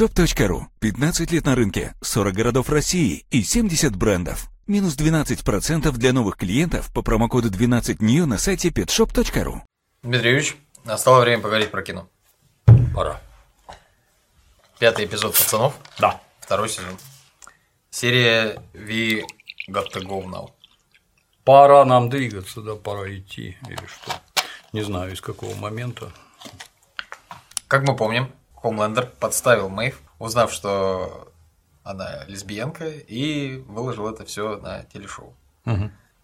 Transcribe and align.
petshop.ru 0.00 0.62
15 0.80 1.30
лет 1.30 1.44
на 1.44 1.54
рынке, 1.54 1.94
40 2.00 2.34
городов 2.34 2.70
России 2.70 3.26
и 3.30 3.42
70 3.42 3.96
брендов. 3.96 4.48
Минус 4.66 4.96
12% 4.96 5.90
для 5.92 6.12
новых 6.12 6.36
клиентов 6.36 6.90
по 6.94 7.02
промокоду 7.02 7.50
12 7.50 8.00
нее 8.00 8.24
на 8.24 8.38
сайте 8.38 8.70
petshop.ru. 8.70 9.60
Дмитрий 10.02 10.30
Юрьевич, 10.30 10.56
настало 10.84 11.20
время 11.20 11.42
поговорить 11.42 11.70
про 11.70 11.82
кино. 11.82 12.08
Пора. 12.94 13.20
Пятый 14.78 15.04
эпизод 15.04 15.36
«Пацанов», 15.36 15.74
Да. 15.98 16.20
второй 16.40 16.70
сезон. 16.70 16.96
Серия 17.90 18.62
We 18.72 19.22
Got 19.68 19.92
To 19.92 20.02
Go 20.02 20.24
Now. 20.24 20.50
Пора 21.44 21.84
нам 21.84 22.08
двигаться, 22.08 22.62
да, 22.62 22.74
пора 22.74 23.14
идти 23.14 23.58
или 23.68 23.86
что. 23.86 24.12
Не 24.72 24.82
знаю, 24.82 25.12
из 25.12 25.20
какого 25.20 25.54
момента. 25.56 26.10
Как 27.68 27.86
мы 27.86 27.94
помним, 27.96 28.32
Хомлендер 28.62 29.06
подставил 29.18 29.68
Мэйв, 29.68 30.00
узнав, 30.18 30.52
что 30.52 31.32
она 31.82 32.24
лесбиянка, 32.26 32.88
и 32.88 33.56
выложил 33.66 34.08
это 34.08 34.24
все 34.24 34.56
на 34.58 34.84
телешоу. 34.84 35.34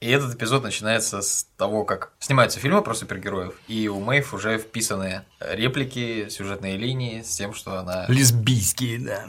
И 0.00 0.10
этот 0.10 0.34
эпизод 0.34 0.62
начинается 0.62 1.22
с 1.22 1.46
того, 1.56 1.84
как 1.84 2.12
снимаются 2.18 2.60
фильмы 2.60 2.82
про 2.82 2.95
супергероев, 2.95 3.54
и 3.66 3.88
у 3.88 3.98
Мэйв 4.00 4.34
уже 4.34 4.59
вписаны 4.59 5.22
реплики, 5.40 6.28
сюжетные 6.28 6.76
линии 6.76 7.22
с 7.22 7.34
тем, 7.34 7.54
что 7.54 7.78
она... 7.78 8.04
Лесбийские, 8.09 8.98
да. 8.98 9.24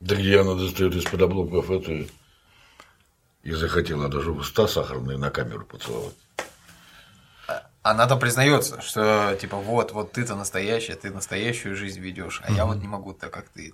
Да 0.00 0.14
где 0.14 0.40
она 0.40 0.54
достает 0.54 0.94
из-под 0.94 1.20
обломков 1.20 1.70
эту 1.70 2.06
и 3.42 3.52
захотела 3.52 4.08
даже 4.08 4.30
уста 4.30 4.66
сахарные 4.66 5.18
на 5.18 5.30
камеру 5.30 5.66
поцеловать. 5.66 6.14
Она 7.82 8.06
там 8.06 8.18
признается, 8.18 8.82
что 8.82 9.36
типа 9.40 9.56
вот, 9.56 9.92
вот 9.92 10.12
ты-то 10.12 10.34
настоящая, 10.34 10.96
ты 10.96 11.10
настоящую 11.10 11.76
жизнь 11.76 12.00
ведешь, 12.00 12.42
а 12.44 12.52
я 12.52 12.66
вот 12.66 12.76
не 12.76 12.88
могу 12.88 13.14
так, 13.14 13.32
как 13.32 13.48
ты. 13.48 13.72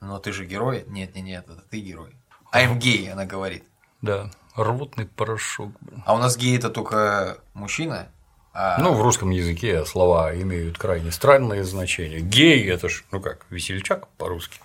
Но 0.00 0.18
ты 0.18 0.32
же 0.32 0.44
герой? 0.44 0.84
Нет, 0.88 1.14
нет, 1.14 1.24
нет, 1.24 1.44
это 1.48 1.62
ты 1.70 1.80
герой. 1.80 2.14
I'm 2.52 2.78
gay, 2.78 3.08
она 3.10 3.24
говорит. 3.24 3.64
Да. 4.02 4.30
Рвотный 4.56 5.06
порошок. 5.06 5.72
блин. 5.80 6.02
А 6.04 6.14
у 6.14 6.18
нас 6.18 6.36
гей 6.36 6.56
это 6.56 6.68
только 6.68 7.38
мужчина, 7.54 8.08
а 8.52 8.80
Ну, 8.80 8.92
в 8.92 9.02
русском 9.02 9.30
языке 9.30 9.84
слова 9.84 10.34
имеют 10.34 10.78
крайне 10.78 11.12
странное 11.12 11.62
значение. 11.64 12.20
Гей 12.20 12.68
это 12.68 12.88
ж, 12.88 13.04
ну 13.12 13.20
как, 13.20 13.46
весельчак 13.50 14.08
по-русски. 14.18 14.58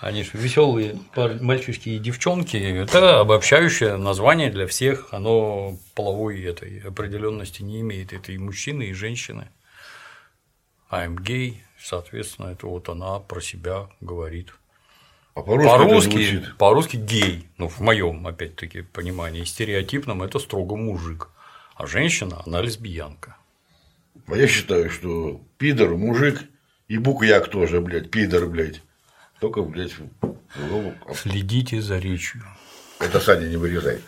Они 0.00 0.22
же 0.22 0.30
веселые 0.34 0.98
мальчишки 1.14 1.90
и 1.90 1.98
девчонки. 1.98 2.56
Это 2.56 3.20
обобщающее 3.20 3.96
название 3.96 4.50
для 4.50 4.66
всех. 4.66 5.08
Оно 5.12 5.78
половой 5.94 6.42
этой 6.42 6.80
определенности 6.80 7.62
не 7.62 7.80
имеет. 7.80 8.12
Это 8.12 8.32
и 8.32 8.38
мужчины, 8.38 8.84
и 8.84 8.92
женщины. 8.92 9.48
I'm 10.90 11.16
gay, 11.16 11.56
соответственно, 11.78 12.48
это 12.48 12.66
вот 12.66 12.88
она 12.88 13.20
про 13.20 13.40
себя 13.40 13.88
говорит. 14.00 14.52
А 15.34 15.42
по-русски, 15.42 15.68
По-русски, 15.68 16.44
по-русски 16.58 16.96
гей, 16.96 17.48
ну, 17.56 17.68
в 17.68 17.78
моем, 17.78 18.26
опять-таки, 18.26 18.82
понимании, 18.82 19.44
стереотипном 19.44 20.24
это 20.24 20.40
строго 20.40 20.74
мужик, 20.76 21.28
а 21.76 21.86
женщина, 21.86 22.42
она 22.44 22.60
лесбиянка. 22.60 23.36
А 24.26 24.36
я 24.36 24.48
считаю, 24.48 24.90
что 24.90 25.40
пидор, 25.56 25.96
мужик 25.96 26.42
и 26.88 26.98
буквяк 26.98 27.48
тоже, 27.48 27.80
блядь, 27.80 28.10
пидор, 28.10 28.46
блядь. 28.46 28.82
Только, 29.40 29.62
блядь, 29.62 29.94
в- 29.98 30.08
в- 30.54 31.14
Следите 31.14 31.80
за 31.80 31.98
речью. 31.98 32.42
это 32.98 33.20
Саня 33.20 33.46
не 33.46 33.56
вырезай. 33.56 34.00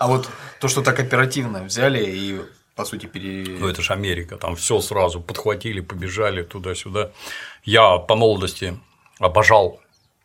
А 0.00 0.06
вот 0.06 0.28
то, 0.60 0.68
что 0.68 0.82
так 0.82 1.00
оперативно 1.00 1.64
взяли 1.64 2.04
и 2.04 2.40
по 2.76 2.84
сути 2.84 3.06
пере... 3.06 3.44
Ну, 3.58 3.68
это 3.68 3.82
же 3.82 3.92
Америка, 3.92 4.36
там 4.36 4.54
все 4.54 4.80
сразу 4.80 5.20
подхватили, 5.20 5.80
побежали 5.80 6.42
туда-сюда. 6.42 7.10
Я 7.64 7.98
по 7.98 8.14
молодости 8.14 8.78
обожал 9.18 9.80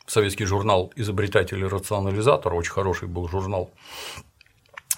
советский 0.06 0.46
журнал 0.46 0.92
«Изобретатель 0.96 1.60
и 1.60 1.66
рационализатор», 1.68 2.54
очень 2.54 2.72
хороший 2.72 3.08
был 3.08 3.28
журнал. 3.28 3.72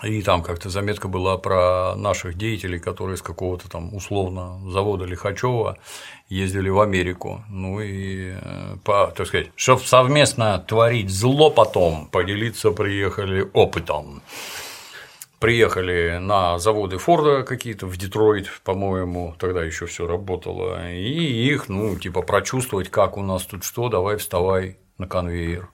И 0.03 0.21
там 0.21 0.43
как-то 0.43 0.69
заметка 0.69 1.07
была 1.07 1.37
про 1.37 1.95
наших 1.95 2.37
деятелей, 2.37 2.79
которые 2.79 3.15
с 3.15 3.21
какого-то 3.21 3.69
там 3.69 3.95
условно 3.95 4.59
завода 4.69 5.05
Лихачева 5.05 5.77
ездили 6.27 6.67
в 6.67 6.81
Америку. 6.81 7.43
Ну 7.49 7.79
и, 7.79 8.33
э, 8.33 8.75
по, 8.83 9.13
так 9.15 9.27
сказать, 9.27 9.51
чтобы 9.55 9.81
совместно 9.81 10.59
творить 10.59 11.09
зло 11.09 11.49
потом, 11.49 12.07
поделиться 12.07 12.71
приехали 12.71 13.49
опытом. 13.53 14.21
Приехали 15.39 16.17
на 16.21 16.59
заводы 16.59 16.97
Форда 16.97 17.43
какие-то 17.43 17.87
в 17.87 17.95
Детройт, 17.97 18.49
по-моему, 18.63 19.35
тогда 19.37 19.63
еще 19.63 19.85
все 19.85 20.07
работало, 20.07 20.91
и 20.91 21.51
их, 21.53 21.69
ну, 21.69 21.97
типа, 21.97 22.21
прочувствовать, 22.21 22.89
как 22.89 23.17
у 23.17 23.21
нас 23.21 23.45
тут 23.45 23.63
что, 23.63 23.89
давай 23.89 24.17
вставай 24.17 24.77
на 24.97 25.07
конвейер. 25.07 25.69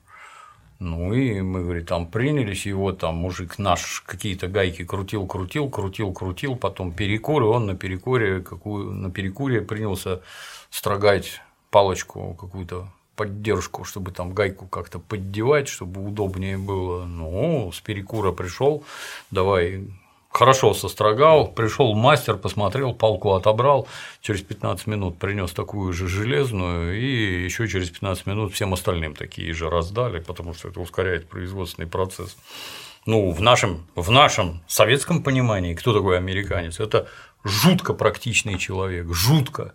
Ну 0.82 1.14
и 1.14 1.40
мы, 1.42 1.62
говорит, 1.62 1.86
там 1.86 2.06
принялись, 2.06 2.66
вот 2.66 2.98
там 2.98 3.14
мужик 3.14 3.56
наш 3.56 4.02
какие-то 4.04 4.48
гайки 4.48 4.84
крутил, 4.84 5.28
крутил, 5.28 5.70
крутил, 5.70 6.12
крутил, 6.12 6.56
потом 6.56 6.90
перекур, 6.92 7.44
и 7.44 7.46
он 7.46 7.66
на 7.66 7.76
перекуре, 7.76 8.40
какую, 8.40 8.90
на 8.90 9.08
перекуре 9.08 9.60
принялся 9.60 10.22
строгать 10.70 11.40
палочку 11.70 12.34
какую-то 12.34 12.88
поддержку, 13.14 13.84
чтобы 13.84 14.10
там 14.10 14.34
гайку 14.34 14.66
как-то 14.66 14.98
поддевать, 14.98 15.68
чтобы 15.68 16.04
удобнее 16.04 16.58
было. 16.58 17.04
Ну, 17.04 17.70
с 17.72 17.80
перекура 17.80 18.32
пришел, 18.32 18.82
давай 19.30 19.86
хорошо 20.32 20.74
сострогал, 20.74 21.46
пришел 21.48 21.94
мастер, 21.94 22.36
посмотрел, 22.36 22.94
палку 22.94 23.34
отобрал, 23.34 23.86
через 24.20 24.40
15 24.42 24.86
минут 24.86 25.18
принес 25.18 25.52
такую 25.52 25.92
же 25.92 26.08
железную, 26.08 26.98
и 26.98 27.44
еще 27.44 27.68
через 27.68 27.90
15 27.90 28.26
минут 28.26 28.52
всем 28.52 28.72
остальным 28.72 29.14
такие 29.14 29.52
же 29.52 29.68
раздали, 29.68 30.20
потому 30.20 30.54
что 30.54 30.68
это 30.68 30.80
ускоряет 30.80 31.28
производственный 31.28 31.86
процесс. 31.86 32.36
Ну, 33.04 33.30
в 33.30 33.40
нашем, 33.40 33.86
в 33.94 34.10
нашем 34.10 34.62
советском 34.66 35.22
понимании, 35.22 35.74
кто 35.74 35.92
такой 35.92 36.16
американец? 36.16 36.80
Это 36.80 37.08
жутко 37.44 37.94
практичный 37.94 38.58
человек, 38.58 39.12
жутко. 39.12 39.74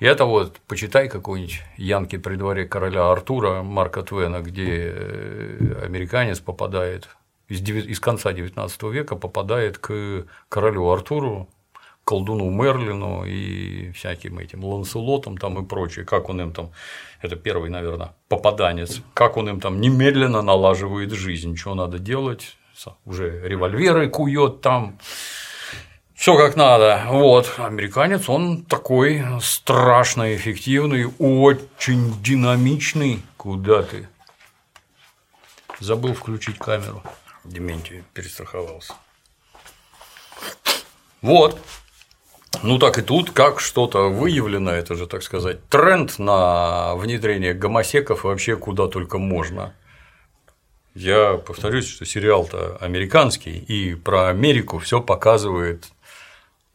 И 0.00 0.06
это 0.06 0.24
вот, 0.24 0.60
почитай 0.66 1.08
какой-нибудь 1.08 1.62
Янки 1.76 2.18
при 2.18 2.34
дворе 2.34 2.66
короля 2.66 3.10
Артура 3.10 3.62
Марка 3.62 4.02
Твена, 4.02 4.40
где 4.40 4.92
э, 4.92 5.82
американец 5.84 6.40
попадает 6.40 7.08
из, 7.48 7.60
из 7.60 8.00
конца 8.00 8.32
XIX 8.32 8.92
века 8.92 9.16
попадает 9.16 9.78
к 9.78 10.26
королю 10.48 10.90
Артуру, 10.90 11.48
колдуну 12.04 12.50
Мерлину 12.50 13.24
и 13.24 13.90
всяким 13.92 14.38
этим 14.38 14.64
Ланселотам 14.64 15.38
там 15.38 15.62
и 15.62 15.66
прочее, 15.66 16.04
как 16.04 16.28
он 16.28 16.40
им 16.40 16.52
там, 16.52 16.70
это 17.20 17.36
первый, 17.36 17.70
наверное, 17.70 18.14
попаданец, 18.28 19.00
как 19.14 19.36
он 19.36 19.48
им 19.48 19.60
там 19.60 19.80
немедленно 19.80 20.42
налаживает 20.42 21.12
жизнь, 21.12 21.56
что 21.56 21.74
надо 21.74 21.98
делать, 21.98 22.56
уже 23.06 23.40
револьверы 23.48 24.08
кует 24.08 24.60
там, 24.60 24.98
все 26.14 26.36
как 26.36 26.56
надо. 26.56 27.02
Вот, 27.08 27.54
американец, 27.58 28.28
он 28.28 28.64
такой 28.64 29.22
страшно 29.40 30.34
эффективный, 30.34 31.06
очень 31.18 32.22
динамичный. 32.22 33.20
Куда 33.36 33.82
ты? 33.82 34.08
Забыл 35.80 36.14
включить 36.14 36.58
камеру. 36.58 37.02
Дементий 37.44 38.04
перестраховался. 38.12 38.94
Вот. 41.22 41.60
Ну 42.62 42.78
так 42.78 42.98
и 42.98 43.02
тут, 43.02 43.30
как 43.30 43.60
что-то 43.60 44.08
выявлено, 44.08 44.70
это 44.70 44.94
же, 44.94 45.06
так 45.06 45.22
сказать, 45.22 45.66
тренд 45.68 46.18
на 46.18 46.94
внедрение 46.96 47.52
гомосеков 47.52 48.24
вообще 48.24 48.56
куда 48.56 48.88
только 48.88 49.18
можно. 49.18 49.74
Я 50.94 51.38
повторюсь, 51.38 51.88
что 51.88 52.04
сериал-то 52.04 52.76
американский, 52.80 53.58
и 53.58 53.94
про 53.94 54.28
Америку 54.28 54.78
все 54.78 55.00
показывает 55.00 55.88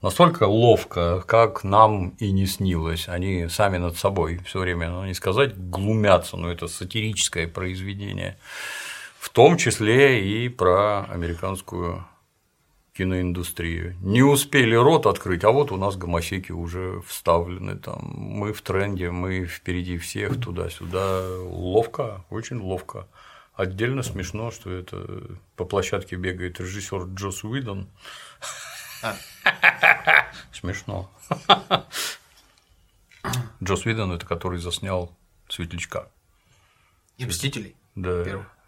настолько 0.02 0.44
ловко, 0.44 1.24
как 1.26 1.64
нам 1.64 2.10
и 2.20 2.32
не 2.32 2.46
снилось. 2.46 3.08
Они 3.08 3.48
сами 3.50 3.78
над 3.78 3.98
собой 3.98 4.40
все 4.46 4.60
время, 4.60 4.90
ну 4.90 5.06
не 5.06 5.14
сказать 5.14 5.58
глумятся, 5.58 6.38
но 6.38 6.52
это 6.52 6.68
сатирическое 6.68 7.48
произведение, 7.48 8.38
в 9.20 9.30
том 9.30 9.58
числе 9.58 10.26
и 10.26 10.48
про 10.48 11.04
американскую 11.04 12.08
киноиндустрию. 12.94 13.98
Не 14.02 14.24
успели 14.24 14.76
рот 14.76 15.06
открыть, 15.06 15.44
а 15.44 15.52
вот 15.52 15.72
у 15.72 15.78
нас 15.78 15.98
гомосеки 15.98 16.54
уже 16.54 17.02
вставлены 17.06 17.78
там. 17.78 18.00
Мы 18.02 18.54
в 18.54 18.62
тренде, 18.62 19.12
мы 19.12 19.46
впереди 19.46 19.98
всех 19.98 20.40
туда-сюда. 20.40 21.28
Ловко, 21.42 22.24
очень 22.30 22.60
ловко. 22.60 23.08
Отдельно 23.54 24.04
смешно, 24.04 24.52
что 24.52 24.72
это 24.72 25.38
по 25.58 25.66
площадке 25.66 26.16
бегает 26.16 26.62
режиссер 26.62 27.04
Джос 27.14 27.44
Уидон. 27.44 27.90
Смешно. 30.54 31.12
Джос 33.62 33.86
Уидон 33.86 34.14
это 34.14 34.26
который 34.26 34.60
заснял 34.60 35.14
Светлячка. 35.50 36.08
И 37.18 37.26
Мстителей. 37.26 37.76
Да. 37.96 38.24
Первых. 38.24 38.59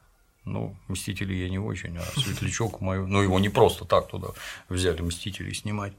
Ну, 0.45 0.75
Мстители 0.88 1.33
я 1.33 1.49
не 1.49 1.59
очень, 1.59 1.97
а 1.97 2.03
Светлячок 2.19 2.81
мою. 2.81 3.07
Ну, 3.07 3.21
его 3.21 3.39
не 3.39 3.49
просто 3.49 3.85
так 3.85 4.07
туда 4.07 4.29
взяли 4.69 5.01
Мстителей 5.01 5.53
снимать. 5.53 5.93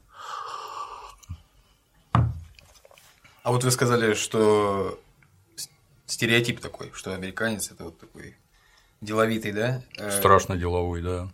А 3.43 3.51
вот 3.51 3.63
вы 3.63 3.71
сказали, 3.71 4.13
что 4.13 4.99
стереотип 6.05 6.59
такой, 6.59 6.91
что 6.93 7.13
американец 7.13 7.71
это 7.71 7.85
вот 7.85 7.99
такой 7.99 8.35
деловитый, 9.01 9.51
да? 9.51 9.81
Э, 9.97 10.11
Страшно 10.11 10.55
деловой, 10.57 11.01
да. 11.01 11.29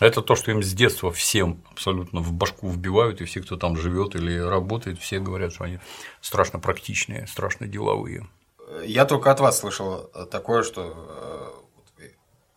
Это 0.00 0.22
то, 0.22 0.36
что 0.36 0.50
им 0.50 0.62
с 0.62 0.72
детства 0.72 1.10
всем 1.10 1.62
абсолютно 1.72 2.20
в 2.20 2.32
башку 2.32 2.68
вбивают, 2.68 3.20
и 3.20 3.24
все, 3.24 3.40
кто 3.40 3.56
там 3.56 3.76
живет 3.76 4.14
или 4.14 4.38
работает, 4.38 4.98
все 5.00 5.18
говорят, 5.18 5.52
что 5.52 5.64
они 5.64 5.80
страшно 6.20 6.60
практичные, 6.60 7.26
страшно 7.26 7.66
деловые. 7.66 8.28
Я 8.84 9.06
только 9.06 9.30
от 9.30 9.40
вас 9.40 9.58
слышал 9.58 10.10
такое, 10.30 10.62
что 10.62 10.94
э, 10.94 11.67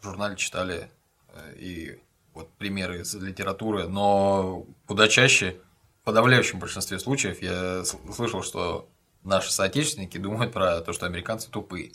в 0.02 0.06
журнале 0.06 0.36
читали 0.36 0.90
э, 1.34 1.56
и 1.58 2.00
вот 2.34 2.50
примеры 2.58 3.02
из 3.02 3.14
литературы, 3.16 3.88
но 3.88 4.66
куда 4.88 5.08
чаще, 5.08 5.58
в 6.02 6.06
подавляющем 6.06 6.60
большинстве 6.60 7.00
случаев, 7.00 7.42
я 7.42 7.84
слышал, 7.86 8.42
что 8.42 8.90
наши 9.24 9.52
соотечественники 9.52 10.18
думают 10.18 10.54
про 10.54 10.82
то, 10.82 10.94
что 10.94 11.06
американцы 11.06 11.50
тупые. 11.50 11.92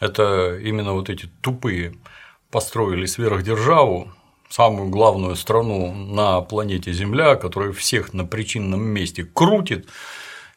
Это 0.00 0.56
именно 0.58 0.92
вот 0.92 1.08
эти 1.08 1.30
тупые 1.40 1.94
построили 2.50 3.06
сверхдержаву, 3.06 4.12
самую 4.48 4.88
главную 4.88 5.36
страну 5.36 5.92
на 5.94 6.40
планете 6.40 6.92
Земля, 6.92 7.36
которая 7.36 7.72
всех 7.72 8.12
на 8.12 8.24
причинном 8.24 8.82
месте 8.82 9.24
крутит, 9.24 9.88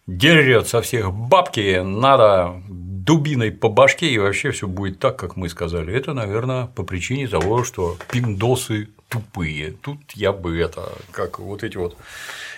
дерет 0.07 0.67
со 0.67 0.81
всех 0.81 1.13
бабки, 1.13 1.81
надо 1.81 2.61
дубиной 3.05 3.51
по 3.51 3.69
башке, 3.69 4.07
и 4.07 4.17
вообще 4.17 4.51
все 4.51 4.67
будет 4.67 4.99
так, 4.99 5.17
как 5.17 5.35
мы 5.35 5.49
сказали. 5.49 5.93
Это, 5.93 6.13
наверное, 6.13 6.67
по 6.67 6.83
причине 6.83 7.27
того, 7.27 7.63
что 7.63 7.97
пиндосы 8.11 8.89
тупые. 9.09 9.71
Тут 9.71 9.99
я 10.15 10.31
бы 10.31 10.57
это, 10.57 10.91
как 11.11 11.39
вот 11.39 11.63
эти 11.63 11.77
вот. 11.77 11.97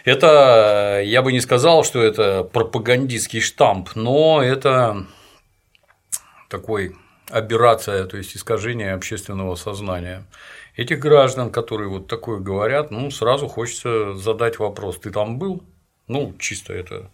Это 0.03 1.01
я 1.03 1.21
бы 1.21 1.31
не 1.31 1.41
сказал, 1.41 1.83
что 1.83 2.01
это 2.01 2.43
пропагандистский 2.43 3.41
штамп, 3.41 3.89
но 3.95 4.41
это 4.43 5.05
такой 6.49 6.95
аберрация, 7.29 8.05
то 8.05 8.17
есть 8.17 8.37
искажение 8.37 8.93
общественного 8.93 9.55
сознания. 9.55 10.25
Этих 10.75 10.99
граждан, 10.99 11.49
которые 11.49 11.89
вот 11.89 12.07
такое 12.07 12.39
говорят, 12.39 12.91
ну, 12.91 13.09
сразу 13.09 13.47
хочется 13.47 14.13
задать 14.13 14.59
вопрос, 14.59 14.99
ты 14.99 15.09
там 15.09 15.39
был? 15.39 15.63
Ну, 16.07 16.35
чисто 16.37 16.73
это 16.73 17.09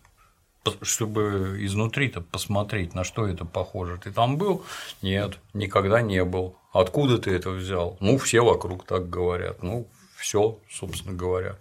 чтобы 0.82 1.58
изнутри-то 1.60 2.22
посмотреть, 2.22 2.94
на 2.94 3.04
что 3.04 3.28
это 3.28 3.46
похоже. 3.46 4.00
Ты 4.04 4.12
там 4.12 4.38
был? 4.38 4.64
Нет, 5.02 5.38
никогда 5.54 6.02
не 6.02 6.24
был. 6.24 6.56
Откуда 6.72 7.18
ты 7.18 7.32
это 7.32 7.50
взял? 7.50 7.98
Ну, 8.00 8.18
все 8.18 8.42
вокруг 8.42 8.86
так 8.86 9.10
говорят. 9.10 9.64
Ну, 9.64 9.88
все, 10.16 10.60
собственно 10.70 11.16
говоря. 11.16 11.56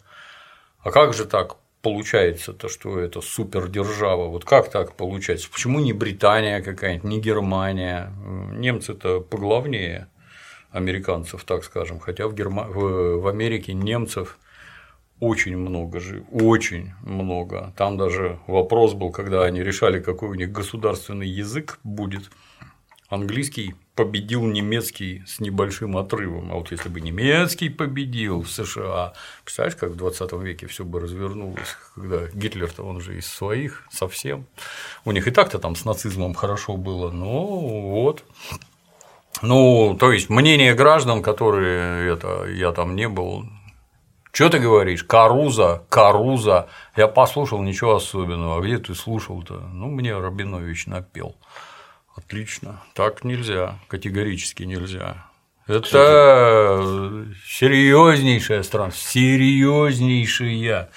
А 0.82 0.90
как 0.90 1.14
же 1.14 1.24
так 1.24 1.56
получается-то, 1.82 2.68
что 2.68 2.98
это 2.98 3.20
супердержава? 3.20 4.28
Вот 4.28 4.44
как 4.44 4.70
так 4.70 4.94
получается? 4.94 5.50
Почему 5.50 5.80
не 5.80 5.92
Британия 5.92 6.62
какая-нибудь, 6.62 7.04
не 7.04 7.20
Германия? 7.20 8.12
Немцы-то 8.52 9.20
поглавнее 9.20 10.08
американцев, 10.70 11.44
так 11.44 11.64
скажем, 11.64 11.98
хотя 11.98 12.28
в, 12.28 12.34
Герма... 12.34 12.64
в 12.68 13.26
Америке 13.26 13.72
немцев 13.72 14.38
очень 15.20 15.56
много 15.56 16.00
же, 16.00 16.24
очень 16.32 16.92
много. 17.02 17.72
Там 17.76 17.96
даже 17.96 18.38
вопрос 18.46 18.94
был, 18.94 19.10
когда 19.10 19.44
они 19.44 19.62
решали, 19.62 20.00
какой 20.00 20.30
у 20.30 20.34
них 20.34 20.50
государственный 20.50 21.28
язык 21.28 21.78
будет. 21.84 22.30
Английский 23.08 23.74
победил 23.96 24.46
немецкий 24.46 25.22
с 25.26 25.40
небольшим 25.40 25.96
отрывом. 25.96 26.52
А 26.52 26.54
вот 26.54 26.70
если 26.70 26.88
бы 26.88 27.00
немецкий 27.00 27.68
победил 27.68 28.42
в 28.42 28.48
США, 28.48 29.12
представляешь, 29.44 29.76
как 29.76 29.90
в 29.90 29.96
20 29.96 30.32
веке 30.34 30.66
все 30.66 30.84
бы 30.84 31.00
развернулось, 31.00 31.76
когда 31.94 32.28
Гитлер-то 32.32 32.82
он 32.82 33.00
же 33.00 33.18
из 33.18 33.26
своих 33.26 33.84
совсем. 33.90 34.46
У 35.04 35.12
них 35.12 35.26
и 35.26 35.30
так-то 35.30 35.58
там 35.58 35.76
с 35.76 35.84
нацизмом 35.84 36.34
хорошо 36.34 36.76
было, 36.76 37.10
но 37.10 37.44
вот. 37.46 38.24
Ну, 39.42 39.96
то 39.98 40.12
есть 40.12 40.30
мнение 40.30 40.74
граждан, 40.74 41.22
которые 41.22 42.12
это 42.12 42.46
я 42.46 42.72
там 42.72 42.96
не 42.96 43.08
был, 43.08 43.44
что 44.32 44.48
ты 44.48 44.58
говоришь? 44.58 45.04
Каруза, 45.04 45.82
Каруза. 45.88 46.68
Я 46.96 47.08
послушал, 47.08 47.62
ничего 47.62 47.96
особенного. 47.96 48.58
А 48.58 48.60
где 48.60 48.78
ты 48.78 48.94
слушал-то? 48.94 49.60
Ну, 49.72 49.88
мне 49.88 50.16
Рабинович 50.16 50.86
напел. 50.86 51.36
Отлично. 52.16 52.82
Так 52.94 53.24
нельзя, 53.24 53.78
категорически 53.88 54.62
нельзя. 54.64 55.26
Это 55.66 57.26
серьезнейшая 57.46 58.62
страна, 58.62 58.90
серьезнейшая. 58.92 60.90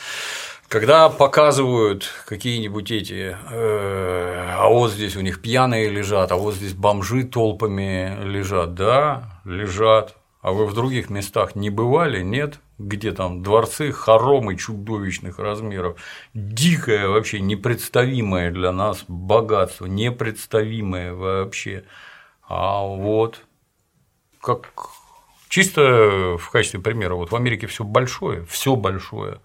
Когда 0.68 1.10
показывают 1.10 2.10
какие-нибудь 2.26 2.90
эти, 2.90 3.38
э, 3.52 4.48
а 4.58 4.68
вот 4.70 4.92
здесь 4.92 5.16
у 5.16 5.22
них 5.22 5.42
пьяные 5.44 5.90
лежат, 5.90 6.32
а 6.32 6.36
вот 6.36 6.56
здесь 6.56 6.74
бомжи 6.74 7.24
толпами 7.26 8.18
лежат, 8.24 8.74
да, 8.74 9.40
лежат. 9.46 10.16
А 10.44 10.52
вы 10.52 10.68
в 10.68 10.74
других 10.76 11.10
местах 11.10 11.56
не 11.56 11.72
бывали, 11.72 12.22
нет? 12.22 12.60
где 12.78 13.12
там 13.12 13.44
дворцы, 13.44 13.92
хоромы 13.92 14.56
чудовищных 14.56 15.40
размеров, 15.40 16.00
дикое 16.34 17.08
вообще, 17.08 17.40
непредставимое 17.40 18.52
для 18.52 18.72
нас 18.72 19.06
богатство, 19.08 19.86
непредставимое 19.86 21.14
вообще. 21.14 21.84
А 22.48 22.82
вот 22.82 23.42
как 24.42 24.74
чисто 25.50 26.38
в 26.38 26.50
качестве 26.52 26.80
примера, 26.80 27.16
вот 27.16 27.32
в 27.32 27.36
Америке 27.36 27.68
все 27.68 27.84
большое, 27.84 28.44
все 28.46 28.76
большое, 28.76 29.40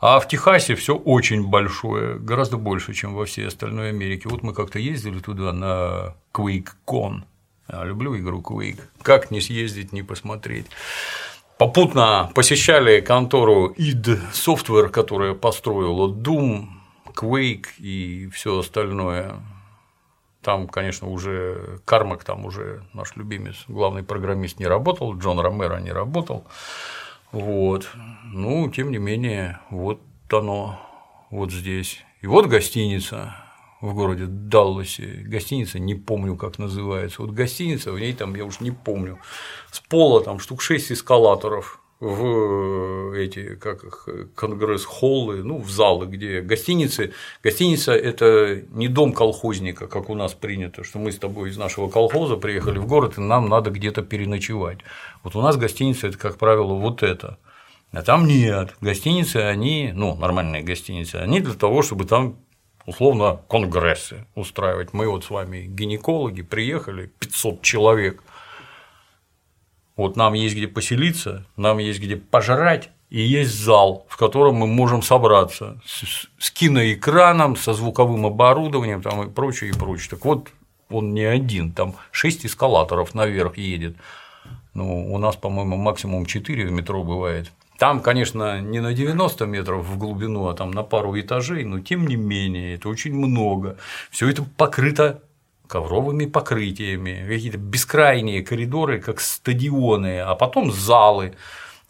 а 0.00 0.20
в 0.20 0.28
Техасе 0.28 0.74
все 0.74 0.96
очень 0.96 1.46
большое, 1.46 2.18
гораздо 2.18 2.56
больше, 2.56 2.94
чем 2.94 3.14
во 3.14 3.24
всей 3.24 3.46
остальной 3.46 3.90
Америке. 3.90 4.28
Вот 4.28 4.42
мы 4.42 4.54
как-то 4.54 4.78
ездили 4.78 5.18
туда 5.18 5.52
на 5.52 6.14
QuakeCon. 6.32 7.24
Я 7.70 7.84
люблю 7.84 8.16
игру 8.18 8.40
Quake. 8.40 8.80
Как 9.02 9.30
не 9.30 9.40
съездить, 9.40 9.92
не 9.92 10.02
посмотреть 10.02 10.66
попутно 11.58 12.30
посещали 12.34 13.00
контору 13.00 13.72
id 13.72 14.20
Software, 14.32 14.88
которая 14.88 15.34
построила 15.34 16.08
Doom, 16.08 16.66
Quake 17.14 17.66
и 17.78 18.28
все 18.32 18.58
остальное. 18.58 19.36
Там, 20.42 20.68
конечно, 20.68 21.08
уже 21.08 21.80
Кармак, 21.84 22.24
там 22.24 22.44
уже 22.44 22.84
наш 22.92 23.16
любимец, 23.16 23.64
главный 23.66 24.02
программист 24.02 24.58
не 24.58 24.66
работал, 24.66 25.16
Джон 25.16 25.40
Ромеро 25.40 25.78
не 25.78 25.90
работал. 25.90 26.44
Вот. 27.32 27.88
Ну, 28.24 28.68
тем 28.70 28.90
не 28.90 28.98
менее, 28.98 29.58
вот 29.70 30.00
оно, 30.30 30.78
вот 31.30 31.50
здесь. 31.50 32.04
И 32.20 32.26
вот 32.26 32.46
гостиница, 32.46 33.34
в 33.84 33.94
городе 33.94 34.24
Далласе, 34.26 35.22
гостиница, 35.26 35.78
не 35.78 35.94
помню, 35.94 36.36
как 36.36 36.58
называется. 36.58 37.20
Вот 37.20 37.32
гостиница, 37.32 37.92
в 37.92 38.00
ней 38.00 38.14
там, 38.14 38.34
я 38.34 38.44
уж 38.44 38.60
не 38.60 38.70
помню, 38.70 39.18
с 39.70 39.80
пола 39.80 40.22
там 40.22 40.38
штук 40.38 40.62
6 40.62 40.92
эскалаторов 40.92 41.80
в 42.00 43.12
эти, 43.14 43.56
как 43.56 43.84
их, 43.84 44.08
конгресс-холлы, 44.34 45.44
ну, 45.44 45.58
в 45.58 45.70
залы, 45.70 46.06
где 46.06 46.40
гостиницы. 46.40 47.12
Гостиница– 47.42 47.92
это 47.94 48.62
не 48.70 48.88
дом 48.88 49.12
колхозника, 49.12 49.86
как 49.86 50.08
у 50.08 50.14
нас 50.14 50.32
принято, 50.32 50.82
что 50.82 50.98
мы 50.98 51.12
с 51.12 51.18
тобой 51.18 51.50
из 51.50 51.58
нашего 51.58 51.88
колхоза 51.88 52.36
приехали 52.36 52.78
в 52.78 52.86
город, 52.86 53.18
и 53.18 53.20
нам 53.20 53.48
надо 53.48 53.70
где-то 53.70 54.02
переночевать. 54.02 54.78
Вот 55.22 55.36
у 55.36 55.42
нас 55.42 55.56
гостиница– 55.58 56.06
это, 56.08 56.16
как 56.18 56.38
правило, 56.38 56.74
вот 56.74 57.02
это. 57.02 57.38
А 57.92 58.02
там 58.02 58.26
нет. 58.26 58.74
Гостиницы, 58.80 59.36
они, 59.36 59.92
ну, 59.94 60.16
нормальные 60.16 60.62
гостиницы, 60.62 61.16
они 61.16 61.40
для 61.40 61.54
того, 61.54 61.82
чтобы 61.82 62.06
там 62.06 62.38
условно 62.86 63.40
конгрессы 63.48 64.26
устраивать. 64.34 64.92
Мы 64.92 65.08
вот 65.08 65.24
с 65.24 65.30
вами 65.30 65.66
гинекологи 65.66 66.42
приехали, 66.42 67.06
500 67.18 67.62
человек. 67.62 68.22
Вот 69.96 70.16
нам 70.16 70.34
есть 70.34 70.56
где 70.56 70.66
поселиться, 70.66 71.46
нам 71.56 71.78
есть 71.78 72.00
где 72.00 72.16
пожрать, 72.16 72.90
и 73.10 73.20
есть 73.20 73.54
зал, 73.54 74.06
в 74.08 74.16
котором 74.16 74.56
мы 74.56 74.66
можем 74.66 75.02
собраться 75.02 75.80
с 75.86 76.50
киноэкраном, 76.50 77.54
со 77.54 77.72
звуковым 77.72 78.26
оборудованием 78.26 79.02
там, 79.02 79.28
и 79.28 79.30
прочее, 79.30 79.70
и 79.70 79.72
прочее. 79.72 80.10
Так 80.10 80.24
вот, 80.24 80.48
он 80.90 81.14
не 81.14 81.22
один, 81.22 81.70
там 81.72 81.94
6 82.10 82.46
эскалаторов 82.46 83.14
наверх 83.14 83.56
едет. 83.56 83.96
Ну, 84.74 85.12
у 85.14 85.18
нас, 85.18 85.36
по-моему, 85.36 85.76
максимум 85.76 86.26
4 86.26 86.66
в 86.66 86.72
метро 86.72 87.04
бывает. 87.04 87.52
Там, 87.78 88.00
конечно, 88.00 88.60
не 88.60 88.80
на 88.80 88.92
90 88.92 89.46
метров 89.46 89.84
в 89.84 89.98
глубину, 89.98 90.46
а 90.46 90.54
там 90.54 90.70
на 90.70 90.82
пару 90.82 91.18
этажей, 91.18 91.64
но 91.64 91.80
тем 91.80 92.06
не 92.06 92.16
менее, 92.16 92.74
это 92.74 92.88
очень 92.88 93.14
много. 93.14 93.76
Все 94.10 94.28
это 94.28 94.44
покрыто 94.44 95.22
ковровыми 95.66 96.26
покрытиями, 96.26 97.24
какие-то 97.28 97.58
бескрайние 97.58 98.42
коридоры, 98.42 99.00
как 99.00 99.20
стадионы, 99.20 100.20
а 100.20 100.34
потом 100.34 100.70
залы. 100.70 101.34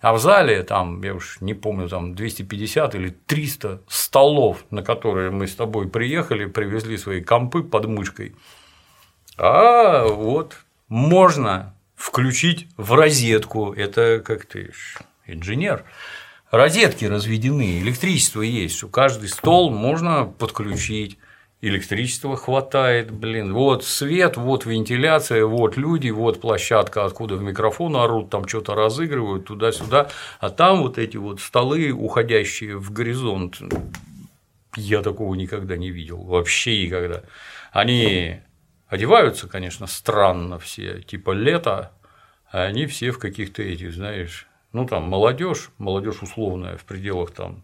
А 0.00 0.12
в 0.12 0.20
зале 0.20 0.62
там, 0.62 1.02
я 1.02 1.14
уж 1.14 1.38
не 1.40 1.54
помню, 1.54 1.88
там 1.88 2.14
250 2.14 2.94
или 2.94 3.10
300 3.26 3.82
столов, 3.88 4.64
на 4.70 4.82
которые 4.82 5.30
мы 5.30 5.46
с 5.46 5.54
тобой 5.54 5.88
приехали, 5.88 6.46
привезли 6.46 6.96
свои 6.98 7.22
компы 7.22 7.62
под 7.62 7.86
мышкой. 7.86 8.34
А 9.36 10.06
вот 10.06 10.56
можно 10.88 11.74
включить 11.96 12.68
в 12.76 12.92
розетку. 12.92 13.72
Это 13.72 14.22
как 14.24 14.44
ты 14.46 14.72
инженер, 15.26 15.84
розетки 16.50 17.04
разведены, 17.04 17.80
электричество 17.80 18.42
есть, 18.42 18.76
что 18.76 18.88
каждый 18.88 19.28
стол 19.28 19.70
можно 19.70 20.24
подключить, 20.24 21.18
электричества 21.60 22.36
хватает, 22.36 23.10
блин, 23.10 23.54
вот 23.54 23.84
свет, 23.84 24.36
вот 24.36 24.66
вентиляция, 24.66 25.46
вот 25.46 25.76
люди, 25.76 26.10
вот 26.10 26.40
площадка, 26.40 27.04
откуда 27.04 27.36
в 27.36 27.42
микрофон 27.42 27.96
орут, 27.96 28.30
там 28.30 28.46
что-то 28.46 28.74
разыгрывают 28.74 29.46
туда-сюда, 29.46 30.10
а 30.40 30.50
там 30.50 30.82
вот 30.82 30.98
эти 30.98 31.16
вот 31.16 31.40
столы, 31.40 31.90
уходящие 31.90 32.76
в 32.76 32.92
горизонт, 32.92 33.60
я 34.76 35.02
такого 35.02 35.34
никогда 35.34 35.76
не 35.76 35.90
видел, 35.90 36.22
вообще 36.22 36.84
никогда. 36.84 37.22
Они 37.72 38.40
одеваются, 38.86 39.48
конечно, 39.48 39.86
странно 39.86 40.58
все, 40.58 41.00
типа 41.00 41.30
лето, 41.30 41.92
а 42.52 42.64
они 42.64 42.86
все 42.86 43.10
в 43.10 43.18
каких-то 43.18 43.62
этих, 43.62 43.94
знаешь, 43.94 44.46
ну 44.74 44.86
там 44.86 45.04
молодежь, 45.04 45.70
молодежь 45.78 46.22
условная 46.22 46.76
в 46.76 46.84
пределах 46.84 47.30
там 47.30 47.62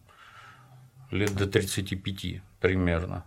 лет 1.10 1.34
до 1.34 1.46
35 1.46 2.40
примерно, 2.60 3.24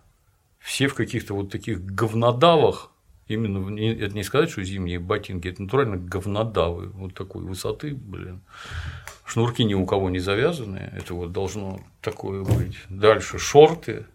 все 0.60 0.88
в 0.88 0.94
каких-то 0.94 1.34
вот 1.34 1.52
таких 1.52 1.84
говнодавах, 1.84 2.92
именно 3.28 3.78
это 3.80 4.16
не 4.16 4.24
сказать, 4.24 4.50
что 4.50 4.64
зимние 4.64 5.00
ботинки, 5.00 5.50
это 5.50 5.62
натурально 5.62 5.98
говнодавы 5.98 6.88
вот 6.90 7.14
такой 7.14 7.44
высоты, 7.44 7.94
блин. 7.94 8.42
Шнурки 9.26 9.64
ни 9.64 9.74
у 9.74 9.86
кого 9.86 10.10
не 10.10 10.20
завязаны, 10.20 10.92
это 10.94 11.14
вот 11.14 11.32
должно 11.32 11.82
такое 12.02 12.44
быть. 12.44 12.78
Дальше 12.90 13.38
шорты, 13.38 14.06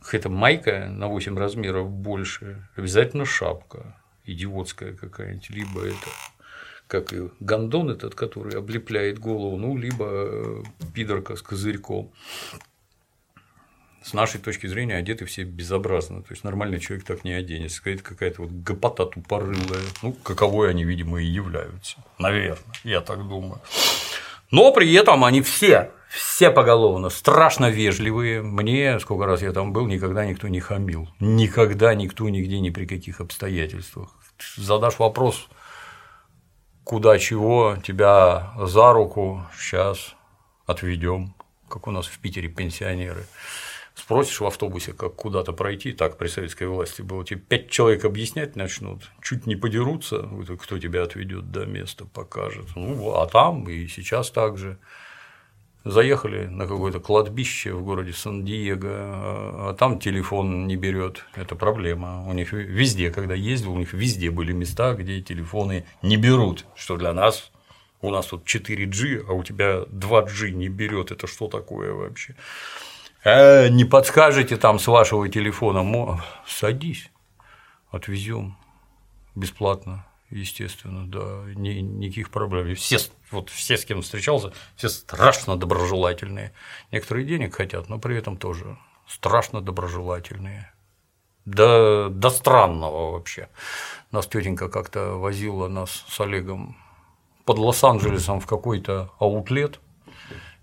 какая-то 0.00 0.30
майка 0.30 0.88
на 0.88 1.08
8 1.08 1.36
размеров 1.36 1.90
больше, 1.90 2.68
обязательно 2.76 3.24
шапка 3.24 3.96
идиотская 4.24 4.94
какая-нибудь, 4.94 5.50
либо 5.50 5.84
это 5.84 6.06
как 6.90 7.12
и 7.12 7.30
гондон 7.38 7.90
этот, 7.90 8.14
который 8.14 8.58
облепляет 8.58 9.18
голову, 9.18 9.56
ну, 9.56 9.76
либо 9.76 10.06
э, 10.10 10.62
пидорка 10.92 11.36
с 11.36 11.42
козырьком 11.42 12.10
с 14.02 14.14
нашей 14.14 14.40
точки 14.40 14.66
зрения 14.66 14.96
одеты 14.96 15.24
все 15.26 15.44
безобразно. 15.44 16.22
То 16.22 16.32
есть 16.32 16.42
нормальный 16.42 16.80
человек 16.80 17.04
так 17.04 17.22
не 17.22 17.32
оденется. 17.32 17.78
Какая-то 17.78 18.02
какая-то 18.02 18.42
вот 18.42 18.50
гопота 18.50 19.06
тупорылая. 19.06 19.84
Ну, 20.02 20.12
каковой 20.12 20.70
они, 20.70 20.84
видимо, 20.84 21.20
и 21.20 21.26
являются. 21.26 21.98
Наверное, 22.18 22.58
я 22.82 23.02
так 23.02 23.28
думаю. 23.28 23.60
Но 24.50 24.72
при 24.72 24.92
этом 24.94 25.24
они 25.24 25.42
все, 25.42 25.92
все 26.08 26.50
поголовно 26.50 27.10
страшно 27.10 27.70
вежливые. 27.70 28.42
Мне, 28.42 28.98
сколько 29.00 29.26
раз 29.26 29.42
я 29.42 29.52
там 29.52 29.72
был, 29.72 29.86
никогда 29.86 30.24
никто 30.24 30.48
не 30.48 30.60
хамил. 30.60 31.08
Никогда 31.20 31.94
никто 31.94 32.28
нигде 32.28 32.58
ни 32.58 32.70
при 32.70 32.86
каких 32.86 33.20
обстоятельствах. 33.20 34.08
Задашь 34.56 34.98
вопрос, 34.98 35.48
куда 36.90 37.20
чего, 37.20 37.76
тебя 37.84 38.52
за 38.58 38.92
руку 38.92 39.46
сейчас 39.56 40.16
отведем, 40.66 41.36
как 41.68 41.86
у 41.86 41.92
нас 41.92 42.06
в 42.06 42.18
Питере 42.18 42.48
пенсионеры. 42.48 43.26
Спросишь 43.94 44.40
в 44.40 44.44
автобусе, 44.44 44.92
как 44.92 45.14
куда-то 45.14 45.52
пройти, 45.52 45.92
так 45.92 46.18
при 46.18 46.26
советской 46.26 46.66
власти 46.66 47.02
было, 47.02 47.24
тебе 47.24 47.38
пять 47.38 47.70
человек 47.70 48.04
объяснять 48.04 48.56
начнут, 48.56 49.08
чуть 49.22 49.46
не 49.46 49.54
подерутся, 49.54 50.28
кто 50.60 50.80
тебя 50.80 51.04
отведет 51.04 51.52
до 51.52 51.64
места, 51.64 52.06
покажет. 52.06 52.66
Ну, 52.74 53.14
а 53.14 53.28
там 53.28 53.68
и 53.68 53.86
сейчас 53.86 54.32
так 54.32 54.58
же. 54.58 54.76
Заехали 55.84 56.46
на 56.46 56.66
какое-то 56.66 57.00
кладбище 57.00 57.72
в 57.72 57.82
городе 57.82 58.12
Сан-Диего, 58.12 58.90
а 58.90 59.76
там 59.78 59.98
телефон 59.98 60.66
не 60.66 60.76
берет. 60.76 61.24
Это 61.34 61.56
проблема. 61.56 62.28
У 62.28 62.32
них 62.34 62.52
везде, 62.52 63.10
когда 63.10 63.34
ездил, 63.34 63.72
у 63.72 63.78
них 63.78 63.94
везде 63.94 64.30
были 64.30 64.52
места, 64.52 64.94
где 64.94 65.22
телефоны 65.22 65.86
не 66.02 66.16
берут, 66.16 66.66
что 66.74 66.96
для 66.96 67.14
нас 67.14 67.50
у 68.02 68.10
нас 68.10 68.26
тут 68.26 68.44
4G, 68.44 69.24
а 69.28 69.32
у 69.32 69.42
тебя 69.42 69.84
2G 69.90 70.50
не 70.50 70.68
берет. 70.68 71.12
Это 71.12 71.26
что 71.26 71.48
такое 71.48 71.92
вообще? 71.92 72.34
э, 73.24 73.68
не 73.68 73.84
подскажете 73.84 74.56
там 74.56 74.78
с 74.78 74.86
вашего 74.86 75.28
телефона, 75.28 76.22
садись, 76.46 77.10
отвезем 77.90 78.56
бесплатно, 79.34 80.06
естественно, 80.30 81.06
да, 81.06 81.44
ни, 81.54 81.80
никаких 81.80 82.30
проблем. 82.30 82.74
Все, 82.74 82.98
вот 83.30 83.50
все, 83.50 83.76
с 83.76 83.84
кем 83.84 84.02
встречался, 84.02 84.52
все 84.76 84.88
страшно 84.88 85.56
доброжелательные. 85.56 86.52
Некоторые 86.92 87.26
денег 87.26 87.54
хотят, 87.54 87.88
но 87.88 87.98
при 87.98 88.16
этом 88.16 88.36
тоже 88.36 88.78
страшно 89.06 89.60
доброжелательные. 89.60 90.72
Да, 91.44 92.08
до 92.08 92.30
странного 92.30 93.12
вообще. 93.12 93.48
Нас 94.12 94.26
тетенька 94.26 94.68
как-то 94.68 95.14
возила 95.14 95.68
нас 95.68 96.04
с 96.08 96.20
Олегом 96.20 96.76
под 97.44 97.58
Лос-Анджелесом 97.58 98.40
в 98.40 98.46
какой-то 98.46 99.10
аутлет. 99.18 99.80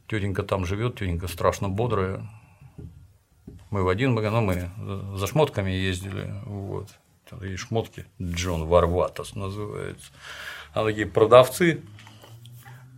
Тетенька 0.07 0.43
там 0.43 0.65
живет, 0.65 0.95
тетенька 0.95 1.27
страшно 1.27 1.67
бодрая, 1.67 2.25
мы 3.69 3.83
в 3.83 3.89
один 3.89 4.13
магазин, 4.13 4.33
ну, 4.33 4.41
мы 4.41 5.17
за 5.17 5.27
шмотками 5.27 5.71
ездили, 5.71 6.33
вот. 6.45 6.89
И 7.41 7.55
шмотки. 7.55 8.05
Джон 8.21 8.65
Варватос 8.65 9.35
называется. 9.35 10.11
А 10.73 10.83
такие 10.83 11.07
продавцы, 11.07 11.83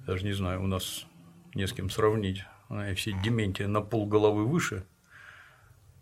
даже 0.05 0.25
не 0.25 0.33
знаю, 0.33 0.63
у 0.63 0.67
нас 0.67 1.05
не 1.53 1.67
с 1.67 1.73
кем 1.73 1.89
сравнить, 1.89 2.43
они 2.69 2.93
все 2.93 3.13
дементия 3.23 3.67
на 3.67 3.81
пол 3.81 4.05
головы 4.05 4.45
выше, 4.45 4.85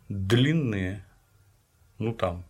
длинные, 0.10 1.06
ну 1.98 2.14
там, 2.14 2.44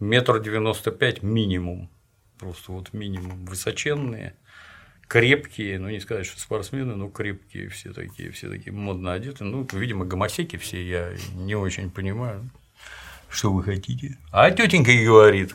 метр 0.00 0.40
девяносто 0.40 0.90
пять 0.90 1.22
минимум, 1.22 1.88
просто 2.38 2.72
вот 2.72 2.92
минимум, 2.92 3.44
высоченные, 3.46 4.36
крепкие, 5.08 5.78
ну 5.78 5.88
не 5.88 6.00
сказать, 6.00 6.26
что 6.26 6.40
спортсмены, 6.40 6.96
но 6.96 7.08
крепкие 7.08 7.68
все 7.68 7.92
такие, 7.92 8.30
все 8.30 8.48
такие 8.48 8.72
модно 8.72 9.12
одеты. 9.12 9.44
Ну, 9.44 9.66
видимо, 9.72 10.04
гомосеки 10.04 10.56
все, 10.56 10.86
я 10.86 11.14
не 11.34 11.54
очень 11.54 11.90
понимаю, 11.90 12.50
что 13.36 13.52
вы 13.52 13.62
хотите. 13.62 14.18
А 14.32 14.50
тетенька 14.50 14.90
и 14.90 15.04
говорит, 15.04 15.54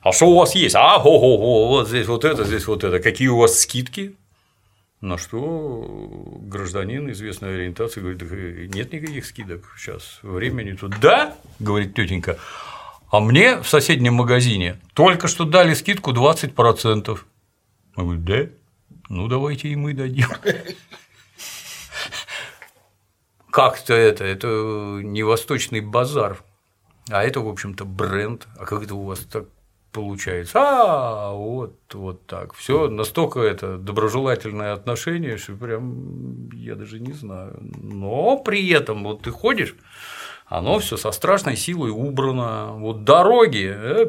а 0.00 0.12
что 0.12 0.26
у 0.26 0.38
вас 0.38 0.54
есть? 0.54 0.76
А, 0.76 0.98
го, 0.98 1.18
го, 1.18 1.36
го, 1.36 1.68
вот 1.68 1.88
здесь 1.88 2.06
вот 2.06 2.24
это, 2.24 2.44
здесь 2.44 2.66
вот 2.66 2.84
это. 2.84 3.00
Какие 3.00 3.28
у 3.28 3.38
вас 3.38 3.58
скидки? 3.58 4.14
На 5.00 5.18
что 5.18 5.84
гражданин 6.40 7.10
известной 7.10 7.54
ориентации 7.54 8.00
говорит, 8.00 8.74
нет 8.74 8.92
никаких 8.92 9.26
скидок 9.26 9.74
сейчас, 9.76 10.20
времени 10.22 10.72
тут. 10.72 10.98
Да, 11.00 11.36
говорит 11.58 11.94
тетенька, 11.94 12.38
а 13.10 13.20
мне 13.20 13.58
в 13.58 13.68
соседнем 13.68 14.14
магазине 14.14 14.80
только 14.94 15.28
что 15.28 15.44
дали 15.44 15.74
скидку 15.74 16.12
20%. 16.12 17.18
Я 17.96 18.02
говорю, 18.02 18.20
да? 18.20 18.46
Ну, 19.08 19.28
давайте 19.28 19.68
и 19.68 19.76
мы 19.76 19.92
дадим. 19.92 20.28
Как-то 23.50 23.94
это, 23.94 24.24
это 24.24 24.46
не 25.02 25.22
восточный 25.22 25.80
базар, 25.80 26.42
а 27.10 27.22
это, 27.22 27.40
в 27.40 27.48
общем-то, 27.48 27.84
бренд. 27.84 28.46
А 28.58 28.64
как 28.64 28.82
это 28.82 28.94
у 28.94 29.04
вас 29.04 29.20
так 29.20 29.44
получается? 29.92 30.52
А, 30.56 31.32
вот, 31.32 31.78
вот 31.94 32.26
так. 32.26 32.54
Все 32.54 32.88
настолько 32.88 33.40
это 33.40 33.78
доброжелательное 33.78 34.72
отношение, 34.72 35.36
что 35.36 35.54
прям 35.54 36.50
я 36.50 36.74
даже 36.74 37.00
не 37.00 37.12
знаю. 37.12 37.58
Но 37.60 38.38
при 38.38 38.68
этом 38.70 39.04
вот 39.04 39.22
ты 39.22 39.30
ходишь, 39.30 39.74
оно 40.46 40.78
все 40.78 40.96
со 40.96 41.12
страшной 41.12 41.56
силой 41.56 41.90
убрано. 41.90 42.72
Вот 42.72 43.04
дороги, 43.04 43.72
э, 43.72 44.06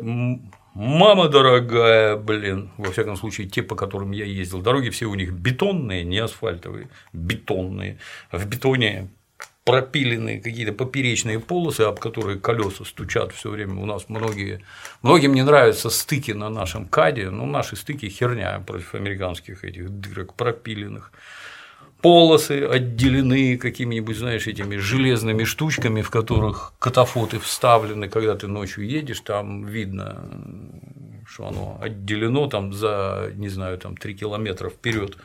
Мама 0.77 1.27
дорогая, 1.27 2.17
блин, 2.17 2.69
во 2.77 2.91
всяком 2.91 3.15
случае, 3.15 3.47
те, 3.47 3.63
по 3.63 3.75
которым 3.75 4.11
я 4.11 4.25
ездил, 4.25 4.61
дороги 4.61 4.89
все 4.91 5.07
у 5.07 5.15
них 5.15 5.33
бетонные, 5.33 6.03
не 6.03 6.19
асфальтовые, 6.19 6.89
бетонные. 7.13 7.97
В 8.31 8.45
бетоне 8.45 9.09
пропиленные 9.67 10.39
какие-то 10.39 10.71
поперечные 10.71 11.41
полосы, 11.41 11.81
об 11.81 12.00
которые 12.00 12.39
колеса 12.39 12.86
стучат 12.86 13.33
все 13.33 13.50
время. 13.50 13.81
У 13.81 13.86
нас 13.86 14.07
многие, 14.07 14.62
многим 15.01 15.33
не 15.33 15.43
нравятся 15.43 15.89
стыки 15.89 16.31
на 16.31 16.50
нашем 16.50 16.86
каде, 16.86 17.29
но 17.29 17.45
наши 17.45 17.75
стыки 17.75 18.07
херня 18.07 18.63
против 18.65 18.95
американских 18.95 19.65
этих 19.65 19.89
дырок 19.89 20.36
пропиленных 20.36 21.12
полосы 22.01 22.63
отделены 22.63 23.57
какими-нибудь, 23.57 24.15
знаешь, 24.15 24.47
этими 24.47 24.77
железными 24.77 25.43
штучками, 25.43 26.01
в 26.01 26.12
которых 26.12 26.71
катафоты 26.79 27.38
вставлены, 27.38 28.07
когда 28.07 28.36
ты 28.36 28.47
ночью 28.47 28.88
едешь, 28.88 29.19
там 29.19 29.65
видно, 29.65 30.24
что 31.27 31.45
оно 31.45 31.77
отделено 31.81 32.47
там 32.47 32.71
за, 32.71 33.33
не 33.36 33.50
знаю, 33.50 33.77
там 33.79 33.97
3 33.97 34.13
километра 34.13 34.69
вперед. 34.69 35.17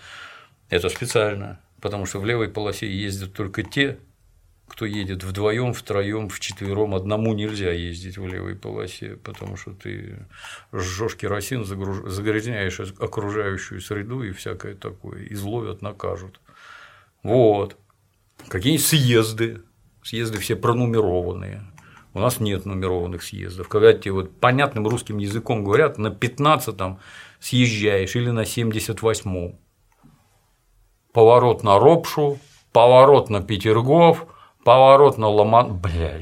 Это 0.69 0.89
специально, 0.89 1.61
потому 1.81 2.07
что 2.07 2.19
в 2.19 2.27
левой 2.27 2.49
полосе 2.49 2.91
ездят 2.91 3.35
только 3.35 3.63
те, 3.63 3.99
кто 4.73 4.87
едет 4.87 5.23
вдвоем, 5.23 5.75
втроем, 5.75 6.31
вчетвером, 6.31 6.95
одному 6.95 7.35
нельзя 7.35 7.73
ездить 7.73 8.17
в 8.17 8.27
левой 8.27 8.57
полосе, 8.57 9.17
потому 9.17 9.59
что 9.59 9.73
ты 9.73 10.27
жжешь 10.73 11.15
керосин, 11.15 11.67
загрязняешь 11.67 12.81
окружающую 12.81 13.83
среду 13.83 14.23
и 14.23 14.33
всякое 14.33 14.75
такое, 14.75 15.27
изловят, 15.27 15.83
накажут. 15.83 16.41
Вот. 17.23 17.77
Какие-нибудь 18.49 18.87
съезды. 18.87 19.63
Съезды 20.03 20.39
все 20.39 20.57
пронумерованные. 20.57 21.63
У 22.15 22.19
нас 22.19 22.41
нет 22.41 22.65
нумерованных 22.65 23.23
съездов. 23.23 23.69
Когда 23.69 23.93
тебе 23.93 24.13
вот 24.13 24.41
понятным 24.41 24.89
русским 24.89 25.19
языком 25.19 25.65
говорят, 25.65 25.99
на 25.99 26.09
15-м 26.09 26.99
съезжаешь 27.41 28.17
или 28.17 28.31
на 28.31 28.45
78-м. 28.45 29.59
поворот 31.13 31.63
на 31.63 31.79
Ропшу, 31.79 32.39
поворот 32.73 33.29
на 33.29 33.43
Петергоф, 33.43 34.27
поворот 34.65 35.19
на 35.19 35.29
Ломан. 35.29 35.75
Бля, 35.75 36.19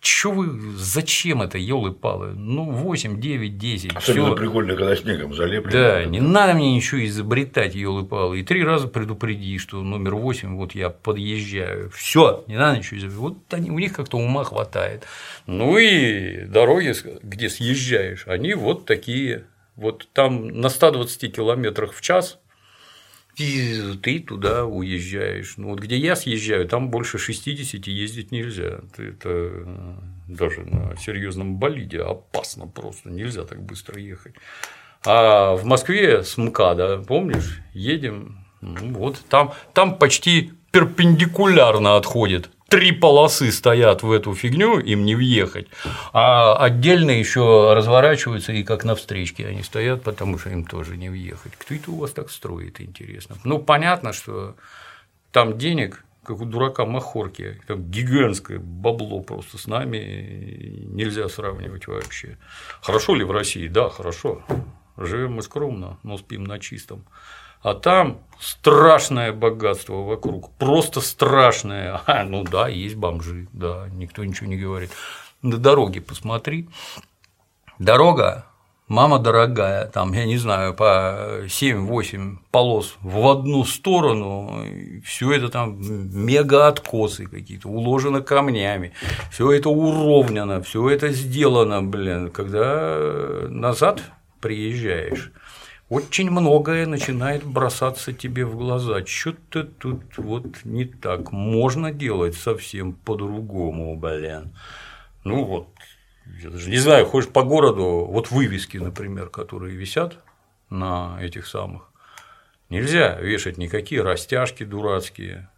чё 0.00 0.30
вы, 0.30 0.46
зачем 0.76 1.42
это, 1.42 1.58
елы 1.58 1.92
палы 1.92 2.32
Ну, 2.34 2.70
8, 2.70 3.20
9, 3.20 3.58
10. 3.58 3.96
Особенно 3.96 4.26
всё. 4.26 4.36
прикольно, 4.36 4.76
когда 4.76 4.96
снегом 4.96 5.34
залеплено. 5.34 5.72
Да, 5.72 6.04
не 6.04 6.20
надо 6.20 6.54
мне 6.54 6.74
ничего 6.74 7.04
изобретать, 7.04 7.74
елы 7.74 8.04
палы 8.04 8.40
И 8.40 8.42
три 8.42 8.64
раза 8.64 8.88
предупреди, 8.88 9.58
что 9.58 9.82
номер 9.82 10.14
8, 10.14 10.56
вот 10.56 10.74
я 10.74 10.90
подъезжаю. 10.90 11.90
Все, 11.90 12.44
не 12.46 12.56
надо 12.56 12.78
ничего 12.78 12.98
изобретать. 12.98 13.18
Вот 13.18 13.36
они, 13.52 13.70
у 13.70 13.78
них 13.78 13.92
как-то 13.92 14.18
ума 14.18 14.44
хватает. 14.44 15.04
Ну 15.46 15.78
и 15.78 16.44
дороги, 16.44 16.92
где 17.22 17.48
съезжаешь, 17.48 18.24
они 18.26 18.54
вот 18.54 18.86
такие. 18.86 19.44
Вот 19.76 20.08
там 20.14 20.48
на 20.48 20.70
120 20.70 21.34
километрах 21.36 21.92
в 21.92 22.00
час 22.00 22.38
и 23.36 23.96
ты 24.02 24.20
туда 24.20 24.64
уезжаешь. 24.64 25.54
Ну 25.56 25.68
вот 25.68 25.80
где 25.80 25.96
я 25.96 26.16
съезжаю, 26.16 26.66
там 26.66 26.90
больше 26.90 27.18
60 27.18 27.86
ездить 27.86 28.32
нельзя. 28.32 28.80
Это 28.96 29.28
э, 29.28 29.94
даже 30.26 30.62
на 30.62 30.96
серьезном 30.96 31.56
болиде 31.56 32.00
опасно 32.00 32.66
просто, 32.66 33.10
нельзя 33.10 33.44
так 33.44 33.62
быстро 33.62 34.00
ехать. 34.00 34.34
А 35.04 35.54
в 35.54 35.64
Москве 35.64 36.24
с 36.24 36.36
МКАДа, 36.36 37.04
помнишь, 37.06 37.60
едем, 37.74 38.44
ну, 38.60 38.94
вот 38.94 39.22
там, 39.28 39.52
там 39.72 39.98
почти 39.98 40.52
перпендикулярно 40.72 41.96
отходит 41.96 42.50
три 42.68 42.92
полосы 42.92 43.52
стоят 43.52 44.02
в 44.02 44.10
эту 44.10 44.34
фигню, 44.34 44.78
им 44.78 45.04
не 45.04 45.14
въехать, 45.14 45.68
а 46.12 46.56
отдельно 46.56 47.10
еще 47.10 47.72
разворачиваются 47.74 48.52
и 48.52 48.64
как 48.64 48.84
на 48.84 48.94
встречке 48.94 49.46
они 49.46 49.62
стоят, 49.62 50.02
потому 50.02 50.38
что 50.38 50.50
им 50.50 50.64
тоже 50.64 50.96
не 50.96 51.08
въехать. 51.08 51.52
Кто 51.56 51.74
это 51.74 51.90
у 51.90 51.96
вас 51.96 52.12
так 52.12 52.30
строит, 52.30 52.80
интересно? 52.80 53.36
Ну, 53.44 53.58
понятно, 53.58 54.12
что 54.12 54.56
там 55.30 55.58
денег, 55.58 56.04
как 56.24 56.40
у 56.40 56.44
дурака 56.44 56.84
Махорки, 56.84 57.60
там 57.66 57.84
гигантское 57.84 58.58
бабло 58.58 59.20
просто 59.20 59.58
с 59.58 59.66
нами 59.66 60.82
нельзя 60.88 61.28
сравнивать 61.28 61.86
вообще. 61.86 62.36
Хорошо 62.82 63.14
ли 63.14 63.24
в 63.24 63.30
России? 63.30 63.68
Да, 63.68 63.90
хорошо. 63.90 64.42
Живем 64.96 65.34
мы 65.34 65.42
скромно, 65.42 65.98
но 66.02 66.16
спим 66.16 66.44
на 66.44 66.58
чистом. 66.58 67.04
А 67.62 67.74
там 67.74 68.20
страшное 68.40 69.32
богатство 69.32 70.02
вокруг, 70.02 70.50
просто 70.52 71.00
страшное. 71.00 72.00
А, 72.06 72.24
ну 72.24 72.44
да, 72.44 72.68
есть 72.68 72.96
бомжи, 72.96 73.48
да, 73.52 73.88
никто 73.92 74.24
ничего 74.24 74.48
не 74.48 74.56
говорит. 74.56 74.90
На 75.42 75.56
дороге 75.56 76.00
посмотри. 76.00 76.68
Дорога, 77.78 78.46
мама 78.88 79.18
дорогая, 79.18 79.86
там, 79.86 80.12
я 80.12 80.24
не 80.24 80.38
знаю, 80.38 80.74
по 80.74 81.44
7-8 81.44 82.38
полос 82.50 82.96
в 83.02 83.26
одну 83.28 83.64
сторону, 83.64 84.64
все 85.04 85.32
это 85.32 85.48
там 85.48 85.78
мега 85.80 86.68
откосы 86.68 87.26
какие-то, 87.26 87.68
уложено 87.68 88.22
камнями, 88.22 88.92
все 89.30 89.52
это 89.52 89.68
уровнено, 89.68 90.62
все 90.62 90.88
это 90.88 91.10
сделано, 91.10 91.82
блин, 91.82 92.30
когда 92.30 92.96
назад 93.48 94.02
приезжаешь, 94.40 95.32
очень 95.88 96.30
многое 96.30 96.86
начинает 96.86 97.44
бросаться 97.44 98.12
тебе 98.12 98.44
в 98.44 98.56
глаза. 98.56 99.04
Что-то 99.06 99.64
тут 99.64 100.18
вот 100.18 100.64
не 100.64 100.84
так. 100.84 101.32
Можно 101.32 101.92
делать 101.92 102.34
совсем 102.34 102.92
по-другому, 102.92 103.96
блин. 103.96 104.56
Ну 105.24 105.44
вот, 105.44 105.68
я 106.42 106.50
даже 106.50 106.70
не 106.70 106.78
знаю, 106.78 107.06
ходишь 107.06 107.28
по 107.28 107.42
городу, 107.44 108.06
вот 108.08 108.30
вывески, 108.30 108.78
например, 108.78 109.28
которые 109.28 109.76
висят 109.76 110.18
на 110.70 111.18
этих 111.20 111.46
самых, 111.46 111.90
нельзя 112.68 113.18
вешать 113.20 113.58
никакие 113.58 114.02
растяжки 114.02 114.64
дурацкие. 114.64 115.48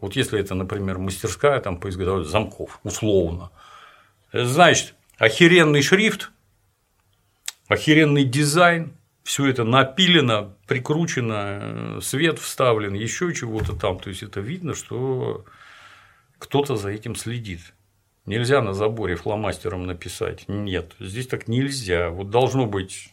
Вот 0.00 0.16
если 0.16 0.38
это, 0.38 0.54
например, 0.54 0.98
мастерская 0.98 1.60
там, 1.60 1.78
по 1.78 1.88
изготовлению 1.88 2.28
замков, 2.28 2.78
условно, 2.84 3.50
значит, 4.32 4.94
охеренный 5.18 5.82
шрифт, 5.82 6.30
охеренный 7.68 8.24
дизайн, 8.24 8.96
все 9.30 9.46
это 9.46 9.62
напилено, 9.62 10.56
прикручено, 10.66 11.60
э, 11.62 12.00
свет 12.02 12.40
вставлен, 12.40 12.94
еще 12.94 13.32
чего-то 13.32 13.76
там. 13.76 14.00
То 14.00 14.10
есть 14.10 14.24
это 14.24 14.40
видно, 14.40 14.74
что 14.74 15.44
кто-то 16.38 16.74
за 16.74 16.90
этим 16.90 17.14
следит. 17.14 17.60
Нельзя 18.26 18.60
на 18.60 18.74
заборе 18.74 19.14
фломастером 19.14 19.86
написать. 19.86 20.48
Нет, 20.48 20.96
здесь 20.98 21.28
так 21.28 21.46
нельзя. 21.46 22.10
Вот 22.10 22.30
должно 22.30 22.66
быть 22.66 23.10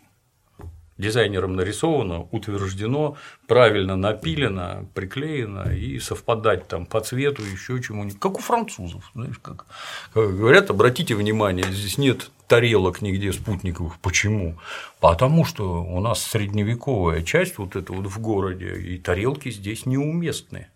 дизайнером 0.98 1.56
нарисовано, 1.56 2.22
утверждено, 2.32 3.18
правильно 3.48 3.96
напилено, 3.96 4.88
приклеено 4.94 5.72
и 5.74 6.00
совпадать 6.00 6.68
там 6.68 6.86
по 6.86 7.02
цвету, 7.02 7.44
еще 7.44 7.82
чему-нибудь. 7.82 8.20
Как 8.20 8.38
у 8.38 8.42
французов, 8.42 9.10
знаешь, 9.14 9.40
как, 9.40 9.66
говорят, 10.14 10.70
обратите 10.70 11.16
внимание, 11.16 11.66
здесь 11.72 11.98
нет 11.98 12.32
тарелок 12.48 13.02
нигде 13.02 13.34
спутниковых. 13.34 14.00
Почему? 14.00 14.58
Потому 15.00 15.46
что 15.46 15.84
у 15.84 16.00
нас 16.00 16.24
средневековая 16.24 17.22
часть 17.22 17.58
вот 17.58 17.76
эта 17.76 17.94
вот 17.94 18.08
в 18.08 18.20
городе, 18.20 18.76
и 18.80 18.98
тарелки 18.98 19.52
здесь 19.52 19.86
неуместны. 19.86 20.68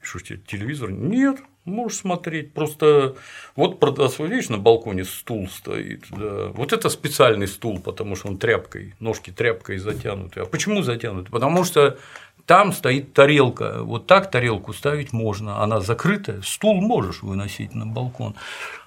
Что 0.00 0.18
телевизор? 0.18 0.90
Нет, 0.90 1.38
можешь 1.64 1.98
смотреть. 1.98 2.52
Просто 2.52 3.16
вот 3.56 3.80
видишь, 4.28 4.48
на 4.48 4.58
балконе 4.58 5.04
стул 5.04 5.48
стоит. 5.48 6.04
Да. 6.10 6.48
Вот 6.48 6.72
это 6.72 6.88
специальный 6.88 7.48
стул, 7.48 7.80
потому 7.80 8.16
что 8.16 8.28
он 8.28 8.38
тряпкой, 8.38 8.94
ножки 9.00 9.30
тряпкой 9.30 9.78
затянуты. 9.78 10.40
А 10.40 10.44
почему 10.44 10.82
затянуты? 10.82 11.30
Потому 11.30 11.64
что 11.64 11.98
там 12.46 12.72
стоит 12.72 13.12
тарелка. 13.12 13.82
Вот 13.82 14.06
так 14.06 14.30
тарелку 14.30 14.72
ставить 14.72 15.12
можно. 15.12 15.62
Она 15.62 15.80
закрытая, 15.80 16.42
стул 16.42 16.80
можешь 16.80 17.22
выносить 17.22 17.74
на 17.74 17.86
балкон 17.86 18.34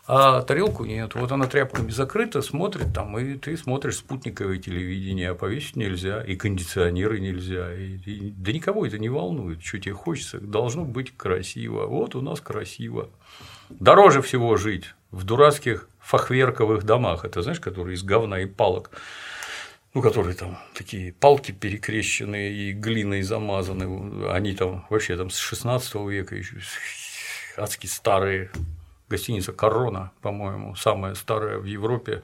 а 0.08 0.42
тарелку 0.42 0.86
нет. 0.86 1.16
Вот 1.16 1.32
она 1.32 1.48
тряпками 1.48 1.92
закрыта, 1.92 2.42
смотрит 2.42 2.94
там, 2.94 3.18
и 3.20 3.36
ты 3.36 3.58
смотришь 3.58 3.98
спутниковое 3.98 4.58
телевидение, 4.58 5.32
а 5.32 5.36
повесить 5.36 5.76
нельзя, 5.76 6.22
и 6.22 6.38
кондиционеры 6.38 7.20
нельзя, 7.20 7.74
и, 7.74 7.98
и, 7.98 8.32
да 8.32 8.54
никого 8.54 8.86
это 8.86 8.98
не 8.98 9.10
волнует, 9.10 9.62
что 9.62 9.80
тебе 9.80 9.94
хочется, 9.94 10.40
должно 10.40 10.86
быть 10.86 11.16
красиво. 11.16 11.86
Вот 11.88 12.16
у 12.16 12.22
нас 12.22 12.40
красиво. 12.40 13.10
Дороже 13.70 14.22
всего 14.22 14.56
жить 14.56 14.96
в 15.12 15.26
дурацких 15.26 15.90
фахверковых 16.00 16.84
домах, 16.84 17.26
это 17.26 17.42
знаешь, 17.42 17.60
которые 17.60 17.96
из 17.96 18.04
говна 18.04 18.40
и 18.40 18.46
палок, 18.46 18.92
ну, 19.98 20.04
которые 20.04 20.36
там 20.36 20.60
такие 20.76 21.12
палки 21.12 21.52
перекрещенные 21.52 22.54
и 22.54 22.72
глиной 22.72 23.24
замазаны, 23.24 24.30
они 24.30 24.54
там 24.54 24.86
вообще 24.92 25.18
там 25.18 25.32
с 25.32 25.38
16 25.38 25.96
века 26.08 26.36
еще 26.36 26.58
адски 27.58 27.88
старые, 27.88 28.52
гостиница 29.10 29.54
Корона, 29.54 30.12
по-моему, 30.22 30.76
самая 30.76 31.16
старая 31.16 31.58
в 31.58 31.64
Европе 31.64 32.22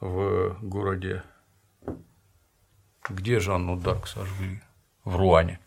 в 0.00 0.56
городе. 0.62 1.22
Где 3.10 3.40
Жанну 3.40 3.76
Дарк 3.76 4.06
сожгли? 4.06 4.62
В 5.04 5.16
Руане. 5.16 5.60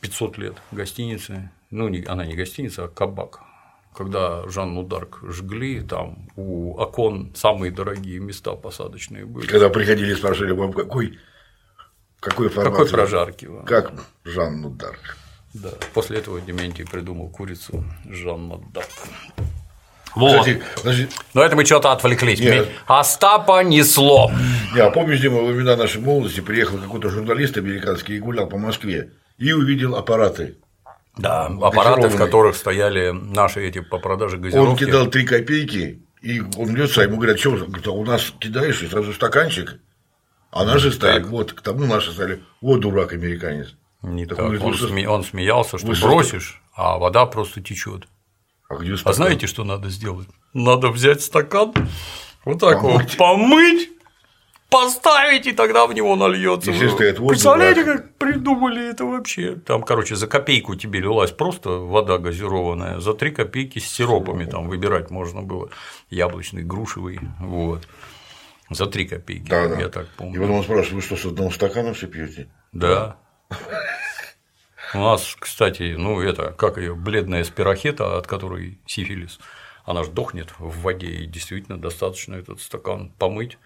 500 0.00 0.38
лет 0.38 0.54
гостиницы, 0.70 1.50
ну, 1.68 1.92
она 2.06 2.24
не 2.24 2.36
гостиница, 2.36 2.84
а 2.84 2.88
кабак. 2.88 3.42
Когда 3.94 4.48
Жанну 4.48 4.84
Дарк 4.84 5.20
жгли, 5.22 5.82
там 5.82 6.30
у 6.36 6.74
окон 6.74 7.32
самые 7.34 7.70
дорогие 7.70 8.20
места 8.20 8.52
посадочные 8.52 9.26
были. 9.26 9.46
Когда 9.46 9.68
приходили, 9.68 10.14
спрашивали 10.14 10.52
вам, 10.52 10.72
какой, 10.72 11.18
какой 12.20 12.48
формат? 12.48 12.72
Какой 12.72 12.90
прожарки 12.90 13.46
вам? 13.46 13.64
Как 13.66 13.92
Жанну 14.24 14.70
Дарк? 14.70 15.18
Да. 15.52 15.70
После 15.92 16.18
этого 16.18 16.40
Дементий 16.40 16.86
придумал 16.86 17.28
курицу 17.28 17.84
Жанна 18.08 18.58
Дарк. 18.72 18.88
Вот. 20.14 20.38
Подожди, 20.38 20.62
подожди. 20.76 21.08
Но 21.34 21.42
это 21.42 21.56
мы 21.56 21.64
что-то 21.64 21.92
отвлеклись. 21.92 22.40
Нет. 22.40 22.68
Остапа 22.86 23.62
несло. 23.62 24.30
Я 24.74 24.90
помню, 24.90 25.16
Дима, 25.18 25.40
во 25.40 25.52
времена 25.52 25.76
нашей 25.76 26.00
молодости 26.00 26.40
приехал 26.40 26.78
какой-то 26.78 27.08
журналист 27.08 27.56
американский 27.56 28.16
и 28.16 28.20
гулял 28.20 28.46
по 28.46 28.58
Москве 28.58 29.12
и 29.38 29.52
увидел 29.52 29.96
аппараты. 29.96 30.56
Да, 31.16 31.46
аппараты, 31.46 32.08
в 32.08 32.16
которых 32.16 32.56
стояли 32.56 33.10
наши 33.10 33.66
эти 33.66 33.80
по 33.80 33.98
продаже 33.98 34.38
газировки. 34.38 34.70
Он 34.70 34.76
кидал 34.76 35.06
3 35.08 35.24
копейки, 35.26 36.02
и 36.22 36.40
он 36.40 36.74
льется, 36.74 37.02
а 37.02 37.04
ему 37.04 37.16
говорят, 37.16 37.38
что 37.38 37.50
говорит, 37.50 37.86
а 37.86 37.90
у 37.90 38.04
нас 38.04 38.32
кидаешь, 38.38 38.82
и 38.82 38.88
сразу 38.88 39.12
стаканчик, 39.12 39.78
а 40.50 40.64
наши 40.64 40.90
стоят, 40.90 41.26
вот, 41.26 41.52
к 41.52 41.60
тому 41.60 41.86
наши 41.86 42.12
стали, 42.12 42.42
вот 42.60 42.80
дурак 42.80 43.12
американец. 43.12 43.74
Не 44.02 44.26
так. 44.26 44.38
так. 44.38 44.46
Он, 44.46 44.62
он, 44.62 44.74
сме... 44.74 45.08
он 45.08 45.24
смеялся, 45.24 45.78
что 45.78 45.94
бросишь, 46.00 46.62
а 46.74 46.98
вода 46.98 47.26
просто 47.26 47.60
течет. 47.60 48.08
А, 48.68 48.76
где 48.76 48.94
а 49.04 49.12
знаете, 49.12 49.46
что 49.46 49.64
надо 49.64 49.90
сделать? 49.90 50.28
Надо 50.54 50.88
взять 50.88 51.22
стакан, 51.22 51.72
вот 52.44 52.60
так 52.60 52.80
помыть. 52.80 53.10
вот 53.10 53.16
помыть, 53.16 53.90
поставить, 54.72 55.46
и 55.46 55.52
тогда 55.52 55.86
в 55.86 55.92
него 55.92 56.16
нальется. 56.16 56.72
Представляете, 56.72 57.84
как 57.84 58.16
придумали 58.16 58.90
это 58.90 59.04
вообще? 59.04 59.56
Там, 59.56 59.82
короче, 59.82 60.16
за 60.16 60.26
копейку 60.26 60.74
тебе 60.74 61.00
лилась 61.00 61.30
просто 61.30 61.70
вода 61.70 62.18
газированная, 62.18 62.98
за 62.98 63.14
три 63.14 63.30
копейки 63.30 63.78
с 63.78 63.88
сиропами 63.88 64.46
там 64.46 64.68
выбирать 64.68 65.10
можно 65.10 65.42
было, 65.42 65.68
яблочный, 66.10 66.62
грушевый, 66.62 67.20
вот. 67.38 67.86
За 68.70 68.86
три 68.86 69.06
копейки, 69.06 69.50
да, 69.50 69.64
я 69.64 69.68
да. 69.68 69.88
так 69.90 70.08
помню. 70.16 70.36
И 70.36 70.40
потом 70.40 70.56
он 70.56 70.62
спрашивает, 70.62 70.92
вы 70.94 71.02
что, 71.02 71.16
с 71.16 71.26
одного 71.26 71.50
стакана 71.50 71.92
все 71.92 72.06
пьете? 72.06 72.48
Да. 72.72 73.16
У 74.94 74.98
нас, 74.98 75.36
кстати, 75.38 75.94
ну 75.98 76.20
это, 76.20 76.52
как 76.52 76.78
ее, 76.78 76.94
бледная 76.94 77.44
спирохета, 77.44 78.16
от 78.16 78.26
которой 78.26 78.78
сифилис, 78.86 79.38
она 79.84 80.04
же 80.04 80.10
дохнет 80.10 80.48
в 80.58 80.80
воде, 80.82 81.08
и 81.08 81.26
действительно 81.26 81.78
достаточно 81.78 82.34
этот 82.34 82.60
стакан 82.60 83.12
помыть. 83.18 83.58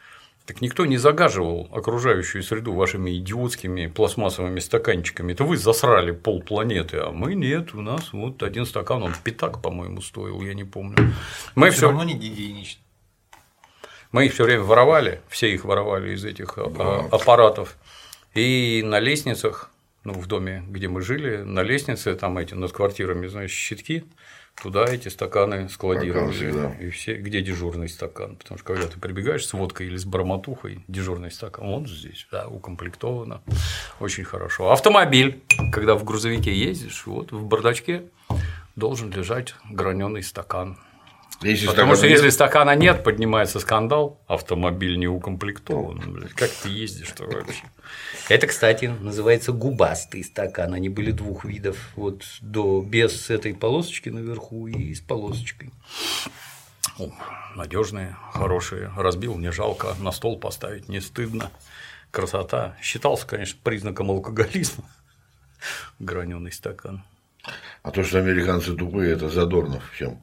Так 0.47 0.61
никто 0.61 0.87
не 0.87 0.97
загаживал 0.97 1.69
окружающую 1.73 2.41
среду 2.45 2.73
вашими 2.73 3.17
идиотскими 3.19 3.89
пластмассовыми 3.89 4.61
стаканчиками. 4.61 5.33
Это 5.33 5.43
вы 5.43 5.57
засрали 5.57 6.13
пол 6.13 6.41
планеты, 6.41 6.99
а 6.99 7.11
мы 7.11 7.35
нет. 7.35 7.75
У 7.75 7.81
нас 7.81 8.13
вот 8.13 8.45
один 8.45 8.65
стакан, 8.65 9.03
он 9.03 9.13
пятак, 9.25 9.61
по-моему, 9.61 10.01
стоил, 10.01 10.41
я 10.43 10.55
не 10.55 10.63
помню. 10.63 11.13
Мы 11.57 11.71
все 11.71 11.87
равно 11.87 12.05
не 12.05 12.15
гигиенично. 12.15 12.81
Мы 14.13 14.27
их 14.27 14.35
все 14.35 14.45
время 14.45 14.63
воровали, 14.63 15.21
все 15.29 15.53
их 15.53 15.65
воровали 15.65 16.15
из 16.15 16.25
этих 16.25 16.57
а, 16.59 17.09
аппаратов. 17.11 17.77
И 18.35 18.83
на 18.85 19.01
лестницах, 19.01 19.71
ну, 20.05 20.13
в 20.13 20.29
доме, 20.29 20.63
где 20.69 20.87
мы 20.87 21.03
жили, 21.03 21.39
на 21.39 21.65
лестнице, 21.65 22.15
там 22.15 22.39
эти 22.39 22.55
над 22.55 22.71
квартирами, 22.71 23.27
знаешь, 23.27 23.51
щитки, 23.51 24.05
туда 24.63 24.85
эти 24.85 25.09
стаканы 25.09 25.69
складировали. 25.69 26.77
И 26.81 26.91
все, 26.91 27.17
где 27.17 27.41
дежурный 27.41 27.89
стакан. 27.89 28.37
Потому 28.37 28.59
что 28.59 28.67
когда 28.67 28.87
ты 28.87 28.99
прибегаешь 28.99 29.47
с 29.47 29.53
водкой 29.53 29.87
или 29.87 29.97
с 29.97 30.05
барматухой, 30.05 30.85
дежурный 30.89 31.31
стакан, 31.31 31.67
он 31.67 31.87
здесь, 31.87 32.27
да, 32.31 32.49
укомплектовано. 32.49 33.43
Очень 34.01 34.25
хорошо. 34.25 34.71
Автомобиль, 34.71 35.43
когда 35.73 35.95
в 35.95 36.05
грузовике 36.05 36.55
ездишь, 36.55 37.07
вот 37.07 37.33
в 37.33 37.45
бардачке 37.45 38.05
должен 38.75 39.11
лежать 39.11 39.55
граненый 39.71 40.23
стакан. 40.23 40.79
Если 41.43 41.67
Потому 41.67 41.97
что 41.97 42.07
нет... 42.07 42.17
если 42.17 42.31
стакана 42.31 42.75
нет, 42.75 43.05
поднимается 43.05 43.61
скандал, 43.61 44.19
автомобиль 44.27 44.99
не 44.99 45.07
укомплектован. 45.07 46.31
Как 46.35 46.51
ты 46.51 46.71
ездишь-то 46.71 47.25
вообще? 47.25 47.65
Это, 48.29 48.49
кстати, 48.49 48.87
называется 48.87 49.53
губастый 49.53 50.25
стакан. 50.25 50.75
Они 50.75 50.89
были 50.89 51.13
двух 51.13 51.45
видов. 51.45 51.93
Вот 51.95 52.25
до 52.41 52.83
без 52.83 53.31
этой 53.31 53.55
полосочки 53.55 54.09
наверху 54.09 54.67
и 54.67 54.95
с 54.95 55.01
полосочкой. 55.01 55.71
Надежные, 57.55 58.17
хорошие. 58.33 58.91
Разбил, 58.97 59.39
не 59.39 59.53
жалко. 59.53 59.95
На 60.01 60.11
стол 60.11 60.41
поставить 60.41 60.89
не 60.89 61.01
стыдно. 61.01 61.51
Красота. 62.11 62.77
Считался, 62.83 63.27
конечно, 63.27 63.59
признаком 63.63 64.11
алкоголизма. 64.11 64.85
Граненый 66.01 66.51
стакан. 66.51 67.05
А 67.85 67.93
то, 67.93 68.03
что 68.03 68.19
американцы 68.19 68.75
тупые, 68.75 69.13
это 69.13 69.29
Задорнов 69.29 69.85
чем? 69.97 70.21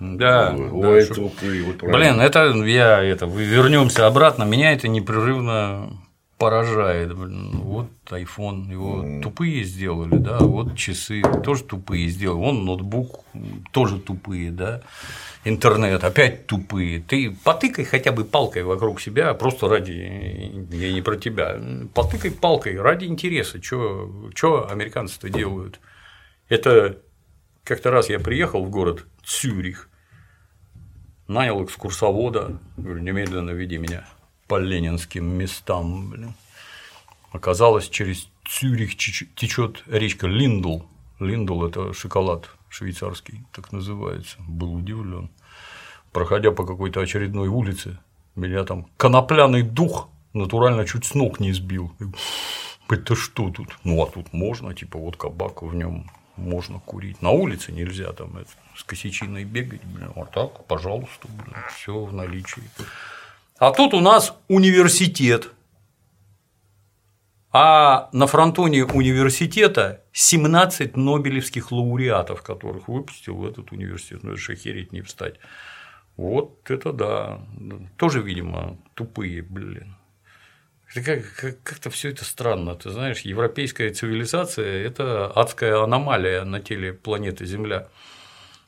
Да. 0.00 0.52
Ой, 0.52 1.06
да, 1.06 1.14
тупые, 1.14 1.62
вот 1.62 1.76
Блин, 1.76 2.20
это 2.20 2.48
я 2.66 3.02
это 3.02 3.26
вернемся 3.26 4.06
обратно. 4.06 4.42
Меня 4.42 4.72
это 4.72 4.88
непрерывно 4.88 5.90
поражает. 6.38 7.16
Блин. 7.16 7.50
Вот 7.62 7.88
iPhone, 8.06 8.70
его 8.70 9.02
mm. 9.02 9.22
тупые 9.22 9.64
сделали, 9.64 10.16
да, 10.16 10.38
вот 10.38 10.76
часы 10.76 11.22
тоже 11.42 11.64
тупые 11.64 12.08
сделали, 12.08 12.38
вон 12.38 12.64
ноутбук 12.64 13.24
тоже 13.72 13.98
тупые, 13.98 14.50
да, 14.50 14.82
интернет 15.44 16.04
опять 16.04 16.46
тупые. 16.46 17.00
Ты 17.00 17.36
потыкай 17.44 17.84
хотя 17.84 18.12
бы 18.12 18.24
палкой 18.24 18.64
вокруг 18.64 19.00
себя, 19.00 19.32
просто 19.34 19.68
ради, 19.68 19.92
я 20.72 20.92
не 20.92 21.02
про 21.02 21.16
тебя, 21.16 21.58
потыкай 21.94 22.30
палкой 22.30 22.80
ради 22.80 23.06
интереса, 23.06 23.62
что 23.62 24.68
американцы-то 24.70 25.28
делают. 25.28 25.80
Это 26.48 26.98
как-то 27.64 27.90
раз 27.90 28.08
я 28.08 28.20
приехал 28.20 28.64
в 28.64 28.70
город 28.70 29.04
Цюрих, 29.24 29.88
нанял 31.26 31.64
экскурсовода, 31.64 32.60
говорю, 32.76 33.00
немедленно 33.00 33.50
веди 33.50 33.78
меня 33.78 34.04
по 34.46 34.58
ленинским 34.58 35.26
местам, 35.26 36.10
блин. 36.10 36.34
Оказалось, 37.32 37.88
через 37.88 38.28
Цюрих 38.46 38.96
течет 38.96 39.82
речка 39.86 40.26
Линдл. 40.26 40.80
Линдл– 41.18 41.64
это 41.66 41.92
шоколад 41.92 42.48
швейцарский, 42.68 43.44
так 43.52 43.72
называется. 43.72 44.36
Был 44.46 44.74
удивлен. 44.74 45.30
Проходя 46.12 46.50
по 46.50 46.64
какой-то 46.64 47.00
очередной 47.00 47.48
улице, 47.48 47.98
меня 48.36 48.64
там 48.64 48.86
конопляный 48.96 49.62
дух 49.62 50.08
натурально 50.32 50.86
чуть 50.86 51.04
с 51.04 51.14
ног 51.14 51.40
не 51.40 51.52
сбил. 51.52 51.92
Это 52.88 53.16
что 53.16 53.50
тут? 53.50 53.76
Ну, 53.84 54.02
а 54.02 54.06
тут 54.06 54.32
можно, 54.32 54.74
типа, 54.74 54.98
вот 54.98 55.16
кабак 55.16 55.62
в 55.62 55.74
нем 55.74 56.10
можно 56.36 56.78
курить. 56.78 57.20
На 57.22 57.30
улице 57.30 57.72
нельзя 57.72 58.12
там 58.12 58.36
это, 58.36 58.50
с 58.76 58.84
косячиной 58.84 59.44
бегать, 59.44 59.82
блин, 59.84 60.12
а 60.14 60.24
так, 60.26 60.66
пожалуйста, 60.66 61.28
все 61.74 61.98
в 61.98 62.12
наличии. 62.12 62.62
А 63.58 63.70
тут 63.70 63.94
у 63.94 64.00
нас 64.00 64.34
университет. 64.48 65.50
А 67.52 68.10
на 68.12 68.26
фронтоне 68.26 68.84
университета 68.84 70.02
17 70.12 70.94
нобелевских 70.96 71.72
лауреатов, 71.72 72.42
которых 72.42 72.88
выпустил 72.88 73.46
этот 73.46 73.72
университет. 73.72 74.22
Ну, 74.22 74.32
это 74.32 74.40
же 74.40 74.52
охереть 74.52 74.92
не 74.92 75.00
встать. 75.00 75.36
Вот 76.18 76.70
это 76.70 76.92
да. 76.92 77.40
Тоже, 77.96 78.20
видимо, 78.20 78.76
тупые, 78.94 79.40
блин. 79.40 79.96
Как-то 80.94 81.88
все 81.88 82.10
это 82.10 82.26
странно. 82.26 82.74
Ты 82.74 82.90
знаешь, 82.90 83.22
европейская 83.22 83.90
цивилизация– 83.90 84.86
это 84.86 85.26
адская 85.26 85.82
аномалия 85.82 86.44
на 86.44 86.60
теле 86.60 86.92
планеты 86.92 87.46
Земля 87.46 87.88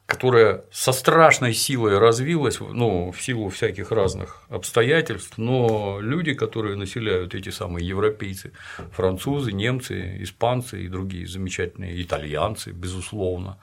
которая 0.08 0.64
со 0.72 0.92
страшной 0.92 1.52
силой 1.52 1.98
развилась, 1.98 2.60
ну, 2.60 3.12
в 3.12 3.20
силу 3.20 3.50
всяких 3.50 3.90
разных 3.90 4.42
обстоятельств, 4.48 5.36
но 5.36 5.98
люди, 6.00 6.32
которые 6.32 6.76
населяют 6.76 7.34
эти 7.34 7.50
самые 7.50 7.86
европейцы, 7.86 8.52
французы, 8.90 9.52
немцы, 9.52 10.16
испанцы 10.22 10.82
и 10.82 10.88
другие 10.88 11.26
замечательные 11.26 12.00
итальянцы, 12.00 12.70
безусловно, 12.70 13.58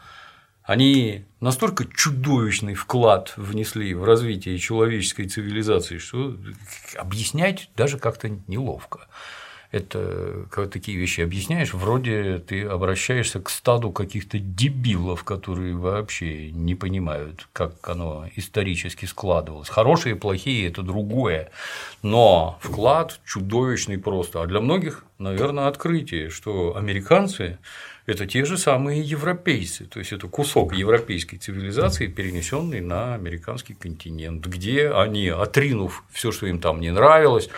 они 0.61 1.25
настолько 1.39 1.85
чудовищный 1.85 2.75
вклад 2.75 3.33
внесли 3.37 3.95
в 3.95 4.03
развитие 4.03 4.59
человеческой 4.59 5.25
цивилизации, 5.25 5.97
что 5.97 6.37
объяснять 6.95 7.71
даже 7.75 7.97
как-то 7.97 8.29
неловко 8.45 9.07
это 9.75 10.45
когда 10.49 10.69
такие 10.69 10.97
вещи 10.97 11.19
объясняешь, 11.19 11.73
вроде 11.73 12.39
ты 12.39 12.63
обращаешься 12.63 13.41
к 13.41 13.49
стаду 13.49 13.91
каких-то 13.91 14.39
дебилов, 14.39 15.25
которые 15.25 15.75
вообще 15.75 16.49
не 16.51 16.75
понимают, 16.75 17.49
как 17.51 17.87
оно 17.89 18.25
исторически 18.37 19.05
складывалось. 19.05 19.67
Хорошие 19.67 20.15
и 20.15 20.17
плохие– 20.17 20.67
это 20.69 20.81
другое, 20.81 21.49
но 22.01 22.57
вклад 22.61 23.19
чудовищный 23.25 23.97
просто. 23.97 24.41
А 24.41 24.45
для 24.45 24.61
многих, 24.61 25.03
наверное, 25.19 25.67
открытие, 25.67 26.29
что 26.29 26.77
американцы 26.77 27.57
это 28.05 28.25
те 28.25 28.45
же 28.45 28.57
самые 28.57 29.01
европейцы, 29.01 29.85
то 29.85 29.99
есть 29.99 30.13
это 30.13 30.27
кусок 30.27 30.73
европейской 30.73 31.35
цивилизации, 31.35 32.07
перенесенный 32.07 32.79
на 32.79 33.15
американский 33.15 33.73
континент, 33.73 34.45
где 34.45 34.89
они, 34.89 35.27
отринув 35.27 36.05
все, 36.11 36.31
что 36.31 36.45
им 36.45 36.59
там 36.59 36.79
не 36.79 36.91
нравилось, 36.91 37.49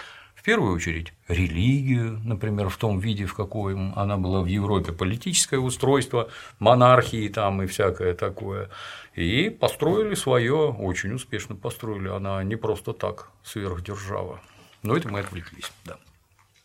первую 0.48 0.74
очередь 0.74 1.12
религию, 1.28 2.22
например, 2.24 2.70
в 2.70 2.78
том 2.78 3.00
виде, 3.00 3.26
в 3.26 3.34
каком 3.34 3.92
она 4.00 4.16
была 4.16 4.40
в 4.40 4.46
Европе, 4.46 4.94
политическое 4.94 5.58
устройство, 5.58 6.30
монархии 6.60 7.28
там 7.28 7.62
и 7.64 7.66
всякое 7.66 8.14
такое. 8.14 8.70
И 9.14 9.50
построили 9.50 10.16
свое, 10.16 10.72
очень 10.72 11.12
успешно 11.12 11.58
построили. 11.58 12.08
Она 12.08 12.42
не 12.46 12.56
просто 12.56 12.94
так 12.94 13.30
сверхдержава. 13.44 14.40
Но 14.84 14.96
это 14.96 15.10
мы 15.10 15.20
отвлеклись, 15.20 15.70
да. 15.84 15.98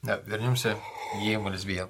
Да, 0.03 0.21
вернемся 0.27 0.77
геям 1.21 1.49
и 1.49 1.51
лесбиян. 1.51 1.89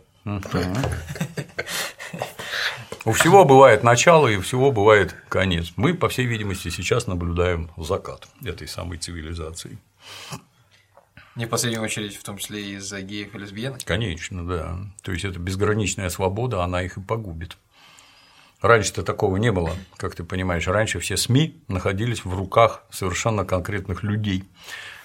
У 3.04 3.12
всего 3.12 3.44
бывает 3.44 3.82
начало 3.82 4.28
и 4.28 4.36
у 4.36 4.40
всего 4.40 4.72
бывает 4.72 5.14
конец. 5.28 5.74
Мы, 5.76 5.92
по 5.92 6.08
всей 6.08 6.24
видимости, 6.24 6.70
сейчас 6.70 7.06
наблюдаем 7.06 7.70
закат 7.76 8.28
этой 8.42 8.66
самой 8.66 8.96
цивилизации. 8.96 9.76
Не 11.34 11.46
в 11.46 11.48
последнюю 11.48 11.82
очередь, 11.82 12.16
в 12.16 12.22
том 12.22 12.36
числе 12.36 12.72
из-за 12.72 13.00
геев 13.00 13.34
и 13.34 13.38
лесбиянок? 13.38 13.84
Конечно, 13.84 14.46
да. 14.46 14.78
То 15.02 15.12
есть 15.12 15.24
это 15.24 15.38
безграничная 15.38 16.10
свобода, 16.10 16.62
она 16.62 16.82
их 16.82 16.98
и 16.98 17.00
погубит. 17.00 17.56
Раньше-то 18.60 19.02
такого 19.02 19.38
не 19.38 19.50
было, 19.50 19.74
как 19.96 20.14
ты 20.14 20.24
понимаешь. 20.24 20.68
Раньше 20.68 21.00
все 21.00 21.16
СМИ 21.16 21.60
находились 21.68 22.24
в 22.24 22.32
руках 22.34 22.84
совершенно 22.90 23.44
конкретных 23.44 24.02
людей. 24.02 24.44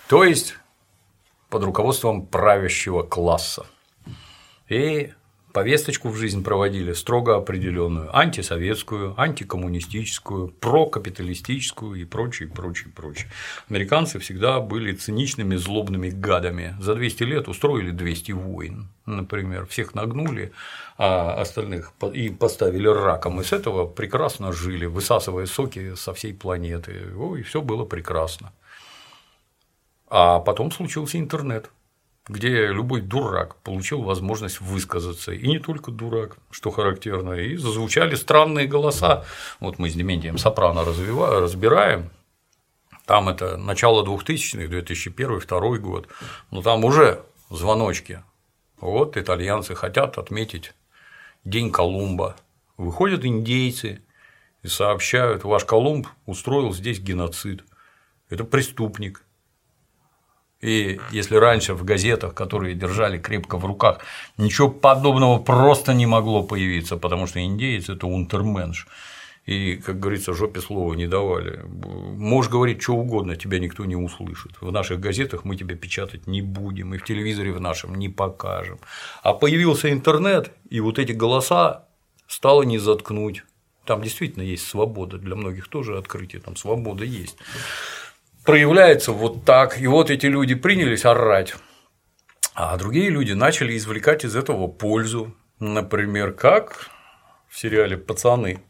То 0.08 0.24
есть 0.24 0.56
под 1.50 1.64
руководством 1.64 2.28
правящего 2.28 3.04
класса. 3.04 3.66
И 4.68 5.14
повесточку 5.58 6.10
в 6.10 6.16
жизнь 6.16 6.44
проводили 6.44 6.94
строго 6.94 7.36
определенную, 7.36 8.16
антисоветскую, 8.16 9.20
антикоммунистическую, 9.20 10.50
прокапиталистическую 10.50 12.00
и 12.00 12.06
прочее, 12.06 12.48
прочее, 12.48 12.94
прочее. 12.96 13.28
Американцы 13.68 14.20
всегда 14.20 14.60
были 14.60 14.94
циничными, 14.94 15.56
злобными 15.56 16.12
гадами. 16.12 16.76
За 16.80 16.94
200 16.94 17.24
лет 17.24 17.48
устроили 17.48 17.90
200 17.90 18.34
войн, 18.34 18.90
например, 19.08 19.66
всех 19.66 19.96
нагнули, 19.96 20.52
а 21.00 21.34
остальных 21.42 21.92
и 22.14 22.30
поставили 22.30 22.88
раком, 22.88 23.42
и 23.42 23.44
с 23.44 23.52
этого 23.52 23.88
прекрасно 23.88 24.54
жили, 24.54 24.86
высасывая 24.86 25.48
соки 25.48 25.96
со 25.96 26.14
всей 26.14 26.36
планеты, 26.36 27.02
и 27.40 27.42
все 27.42 27.64
было 27.64 27.84
прекрасно. 27.84 28.54
А 30.08 30.40
потом 30.40 30.72
случился 30.72 31.18
интернет, 31.18 31.72
где 32.28 32.68
любой 32.68 33.02
дурак 33.02 33.56
получил 33.58 34.02
возможность 34.02 34.60
высказаться. 34.62 35.32
И 35.32 35.48
не 35.48 35.60
только 35.60 35.92
дурак, 35.92 36.38
что 36.52 36.72
характерно, 36.72 37.34
и 37.34 37.56
зазвучали 37.56 38.16
странные 38.16 38.68
голоса. 38.68 39.26
Вот 39.60 39.80
мы 39.80 39.90
с 39.90 39.94
Дементием 39.94 40.38
Сопрано 40.38 40.84
разбираем, 40.84 42.10
там 43.06 43.30
это 43.30 43.56
начало 43.56 44.06
2000-х, 44.06 44.66
2001-2002 44.66 45.78
год, 45.78 46.10
но 46.52 46.62
там 46.62 46.84
уже 46.84 47.24
звоночки. 47.50 48.22
Вот 48.82 49.16
итальянцы 49.16 49.76
хотят 49.76 50.18
отметить 50.18 50.74
День 51.46 51.72
Колумба. 51.72 52.36
Выходят 52.76 53.24
индейцы 53.24 54.02
и 54.62 54.68
сообщают, 54.68 55.46
ваш 55.46 55.64
Колумб 55.64 56.08
устроил 56.26 56.74
здесь 56.74 57.00
геноцид. 57.00 57.64
Это 58.30 58.44
преступник. 58.44 59.24
И 60.62 61.00
если 61.12 61.36
раньше 61.36 61.76
в 61.76 61.84
газетах, 61.84 62.34
которые 62.34 62.74
держали 62.74 63.20
крепко 63.20 63.58
в 63.58 63.66
руках, 63.66 64.00
ничего 64.38 64.70
подобного 64.70 65.38
просто 65.40 65.94
не 65.94 66.08
могло 66.08 66.44
появиться, 66.44 66.98
потому 66.98 67.28
что 67.28 67.40
индейец– 67.40 67.90
это 67.90 68.08
унтерменш, 68.08 68.88
и, 69.46 69.78
как 69.78 70.00
говорится, 70.00 70.34
жопе 70.34 70.60
слова 70.60 70.94
не 70.94 71.08
давали. 71.08 71.62
Можешь 71.64 72.52
говорить 72.52 72.82
что 72.82 72.96
угодно, 72.96 73.36
тебя 73.36 73.60
никто 73.60 73.86
не 73.86 73.96
услышит. 73.96 74.54
В 74.60 74.72
наших 74.72 75.00
газетах 75.00 75.46
мы 75.46 75.56
тебя 75.56 75.76
печатать 75.76 76.28
не 76.28 76.42
будем, 76.42 76.94
и 76.94 76.98
в 76.98 77.06
телевизоре 77.06 77.54
в 77.54 77.62
нашем 77.62 77.96
не 77.96 78.10
покажем. 78.10 78.80
А 79.24 79.34
появился 79.34 79.90
интернет, 79.92 80.52
и 80.70 80.82
вот 80.82 81.00
эти 81.00 81.14
голоса 81.14 81.86
стало 82.28 82.64
не 82.64 82.78
заткнуть. 82.78 83.44
Там 83.86 84.02
действительно 84.02 84.44
есть 84.44 84.68
свобода, 84.68 85.18
для 85.18 85.36
многих 85.36 85.70
тоже 85.70 85.98
открытие, 85.98 86.42
там 86.42 86.58
свобода 86.58 87.06
есть 87.06 87.38
проявляется 88.48 89.12
вот 89.12 89.44
так, 89.44 89.78
и 89.78 89.88
вот 89.88 90.10
эти 90.10 90.26
люди 90.26 90.56
принялись 90.56 91.04
орать, 91.04 91.54
а 92.56 92.78
другие 92.78 93.10
люди 93.10 93.34
начали 93.34 93.76
извлекать 93.76 94.24
из 94.24 94.38
этого 94.38 94.68
пользу. 94.68 95.36
Например, 95.60 96.32
как 96.32 96.90
в 97.50 97.60
сериале 97.60 97.98
«Пацаны». 97.98 98.62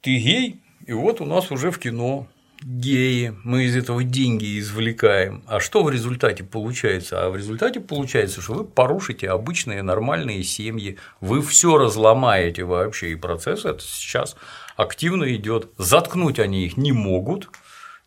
Ты 0.00 0.16
гей, 0.16 0.62
и 0.86 0.94
вот 0.94 1.20
у 1.20 1.26
нас 1.26 1.50
уже 1.50 1.70
в 1.70 1.78
кино 1.78 2.26
геи, 2.62 3.36
мы 3.44 3.64
из 3.64 3.76
этого 3.76 4.02
деньги 4.02 4.58
извлекаем. 4.58 5.44
А 5.46 5.60
что 5.60 5.82
в 5.82 5.90
результате 5.90 6.44
получается? 6.44 7.26
А 7.26 7.28
в 7.28 7.36
результате 7.36 7.80
получается, 7.80 8.40
что 8.40 8.54
вы 8.54 8.64
порушите 8.64 9.28
обычные 9.28 9.82
нормальные 9.82 10.42
семьи, 10.42 10.96
вы 11.20 11.42
все 11.42 11.76
разломаете 11.76 12.64
вообще, 12.64 13.10
и 13.10 13.14
процесс 13.14 13.66
это 13.66 13.82
сейчас 13.82 14.36
активно 14.78 15.34
идет. 15.34 15.70
Заткнуть 15.76 16.38
они 16.38 16.64
их 16.64 16.76
не 16.76 16.92
могут, 16.92 17.50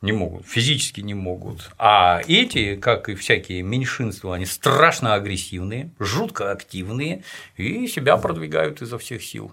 не 0.02 0.14
могут, 0.14 0.48
физически 0.48 1.02
не 1.02 1.14
могут. 1.14 1.70
А 1.78 2.22
эти, 2.28 2.78
как 2.78 3.10
и 3.10 3.16
всякие 3.16 3.62
меньшинства, 3.62 4.34
они 4.34 4.46
страшно 4.46 5.14
агрессивные, 5.14 5.92
жутко 6.00 6.50
активные 6.50 7.24
и 7.58 7.88
себя 7.88 8.18
продвигают 8.18 8.82
изо 8.82 8.98
всех 8.98 9.22
сил. 9.22 9.52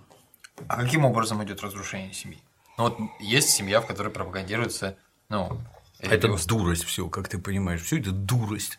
А 0.68 0.80
каким 0.80 1.04
образом 1.04 1.42
идет 1.44 1.60
разрушение 1.60 2.14
семьи? 2.14 2.38
Ну 2.78 2.84
вот 2.84 2.98
есть 3.20 3.50
семья, 3.50 3.80
в 3.80 3.86
которой 3.86 4.12
пропагандируется, 4.12 4.96
ну, 5.28 5.60
это 5.98 6.28
дурость 6.46 6.84
все, 6.84 7.08
как 7.08 7.28
ты 7.28 7.38
понимаешь, 7.38 7.82
все 7.82 7.98
это 7.98 8.12
дурость. 8.12 8.78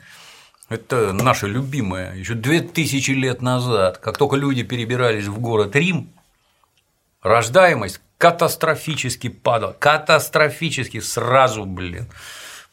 Это 0.70 1.12
наша 1.12 1.48
любимая. 1.48 2.16
Еще 2.16 2.36
две 2.36 2.62
тысячи 2.62 3.12
лет 3.12 3.42
назад, 3.42 3.98
как 3.98 4.18
только 4.18 4.38
люди 4.38 4.64
перебирались 4.64 5.26
в 5.26 5.40
город 5.40 5.76
Рим, 5.76 6.14
рождаемость 7.22 8.00
катастрофически 8.20 9.30
падала. 9.30 9.76
Катастрофически 9.80 11.00
сразу, 11.00 11.66
блин. 11.66 12.08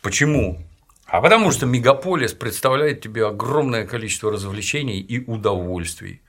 Почему? 0.03 0.59
А 1.07 1.21
потому 1.21 1.53
что 1.53 1.67
мегаполис 1.67 2.33
представляет 2.33 3.01
тебе 3.01 3.27
огромное 3.27 3.87
количество 3.87 4.33
развлечений 4.33 5.01
и 5.01 5.25
удовольствий. 5.25 6.21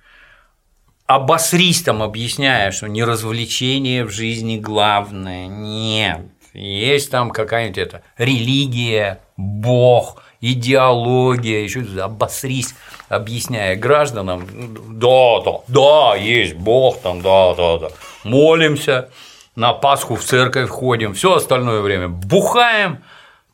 Обосрись 1.08 1.82
там, 1.82 2.04
объясняя, 2.04 2.70
что 2.72 2.88
не 2.88 3.04
развлечение 3.04 4.06
в 4.06 4.12
жизни 4.12 4.58
главное. 4.58 5.48
Нет. 5.48 6.22
Есть 6.54 7.10
там 7.10 7.32
какая-нибудь 7.32 7.78
это 7.80 8.04
религия, 8.18 9.22
бог, 9.36 10.22
идеология, 10.42 11.64
еще 11.64 11.84
обосрись, 12.02 12.76
объясняя 13.10 13.76
гражданам, 13.76 14.48
да, 15.00 15.42
да, 15.42 15.52
да, 15.68 16.16
есть 16.16 16.56
Бог 16.56 17.00
там, 17.02 17.22
да, 17.22 17.54
да, 17.56 17.78
да, 17.78 17.88
молимся, 18.24 19.10
на 19.56 19.74
Пасху 19.74 20.16
в 20.16 20.24
церковь 20.24 20.70
ходим, 20.70 21.14
все 21.14 21.36
остальное 21.36 21.82
время 21.82 22.10
бухаем, 22.10 23.04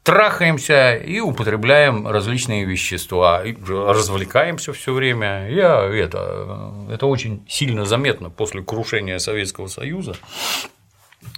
трахаемся 0.04 0.96
и 0.96 1.20
употребляем 1.20 2.08
различные 2.08 2.66
вещества, 2.66 3.42
развлекаемся 3.42 4.74
все 4.74 4.94
время. 4.94 5.50
Я 5.50 5.82
это, 5.82 6.74
это 6.92 7.06
очень 7.08 7.46
сильно 7.48 7.86
заметно 7.86 8.30
после 8.30 8.62
крушения 8.62 9.18
Советского 9.18 9.68
Союза. 9.68 10.16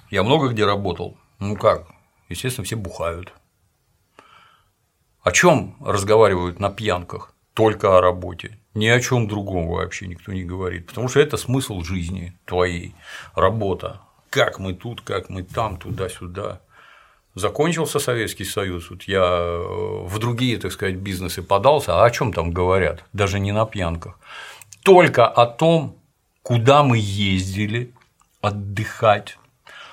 Я 0.10 0.23
много 0.23 0.49
где 0.49 0.65
работал. 0.65 1.15
Ну 1.39 1.55
как? 1.55 1.84
Естественно, 2.27 2.65
все 2.65 2.75
бухают. 2.75 3.31
О 5.25 5.31
чем 5.31 5.75
разговаривают 5.81 6.59
на 6.59 6.69
пьянках? 6.69 7.33
Только 7.55 7.97
о 7.97 8.01
работе. 8.01 8.59
Ни 8.75 8.85
о 8.85 8.99
чем 8.99 9.27
другом 9.27 9.67
вообще 9.67 10.05
никто 10.05 10.31
не 10.31 10.43
говорит. 10.43 10.85
Потому 10.85 11.07
что 11.07 11.19
это 11.19 11.35
смысл 11.35 11.81
жизни 11.81 12.38
твоей. 12.45 12.93
Работа. 13.33 14.01
Как 14.29 14.59
мы 14.59 14.73
тут, 14.75 15.01
как 15.01 15.29
мы 15.29 15.41
там, 15.41 15.77
туда-сюда. 15.77 16.61
Закончился 17.33 17.97
Советский 17.97 18.45
Союз, 18.45 18.91
вот 18.91 19.03
я 19.03 19.23
э, 19.23 20.05
в 20.05 20.19
другие, 20.19 20.59
так 20.59 20.71
сказать, 20.71 20.97
бизнесы 20.97 21.41
подался, 21.41 21.95
а 21.95 22.05
о 22.05 22.11
чем 22.11 22.31
там 22.31 22.51
говорят? 22.51 23.03
Даже 23.11 23.39
не 23.39 23.51
на 23.51 23.65
пьянках. 23.65 24.19
Только 24.83 25.25
о 25.25 25.47
том, 25.47 25.97
куда 26.43 26.83
мы 26.83 26.99
ездили 26.99 27.91
отдыхать, 28.41 29.39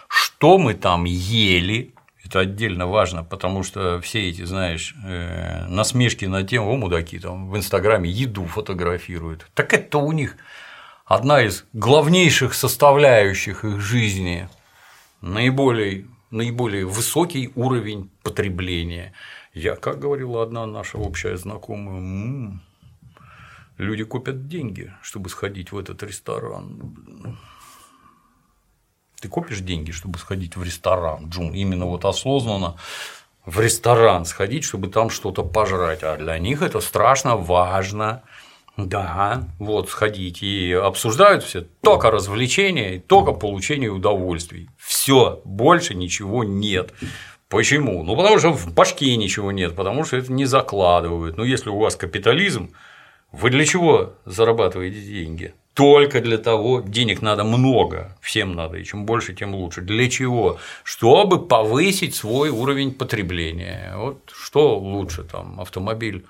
что 0.08 0.58
мы 0.58 0.74
там 0.74 1.04
ели, 1.04 1.94
это 2.32 2.40
отдельно 2.40 2.86
важно, 2.86 3.24
потому 3.24 3.62
что 3.62 4.00
все 4.00 4.30
эти, 4.30 4.44
знаешь, 4.44 4.94
э, 5.04 5.66
насмешки 5.66 6.24
на 6.24 6.42
тему, 6.44 6.72
о, 6.72 6.76
мудаки 6.78 7.18
там 7.18 7.50
в 7.50 7.56
Инстаграме 7.58 8.08
еду 8.08 8.46
фотографируют. 8.46 9.46
Так 9.52 9.74
это 9.74 9.98
у 9.98 10.12
них 10.12 10.36
одна 11.04 11.42
из 11.42 11.66
главнейших 11.74 12.54
составляющих 12.54 13.66
их 13.66 13.80
жизни, 13.80 14.48
наиболее, 15.20 16.06
наиболее 16.30 16.86
высокий 16.86 17.52
уровень 17.54 18.10
потребления. 18.22 19.12
Я, 19.52 19.76
как 19.76 19.98
говорила 19.98 20.42
одна 20.42 20.64
наша 20.64 20.96
общая 20.96 21.36
знакомая, 21.36 21.98
м-м, 21.98 22.62
люди 23.76 24.04
копят 24.04 24.48
деньги, 24.48 24.90
чтобы 25.02 25.28
сходить 25.28 25.70
в 25.70 25.76
этот 25.76 26.02
ресторан. 26.02 27.36
Ты 29.22 29.28
копишь 29.28 29.60
деньги, 29.60 29.92
чтобы 29.92 30.18
сходить 30.18 30.56
в 30.56 30.64
ресторан, 30.64 31.28
Джун, 31.28 31.54
именно 31.54 31.86
вот 31.86 32.04
осознанно 32.04 32.74
в 33.46 33.60
ресторан 33.60 34.24
сходить, 34.24 34.64
чтобы 34.64 34.88
там 34.88 35.10
что-то 35.10 35.44
пожрать. 35.44 36.02
А 36.02 36.16
для 36.16 36.40
них 36.40 36.60
это 36.60 36.80
страшно 36.80 37.36
важно. 37.36 38.24
Да, 38.76 39.44
вот 39.60 39.90
сходить 39.90 40.42
и 40.42 40.72
обсуждают 40.72 41.44
все 41.44 41.60
только 41.82 42.10
развлечения 42.10 42.98
только 42.98 43.30
получение 43.30 43.90
удовольствий. 43.90 44.68
Все, 44.76 45.40
больше 45.44 45.94
ничего 45.94 46.42
нет. 46.42 46.92
Почему? 47.48 48.02
Ну, 48.02 48.16
потому 48.16 48.40
что 48.40 48.52
в 48.52 48.74
башке 48.74 49.14
ничего 49.14 49.52
нет, 49.52 49.76
потому 49.76 50.04
что 50.04 50.16
это 50.16 50.32
не 50.32 50.46
закладывают. 50.46 51.36
Ну, 51.36 51.44
если 51.44 51.70
у 51.70 51.78
вас 51.78 51.94
капитализм, 51.94 52.72
вы 53.30 53.50
для 53.50 53.66
чего 53.66 54.14
зарабатываете 54.24 55.00
деньги? 55.00 55.54
Только 55.74 56.20
для 56.20 56.38
того, 56.38 56.80
денег 56.80 57.22
надо 57.22 57.44
много, 57.44 58.16
всем 58.20 58.54
надо, 58.54 58.76
и 58.76 58.84
чем 58.84 59.06
больше, 59.06 59.34
тем 59.34 59.54
лучше. 59.54 59.80
Для 59.80 60.08
чего? 60.10 60.58
Чтобы 60.84 61.46
повысить 61.46 62.14
свой 62.14 62.50
уровень 62.50 62.92
потребления. 62.92 63.94
Вот 63.96 64.30
что 64.34 64.78
лучше 64.78 65.24
там, 65.24 65.60
автомобиль 65.60 66.26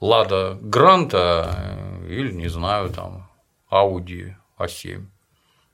Лада 0.00 0.58
Гранта 0.60 1.76
или, 2.08 2.30
не 2.32 2.48
знаю, 2.48 2.90
там, 2.90 3.28
Audi 3.70 4.34
A7 4.58 5.04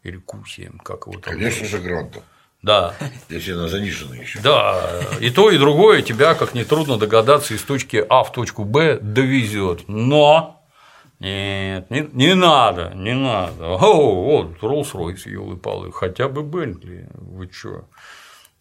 или 0.02 0.18
Q7, 0.18 0.78
как 0.82 1.06
его 1.06 1.20
там. 1.20 1.34
Конечно 1.34 1.66
же, 1.66 1.78
Гранта. 1.78 2.22
Да. 2.62 2.94
Если 3.28 3.52
она 3.52 3.68
занижена 3.68 4.16
еще. 4.16 4.40
Да. 4.40 5.00
И 5.20 5.30
то, 5.30 5.50
и 5.50 5.58
другое 5.58 6.02
тебя, 6.02 6.34
как 6.34 6.54
нетрудно 6.54 6.98
догадаться, 6.98 7.54
из 7.54 7.62
точки 7.62 8.04
А 8.08 8.22
в 8.22 8.32
точку 8.32 8.64
Б 8.64 8.98
довезет. 9.00 9.88
Но 9.88 10.59
нет, 11.20 11.90
не, 11.90 12.08
не 12.12 12.34
надо, 12.34 12.92
не 12.94 13.14
надо. 13.14 13.76
О, 13.76 14.24
вот 14.24 14.58
Rolls-Royce, 14.62 15.28
елы-палы, 15.28 15.92
хотя 15.92 16.28
бы 16.28 16.42
Бентли, 16.42 17.08
вы 17.14 17.46
чё? 17.48 17.84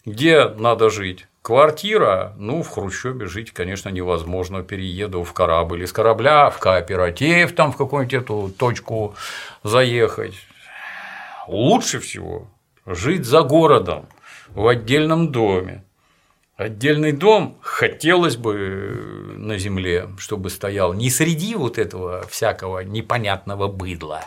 Где 0.06 0.48
надо 0.48 0.89
жить? 0.89 1.28
Квартира, 1.41 2.36
ну, 2.38 2.63
в 2.63 2.69
Хрущебе 2.69 3.26
жить, 3.28 3.52
конечно, 3.52 3.89
невозможно. 3.89 4.62
Перееду 4.62 5.24
в 5.24 5.34
корабль 5.34 5.84
из 5.84 5.93
корабля, 5.93 6.50
в 6.50 6.60
кооператив, 6.60 7.56
там 7.56 7.72
в 7.72 7.78
какую-нибудь 7.78 8.13
эту 8.13 8.50
точку 8.58 9.15
заехать. 9.63 10.36
Лучше 11.48 12.00
всего 12.00 12.48
жить 12.86 13.26
за 13.26 13.41
городом, 13.41 14.08
в 14.50 14.67
отдельном 14.67 15.32
доме, 15.32 15.84
Отдельный 16.60 17.13
дом 17.13 17.58
хотелось 17.62 18.36
бы 18.36 18.54
на 19.38 19.58
земле, 19.58 20.10
чтобы 20.17 20.50
стоял 20.50 20.91
не 20.91 21.10
среди 21.10 21.56
вот 21.56 21.78
этого 21.78 22.28
всякого 22.28 22.82
непонятного 22.82 23.69
быдла, 23.69 24.26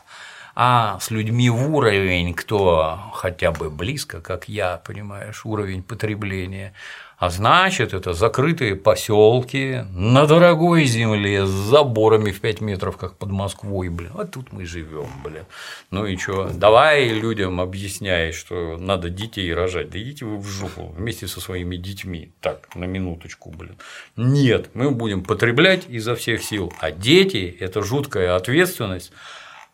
а 0.54 0.98
с 0.98 1.10
людьми 1.10 1.50
в 1.50 1.76
уровень, 1.76 2.32
кто 2.32 2.98
хотя 3.12 3.52
бы 3.52 3.68
близко, 3.68 4.22
как 4.22 4.48
я, 4.48 4.78
понимаешь, 4.78 5.44
уровень 5.44 5.82
потребления, 5.82 6.72
а 7.22 7.30
значит, 7.30 7.94
это 7.94 8.14
закрытые 8.14 8.74
поселки 8.74 9.84
на 9.92 10.26
дорогой 10.26 10.86
земле 10.86 11.46
с 11.46 11.50
заборами 11.50 12.32
в 12.32 12.40
5 12.40 12.60
метров, 12.60 12.96
как 12.96 13.16
под 13.16 13.30
Москвой, 13.30 13.90
блин. 13.90 14.10
А 14.16 14.24
тут 14.24 14.52
мы 14.52 14.64
живем, 14.64 15.06
блин. 15.22 15.44
Ну 15.92 16.04
и 16.04 16.16
что? 16.16 16.50
Давай 16.52 17.10
людям 17.10 17.60
объясняй, 17.60 18.32
что 18.32 18.76
надо 18.76 19.08
детей 19.08 19.54
рожать. 19.54 19.90
Да 19.90 20.00
идите 20.00 20.24
вы 20.24 20.38
в 20.38 20.48
жопу 20.48 20.92
вместе 20.96 21.28
со 21.28 21.40
своими 21.40 21.76
детьми. 21.76 22.32
Так, 22.40 22.74
на 22.74 22.86
минуточку, 22.86 23.52
блин. 23.52 23.76
Нет, 24.16 24.70
мы 24.74 24.90
будем 24.90 25.22
потреблять 25.22 25.84
изо 25.88 26.16
всех 26.16 26.42
сил. 26.42 26.72
А 26.80 26.90
дети– 26.90 27.56
это 27.60 27.84
жуткая 27.84 28.34
ответственность. 28.34 29.12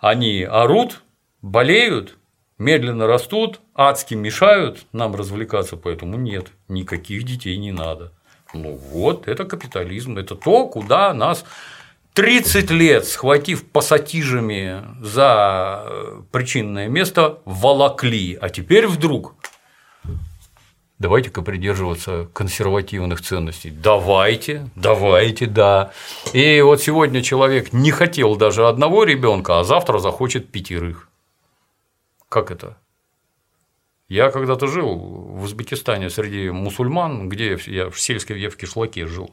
Они 0.01 0.43
орут, 0.43 1.01
болеют, 1.41 2.18
медленно 2.59 3.07
растут, 3.07 3.61
адски 3.75 4.15
мешают 4.15 4.87
нам 4.93 5.15
развлекаться, 5.15 5.77
поэтому 5.77 6.17
нет, 6.17 6.49
никаких 6.69 7.23
детей 7.25 7.57
не 7.57 7.73
надо. 7.73 8.13
Ну 8.55 8.75
вот, 8.77 9.29
это 9.29 9.45
капитализм, 9.45 10.17
это 10.17 10.35
то, 10.35 10.67
куда 10.67 11.13
нас 11.15 11.45
30 12.15 12.71
лет, 12.71 13.07
схватив 13.07 13.65
пассатижами 13.67 14.83
за 15.01 15.85
э, 15.87 16.23
причинное 16.33 16.89
место, 16.89 17.39
волокли, 17.45 18.39
а 18.41 18.49
теперь 18.49 18.87
вдруг 18.87 19.35
давайте-ка 20.99 21.43
придерживаться 21.43 22.29
консервативных 22.33 23.21
ценностей. 23.21 23.71
Давайте, 23.71 24.69
давайте, 24.75 25.47
да. 25.47 25.93
И 26.33 26.61
вот 26.61 26.83
сегодня 26.83 27.23
человек 27.23 27.73
не 27.73 27.91
хотел 27.91 28.37
даже 28.37 28.67
одного 28.67 29.05
ребенка, 29.05 29.61
а 29.61 29.65
завтра 29.65 29.99
захочет 29.99 30.51
пятерых. 30.51 31.08
Как 32.29 32.51
это? 32.51 32.77
Я 34.09 34.31
когда-то 34.31 34.67
жил 34.67 34.97
в 34.97 35.43
Узбекистане 35.43 36.09
среди 36.09 36.51
мусульман, 36.51 37.29
где 37.29 37.59
я 37.67 37.91
в 37.91 38.01
сельской, 38.01 38.41
я 38.41 38.49
в 38.49 38.57
кишлаке 38.57 39.07
жил. 39.07 39.31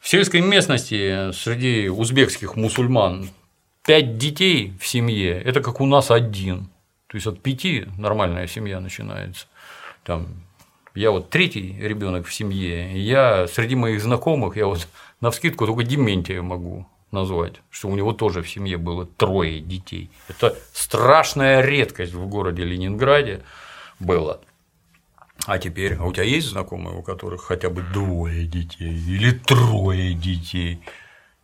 В 0.00 0.08
сельской 0.08 0.40
местности 0.40 1.32
среди 1.32 1.88
узбекских 1.88 2.56
мусульман 2.56 3.28
пять 3.84 4.16
детей 4.16 4.72
в 4.80 4.86
семье– 4.86 5.40
это 5.44 5.60
как 5.60 5.80
у 5.80 5.86
нас 5.86 6.10
один. 6.10 6.70
То 7.08 7.16
есть 7.16 7.26
от 7.26 7.42
пяти 7.42 7.86
нормальная 7.98 8.46
семья 8.46 8.80
начинается. 8.80 9.46
Там, 10.02 10.28
я 10.94 11.10
вот 11.10 11.28
третий 11.28 11.76
ребенок 11.78 12.26
в 12.26 12.32
семье, 12.32 12.98
я 12.98 13.46
среди 13.46 13.76
моих 13.76 14.00
знакомых, 14.00 14.56
я 14.56 14.66
вот 14.66 14.88
на 15.20 15.30
вскидку 15.30 15.66
только 15.66 15.84
Дементия 15.84 16.40
могу 16.40 16.86
назвать, 17.16 17.54
что 17.70 17.88
у 17.88 17.96
него 17.96 18.12
тоже 18.12 18.42
в 18.42 18.48
семье 18.48 18.76
было 18.76 19.06
трое 19.06 19.60
детей. 19.60 20.10
Это 20.28 20.56
страшная 20.72 21.62
редкость 21.62 22.12
в 22.12 22.26
городе 22.28 22.62
Ленинграде 22.62 23.42
было. 23.98 24.40
А 25.46 25.58
теперь, 25.58 25.94
а 25.94 26.04
у 26.04 26.12
тебя 26.12 26.24
есть 26.24 26.48
знакомые, 26.48 26.96
у 26.96 27.02
которых 27.02 27.42
хотя 27.42 27.70
бы 27.70 27.82
двое 27.82 28.46
детей 28.46 28.94
или 28.94 29.30
трое 29.32 30.14
детей? 30.14 30.80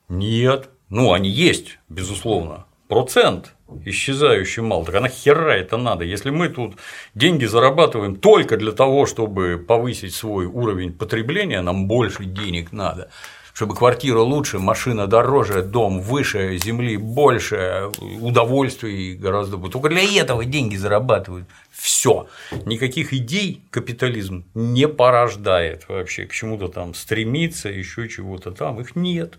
Нет. 0.08 0.68
Ну, 0.88 1.12
они 1.12 1.30
есть, 1.30 1.78
безусловно. 1.88 2.66
Процент 2.88 3.54
исчезающий 3.86 4.62
мал. 4.62 4.84
Так 4.84 4.96
а 4.96 5.00
нахера 5.00 5.52
это 5.52 5.78
надо? 5.78 6.04
Если 6.04 6.30
мы 6.30 6.48
тут 6.48 6.74
деньги 7.14 7.46
зарабатываем 7.46 8.16
только 8.16 8.56
для 8.58 8.72
того, 8.72 9.06
чтобы 9.06 9.64
повысить 9.66 10.14
свой 10.14 10.44
уровень 10.46 10.92
потребления, 10.92 11.62
нам 11.62 11.86
больше 11.86 12.24
денег 12.24 12.72
надо 12.72 13.08
чтобы 13.52 13.74
квартира 13.74 14.20
лучше, 14.20 14.58
машина 14.58 15.06
дороже, 15.06 15.62
дом 15.62 16.00
выше, 16.00 16.58
земли 16.58 16.96
больше, 16.96 17.90
удовольствий 17.98 19.14
гораздо 19.14 19.58
больше. 19.58 19.72
Только 19.74 19.88
для 19.90 20.02
этого 20.02 20.44
деньги 20.44 20.76
зарабатывают. 20.76 21.46
Все. 21.70 22.28
Никаких 22.64 23.12
идей 23.12 23.62
капитализм 23.70 24.44
не 24.54 24.88
порождает 24.88 25.88
вообще 25.88 26.24
к 26.24 26.32
чему-то 26.32 26.68
там 26.68 26.94
стремиться, 26.94 27.68
еще 27.68 28.08
чего-то 28.08 28.52
там. 28.52 28.80
Их 28.80 28.96
нет 28.96 29.34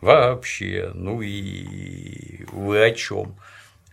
вообще. 0.00 0.92
Ну 0.94 1.20
и 1.20 2.44
вы 2.52 2.84
о 2.84 2.90
чем? 2.92 3.34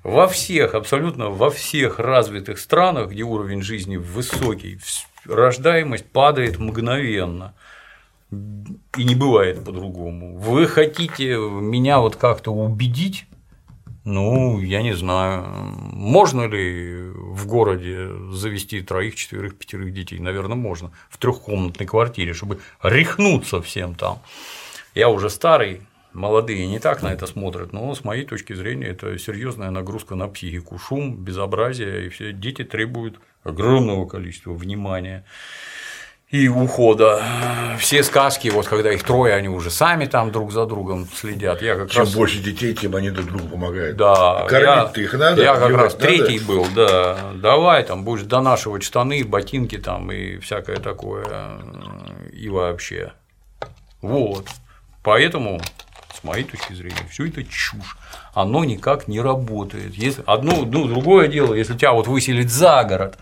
Во 0.04 0.28
всех, 0.28 0.76
абсолютно 0.76 1.32
во 1.32 1.50
всех 1.50 1.98
развитых 1.98 2.60
странах, 2.60 3.10
где 3.10 3.24
уровень 3.24 3.64
жизни 3.64 3.98
высокий, 3.98 4.80
рождаемость 5.26 6.06
падает 6.06 6.60
мгновенно. 6.60 7.56
И 8.98 9.04
не 9.04 9.16
бывает 9.16 9.64
по-другому. 9.64 10.38
Вы 10.38 10.68
хотите 10.68 11.38
меня 11.38 12.00
вот 12.00 12.16
как-то 12.16 12.52
убедить? 12.52 13.26
Ну, 14.06 14.60
я 14.60 14.84
не 14.84 14.94
знаю, 14.94 15.44
можно 15.92 16.48
ли 16.48 17.10
в 17.10 17.48
городе 17.48 18.08
завести 18.32 18.82
троих, 18.82 19.16
четверых, 19.16 19.58
пятерых 19.58 19.94
детей? 19.94 20.20
Наверное, 20.20 20.56
можно. 20.56 20.92
В 21.10 21.18
трехкомнатной 21.18 21.88
квартире, 21.88 22.34
чтобы 22.34 22.60
рехнуться 22.84 23.62
всем 23.62 23.96
там. 23.96 24.20
Я 24.94 25.10
уже 25.10 25.30
старый, 25.32 25.82
молодые 26.14 26.68
не 26.68 26.80
так 26.80 27.02
на 27.02 27.14
это 27.14 27.26
смотрят, 27.28 27.74
но 27.74 27.94
с 27.96 28.04
моей 28.04 28.26
точки 28.26 28.54
зрения 28.54 28.88
это 28.88 29.18
серьезная 29.18 29.72
нагрузка 29.72 30.16
на 30.16 30.28
психику. 30.28 30.78
Шум, 30.78 31.18
безобразие, 31.18 32.06
и 32.06 32.10
все 32.10 32.32
дети 32.32 32.64
требуют 32.64 33.20
огромного 33.44 34.06
количества 34.06 34.54
внимания 34.54 35.26
и 36.30 36.48
ухода. 36.48 37.24
Все 37.80 38.04
сказки, 38.04 38.48
вот 38.50 38.68
когда 38.68 38.92
их 38.92 39.04
трое, 39.04 39.36
они 39.36 39.48
уже 39.48 39.70
сами 39.70 40.06
там 40.06 40.32
друг 40.32 40.52
за 40.52 40.66
другом 40.66 41.08
следят. 41.14 41.62
Я 41.62 41.76
как 41.76 41.92
Чем 41.92 42.04
раз... 42.04 42.14
больше 42.14 42.40
детей, 42.40 42.74
тем 42.74 42.96
они 42.96 43.12
друг 43.12 43.28
другу 43.28 43.50
помогают. 43.50 43.96
Да. 43.98 44.44
А 44.44 44.48
кормить-то 44.48 45.02
их 45.02 45.14
надо. 45.14 45.42
Я 45.42 45.56
как 45.56 45.72
раз 45.72 45.94
надо? 45.94 45.98
третий 45.98 46.40
был, 46.40 46.66
да. 46.76 47.18
Давай 47.36 47.84
там 47.84 48.04
будешь 48.04 48.24
донашивать 48.24 48.84
штаны, 48.84 49.24
ботинки 49.24 49.78
там 49.78 50.12
и 50.12 50.38
всякое 50.40 50.78
такое. 50.78 51.26
И 52.34 52.50
вообще. 52.50 53.14
Вот. 54.02 54.48
Поэтому 55.04 55.62
с 56.14 56.24
моей 56.24 56.44
точки 56.44 56.74
зрения, 56.74 57.08
все 57.12 57.28
это 57.28 57.44
чушь. 57.44 57.98
Оно 58.34 58.66
никак 58.66 59.08
не 59.08 59.22
работает. 59.22 59.94
Если 59.94 60.24
одно, 60.26 60.66
ну, 60.66 60.86
другое 60.88 61.28
дело, 61.28 61.54
если 61.54 61.76
тебя 61.78 61.94
вот 61.94 62.08
выселить 62.08 62.50
за 62.50 62.84
город, 62.84 63.18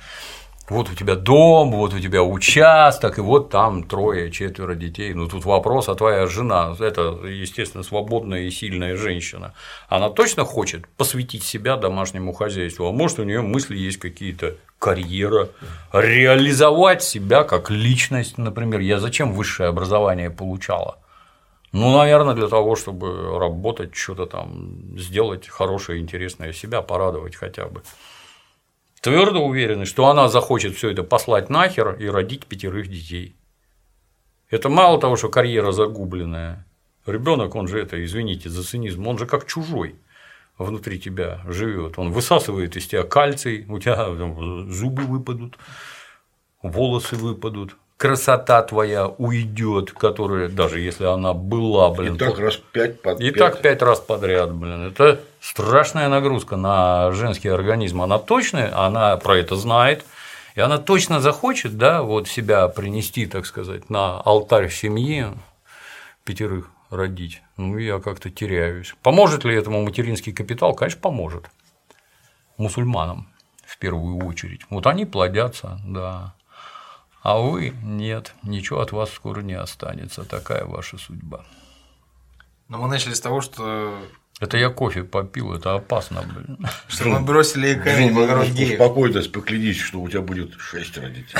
вот 0.73 0.89
у 0.89 0.95
тебя 0.95 1.15
дом, 1.15 1.71
вот 1.71 1.93
у 1.93 1.99
тебя 1.99 2.23
участок, 2.23 3.17
и 3.17 3.21
вот 3.21 3.49
там 3.49 3.83
трое, 3.83 4.31
четверо 4.31 4.75
детей. 4.75 5.13
Ну 5.13 5.27
тут 5.27 5.45
вопрос, 5.45 5.87
а 5.87 5.95
твоя 5.95 6.27
жена, 6.27 6.75
это, 6.79 7.19
естественно, 7.25 7.83
свободная 7.83 8.41
и 8.41 8.51
сильная 8.51 8.97
женщина, 8.97 9.53
она 9.87 10.09
точно 10.09 10.43
хочет 10.43 10.87
посвятить 10.97 11.43
себя 11.43 11.77
домашнему 11.77 12.33
хозяйству, 12.33 12.87
а 12.87 12.91
может 12.91 13.19
у 13.19 13.23
нее 13.23 13.41
мысли 13.41 13.77
есть 13.77 13.97
какие-то 13.97 14.55
карьера, 14.79 15.49
реализовать 15.93 17.03
себя 17.03 17.43
как 17.43 17.69
личность, 17.69 18.37
например. 18.37 18.81
Я 18.81 18.99
зачем 18.99 19.31
высшее 19.31 19.69
образование 19.69 20.29
получала? 20.29 20.97
Ну, 21.71 21.97
наверное, 21.97 22.35
для 22.35 22.47
того, 22.47 22.75
чтобы 22.75 23.39
работать, 23.39 23.95
что-то 23.95 24.25
там 24.25 24.77
сделать 24.97 25.47
хорошее, 25.47 26.01
интересное, 26.01 26.53
себя 26.53 26.81
порадовать 26.81 27.35
хотя 27.35 27.65
бы 27.65 27.81
твердо 29.03 29.45
уверены, 29.45 29.85
что 29.85 30.07
она 30.07 30.29
захочет 30.29 30.75
все 30.75 30.89
это 30.89 31.03
послать 31.03 31.49
нахер 31.49 31.95
и 31.95 32.07
родить 32.07 32.45
пятерых 32.45 32.87
детей. 32.87 33.35
Это 34.49 34.69
мало 34.69 34.99
того, 34.99 35.17
что 35.17 35.27
карьера 35.27 35.73
загубленная. 35.73 36.65
Ребенок, 37.05 37.53
он 37.55 37.67
же 37.67 37.81
это, 37.81 38.03
извините 38.03 38.49
за 38.49 38.63
цинизм, 38.63 39.05
он 39.05 39.17
же 39.17 39.25
как 39.25 39.45
чужой 39.45 39.95
внутри 40.57 41.01
тебя 41.01 41.41
живет. 41.45 41.99
Он 41.99 42.11
высасывает 42.13 42.77
из 42.77 42.87
тебя 42.87 43.03
кальций, 43.03 43.65
у 43.67 43.77
тебя 43.77 44.05
зубы 44.69 45.03
выпадут, 45.03 45.57
волосы 46.61 47.17
выпадут, 47.17 47.75
красота 47.97 48.61
твоя 48.63 49.07
уйдет, 49.07 49.91
которая, 49.91 50.49
даже 50.49 50.79
если 50.79 51.05
она 51.05 51.33
была, 51.33 51.89
блин. 51.89 52.15
И 52.15 52.17
так 52.17 52.37
раз 52.39 52.57
пять 52.57 53.01
под 53.01 53.19
И 53.21 53.31
так 53.31 53.61
пять 53.61 53.81
раз 53.81 53.99
подряд, 53.99 54.53
блин. 54.53 54.87
Это 54.87 55.21
страшная 55.39 56.09
нагрузка 56.09 56.55
на 56.55 57.11
женский 57.11 57.49
организм. 57.49 58.01
Она 58.01 58.19
точная, 58.19 58.77
она 58.77 59.15
про 59.17 59.37
это 59.37 59.55
знает, 59.55 60.05
и 60.55 60.61
она 60.61 60.77
точно 60.77 61.19
захочет, 61.19 61.77
да, 61.77 62.03
вот 62.03 62.27
себя 62.27 62.67
принести, 62.67 63.25
так 63.25 63.45
сказать, 63.45 63.89
на 63.89 64.19
алтарь 64.19 64.69
семьи 64.69 65.27
пятерых 66.23 66.69
родить. 66.89 67.41
Ну, 67.57 67.77
я 67.77 67.99
как-то 67.99 68.29
теряюсь. 68.29 68.95
Поможет 69.01 69.45
ли 69.45 69.55
этому 69.55 69.83
материнский 69.83 70.33
капитал? 70.33 70.73
Конечно, 70.73 71.01
поможет. 71.01 71.45
Мусульманам 72.57 73.27
в 73.65 73.77
первую 73.79 74.25
очередь. 74.25 74.61
Вот 74.69 74.85
они 74.87 75.05
плодятся, 75.05 75.79
да. 75.85 76.33
А 77.23 77.37
вы 77.37 77.73
нет, 77.81 78.35
ничего 78.43 78.81
от 78.81 78.91
вас 78.91 79.09
скоро 79.09 79.39
не 79.39 79.53
останется, 79.53 80.25
такая 80.25 80.65
ваша 80.65 80.97
судьба. 80.97 81.45
Но 82.67 82.77
мы 82.77 82.89
начали 82.89 83.13
с 83.13 83.21
того, 83.21 83.39
что 83.39 83.97
Это 84.41 84.57
я 84.57 84.69
кофе 84.69 85.05
попил, 85.05 85.53
это 85.53 85.73
опасно, 85.73 86.21
блин. 86.23 86.57
что 86.89 87.07
мы 87.07 87.21
бросили 87.21 87.75
камень 87.75 88.11
в 88.11 88.15
Жень, 88.15 88.23
огород 88.25 88.47
геев. 88.49 88.75
Спокойно, 88.75 89.21
поклянись, 89.21 89.79
что 89.79 90.01
у 90.01 90.09
тебя 90.09 90.19
будет 90.19 90.59
шесть 90.59 90.95
детей. 90.95 91.37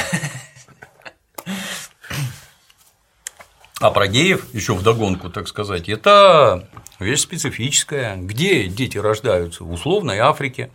А 3.81 3.91
про 3.91 4.07
геев, 4.07 4.53
еще 4.53 4.75
вдогонку, 4.75 5.29
так 5.29 5.49
сказать, 5.49 5.89
это 5.89 6.69
вещь 6.99 7.19
специфическая. 7.19 8.15
Где 8.15 8.67
дети 8.69 8.97
рождаются? 8.97 9.65
В 9.65 9.71
условной 9.73 10.19
Африке, 10.19 10.71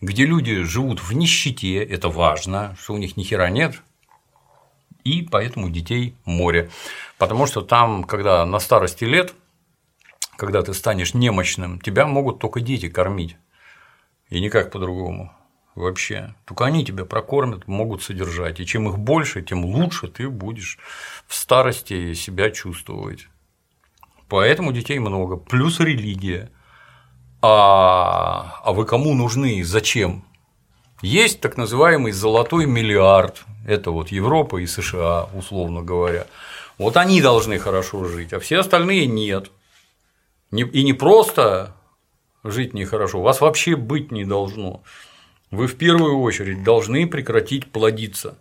где 0.00 0.26
люди 0.26 0.62
живут 0.64 0.98
в 1.00 1.12
нищете, 1.12 1.76
это 1.76 2.08
важно, 2.08 2.76
что 2.82 2.94
у 2.94 2.98
них 2.98 3.16
ни 3.16 3.22
хера 3.22 3.48
нет, 3.50 3.80
и 5.04 5.22
поэтому 5.22 5.70
детей 5.70 6.16
море. 6.24 6.70
Потому 7.18 7.46
что 7.46 7.62
там, 7.62 8.04
когда 8.04 8.44
на 8.46 8.58
старости 8.58 9.04
лет, 9.04 9.34
когда 10.36 10.62
ты 10.62 10.72
станешь 10.74 11.14
немощным, 11.14 11.80
тебя 11.80 12.06
могут 12.06 12.38
только 12.38 12.60
дети 12.60 12.88
кормить. 12.88 13.36
И 14.28 14.40
никак 14.40 14.70
по-другому 14.70 15.32
вообще. 15.74 16.34
Только 16.46 16.64
они 16.64 16.84
тебя 16.84 17.04
прокормят, 17.04 17.66
могут 17.66 18.02
содержать. 18.02 18.60
И 18.60 18.66
чем 18.66 18.88
их 18.88 18.98
больше, 18.98 19.42
тем 19.42 19.64
лучше 19.64 20.08
ты 20.08 20.28
будешь 20.28 20.78
в 21.26 21.34
старости 21.34 22.14
себя 22.14 22.50
чувствовать. 22.50 23.28
Поэтому 24.28 24.72
детей 24.72 24.98
много. 24.98 25.36
Плюс 25.36 25.80
религия. 25.80 26.50
А, 27.42 28.60
а 28.62 28.72
вы 28.72 28.84
кому 28.84 29.14
нужны? 29.14 29.64
Зачем? 29.64 30.24
Есть 31.02 31.40
так 31.40 31.56
называемый 31.56 32.12
золотой 32.12 32.66
миллиард. 32.66 33.42
Это 33.66 33.90
вот 33.90 34.08
Европа 34.08 34.58
и 34.58 34.66
США, 34.66 35.28
условно 35.34 35.82
говоря. 35.82 36.26
Вот 36.78 36.96
они 36.96 37.20
должны 37.20 37.58
хорошо 37.58 38.04
жить, 38.04 38.32
а 38.32 38.40
все 38.40 38.58
остальные 38.58 39.06
нет. 39.06 39.50
И 40.52 40.82
не 40.82 40.92
просто 40.92 41.76
жить 42.42 42.74
нехорошо, 42.74 43.20
вас 43.22 43.40
вообще 43.40 43.76
быть 43.76 44.10
не 44.10 44.24
должно 44.24 44.82
вы 45.50 45.66
в 45.66 45.76
первую 45.76 46.20
очередь 46.20 46.62
должны 46.62 47.06
прекратить 47.06 47.70
плодиться. 47.70 48.38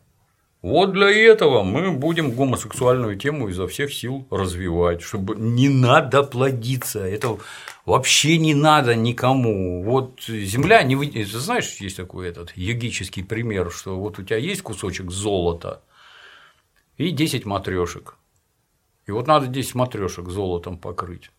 Вот 0.61 0.91
для 0.91 1.09
этого 1.09 1.63
мы 1.63 1.91
будем 1.91 2.31
гомосексуальную 2.31 3.17
тему 3.17 3.47
изо 3.47 3.65
всех 3.67 3.93
сил 3.93 4.27
развивать, 4.29 5.01
чтобы 5.01 5.35
не 5.37 5.69
надо 5.69 6.21
плодиться, 6.21 6.99
это 6.99 7.37
вообще 7.89 8.37
не 8.37 8.53
надо 8.53 8.95
никому. 8.95 9.83
Вот 9.83 10.21
Земля 10.27 10.83
не 10.83 10.95
вы... 10.95 11.11
Знаешь, 11.25 11.77
есть 11.77 11.97
такой 11.97 12.29
этот 12.29 12.55
йогический 12.55 13.23
пример, 13.23 13.71
что 13.71 13.99
вот 13.99 14.19
у 14.19 14.23
тебя 14.23 14.37
есть 14.37 14.61
кусочек 14.61 15.09
золота 15.09 15.81
и 16.97 17.09
10 17.09 17.45
матрешек. 17.45 18.15
И 19.07 19.11
вот 19.11 19.25
надо 19.25 19.47
10 19.47 19.73
матрешек 19.73 20.29
золотом 20.29 20.77
покрыть. 20.77 21.31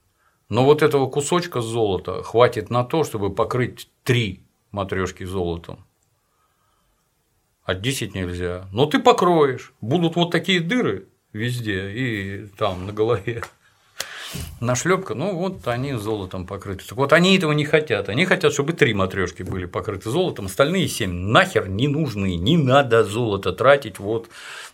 Но 0.48 0.64
вот 0.64 0.82
этого 0.82 1.08
кусочка 1.08 1.60
золота 1.60 2.24
хватит 2.24 2.68
на 2.68 2.82
то, 2.82 3.04
чтобы 3.04 3.32
покрыть 3.32 3.88
три 4.02 4.42
матрешки 4.72 5.22
золотом. 5.22 5.86
А 7.62 7.74
10 7.74 8.16
нельзя. 8.16 8.68
Но 8.72 8.86
ты 8.86 8.98
покроешь. 8.98 9.72
Будут 9.80 10.16
вот 10.16 10.32
такие 10.32 10.58
дыры 10.58 11.06
везде 11.32 11.92
и 11.92 12.46
там 12.58 12.86
на 12.86 12.92
голове. 12.92 13.44
Нашлепка, 14.60 15.14
ну 15.14 15.34
вот 15.36 15.66
они 15.66 15.94
золотом 15.94 16.46
покрыты. 16.46 16.84
Так 16.86 16.96
вот 16.96 17.12
они 17.12 17.36
этого 17.36 17.52
не 17.52 17.64
хотят. 17.64 18.08
Они 18.08 18.24
хотят, 18.26 18.52
чтобы 18.52 18.72
три 18.72 18.94
матрешки 18.94 19.42
были 19.42 19.66
покрыты 19.66 20.10
золотом, 20.10 20.46
остальные 20.46 20.88
семь 20.88 21.12
нахер 21.12 21.68
не 21.68 21.88
нужны. 21.88 22.36
Не 22.36 22.56
надо 22.56 23.04
золото 23.04 23.52
тратить 23.52 23.98
вот 23.98 24.28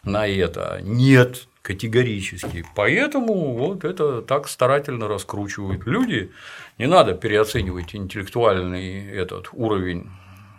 на 0.05 0.27
это. 0.27 0.81
Нет, 0.83 1.47
категорически. 1.63 2.65
Поэтому 2.75 3.55
вот 3.55 3.85
это 3.85 4.23
так 4.23 4.49
старательно 4.49 5.09
раскручивают 5.09 5.87
люди. 5.87 6.31
Не 6.79 6.87
надо 6.87 7.15
переоценивать 7.15 7.95
интеллектуальный 7.95 9.09
этот 9.09 9.49
уровень 9.53 10.09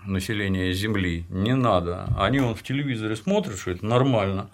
населения 0.05 0.71
Земли. 0.73 1.25
Не 1.29 1.53
надо. 1.55 2.07
Они 2.17 2.39
он 2.39 2.55
в 2.55 2.63
телевизоре 2.63 3.15
смотрят, 3.15 3.59
что 3.59 3.71
это 3.71 3.85
нормально 3.85 4.49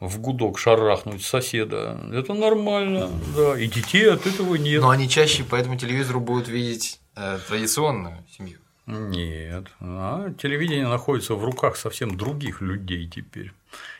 в 0.00 0.18
гудок 0.18 0.58
шарахнуть 0.58 1.22
соседа. 1.22 2.00
Это 2.12 2.34
нормально, 2.34 3.10
да. 3.36 3.58
И 3.58 3.66
детей 3.66 4.10
от 4.10 4.26
этого 4.26 4.54
нет. 4.54 4.80
Но 4.80 4.90
они 4.90 5.08
чаще 5.08 5.44
по 5.44 5.56
этому 5.56 5.76
телевизору 5.76 6.20
будут 6.20 6.48
видеть 6.48 7.00
э, 7.16 7.38
традиционную 7.46 8.24
семью. 8.36 8.58
Нет. 8.86 9.66
А 9.80 10.32
телевидение 10.42 10.88
находится 10.88 11.34
в 11.34 11.44
руках 11.44 11.76
совсем 11.76 12.16
других 12.16 12.60
людей 12.60 13.08
теперь. 13.08 13.52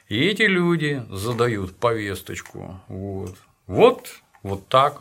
И 0.08 0.18
эти 0.18 0.42
люди 0.42 1.04
задают 1.10 1.76
повесточку. 1.76 2.80
Вот. 2.88 3.36
Вот, 3.66 4.08
вот 4.42 4.66
так. 4.68 5.00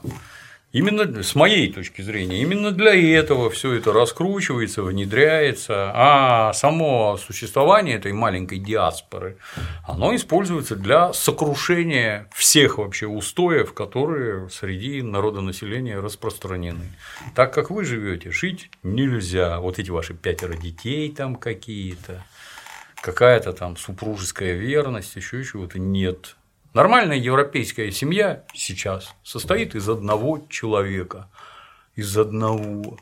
Именно 0.71 1.23
с 1.23 1.33
моей 1.33 1.73
точки 1.73 2.03
зрения, 2.03 2.43
именно 2.43 2.71
для 2.71 2.93
этого 2.93 3.49
все 3.49 3.73
это 3.73 3.91
раскручивается, 3.91 4.83
внедряется, 4.83 5.91
а 5.95 6.53
само 6.53 7.17
существование 7.17 7.95
этой 7.95 8.13
маленькой 8.13 8.59
диаспоры, 8.59 9.37
оно 9.83 10.15
используется 10.15 10.75
для 10.75 11.11
сокрушения 11.11 12.29
всех 12.35 12.77
вообще 12.77 13.07
устоев, 13.07 13.73
которые 13.73 14.47
среди 14.49 15.01
народонаселения 15.01 15.99
распространены. 15.99 16.93
Так 17.33 17.51
как 17.51 17.71
вы 17.71 17.83
живете, 17.83 18.29
жить 18.29 18.69
нельзя. 18.83 19.59
Вот 19.59 19.79
эти 19.79 19.89
ваши 19.89 20.13
пятеро 20.13 20.53
детей 20.53 21.11
там 21.11 21.35
какие-то, 21.35 22.23
какая-то 23.01 23.53
там 23.53 23.75
супружеская 23.75 24.53
верность, 24.53 25.15
еще 25.15 25.43
чего-то 25.43 25.79
нет. 25.79 26.35
Нормальная 26.73 27.17
европейская 27.17 27.91
семья 27.91 28.43
сейчас 28.53 29.15
состоит 29.23 29.73
из 29.73 29.89
одного 29.89 30.45
человека, 30.49 31.27
из 31.95 32.15
одного. 32.15 32.97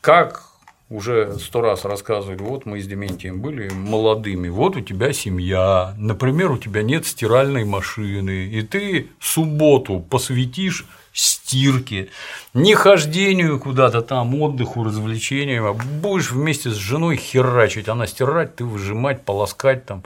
Как 0.00 0.44
уже 0.88 1.36
сто 1.38 1.60
раз 1.60 1.84
рассказывали, 1.84 2.38
вот 2.38 2.64
мы 2.64 2.80
с 2.80 2.86
Дементием 2.86 3.42
были 3.42 3.68
молодыми, 3.68 4.48
вот 4.48 4.76
у 4.76 4.80
тебя 4.80 5.12
семья, 5.12 5.94
например, 5.98 6.50
у 6.50 6.56
тебя 6.56 6.82
нет 6.82 7.06
стиральной 7.06 7.64
машины, 7.64 8.46
и 8.46 8.62
ты 8.62 9.10
субботу 9.20 10.00
посвятишь 10.00 10.86
стирке, 11.12 12.08
не 12.54 12.74
хождению 12.74 13.60
куда-то 13.60 14.00
там, 14.00 14.40
отдыху, 14.40 14.82
развлечениям, 14.82 15.66
а 15.66 15.74
будешь 15.74 16.30
вместе 16.30 16.70
с 16.70 16.76
женой 16.76 17.16
херачить, 17.16 17.88
она 17.88 18.06
стирать, 18.06 18.56
ты 18.56 18.64
выжимать, 18.64 19.24
полоскать 19.24 19.84
там, 19.84 20.04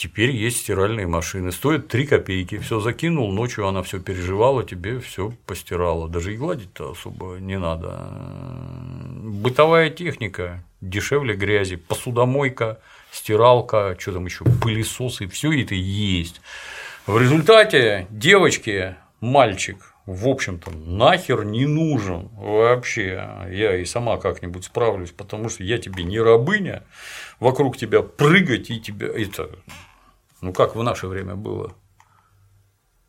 Теперь 0.00 0.30
есть 0.30 0.60
стиральные 0.60 1.06
машины, 1.06 1.52
стоят 1.52 1.88
3 1.88 2.06
копейки, 2.06 2.56
все 2.56 2.80
закинул, 2.80 3.30
ночью 3.30 3.66
она 3.66 3.82
все 3.82 4.00
переживала, 4.00 4.64
тебе 4.64 4.98
все 4.98 5.30
постирала. 5.44 6.08
Даже 6.08 6.32
и 6.32 6.38
гладить-то 6.38 6.92
особо 6.92 7.36
не 7.38 7.58
надо. 7.58 8.08
Бытовая 9.10 9.90
техника 9.90 10.64
дешевле 10.80 11.34
грязи, 11.34 11.76
посудомойка, 11.76 12.80
стиралка, 13.12 13.94
что 13.98 14.12
там 14.12 14.24
еще, 14.24 14.46
пылесосы, 14.62 15.28
все 15.28 15.52
это 15.62 15.74
есть. 15.74 16.40
В 17.06 17.20
результате 17.20 18.06
девочке 18.08 18.96
мальчик, 19.20 19.94
в 20.06 20.28
общем-то, 20.28 20.70
нахер 20.70 21.44
не 21.44 21.66
нужен 21.66 22.30
вообще. 22.38 23.22
Я 23.50 23.76
и 23.76 23.84
сама 23.84 24.16
как-нибудь 24.16 24.64
справлюсь, 24.64 25.10
потому 25.10 25.50
что 25.50 25.62
я 25.62 25.76
тебе 25.76 26.04
не 26.04 26.18
рабыня, 26.18 26.84
вокруг 27.38 27.76
тебя 27.76 28.00
прыгать 28.00 28.70
и 28.70 28.80
тебя 28.80 29.06
это 29.08 29.50
ну 30.40 30.52
как 30.52 30.76
в 30.76 30.82
наше 30.82 31.06
время 31.06 31.34
было? 31.34 31.74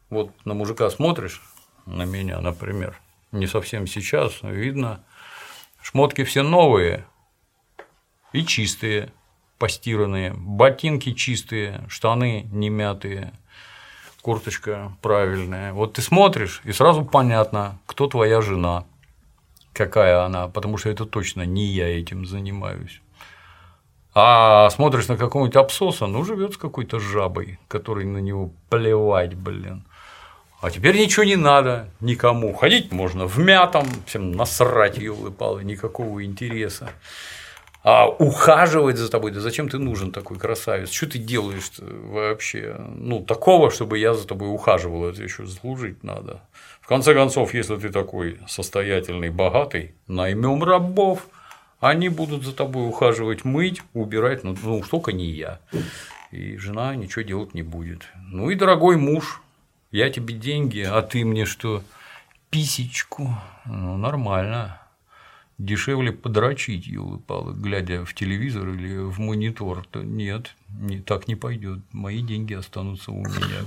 Вот 0.09 0.31
на 0.45 0.53
мужика 0.53 0.89
смотришь, 0.89 1.41
на 1.85 2.03
меня, 2.03 2.39
например, 2.41 2.99
не 3.31 3.47
совсем 3.47 3.87
сейчас, 3.87 4.41
но 4.41 4.49
видно, 4.49 5.03
шмотки 5.81 6.23
все 6.23 6.43
новые 6.43 7.05
и 8.33 8.45
чистые, 8.45 9.11
постиранные, 9.57 10.33
ботинки 10.33 11.13
чистые, 11.13 11.85
штаны 11.87 12.47
не 12.51 12.69
мятые, 12.69 13.33
курточка 14.21 14.91
правильная. 15.01 15.73
Вот 15.73 15.93
ты 15.93 16.01
смотришь, 16.01 16.61
и 16.63 16.71
сразу 16.71 17.05
понятно, 17.05 17.79
кто 17.85 18.07
твоя 18.07 18.41
жена, 18.41 18.85
какая 19.73 20.23
она, 20.23 20.47
потому 20.47 20.77
что 20.77 20.89
это 20.89 21.05
точно 21.05 21.43
не 21.43 21.65
я 21.65 21.87
этим 21.87 22.25
занимаюсь. 22.25 23.01
А 24.13 24.69
смотришь 24.71 25.07
на 25.07 25.15
какого-нибудь 25.15 25.55
абсоса, 25.55 26.05
ну, 26.05 26.25
живет 26.25 26.53
с 26.53 26.57
какой-то 26.57 26.99
жабой, 26.99 27.59
который 27.67 28.05
на 28.05 28.17
него 28.17 28.51
плевать, 28.69 29.35
блин. 29.35 29.85
А 30.61 30.69
теперь 30.69 30.99
ничего 30.99 31.23
не 31.23 31.37
надо 31.37 31.89
никому. 32.01 32.53
Ходить 32.53 32.91
можно 32.91 33.25
в 33.25 33.39
мятом, 33.39 33.87
всем 34.05 34.31
насрать 34.33 34.97
ее 34.97 35.13
выпало, 35.13 35.59
никакого 35.59 36.23
интереса. 36.23 36.89
А 37.83 38.07
ухаживать 38.07 38.97
за 38.97 39.09
тобой, 39.09 39.31
да 39.31 39.39
зачем 39.39 39.67
ты 39.67 39.79
нужен 39.79 40.11
такой 40.11 40.37
красавец? 40.37 40.91
Что 40.91 41.07
ты 41.07 41.17
делаешь 41.17 41.71
вообще? 41.79 42.75
Ну, 42.77 43.21
такого, 43.21 43.71
чтобы 43.71 43.97
я 43.97 44.13
за 44.13 44.27
тобой 44.27 44.53
ухаживал, 44.53 45.05
это 45.05 45.23
еще 45.23 45.47
служить 45.47 46.03
надо. 46.03 46.41
В 46.79 46.87
конце 46.87 47.15
концов, 47.15 47.55
если 47.55 47.77
ты 47.77 47.89
такой 47.89 48.39
состоятельный, 48.47 49.31
богатый, 49.31 49.95
наймем 50.07 50.63
рабов, 50.63 51.27
они 51.81 52.09
будут 52.09 52.43
за 52.43 52.53
тобой 52.53 52.87
ухаживать, 52.87 53.43
мыть, 53.43 53.81
убирать, 53.93 54.43
ну, 54.43 54.55
ну 54.63 54.77
уж 54.77 54.87
только 54.87 55.11
не 55.11 55.25
я. 55.31 55.59
И 56.31 56.55
жена 56.57 56.95
ничего 56.95 57.23
делать 57.23 57.53
не 57.53 57.63
будет. 57.63 58.03
Ну 58.27 58.49
и 58.51 58.55
дорогой 58.55 58.97
муж, 58.97 59.41
я 59.91 60.09
тебе 60.09 60.35
деньги, 60.35 60.79
а 60.79 61.01
ты 61.01 61.25
мне 61.25 61.45
что? 61.45 61.83
Писечку. 62.51 63.35
Ну, 63.65 63.97
нормально. 63.97 64.79
Дешевле 65.57 66.11
подрочить, 66.11 66.87
елы-палы, 66.87 67.53
глядя 67.53 68.05
в 68.05 68.13
телевизор 68.13 68.69
или 68.69 68.97
в 68.97 69.19
монитор. 69.19 69.85
То 69.89 70.03
нет, 70.03 70.55
не, 70.69 70.99
так 70.99 71.27
не 71.27 71.35
пойдет. 71.35 71.79
Мои 71.91 72.21
деньги 72.21 72.53
останутся 72.53 73.11
у 73.11 73.23
меня. 73.23 73.65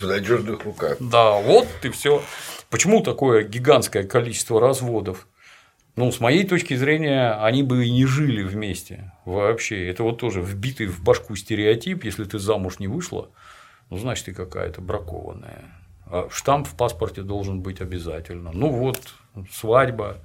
В 0.00 0.06
надежных 0.06 0.64
руках. 0.64 0.96
Да, 1.00 1.38
вот 1.40 1.68
и 1.82 1.90
все. 1.90 2.22
Почему 2.70 3.02
такое 3.02 3.44
гигантское 3.44 4.04
количество 4.04 4.60
разводов? 4.60 5.26
Ну, 5.96 6.12
с 6.12 6.20
моей 6.20 6.46
точки 6.46 6.74
зрения, 6.74 7.32
они 7.42 7.62
бы 7.62 7.86
и 7.86 7.90
не 7.90 8.04
жили 8.04 8.42
вместе 8.42 9.12
вообще. 9.24 9.88
Это 9.88 10.02
вот 10.02 10.18
тоже 10.18 10.42
вбитый 10.42 10.86
в 10.86 11.02
башку 11.02 11.34
стереотип, 11.36 12.04
если 12.04 12.24
ты 12.24 12.38
замуж 12.38 12.78
не 12.78 12.86
вышла, 12.86 13.30
ну, 13.88 13.96
значит, 13.96 14.26
ты 14.26 14.34
какая-то 14.34 14.82
бракованная. 14.82 15.64
А 16.04 16.28
штамп 16.30 16.68
в 16.68 16.74
паспорте 16.74 17.22
должен 17.22 17.60
быть 17.62 17.80
обязательно. 17.80 18.50
Ну 18.52 18.68
вот, 18.68 19.00
свадьба, 19.50 20.18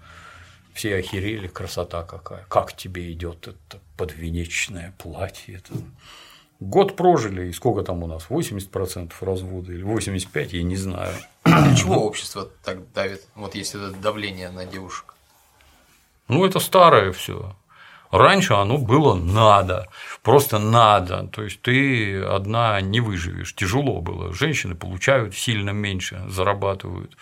все 0.74 0.98
охерели, 0.98 1.48
красота 1.48 2.04
какая. 2.04 2.46
Как 2.50 2.76
тебе 2.76 3.12
идет 3.14 3.48
это 3.48 3.80
подвенечное 3.96 4.94
платье? 4.98 5.56
Это... 5.56 5.74
Год 6.60 6.96
прожили, 6.96 7.48
и 7.48 7.54
сколько 7.54 7.82
там 7.82 8.04
у 8.04 8.08
нас? 8.08 8.28
80% 8.30 9.14
развода 9.22 9.72
или 9.72 9.84
85%, 9.84 10.50
я 10.52 10.64
не 10.64 10.76
знаю. 10.76 11.16
Для 11.46 11.76
чего 11.76 11.96
общество 12.06 12.50
так 12.64 12.92
давит? 12.92 13.26
Вот 13.36 13.56
есть 13.56 13.74
это 13.74 13.92
давление 13.92 14.52
на 14.52 14.66
девушек. 14.66 15.16
Ну, 16.32 16.46
это 16.46 16.60
старое 16.60 17.12
все. 17.12 17.54
Раньше 18.10 18.54
оно 18.54 18.78
было 18.78 19.16
надо, 19.16 19.90
просто 20.24 20.60
надо. 20.60 21.28
То 21.28 21.44
есть 21.44 21.62
ты 21.62 22.22
одна 22.24 22.80
не 22.80 23.02
выживешь. 23.02 23.54
Тяжело 23.54 24.00
было. 24.00 24.34
Женщины 24.34 24.74
получают 24.74 25.36
сильно 25.36 25.72
меньше, 25.72 26.24
зарабатывают. 26.30 27.18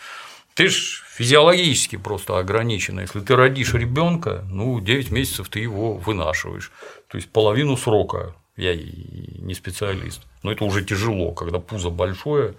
Ты 0.54 0.68
ж 0.68 1.04
физиологически 1.16 1.96
просто 1.96 2.38
ограничена. 2.38 3.00
Если 3.00 3.20
ты 3.22 3.36
родишь 3.36 3.74
ребенка, 3.74 4.46
ну, 4.48 4.80
9 4.80 5.10
месяцев 5.10 5.50
ты 5.50 5.60
его 5.60 5.96
вынашиваешь. 5.96 6.72
То 7.08 7.18
есть 7.18 7.32
половину 7.32 7.78
срока. 7.78 8.36
Я 8.60 8.76
не 8.76 9.54
специалист. 9.54 10.22
Но 10.44 10.52
это 10.52 10.66
уже 10.66 10.84
тяжело, 10.84 11.32
когда 11.32 11.60
пузо 11.60 11.90
большое, 11.90 12.56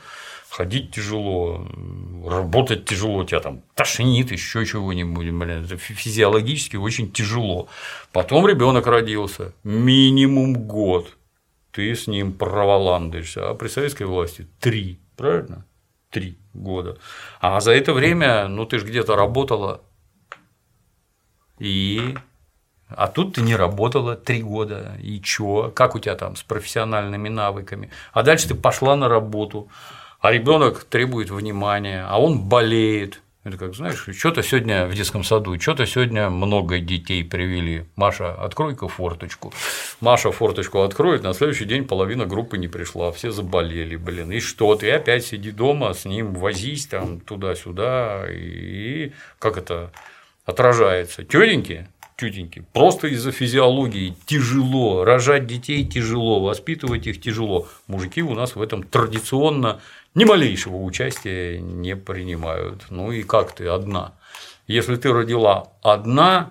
ходить 0.48 0.92
тяжело, 0.92 1.68
работать 2.26 2.86
тяжело, 2.86 3.22
тебя 3.24 3.40
там 3.40 3.62
тошнит, 3.74 4.32
еще 4.32 4.64
чего-нибудь, 4.64 5.30
блин, 5.30 5.64
это 5.64 5.76
физиологически 5.76 6.76
очень 6.76 7.12
тяжело. 7.12 7.68
Потом 8.12 8.46
ребенок 8.46 8.86
родился, 8.86 9.52
минимум 9.62 10.54
год, 10.54 11.18
ты 11.70 11.94
с 11.94 12.06
ним 12.06 12.32
проволандышься, 12.32 13.50
а 13.50 13.54
при 13.54 13.68
советской 13.68 14.04
власти 14.04 14.46
три, 14.58 14.98
правильно? 15.16 15.66
Три 16.08 16.38
года. 16.54 16.96
А 17.40 17.60
за 17.60 17.72
это 17.72 17.92
время, 17.92 18.48
ну 18.48 18.64
ты 18.64 18.78
же 18.78 18.86
где-то 18.86 19.16
работала, 19.16 19.82
и 21.58 22.16
а 22.96 23.06
тут 23.06 23.34
ты 23.34 23.42
не 23.42 23.56
работала 23.56 24.16
три 24.16 24.42
года, 24.42 24.96
и 25.02 25.20
чё? 25.20 25.70
Как 25.74 25.94
у 25.94 25.98
тебя 25.98 26.16
там 26.16 26.36
с 26.36 26.42
профессиональными 26.42 27.28
навыками? 27.28 27.90
А 28.12 28.22
дальше 28.22 28.48
ты 28.48 28.54
пошла 28.54 28.96
на 28.96 29.08
работу, 29.08 29.68
а 30.20 30.32
ребенок 30.32 30.84
требует 30.84 31.30
внимания, 31.30 32.04
а 32.08 32.20
он 32.20 32.40
болеет. 32.40 33.20
Это 33.42 33.56
как, 33.56 33.74
знаешь, 33.74 34.06
что-то 34.18 34.42
сегодня 34.42 34.86
в 34.86 34.94
детском 34.94 35.24
саду, 35.24 35.58
что-то 35.58 35.86
сегодня 35.86 36.28
много 36.28 36.78
детей 36.78 37.24
привели. 37.24 37.86
Маша, 37.96 38.34
открой-ка 38.34 38.86
форточку. 38.86 39.50
Маша 40.00 40.30
форточку 40.30 40.82
откроет, 40.82 41.22
на 41.22 41.32
следующий 41.32 41.64
день 41.64 41.86
половина 41.86 42.26
группы 42.26 42.58
не 42.58 42.68
пришла, 42.68 43.12
все 43.12 43.30
заболели, 43.30 43.96
блин. 43.96 44.30
И 44.30 44.40
что, 44.40 44.74
ты 44.74 44.90
опять 44.90 45.24
сиди 45.24 45.52
дома, 45.52 45.94
с 45.94 46.04
ним 46.04 46.34
возись 46.34 46.86
там 46.86 47.18
туда-сюда, 47.20 48.26
и 48.28 49.12
как 49.38 49.56
это 49.56 49.90
отражается? 50.44 51.24
Тетеньки 51.24 51.88
тетеньки. 52.20 52.64
Просто 52.72 53.08
из-за 53.08 53.32
физиологии 53.32 54.14
тяжело, 54.26 55.04
рожать 55.04 55.46
детей 55.46 55.84
тяжело, 55.84 56.40
воспитывать 56.40 57.06
их 57.06 57.20
тяжело. 57.20 57.66
Мужики 57.86 58.22
у 58.22 58.34
нас 58.34 58.54
в 58.54 58.62
этом 58.62 58.82
традиционно 58.82 59.80
ни 60.14 60.24
малейшего 60.24 60.76
участия 60.76 61.58
не 61.58 61.96
принимают. 61.96 62.86
Ну 62.90 63.10
и 63.10 63.22
как 63.22 63.52
ты 63.52 63.66
одна? 63.68 64.14
Если 64.66 64.96
ты 64.96 65.12
родила 65.12 65.72
одна, 65.82 66.50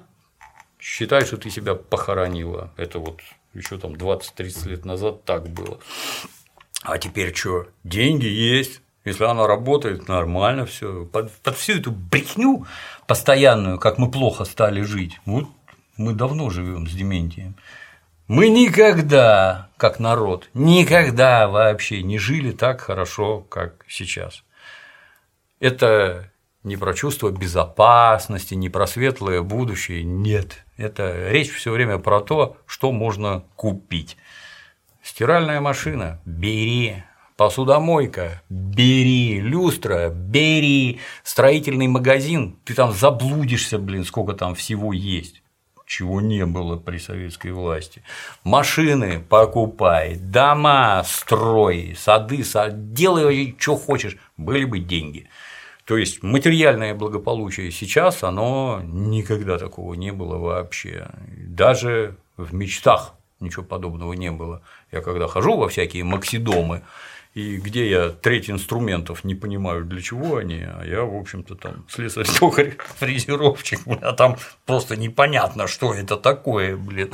считай, 0.80 1.26
что 1.26 1.38
ты 1.38 1.50
себя 1.50 1.76
похоронила. 1.76 2.72
Это 2.76 3.00
вот 3.00 3.20
еще 3.54 3.78
там 3.78 3.94
20-30 3.94 4.70
лет 4.70 4.86
назад 4.86 5.24
так 5.24 5.48
было. 5.50 5.80
А 6.82 6.98
теперь 6.98 7.36
что? 7.36 7.68
Деньги 7.84 8.28
есть. 8.28 8.82
Если 9.06 9.24
она 9.24 9.48
работает, 9.48 10.08
нормально 10.08 10.66
все. 10.66 11.06
Под, 11.06 11.32
под 11.32 11.58
всю 11.58 11.74
эту 11.74 11.92
брехню 11.92 12.66
постоянную, 13.08 13.80
как 13.80 13.98
мы 13.98 14.12
плохо 14.12 14.46
стали 14.46 14.82
жить, 14.82 15.20
вот 15.26 15.48
мы 16.00 16.14
давно 16.14 16.50
живем 16.50 16.88
с 16.88 16.94
Дементием. 16.94 17.56
Мы 18.28 18.50
никогда, 18.50 19.70
как 19.78 20.00
народ, 20.00 20.50
никогда 20.54 21.48
вообще 21.48 22.02
не 22.04 22.18
жили 22.18 22.52
так 22.52 22.82
хорошо, 22.82 23.42
как 23.42 23.86
сейчас. 23.88 24.44
Это 25.60 26.32
не 26.64 26.78
про 26.78 26.94
чувство 26.94 27.32
безопасности, 27.32 28.54
не 28.54 28.70
про 28.70 28.88
светлое 28.88 29.42
будущее, 29.42 30.04
нет. 30.04 30.64
Это 30.78 31.30
речь 31.30 31.52
все 31.52 31.72
время 31.72 31.98
про 31.98 32.22
то, 32.22 32.56
что 32.66 32.92
можно 32.92 33.44
купить. 33.56 34.16
Стиральная 35.04 35.60
машина– 35.60 36.22
бери, 36.26 37.04
посудомойка– 37.36 38.42
бери, 38.50 39.42
люстра– 39.42 40.10
бери, 40.14 41.00
строительный 41.24 41.88
магазин– 41.88 42.58
ты 42.64 42.74
там 42.74 42.94
заблудишься, 42.94 43.80
блин, 43.80 44.06
сколько 44.06 44.34
там 44.34 44.56
всего 44.56 44.94
есть 44.94 45.42
чего 45.90 46.22
не 46.22 46.46
было 46.46 46.78
при 46.78 47.00
советской 47.00 47.52
власти. 47.52 48.04
Машины 48.44 49.20
покупай, 49.28 50.18
дома 50.18 51.04
строй, 51.04 51.96
сады, 51.98 52.44
сад, 52.44 52.94
делай, 52.94 53.56
что 53.58 53.76
хочешь, 53.76 54.16
были 54.38 54.66
бы 54.66 54.78
деньги. 54.78 55.28
То 55.86 55.98
есть 55.98 56.22
материальное 56.22 56.94
благополучие 56.94 57.72
сейчас, 57.72 58.24
оно 58.24 58.82
никогда 58.84 59.58
такого 59.58 59.96
не 59.96 60.12
было 60.12 60.38
вообще. 60.38 61.08
Даже 61.28 62.16
в 62.38 62.54
мечтах 62.54 63.16
ничего 63.40 63.64
подобного 63.64 64.14
не 64.14 64.30
было. 64.30 64.62
Я 64.92 65.02
когда 65.02 65.26
хожу 65.28 65.58
во 65.58 65.70
всякие 65.70 66.04
максидомы, 66.04 66.84
и 67.34 67.58
где 67.58 67.90
я 67.90 68.10
треть 68.10 68.50
инструментов 68.50 69.24
не 69.24 69.36
понимаю, 69.36 69.86
для 69.86 70.02
чего 70.02 70.38
они, 70.38 70.62
а 70.62 70.84
я, 70.84 71.04
в 71.04 71.16
общем-то, 71.16 71.56
там 71.56 71.86
слесарь-токарь, 71.88 72.78
фрезеровщик, 72.98 73.80
а 74.02 74.14
там 74.14 74.38
просто 74.66 74.96
непонятно, 74.96 75.68
что 75.68 75.94
это 75.94 76.18
такое, 76.18 76.76
блин. 76.76 77.12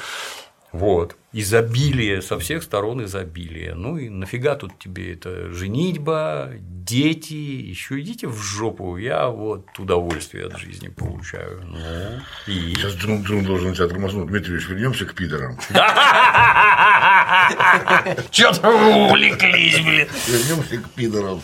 Вот. 0.76 1.16
Изобилие, 1.32 2.22
со 2.22 2.38
всех 2.38 2.62
сторон 2.62 3.06
изобилие. 3.06 3.76
Ну 3.76 3.96
и 3.98 4.10
нафига 4.10 4.56
тут 4.56 4.78
тебе 4.78 5.14
это 5.14 5.50
женитьба, 5.52 6.52
дети, 6.60 7.34
еще 7.34 8.02
идите 8.02 8.28
в 8.28 8.42
жопу. 8.42 8.98
Я 8.98 9.30
вот 9.30 9.68
удовольствие 9.80 10.48
от 10.48 10.58
жизни 10.58 10.90
получаю. 10.90 11.62
Ну, 11.66 11.78
и... 12.48 12.74
Сейчас 12.76 12.94
Джун, 12.96 13.24
Джун 13.24 13.46
должен 13.46 13.74
тебя 13.74 13.88
тормознуть. 13.88 14.28
Дмитриевич, 14.28 14.68
вернемся 14.68 15.06
к 15.06 15.14
пидорам. 15.14 15.58
Че-то 18.32 18.70
увлеклись, 18.70 19.80
блин. 19.80 20.08
Вернемся 20.28 20.78
к 20.78 20.90
пидорам. 20.92 21.42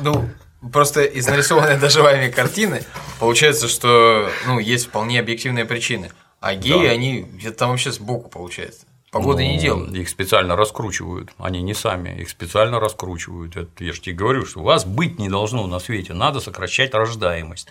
Ну, 0.00 0.28
просто 0.72 1.02
из 1.04 1.26
нарисованной 1.26 1.78
даже 1.78 2.02
вами 2.02 2.30
картины 2.30 2.82
получается, 3.18 3.68
что 3.68 4.30
ну, 4.46 4.58
есть 4.58 4.86
вполне 4.86 5.20
объективные 5.20 5.64
причины. 5.64 6.10
А 6.40 6.54
геи, 6.54 6.86
да. 6.86 6.92
они 6.92 7.26
это 7.42 7.52
там 7.52 7.70
вообще 7.70 7.92
сбоку 7.92 8.28
получается. 8.28 8.86
Погоды 9.10 9.44
ну, 9.44 9.50
не 9.50 9.58
делают. 9.58 9.94
Их 9.94 10.08
специально 10.08 10.56
раскручивают. 10.56 11.30
Они 11.38 11.62
не 11.62 11.74
сами, 11.74 12.20
их 12.20 12.28
специально 12.28 12.78
раскручивают. 12.78 13.56
Это, 13.56 13.84
я 13.84 13.92
же 13.92 14.00
тебе 14.00 14.14
говорю, 14.14 14.44
что 14.44 14.60
у 14.60 14.64
вас 14.64 14.84
быть 14.84 15.18
не 15.18 15.28
должно 15.28 15.66
на 15.66 15.78
свете, 15.78 16.12
надо 16.12 16.40
сокращать 16.40 16.92
рождаемость. 16.92 17.68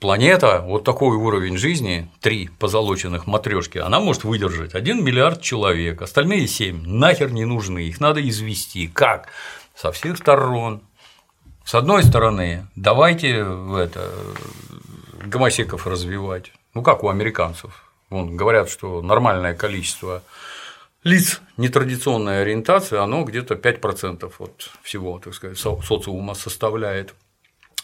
Планета, 0.00 0.60
вот 0.60 0.84
такой 0.84 1.16
уровень 1.16 1.56
жизни, 1.56 2.08
три 2.20 2.50
позолоченных 2.60 3.26
матрешки, 3.26 3.78
она 3.78 3.98
может 3.98 4.22
выдержать 4.22 4.74
1 4.74 5.04
миллиард 5.04 5.42
человек, 5.42 6.02
остальные 6.02 6.46
7 6.46 6.86
нахер 6.86 7.32
не 7.32 7.44
нужны, 7.44 7.80
их 7.80 7.98
надо 7.98 8.26
извести. 8.26 8.86
Как? 8.86 9.28
Со 9.74 9.90
всех 9.90 10.18
сторон. 10.18 10.82
С 11.64 11.74
одной 11.74 12.04
стороны, 12.04 12.68
давайте 12.76 13.38
это, 13.38 14.12
гомосеков 15.24 15.88
развивать, 15.88 16.52
ну 16.74 16.82
как 16.82 17.02
у 17.02 17.08
американцев. 17.08 17.84
Вон, 18.08 18.36
говорят, 18.36 18.70
что 18.70 19.02
нормальное 19.02 19.54
количество 19.54 20.22
лиц 21.02 21.40
нетрадиционной 21.56 22.42
ориентации, 22.42 22.98
оно 22.98 23.24
где-то 23.24 23.54
5% 23.54 24.32
от 24.38 24.70
всего, 24.82 25.18
так 25.18 25.34
сказать, 25.34 25.58
социума 25.58 26.34
составляет. 26.34 27.14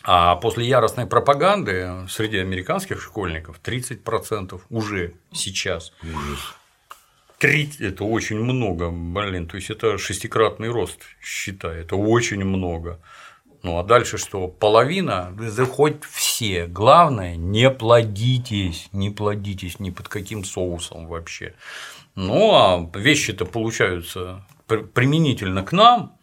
А 0.07 0.37
после 0.37 0.67
яростной 0.67 1.07
пропаганды 1.07 2.07
среди 2.11 2.37
американских 2.37 3.01
школьников 3.01 3.59
30% 3.65 4.61
уже 4.69 5.15
сейчас. 5.33 5.93
Ужас. 6.03 6.55
30– 7.39 7.81
это 7.81 8.05
очень 8.05 8.39
много, 8.39 8.91
блин, 8.91 9.47
то 9.47 9.57
есть 9.57 9.71
это 9.71 9.99
шестикратный 9.99 10.69
рост, 10.69 11.01
считай, 11.21 11.81
это 11.81 11.97
очень 11.97 12.45
много. 12.45 13.01
Ну 13.63 13.79
а 13.79 13.83
дальше 13.83 14.19
что? 14.19 14.47
Половина, 14.47 15.35
да 15.37 15.65
хоть 15.65 16.05
все. 16.05 16.67
Главное, 16.67 17.37
не 17.37 17.71
плодитесь, 17.71 18.89
не 18.93 19.11
плодитесь 19.11 19.81
ни 19.81 19.91
под 19.91 20.09
каким 20.09 20.45
соусом 20.45 21.07
вообще. 21.07 21.55
Ну 22.15 22.55
а 22.55 22.91
вещи-то 22.95 23.47
получаются 23.47 24.47
применительно 24.67 25.63
к 25.63 25.73
нам, 25.73 26.17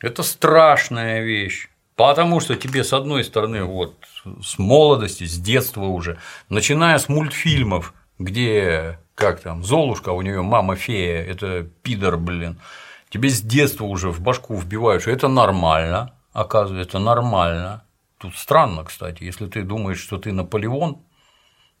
это 0.00 0.22
страшная 0.22 1.22
вещь. 1.22 1.68
Потому 1.96 2.40
что 2.40 2.56
тебе, 2.56 2.84
с 2.84 2.92
одной 2.92 3.22
стороны, 3.22 3.64
вот 3.64 3.96
с 4.42 4.58
молодости, 4.58 5.24
с 5.24 5.38
детства 5.38 5.84
уже, 5.84 6.18
начиная 6.48 6.98
с 6.98 7.08
мультфильмов, 7.08 7.92
где, 8.18 8.98
как 9.14 9.40
там, 9.40 9.62
Золушка, 9.62 10.10
у 10.10 10.22
нее 10.22 10.42
мама 10.42 10.74
фея, 10.76 11.22
это 11.22 11.64
пидор, 11.82 12.16
блин, 12.16 12.58
тебе 13.10 13.28
с 13.28 13.42
детства 13.42 13.84
уже 13.84 14.10
в 14.10 14.20
башку 14.20 14.56
вбивают, 14.56 15.02
что 15.02 15.10
это 15.10 15.28
нормально, 15.28 16.14
оказывается, 16.32 16.98
нормально. 16.98 17.84
Тут 18.18 18.36
странно, 18.36 18.84
кстати, 18.84 19.24
если 19.24 19.46
ты 19.46 19.62
думаешь, 19.62 20.00
что 20.00 20.16
ты 20.16 20.32
Наполеон, 20.32 21.02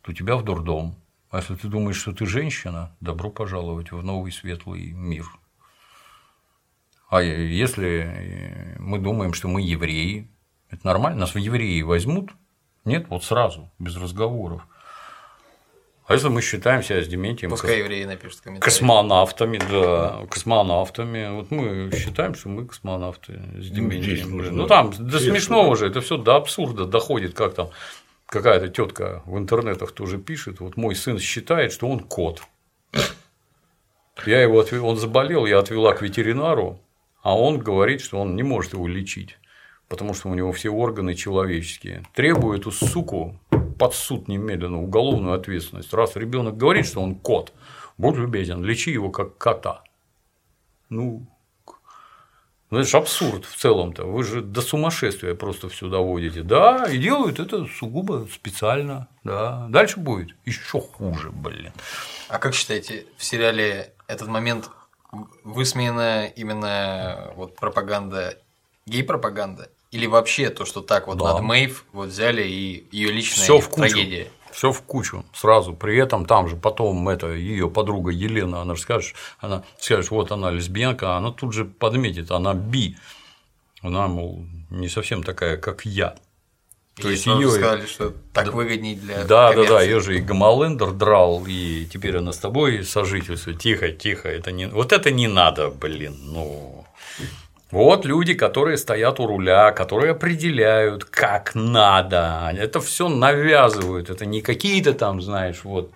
то 0.02 0.12
тебя 0.12 0.36
в 0.36 0.44
дурдом. 0.44 0.96
А 1.30 1.38
если 1.38 1.54
ты 1.54 1.68
думаешь, 1.68 1.96
что 1.96 2.12
ты 2.12 2.26
женщина, 2.26 2.94
добро 3.00 3.30
пожаловать 3.30 3.92
в 3.92 4.02
новый 4.04 4.32
светлый 4.32 4.90
мир. 4.90 5.24
А 7.12 7.20
если 7.20 8.74
мы 8.78 8.98
думаем, 8.98 9.34
что 9.34 9.46
мы 9.46 9.60
евреи, 9.60 10.30
это 10.70 10.86
нормально, 10.86 11.20
нас 11.20 11.34
в 11.34 11.38
евреи 11.38 11.82
возьмут? 11.82 12.30
Нет, 12.86 13.04
вот 13.10 13.22
сразу, 13.22 13.70
без 13.78 13.98
разговоров. 13.98 14.62
А 16.06 16.14
если 16.14 16.28
мы 16.28 16.40
считаем 16.40 16.82
себя 16.82 17.02
с 17.02 17.06
Дементием 17.06 17.50
Пускай 17.50 17.80
евреи 17.80 18.04
напишут 18.04 18.40
комментарии. 18.40 18.64
космонавтами, 18.64 19.58
да, 19.58 20.24
космонавтами, 20.30 21.34
вот 21.34 21.50
мы 21.50 21.90
считаем, 21.94 22.34
что 22.34 22.48
мы 22.48 22.64
космонавты 22.64 23.34
с 23.60 23.68
Дементием. 23.68 24.02
здесь 24.02 24.24
блин. 24.24 24.36
нужно 24.38 24.52
Ну 24.62 24.66
там 24.66 24.90
до 24.90 24.96
средства. 24.96 25.18
смешного 25.18 25.76
же, 25.76 25.88
это 25.88 26.00
все 26.00 26.16
до 26.16 26.36
абсурда 26.36 26.86
доходит, 26.86 27.34
как 27.34 27.52
там 27.52 27.68
какая-то 28.24 28.68
тетка 28.68 29.22
в 29.26 29.36
интернетах 29.36 29.92
тоже 29.92 30.16
пишет, 30.16 30.60
вот 30.60 30.78
мой 30.78 30.94
сын 30.94 31.18
считает, 31.18 31.72
что 31.72 31.88
он 31.88 32.00
кот. 32.00 32.42
Я 34.24 34.40
его 34.40 34.60
отвел, 34.60 34.86
он 34.86 34.96
заболел, 34.96 35.44
я 35.44 35.58
отвела 35.58 35.92
к 35.92 36.00
ветеринару, 36.00 36.80
а 37.22 37.36
он 37.36 37.58
говорит, 37.58 38.00
что 38.00 38.20
он 38.20 38.36
не 38.36 38.42
может 38.42 38.72
его 38.72 38.86
лечить, 38.86 39.38
потому 39.88 40.14
что 40.14 40.28
у 40.28 40.34
него 40.34 40.52
все 40.52 40.70
органы 40.70 41.14
человеческие. 41.14 42.04
Требую 42.14 42.58
эту 42.58 42.70
суку 42.70 43.38
под 43.78 43.94
суд 43.94 44.28
немедленно, 44.28 44.82
уголовную 44.82 45.34
ответственность. 45.34 45.92
Раз 45.94 46.16
ребенок 46.16 46.56
говорит, 46.56 46.86
что 46.86 47.00
он 47.00 47.14
кот, 47.14 47.52
будь 47.96 48.16
любезен, 48.16 48.62
лечи 48.64 48.90
его 48.90 49.10
как 49.10 49.38
кота. 49.38 49.82
Ну, 50.88 51.26
ну, 52.72 52.78
это 52.78 52.88
же 52.88 52.96
абсурд 52.96 53.44
в 53.44 53.54
целом-то. 53.54 54.04
Вы 54.04 54.24
же 54.24 54.40
до 54.40 54.62
сумасшествия 54.62 55.34
просто 55.34 55.68
все 55.68 55.90
доводите. 55.90 56.42
Да, 56.42 56.86
и 56.90 56.96
делают 56.96 57.38
это 57.38 57.66
сугубо 57.66 58.26
специально. 58.32 59.08
Да. 59.24 59.66
Дальше 59.68 60.00
будет 60.00 60.34
еще 60.46 60.80
хуже, 60.80 61.30
блин. 61.30 61.72
А 62.28 62.38
как 62.38 62.54
считаете, 62.54 63.04
в 63.18 63.24
сериале 63.24 63.92
этот 64.06 64.28
момент 64.28 64.70
высмеяна 65.44 66.26
именно 66.26 67.32
вот 67.36 67.56
пропаганда, 67.56 68.38
гей-пропаганда? 68.86 69.68
Или 69.90 70.06
вообще 70.06 70.48
то, 70.48 70.64
что 70.64 70.80
так 70.80 71.06
вот 71.06 71.18
Да. 71.18 71.34
над 71.34 71.42
Мэйв 71.42 71.84
вот 71.92 72.08
взяли 72.08 72.42
и 72.42 72.86
ее 72.90 73.12
личная 73.12 73.44
Все 73.44 73.58
в 73.60 73.68
кучу. 73.68 73.88
трагедия? 73.90 74.28
Все 74.50 74.72
в 74.72 74.82
кучу 74.82 75.24
сразу. 75.34 75.74
При 75.74 75.96
этом 75.98 76.24
там 76.26 76.48
же 76.48 76.56
потом 76.56 77.08
это 77.08 77.28
ее 77.32 77.70
подруга 77.70 78.10
Елена, 78.10 78.62
она 78.62 78.74
же 78.74 78.82
скажет, 78.82 79.14
она 79.38 79.64
скажет, 79.78 80.10
вот 80.10 80.30
она 80.32 80.50
лесбиянка, 80.50 81.14
а 81.14 81.18
она 81.18 81.30
тут 81.30 81.52
же 81.52 81.64
подметит, 81.64 82.30
она 82.30 82.54
би. 82.54 82.96
Она, 83.82 84.08
мол, 84.08 84.44
не 84.70 84.88
совсем 84.88 85.22
такая, 85.22 85.56
как 85.56 85.84
я. 85.84 86.14
То 87.00 87.08
И 87.08 87.12
есть 87.12 87.26
ее 87.26 87.50
сказали, 87.50 87.86
что 87.86 88.12
так 88.34 88.52
выгоднее 88.52 88.96
для 88.96 89.24
Да, 89.24 89.52
да, 89.54 89.64
да, 89.64 89.82
ее 89.82 90.00
же 90.00 90.18
и 90.18 90.20
Гамалендер 90.20 90.92
драл, 90.92 91.42
и 91.46 91.86
теперь 91.86 92.18
она 92.18 92.32
с 92.32 92.38
тобой 92.38 92.84
сожительствует. 92.84 93.58
Тихо, 93.58 93.92
тихо, 93.92 94.28
это 94.28 94.52
не. 94.52 94.66
Вот 94.66 94.92
это 94.92 95.10
не 95.10 95.26
надо, 95.26 95.70
блин. 95.70 96.16
Ну. 96.20 96.86
Вот 97.70 98.04
люди, 98.04 98.34
которые 98.34 98.76
стоят 98.76 99.18
у 99.20 99.26
руля, 99.26 99.72
которые 99.72 100.12
определяют, 100.12 101.06
как 101.06 101.54
надо. 101.54 102.52
Это 102.54 102.82
все 102.82 103.08
навязывают. 103.08 104.10
Это 104.10 104.26
не 104.26 104.42
какие-то 104.42 104.92
там, 104.92 105.22
знаешь, 105.22 105.64
вот 105.64 105.92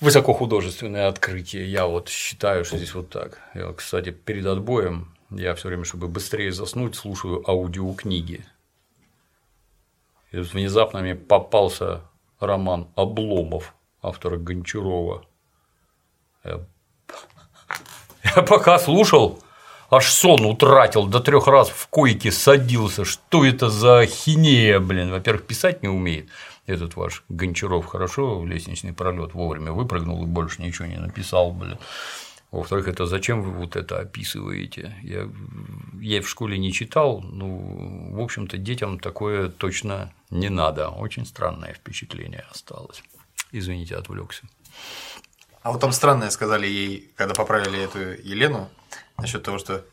высокохудожественные 0.00 1.06
открытия. 1.06 1.64
Я 1.64 1.86
вот 1.86 2.10
считаю, 2.10 2.66
что 2.66 2.76
здесь 2.76 2.92
вот 2.92 3.08
так. 3.08 3.38
Я, 3.54 3.72
кстати, 3.72 4.10
перед 4.10 4.44
отбоем 4.44 5.08
я 5.30 5.54
все 5.54 5.68
время, 5.68 5.84
чтобы 5.84 6.08
быстрее 6.08 6.52
заснуть, 6.52 6.96
слушаю 6.96 7.42
аудиокниги. 7.48 8.44
И 10.32 10.38
внезапно 10.38 11.00
мне 11.00 11.14
попался 11.14 12.02
роман 12.40 12.88
Обломов 12.96 13.74
автора 14.02 14.36
Гончарова. 14.36 15.24
Я, 16.44 16.60
я 18.36 18.42
пока 18.42 18.78
слушал, 18.78 19.40
аж 19.90 20.06
сон 20.10 20.44
утратил, 20.44 21.06
до 21.06 21.20
трех 21.20 21.46
раз 21.46 21.68
в 21.68 21.88
койке 21.88 22.30
садился. 22.32 23.04
Что 23.04 23.44
это 23.44 23.70
за 23.70 24.00
ахинея, 24.00 24.80
блин? 24.80 25.10
Во-первых, 25.10 25.46
писать 25.46 25.82
не 25.82 25.88
умеет. 25.88 26.28
Этот 26.66 26.96
ваш 26.96 27.22
Гончаров 27.28 27.86
хорошо 27.86 28.40
в 28.40 28.46
лестничный 28.46 28.92
пролет 28.92 29.34
вовремя 29.34 29.72
выпрыгнул 29.72 30.24
и 30.24 30.26
больше 30.26 30.62
ничего 30.62 30.88
не 30.88 30.96
написал, 30.96 31.52
блин. 31.52 31.78
Во-вторых, 32.50 32.88
это 32.88 33.06
зачем 33.06 33.42
вы 33.42 33.50
вот 33.50 33.76
это 33.76 33.98
описываете? 33.98 34.94
Я, 35.02 35.28
я 36.00 36.22
в 36.22 36.28
школе 36.28 36.58
не 36.58 36.72
читал, 36.72 37.20
ну, 37.20 38.14
в 38.14 38.20
общем-то, 38.20 38.56
детям 38.56 38.98
такое 38.98 39.48
точно 39.48 40.12
не 40.30 40.48
надо. 40.48 40.88
Очень 40.88 41.26
странное 41.26 41.74
впечатление 41.74 42.44
осталось. 42.50 43.02
Извините, 43.52 43.96
отвлекся. 43.96 44.44
А 45.62 45.72
вот 45.72 45.80
там 45.80 45.92
странное 45.92 46.30
сказали 46.30 46.66
ей, 46.66 47.10
когда 47.16 47.34
поправили 47.34 47.82
эту 47.82 47.98
Елену, 47.98 48.68
насчет 49.18 49.42
того, 49.42 49.58
что 49.58 49.84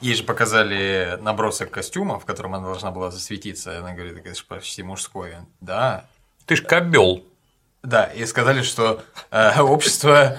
ей 0.00 0.14
же 0.14 0.22
показали 0.22 1.18
набросок 1.20 1.70
костюма, 1.70 2.20
в 2.20 2.24
котором 2.24 2.54
она 2.54 2.66
должна 2.66 2.90
была 2.92 3.10
засветиться. 3.10 3.78
Она 3.78 3.92
говорит, 3.92 4.16
это 4.18 4.34
же 4.34 4.44
почти 4.44 4.82
мужской. 4.82 5.34
Да, 5.60 6.08
Ты 6.46 6.56
ж 6.56 6.62
кобел. 6.62 7.24
да, 7.82 8.04
и 8.04 8.24
сказали, 8.26 8.62
что 8.62 9.02
э, 9.30 9.60
общество 9.62 10.38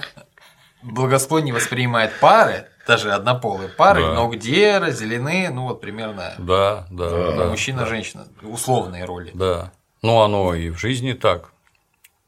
благосклоннее 0.82 1.54
воспринимает 1.54 2.12
пары, 2.20 2.66
даже 2.86 3.12
однополые 3.12 3.68
пары, 3.68 4.02
Да. 4.02 4.14
но 4.14 4.28
где 4.28 4.78
разделены, 4.78 5.50
ну 5.50 5.68
вот 5.68 5.80
примерно 5.80 6.34
Да, 6.38 6.86
да, 6.90 7.10
да. 7.36 7.44
мужчина-женщина, 7.48 8.26
условные 8.42 9.04
роли. 9.04 9.30
Да. 9.34 9.72
Ну, 10.02 10.20
оно 10.20 10.54
и 10.54 10.70
в 10.70 10.78
жизни 10.78 11.12
так. 11.12 11.52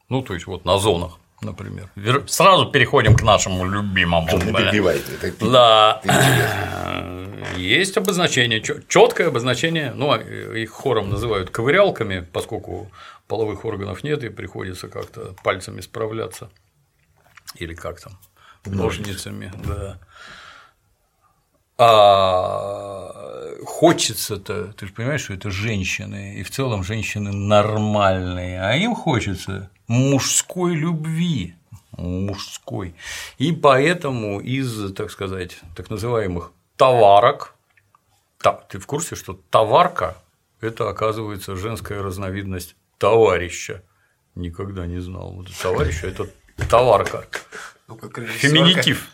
Ну, 0.07 0.21
то 0.21 0.33
есть, 0.33 0.45
вот 0.47 0.63
на 0.65 0.77
зонах, 0.77 1.17
например. 1.41 1.89
Вер- 1.97 2.25
Сразу 2.27 2.67
переходим 2.67 3.15
к 3.17 3.23
нашему 3.23 3.65
любимому. 3.65 4.27
Не 4.37 4.53
перебивать. 4.53 5.01
Это 5.21 5.45
Да. 5.51 6.01
Есть 7.57 7.97
обозначение, 7.97 8.61
четкое 8.87 9.27
обозначение, 9.27 9.91
ну, 9.93 10.11
а 10.11 10.17
их 10.19 10.71
хором 10.71 11.09
называют 11.09 11.49
ковырялками, 11.49 12.19
поскольку 12.31 12.89
половых 13.27 13.65
органов 13.65 14.03
нет 14.03 14.23
и 14.23 14.29
приходится 14.29 14.87
как-то 14.87 15.35
пальцами 15.43 15.81
справляться. 15.81 16.49
Или 17.55 17.73
как 17.73 17.99
там, 18.01 18.13
ножницами, 18.65 19.51
да. 19.67 19.99
А 21.77 23.11
хочется-то, 23.65 24.73
ты 24.73 24.87
же 24.87 24.93
понимаешь, 24.93 25.23
что 25.23 25.33
это 25.33 25.51
женщины, 25.51 26.35
и 26.39 26.43
в 26.43 26.49
целом 26.51 26.83
женщины 26.83 27.31
нормальные, 27.33 28.61
а 28.61 28.75
им 28.75 28.95
хочется 28.95 29.69
мужской 29.87 30.73
любви, 30.75 31.55
мужской. 31.97 32.95
И 33.37 33.51
поэтому 33.51 34.39
из, 34.39 34.93
так 34.93 35.11
сказать, 35.11 35.59
так 35.75 35.89
называемых 35.89 36.51
товарок, 36.77 37.55
та- 38.39 38.53
ты 38.69 38.79
в 38.79 38.85
курсе, 38.85 39.15
что 39.15 39.39
товарка– 39.49 40.17
это, 40.61 40.89
оказывается, 40.89 41.55
женская 41.55 42.01
разновидность 42.01 42.75
товарища? 42.97 43.83
Никогда 44.33 44.85
не 44.87 44.99
знал. 44.99 45.45
Товарища– 45.61 46.07
это 46.09 46.27
товарка. 46.69 47.27
Ну, 47.87 47.95
как 47.95 48.17
режиссерка. 48.17 48.47
Феминитив. 48.47 49.09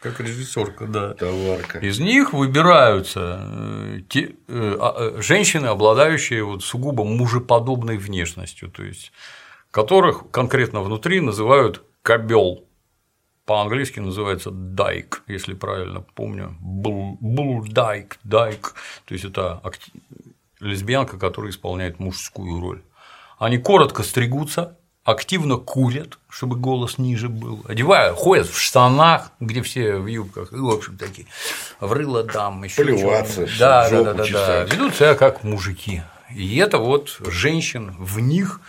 Как 0.00 0.18
режиссерка, 0.18 0.86
да. 0.86 1.14
товарка. 1.14 1.78
Из 1.78 2.00
них 2.00 2.32
выбираются 2.32 3.38
э, 3.40 4.00
те, 4.08 4.34
э, 4.48 4.76
а, 4.80 4.94
э, 4.98 5.22
женщины, 5.22 5.66
обладающие 5.66 6.42
вот 6.42 6.64
сугубо 6.64 7.04
мужеподобной 7.04 7.98
внешностью, 7.98 8.68
то 8.68 8.82
есть 8.82 9.12
которых 9.70 10.28
конкретно 10.32 10.80
внутри 10.80 11.20
называют 11.20 11.84
кобел. 12.02 12.64
По-английски 13.44 14.00
называется 14.00 14.50
дайк, 14.50 15.22
если 15.28 15.54
правильно 15.54 16.00
помню. 16.00 16.56
Bull, 16.60 17.68
дайк, 17.68 18.18
дайк. 18.24 18.74
То 19.04 19.14
есть 19.14 19.24
это 19.24 19.62
лесбиянка, 20.58 21.16
которая 21.18 21.50
исполняет 21.50 22.00
мужскую 22.00 22.60
роль. 22.60 22.82
Они 23.38 23.58
коротко 23.58 24.02
стригутся, 24.02 24.78
активно 25.04 25.56
курят, 25.56 26.18
чтобы 26.28 26.56
голос 26.56 26.98
ниже 26.98 27.28
был, 27.28 27.64
одевают, 27.68 28.16
ходят 28.16 28.46
в 28.46 28.58
штанах, 28.60 29.32
где 29.40 29.62
все 29.62 29.96
в 29.96 30.06
юбках, 30.06 30.52
и, 30.52 30.56
в 30.56 30.68
общем, 30.68 30.96
такие, 30.96 31.26
в 31.80 31.92
рыло 31.92 32.22
дам, 32.22 32.62
еще 32.62 32.84
Поливаться, 32.84 33.46
да, 33.58 33.90
да, 33.90 34.02
да, 34.04 34.14
да, 34.14 34.24
да, 34.32 34.64
ведут 34.64 34.94
себя 34.94 35.14
как 35.14 35.42
мужики. 35.42 36.02
И 36.34 36.56
это 36.58 36.78
вот 36.78 37.18
женщин 37.26 37.94
в 37.98 38.20
них 38.20 38.60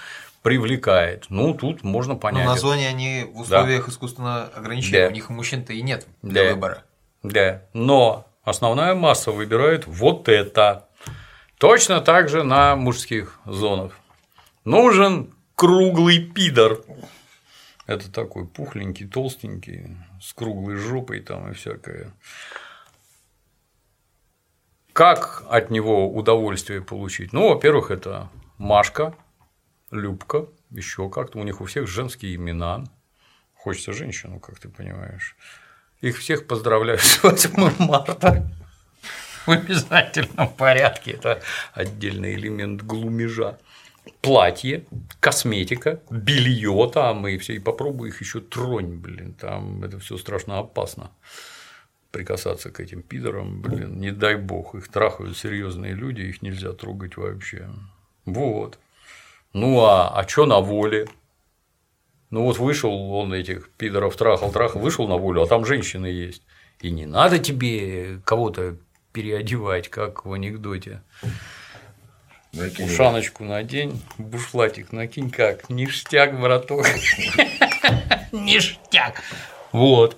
привлекает. 0.41 1.25
Ну, 1.29 1.53
тут 1.53 1.83
можно 1.83 2.15
понять. 2.15 2.45
Но 2.45 2.51
на 2.53 2.57
зоне 2.57 2.89
они 2.89 3.25
в 3.33 3.41
условиях 3.41 3.87
искусственно 3.87 4.49
ограничены, 4.55 5.03
Да. 5.03 5.07
у 5.07 5.11
них 5.11 5.29
мужчин-то 5.29 5.71
и 5.71 5.81
нет 5.81 6.05
для 6.21 6.43
Да. 6.43 6.49
выбора. 6.53 6.83
Да, 7.21 7.61
но 7.71 8.27
основная 8.43 8.95
масса 8.95 9.31
выбирает 9.31 9.87
вот 9.87 10.27
это. 10.27 10.87
Точно 11.57 12.01
так 12.01 12.27
же 12.27 12.43
на 12.43 12.75
мужских 12.75 13.39
зонах. 13.45 13.93
Нужен 14.65 15.33
круглый 15.63 16.19
пидор. 16.19 16.83
Это 17.87 18.11
такой 18.11 18.45
пухленький, 18.45 19.07
толстенький, 19.07 19.95
с 20.21 20.33
круглой 20.33 20.75
жопой 20.75 21.21
там 21.21 21.49
и 21.49 21.53
всякое. 21.53 22.11
Как 24.91 25.45
от 25.47 25.71
него 25.71 26.13
удовольствие 26.13 26.81
получить? 26.81 27.31
Ну, 27.31 27.47
во-первых, 27.47 27.91
это 27.91 28.29
Машка, 28.57 29.15
Любка, 29.89 30.47
еще 30.69 31.09
как-то. 31.09 31.39
У 31.39 31.43
них 31.43 31.61
у 31.61 31.65
всех 31.65 31.87
женские 31.87 32.35
имена. 32.35 32.83
Хочется 33.53 33.93
женщину, 33.93 34.41
как 34.41 34.59
ты 34.59 34.67
понимаешь. 34.67 35.37
Их 36.01 36.17
всех 36.17 36.45
поздравляю 36.45 36.99
с 36.99 37.23
8 37.23 37.75
марта. 37.79 38.51
В 39.45 39.51
обязательном 39.51 40.49
порядке. 40.49 41.11
Это 41.11 41.41
отдельный 41.73 42.33
элемент 42.33 42.81
глумежа. 42.81 43.59
Платье, 44.21 44.85
косметика, 45.19 46.01
белье 46.09 46.89
там 46.93 47.27
и 47.27 47.37
все. 47.37 47.53
И 47.53 47.59
попробуй 47.59 48.09
их 48.09 48.21
еще 48.21 48.39
тронь, 48.41 48.95
блин. 48.95 49.33
Там 49.33 49.83
это 49.83 49.99
все 49.99 50.17
страшно 50.17 50.59
опасно. 50.59 51.11
Прикасаться 52.11 52.69
к 52.69 52.79
этим 52.79 53.01
пидорам, 53.01 53.61
блин, 53.61 53.99
не 53.99 54.11
дай 54.11 54.35
бог, 54.35 54.75
их 54.75 54.87
трахают 54.87 55.35
серьезные 55.35 55.93
люди, 55.93 56.21
их 56.21 56.41
нельзя 56.41 56.71
трогать 56.73 57.17
вообще. 57.17 57.67
Вот. 58.25 58.77
Ну 59.53 59.81
а, 59.81 60.09
а 60.09 60.27
что 60.27 60.45
на 60.45 60.59
воле? 60.59 61.07
Ну 62.29 62.43
вот 62.43 62.57
вышел 62.59 62.91
он 63.11 63.33
этих 63.33 63.69
пидоров 63.71 64.15
трахал, 64.15 64.51
трахал, 64.51 64.81
вышел 64.81 65.07
на 65.07 65.17
волю, 65.17 65.43
а 65.43 65.47
там 65.47 65.65
женщины 65.65 66.07
есть. 66.07 66.43
И 66.81 66.91
не 66.91 67.05
надо 67.05 67.39
тебе 67.39 68.19
кого-то 68.25 68.77
переодевать, 69.11 69.89
как 69.89 70.25
в 70.25 70.33
анекдоте. 70.33 71.01
Накинь. 72.53 72.85
Ушаночку 72.85 73.43
надень, 73.43 73.99
бушлатик 74.19 74.91
накинь, 74.91 75.31
как 75.31 75.69
ништяк, 75.69 76.39
браток. 76.39 76.85
Ништяк. 78.31 79.21
Вот. 79.71 80.17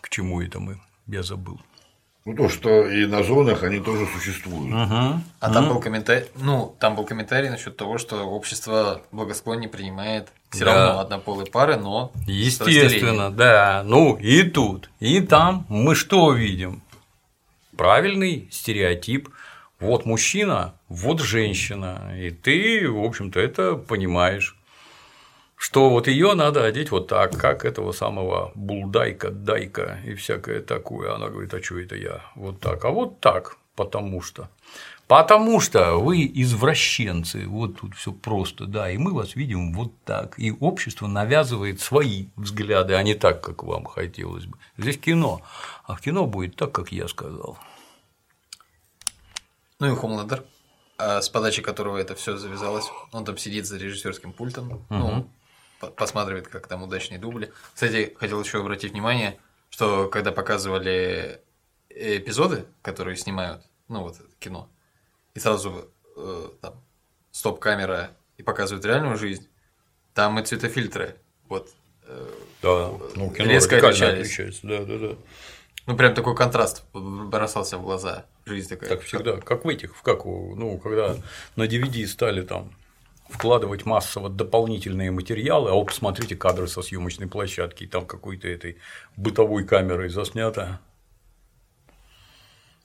К 0.00 0.08
чему 0.08 0.42
это 0.42 0.58
мы? 0.58 0.80
Я 1.06 1.22
забыл. 1.22 1.60
Ну 2.24 2.34
то, 2.34 2.48
что 2.48 2.86
и 2.86 3.06
на 3.06 3.22
зонах 3.22 3.62
они 3.62 3.78
тоже 3.80 4.06
существуют. 4.06 4.74
А 4.74 5.50
там 5.52 5.68
был 5.68 5.80
комментарий, 5.80 6.26
ну, 6.34 6.76
там 6.80 6.96
был 6.96 7.04
комментарий 7.04 7.48
насчет 7.48 7.76
того, 7.76 7.96
что 7.96 8.24
общество 8.24 9.02
благосклоннее 9.12 9.70
принимает 9.70 10.28
все 10.50 10.64
Да. 10.64 10.74
равно 10.74 11.00
однополые 11.00 11.46
пары, 11.46 11.76
но 11.76 12.12
Естественно, 12.26 13.30
да. 13.30 13.82
Ну 13.84 14.16
и 14.16 14.42
тут, 14.42 14.90
и 14.98 15.20
там 15.20 15.64
мы 15.68 15.94
что 15.94 16.32
видим? 16.32 16.82
Правильный 17.76 18.48
стереотип. 18.50 19.28
Вот 19.80 20.06
мужчина, 20.06 20.74
вот 20.88 21.20
женщина. 21.20 22.12
И 22.18 22.30
ты, 22.30 22.90
в 22.90 23.04
общем-то, 23.04 23.38
это 23.38 23.76
понимаешь. 23.76 24.56
Что 25.54 25.90
вот 25.90 26.06
ее 26.08 26.34
надо 26.34 26.64
одеть 26.64 26.90
вот 26.90 27.08
так, 27.08 27.36
как 27.36 27.64
этого 27.64 27.92
самого 27.92 28.52
булдайка, 28.54 29.30
дайка 29.30 29.98
и 30.04 30.14
всякое 30.14 30.62
такое. 30.62 31.14
Она 31.14 31.28
говорит, 31.28 31.54
а 31.54 31.62
что 31.62 31.78
это 31.78 31.96
я? 31.96 32.22
Вот 32.34 32.60
так, 32.60 32.84
а 32.84 32.90
вот 32.90 33.20
так, 33.20 33.56
потому 33.74 34.20
что. 34.22 34.48
Потому 35.08 35.58
что 35.58 35.94
вы 35.96 36.30
извращенцы, 36.34 37.46
вот 37.46 37.80
тут 37.80 37.94
все 37.94 38.12
просто, 38.12 38.66
да, 38.66 38.90
и 38.90 38.98
мы 38.98 39.14
вас 39.14 39.36
видим 39.36 39.72
вот 39.72 39.92
так. 40.04 40.38
И 40.38 40.52
общество 40.52 41.06
навязывает 41.06 41.80
свои 41.80 42.26
взгляды, 42.36 42.94
а 42.94 43.02
не 43.02 43.14
так, 43.14 43.40
как 43.40 43.62
вам 43.62 43.84
хотелось 43.84 44.44
бы. 44.44 44.58
Здесь 44.76 44.98
кино, 44.98 45.40
а 45.84 45.94
в 45.94 46.00
кино 46.00 46.26
будет 46.26 46.56
так, 46.56 46.72
как 46.72 46.92
я 46.92 47.08
сказал. 47.08 47.58
Ну 49.80 49.92
и 49.92 49.96
Хомлендер, 49.96 50.44
а, 50.96 51.22
с 51.22 51.28
подачи 51.28 51.62
которого 51.62 51.98
это 51.98 52.14
все 52.14 52.36
завязалось. 52.36 52.86
Он 53.12 53.24
там 53.24 53.36
сидит 53.38 53.66
за 53.66 53.76
режиссерским 53.78 54.32
пультом, 54.32 54.84
ну, 54.90 55.30
по- 55.80 55.88
посматривает, 55.90 56.48
как 56.48 56.66
там 56.66 56.82
удачные 56.82 57.18
дубли. 57.20 57.52
Кстати, 57.74 58.14
хотел 58.18 58.42
еще 58.42 58.58
обратить 58.60 58.92
внимание, 58.92 59.38
что 59.70 60.08
когда 60.08 60.32
показывали 60.32 61.40
эпизоды, 61.90 62.66
которые 62.82 63.16
снимают, 63.16 63.62
ну 63.88 64.02
вот 64.02 64.16
кино, 64.40 64.68
и 65.34 65.38
сразу 65.40 65.88
э, 66.16 66.48
там 66.60 66.74
стоп-камера 67.30 68.10
и 68.36 68.42
показывают 68.42 68.84
реальную 68.84 69.16
жизнь, 69.16 69.46
там 70.14 70.38
и 70.40 70.44
цветофильтры, 70.44 71.16
вот, 71.48 71.68
э, 72.06 72.28
Да, 72.62 72.90
ну 73.14 73.30
кино 73.30 73.48
Резко 73.48 73.76
отличались. 73.78 74.22
отличается, 74.26 74.66
да, 74.66 74.84
да, 74.84 74.98
да. 74.98 75.16
ну 75.86 75.96
прям 75.96 76.14
такой 76.14 76.34
контраст 76.34 76.82
бросался 76.92 77.78
в 77.78 77.82
глаза, 77.82 78.26
жизнь 78.48 78.68
такая. 78.68 78.90
Так 78.90 79.02
всегда, 79.02 79.36
как 79.36 79.64
в 79.64 79.68
этих, 79.68 79.96
в 79.96 80.02
как 80.02 80.24
ну, 80.24 80.78
когда 80.78 81.16
на 81.56 81.64
DVD 81.64 82.06
стали 82.06 82.42
там 82.42 82.72
вкладывать 83.28 83.84
массово 83.84 84.28
дополнительные 84.28 85.10
материалы, 85.10 85.70
а 85.70 85.74
вот 85.74 85.86
посмотрите 85.86 86.34
кадры 86.34 86.66
со 86.66 86.82
съемочной 86.82 87.28
площадки, 87.28 87.84
и 87.84 87.86
там 87.86 88.06
какой-то 88.06 88.48
этой 88.48 88.78
бытовой 89.16 89.64
камерой 89.64 90.08
заснято. 90.08 90.80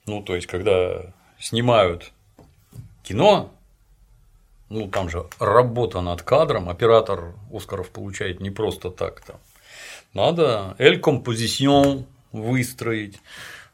Ну, 0.05 0.21
то 0.21 0.35
есть, 0.35 0.47
когда 0.47 1.13
снимают 1.39 2.11
кино, 3.03 3.53
ну, 4.69 4.89
там 4.89 5.09
же 5.09 5.25
работа 5.39 6.01
над 6.01 6.23
кадром, 6.23 6.67
оператор 6.67 7.35
Оскаров 7.53 7.89
получает 7.89 8.41
не 8.41 8.49
просто 8.49 8.91
так 8.91 9.21
там. 9.21 9.37
Надо 10.13 10.75
эль 10.77 10.99
композицион 10.99 12.05
выстроить, 12.31 13.19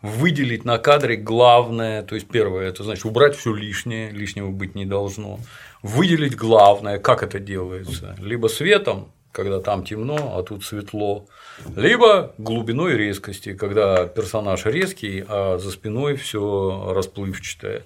выделить 0.02 0.66
на 0.66 0.78
кадре 0.78 1.16
главное, 1.16 2.04
то 2.04 2.16
есть 2.16 2.28
первое, 2.28 2.68
это 2.68 2.84
значит 2.84 3.06
убрать 3.06 3.36
все 3.36 3.54
лишнее, 3.54 4.12
лишнего 4.12 4.50
быть 4.50 4.76
не 4.76 4.86
должно, 4.86 5.40
выделить 5.82 6.36
главное, 6.36 7.00
как 7.00 7.24
это 7.24 7.40
делается, 7.40 8.16
либо 8.20 8.48
светом, 8.48 9.12
когда 9.32 9.60
там 9.60 9.84
темно, 9.84 10.38
а 10.38 10.44
тут 10.44 10.64
светло, 10.64 11.28
либо 11.76 12.34
глубиной 12.38 12.98
резкости, 12.98 13.54
когда 13.54 14.08
персонаж 14.08 14.66
резкий, 14.66 15.24
а 15.28 15.58
за 15.58 15.72
спиной 15.72 16.16
все 16.16 16.94
расплывчатое. 16.96 17.84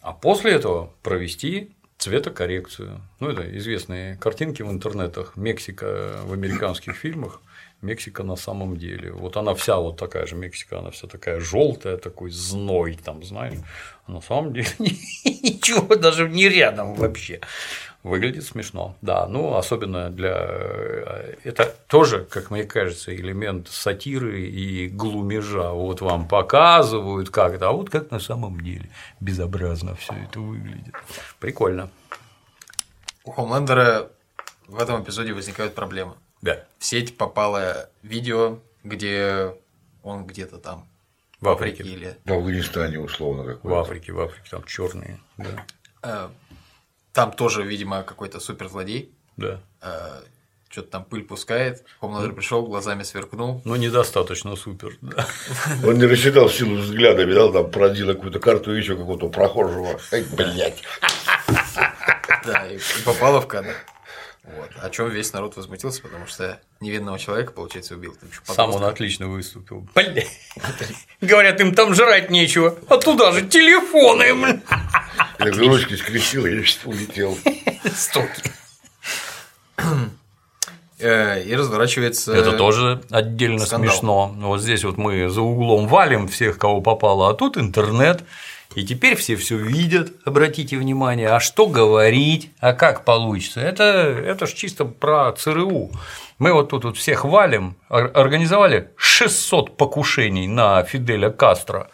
А 0.00 0.12
после 0.12 0.52
этого 0.52 0.92
провести 1.02 1.70
цветокоррекцию. 1.98 3.00
Ну, 3.18 3.28
это 3.28 3.56
известные 3.56 4.16
картинки 4.16 4.62
в 4.62 4.70
интернетах. 4.70 5.36
Мексика 5.36 6.20
в 6.24 6.32
американских 6.32 6.94
фильмах, 6.94 7.40
Мексика 7.86 8.22
на 8.22 8.36
самом 8.36 8.76
деле. 8.76 9.12
Вот 9.12 9.36
она 9.36 9.54
вся 9.54 9.76
вот 9.76 9.96
такая 9.96 10.26
же 10.26 10.34
Мексика, 10.34 10.78
она 10.78 10.90
вся 10.90 11.06
такая 11.06 11.40
желтая, 11.40 11.96
такой 11.96 12.30
зной, 12.30 12.98
там, 13.04 13.22
знаешь. 13.22 13.58
А 14.06 14.12
на 14.12 14.20
самом 14.20 14.52
деле 14.52 14.68
ничего 14.78 15.96
даже 15.96 16.28
не 16.28 16.48
рядом 16.48 16.94
вообще. 16.94 17.40
Выглядит 18.02 18.44
смешно, 18.44 18.96
да. 19.02 19.26
Ну, 19.26 19.56
особенно 19.56 20.10
для. 20.10 20.34
Это 21.44 21.74
тоже, 21.88 22.24
как 22.24 22.50
мне 22.50 22.64
кажется, 22.64 23.14
элемент 23.14 23.68
сатиры 23.68 24.42
и 24.42 24.88
глумежа. 24.88 25.72
Вот 25.72 26.00
вам 26.00 26.28
показывают 26.28 27.30
как-то, 27.30 27.68
а 27.68 27.72
вот 27.72 27.90
как 27.90 28.10
на 28.10 28.20
самом 28.20 28.60
деле 28.60 28.90
безобразно 29.20 29.96
все 29.96 30.14
это 30.14 30.40
выглядит. 30.40 30.94
Прикольно. 31.40 31.90
У 33.24 33.32
Хомлендера 33.32 34.08
в 34.68 34.80
этом 34.80 35.02
эпизоде 35.02 35.32
возникают 35.32 35.74
проблемы. 35.74 36.14
Да. 36.46 36.64
В 36.78 36.84
сеть 36.84 37.16
попало 37.18 37.90
видео, 38.02 38.58
где 38.84 39.54
он 40.02 40.26
где-то 40.26 40.58
там 40.58 40.88
В 41.40 41.48
Африке. 41.48 41.82
или 41.82 42.16
В 42.24 42.32
Афганистане 42.32 42.98
условно 43.00 43.42
В 43.42 43.46
какой-то. 43.46 43.80
Африке, 43.80 44.12
в 44.12 44.20
Африке 44.20 44.48
там 44.50 44.64
черные. 44.64 45.18
Да. 45.36 45.66
э, 46.02 46.28
там 47.12 47.32
тоже, 47.32 47.62
видимо, 47.64 48.02
какой-то 48.02 48.38
суперзлодей. 48.40 49.10
да. 49.36 49.60
что-то 50.68 50.88
там 50.90 51.04
пыль 51.04 51.24
пускает. 51.24 51.84
Хомлендер 52.00 52.32
пришел, 52.34 52.66
глазами 52.66 53.02
сверкнул. 53.02 53.62
Но 53.64 53.76
недостаточно 53.76 54.54
супер. 54.56 54.96
Да. 55.00 55.26
Он 55.84 55.94
не 55.98 56.04
рассчитал 56.06 56.48
силу 56.50 56.76
взгляда, 56.76 57.22
видал, 57.24 57.52
там 57.52 57.70
продел 57.70 58.08
какую-то 58.14 58.38
карту 58.40 58.72
еще 58.72 58.96
какого-то 58.96 59.28
прохожего. 59.30 59.98
Эй, 60.12 60.24
блядь. 60.24 60.82
Да, 62.44 62.66
и, 62.68 62.76
и 62.76 63.02
попало 63.04 63.40
в 63.40 63.48
кадр. 63.48 63.74
Вот. 64.46 64.70
О 64.80 64.90
чем 64.90 65.10
весь 65.10 65.32
народ 65.32 65.56
возмутился, 65.56 66.02
потому 66.02 66.26
что 66.26 66.60
невинного 66.80 67.18
человека, 67.18 67.52
получается, 67.52 67.94
убил. 67.94 68.16
Сам 68.44 68.70
он 68.70 68.84
отлично 68.84 69.26
выступил. 69.26 69.88
Бля. 69.94 70.24
Говорят, 71.20 71.60
им 71.60 71.74
там 71.74 71.94
жрать 71.94 72.30
нечего. 72.30 72.78
А 72.88 72.98
туда 72.98 73.32
же 73.32 73.46
телефоны. 73.46 74.34
блин. 74.34 74.62
Я 75.38 75.68
ручки 75.68 75.94
скрестил, 75.94 76.46
и 76.46 76.64
улетел. 76.84 77.36
Стоки. 77.94 78.42
Э, 80.98 81.42
и 81.42 81.54
разворачивается. 81.54 82.32
Это 82.34 82.52
тоже 82.52 83.02
отдельно 83.10 83.66
скандал. 83.66 83.90
смешно. 83.90 84.34
Вот 84.38 84.62
здесь 84.62 84.82
вот 84.84 84.96
мы 84.96 85.28
за 85.28 85.42
углом 85.42 85.88
валим 85.88 86.26
всех, 86.26 86.58
кого 86.58 86.80
попало, 86.80 87.30
а 87.30 87.34
тут 87.34 87.58
интернет. 87.58 88.24
И 88.74 88.84
теперь 88.84 89.16
все 89.16 89.36
все 89.36 89.56
видят, 89.56 90.12
обратите 90.26 90.76
внимание, 90.76 91.28
а 91.28 91.40
что 91.40 91.66
говорить, 91.66 92.50
а 92.60 92.74
как 92.74 93.04
получится. 93.04 93.60
Это, 93.60 93.82
это 93.84 94.46
ж 94.46 94.52
чисто 94.52 94.84
про 94.84 95.32
ЦРУ. 95.32 95.90
Мы 96.38 96.52
вот 96.52 96.68
тут 96.68 96.84
вот 96.84 96.96
всех 96.98 97.24
валим, 97.24 97.76
ор- 97.88 98.10
организовали 98.14 98.90
600 98.96 99.76
покушений 99.78 100.46
на 100.46 100.82
Фиделя 100.82 101.30
Кастро. 101.30 101.88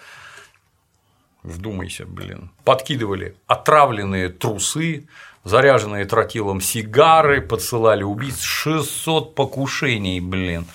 Вдумайся, 1.44 2.04
блин. 2.06 2.50
Подкидывали 2.64 3.36
отравленные 3.46 4.28
трусы, 4.28 5.06
заряженные 5.44 6.04
тротилом 6.04 6.60
сигары, 6.60 7.40
подсылали 7.40 8.02
убийц. 8.02 8.40
600 8.40 9.34
покушений, 9.34 10.20
блин. 10.20 10.66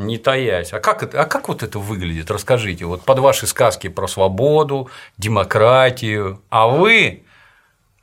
Не 0.00 0.16
таясь. 0.16 0.72
А 0.72 0.80
как, 0.80 1.02
это, 1.02 1.20
а 1.20 1.26
как 1.26 1.48
вот 1.48 1.62
это 1.62 1.78
выглядит? 1.78 2.30
Расскажите. 2.30 2.86
Вот 2.86 3.02
под 3.04 3.18
ваши 3.18 3.46
сказки 3.46 3.88
про 3.88 4.08
свободу, 4.08 4.88
демократию. 5.18 6.40
А 6.48 6.68
вы 6.68 7.22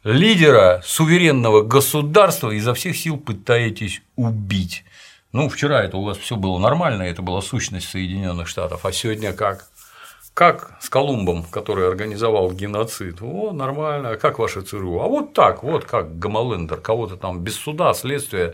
лидера 0.03 0.83
суверенного 0.85 1.63
государства 1.63 2.51
изо 2.51 2.75
всех 2.75 2.95
сил 2.95 3.17
пытаетесь 3.17 4.03
убить. 4.15 4.85
Ну, 5.31 5.49
вчера 5.49 5.83
это 5.83 5.97
у 5.97 6.03
вас 6.03 6.17
все 6.17 6.35
было 6.35 6.59
нормально, 6.59 7.01
это 7.01 7.23
была 7.23 7.41
сущность 7.41 7.89
Соединенных 7.89 8.47
Штатов, 8.47 8.85
а 8.85 8.91
сегодня 8.91 9.33
как? 9.33 9.67
Как 10.35 10.77
с 10.79 10.89
Колумбом, 10.89 11.45
который 11.45 11.87
организовал 11.87 12.51
геноцид? 12.51 13.23
О, 13.23 13.53
нормально. 13.53 14.11
А 14.11 14.17
как 14.17 14.37
ваше 14.37 14.61
ЦРУ? 14.61 14.99
А 14.99 15.07
вот 15.07 15.33
так, 15.33 15.63
вот 15.63 15.85
как 15.85 16.19
Гамалендер, 16.19 16.79
кого-то 16.79 17.17
там 17.17 17.39
без 17.39 17.55
суда, 17.55 17.91
следствия, 17.95 18.53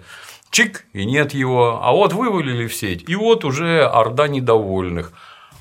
чик, 0.53 0.85
и 0.93 1.03
нет 1.05 1.33
его. 1.33 1.83
А 1.83 1.91
вот 1.91 2.13
вывалили 2.13 2.67
в 2.67 2.73
сеть, 2.75 3.09
и 3.09 3.15
вот 3.15 3.43
уже 3.43 3.83
орда 3.85 4.27
недовольных. 4.29 5.11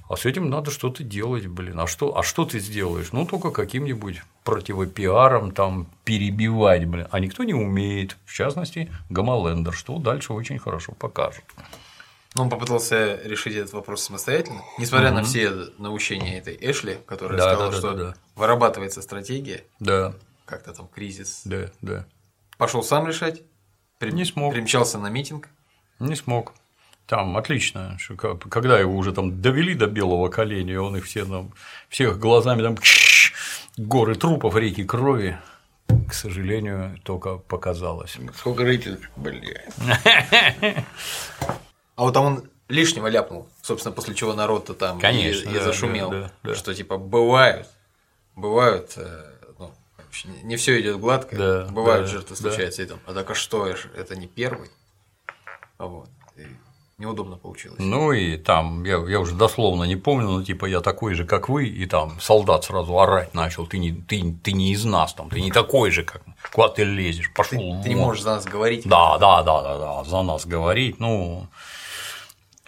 А 0.09 0.17
с 0.17 0.27
этим 0.27 0.51
надо 0.51 0.71
что-то 0.71 1.03
делать, 1.03 1.47
блин. 1.47 1.81
А 1.81 1.87
что, 1.87 2.17
а 2.19 2.23
что 2.23 2.45
ты 2.45 2.61
сделаешь? 2.61 3.13
Ну, 3.13 3.25
только 3.27 3.51
каким-нибудь 3.51 4.21
противопиаром 4.45 5.53
там 5.53 5.87
перебивать, 6.05 6.85
блин. 6.85 7.09
А 7.11 7.19
никто 7.19 7.45
не 7.45 7.55
умеет. 7.55 8.19
В 8.27 8.33
частности, 8.35 8.93
Гамалендер, 9.09 9.73
что 9.73 9.97
дальше 9.99 10.35
очень 10.35 10.59
хорошо 10.59 10.93
покажет. 10.93 11.45
Но 12.35 12.43
он 12.45 12.51
попытался 12.51 13.21
решить 13.25 13.55
этот 13.57 13.73
вопрос 13.73 14.03
самостоятельно, 14.05 14.61
несмотря 14.79 15.13
на 15.13 15.23
все 15.23 15.51
наущения 15.79 16.39
этой 16.39 16.57
Эшли, 16.61 16.99
которая 17.07 17.39
Да, 17.39 17.45
сказала, 17.55 17.71
да, 17.71 17.73
да, 17.73 17.79
что 17.79 17.93
да, 17.93 18.05
да. 18.11 18.15
вырабатывается 18.37 19.03
стратегия, 19.03 19.65
Да, 19.81 20.15
как-то 20.45 20.73
там 20.75 20.89
кризис. 20.89 21.43
да, 21.45 21.71
да. 21.83 22.07
Пошел 22.59 22.83
сам 22.83 23.07
решать, 23.07 23.43
при- 24.03 24.13
Не 24.13 24.25
смог. 24.25 24.53
примчался 24.53 24.99
на 24.99 25.09
митинг. 25.09 25.49
Не 25.99 26.17
смог. 26.17 26.53
Там 27.07 27.37
отлично, 27.37 27.97
когда 28.51 28.79
его 28.79 28.95
уже 28.97 29.13
там 29.13 29.41
довели 29.43 29.75
до 29.75 29.87
белого 29.87 30.29
коленя, 30.29 30.81
он 30.81 30.97
их 30.97 31.05
все 31.05 31.25
там, 31.25 31.53
всех 31.89 32.19
глазами 32.19 32.63
там 32.63 32.77
горы 33.77 34.15
трупов, 34.15 34.57
реки 34.57 34.85
крови, 34.85 35.37
к 36.09 36.15
сожалению, 36.15 36.99
только 37.03 37.37
показалось. 37.37 38.17
Сколько 38.37 38.63
рейтинг, 38.65 39.11
блядь. 39.17 39.67
А 41.97 42.03
вот 42.05 42.15
там 42.15 42.25
он 42.25 42.51
лишнего 42.69 43.07
ляпнул, 43.09 43.49
собственно, 43.61 43.95
после 43.95 44.15
чего 44.15 44.33
народ-то 44.35 44.73
там 44.75 44.99
и- 44.99 45.01
Конечно, 45.01 45.51
и, 45.51 45.55
да, 45.55 45.65
зашумел, 45.65 46.11
да, 46.11 46.21
да, 46.21 46.31
да. 46.51 46.55
что 46.55 46.75
типа 46.75 46.97
бывают, 46.97 47.69
бывают, 48.35 48.95
э, 48.97 49.32
не- 50.43 50.57
все 50.57 50.81
идет 50.81 50.99
гладко, 51.01 51.37
Да, 51.37 51.67
бывают 51.73 52.07
да, 52.07 52.13
жертвы 52.13 52.37
да. 52.37 52.43
случаются, 52.43 52.83
и 52.83 52.87
там, 52.87 52.99
а 53.07 53.15
так 53.15 53.31
а 53.31 53.35
что, 53.35 53.67
это 53.67 54.17
не 54.17 54.27
первый, 54.27 54.71
а 55.79 55.87
вот, 55.87 56.09
и 56.37 56.43
неудобно 56.99 57.37
получилось. 57.37 57.79
Ну 57.81 58.13
и 58.13 58.37
там, 58.37 58.85
я, 58.85 58.99
я 59.09 59.21
уже 59.21 59.35
дословно 59.35 59.85
не 59.85 59.97
помню, 59.97 60.29
но 60.29 60.43
типа 60.45 60.67
я 60.67 60.81
такой 60.81 61.15
же, 61.15 61.25
как 61.25 61.49
вы, 61.49 61.67
и 61.67 61.87
там 61.87 62.21
солдат 62.21 62.65
сразу 62.65 62.99
орать 62.99 63.35
начал, 63.35 63.67
ты 63.67 63.79
не, 63.79 63.93
ты, 63.93 64.35
ты 64.43 64.53
не 64.53 64.73
из 64.73 64.85
нас, 64.85 65.13
там, 65.15 65.29
ты 65.31 65.41
не 65.41 65.51
такой 65.51 65.91
же, 65.91 66.05
как 66.05 66.27
мы. 66.27 66.35
куда 66.53 66.69
ты 66.69 66.85
лезешь, 66.85 67.33
пошел. 67.35 67.59
ты, 67.79 67.83
ты 67.85 67.89
не 67.89 67.97
можешь 67.97 68.23
за 68.23 68.37
нас 68.37 68.45
говорить. 68.45 68.87
Да, 68.87 69.19
да, 69.19 69.43
да, 69.43 69.63
да, 69.63 69.79
да, 69.79 70.05
за 70.05 70.23
нас 70.23 70.47
говорить, 70.47 71.01
ну, 71.01 71.47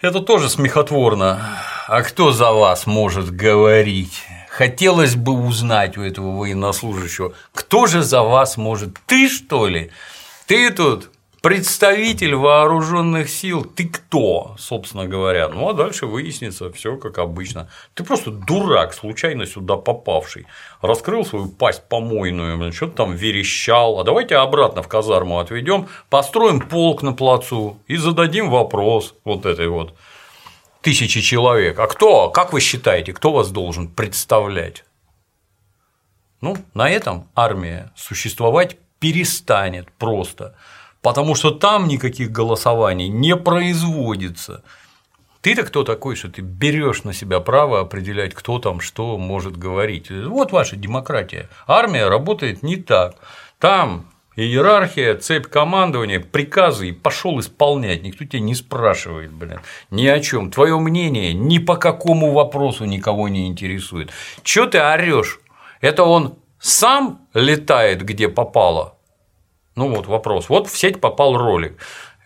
это 0.01 0.19
тоже 0.19 0.49
смехотворно. 0.49 1.39
А 1.87 2.01
кто 2.01 2.31
за 2.31 2.51
вас 2.51 2.85
может 2.87 3.29
говорить? 3.35 4.23
Хотелось 4.57 5.17
бы 5.17 5.33
узнать 5.33 5.97
у 5.97 6.01
этого 6.01 6.37
военнослужащего, 6.37 7.33
кто 7.53 7.87
же 7.87 8.03
за 8.03 8.23
вас 8.23 8.55
может? 8.55 8.97
Ты 9.05 9.27
что 9.27 9.67
ли? 9.67 9.91
Ты 10.47 10.71
тут 10.71 11.11
представитель 11.41 12.35
вооруженных 12.35 13.29
сил, 13.29 13.65
ты 13.65 13.89
кто, 13.89 14.55
собственно 14.57 15.07
говоря? 15.07 15.49
Ну 15.49 15.67
а 15.67 15.73
дальше 15.73 16.05
выяснится 16.05 16.71
все 16.71 16.95
как 16.95 17.17
обычно. 17.17 17.69
Ты 17.95 18.05
просто 18.05 18.31
дурак, 18.31 18.93
случайно 18.93 19.45
сюда 19.45 19.75
попавший. 19.75 20.47
Раскрыл 20.81 21.25
свою 21.25 21.49
пасть 21.49 21.89
помойную, 21.89 22.71
что-то 22.71 22.93
там 22.93 23.13
верещал. 23.13 23.99
А 23.99 24.05
давайте 24.05 24.37
обратно 24.37 24.81
в 24.81 24.87
казарму 24.87 25.39
отведем, 25.39 25.89
построим 26.09 26.61
полк 26.61 27.03
на 27.03 27.11
плацу 27.11 27.77
и 27.87 27.97
зададим 27.97 28.49
вопрос 28.49 29.15
вот 29.25 29.45
этой 29.45 29.67
вот 29.67 29.95
тысячи 30.85 31.19
человек. 31.21 31.79
А 31.79 31.87
кто, 31.87 32.29
как 32.29 32.53
вы 32.53 32.59
считаете, 32.59 33.11
кто 33.11 33.33
вас 33.33 33.49
должен 33.49 33.87
представлять? 33.87 34.85
Ну, 36.41 36.57
на 36.75 36.87
этом 36.87 37.27
армия 37.33 37.91
существовать 37.95 38.77
перестанет 38.99 39.91
просто, 39.93 40.55
потому 41.01 41.33
что 41.33 41.49
там 41.49 41.87
никаких 41.87 42.31
голосований 42.31 43.07
не 43.07 43.35
производится. 43.35 44.63
Ты-то 45.41 45.63
кто 45.63 45.83
такой, 45.83 46.15
что 46.15 46.29
ты 46.29 46.41
берешь 46.41 47.03
на 47.03 47.13
себя 47.13 47.39
право 47.39 47.79
определять, 47.79 48.35
кто 48.35 48.59
там 48.59 48.79
что 48.79 49.17
может 49.17 49.57
говорить? 49.57 50.11
Вот 50.11 50.51
ваша 50.51 50.75
демократия. 50.75 51.49
Армия 51.65 52.07
работает 52.07 52.61
не 52.61 52.75
так. 52.75 53.15
Там 53.57 54.05
иерархия, 54.35 55.15
цепь 55.15 55.47
командования, 55.47 56.19
приказы 56.19 56.89
и 56.89 56.91
пошел 56.91 57.39
исполнять. 57.39 58.03
Никто 58.03 58.25
тебя 58.25 58.39
не 58.41 58.55
спрашивает, 58.55 59.31
блин, 59.31 59.59
ни 59.91 60.05
о 60.07 60.19
чем. 60.19 60.51
Твое 60.51 60.77
мнение 60.79 61.33
ни 61.33 61.59
по 61.59 61.77
какому 61.77 62.31
вопросу 62.31 62.85
никого 62.85 63.27
не 63.27 63.47
интересует. 63.47 64.11
Че 64.43 64.67
ты 64.67 64.79
орешь? 64.79 65.39
Это 65.81 66.03
он 66.03 66.35
сам 66.59 67.27
летает, 67.33 68.03
где 68.03 68.27
попало? 68.27 68.97
Ну 69.75 69.93
вот 69.93 70.07
вопрос. 70.07 70.49
Вот 70.49 70.69
в 70.69 70.77
сеть 70.77 71.01
попал 71.01 71.37
ролик. 71.37 71.77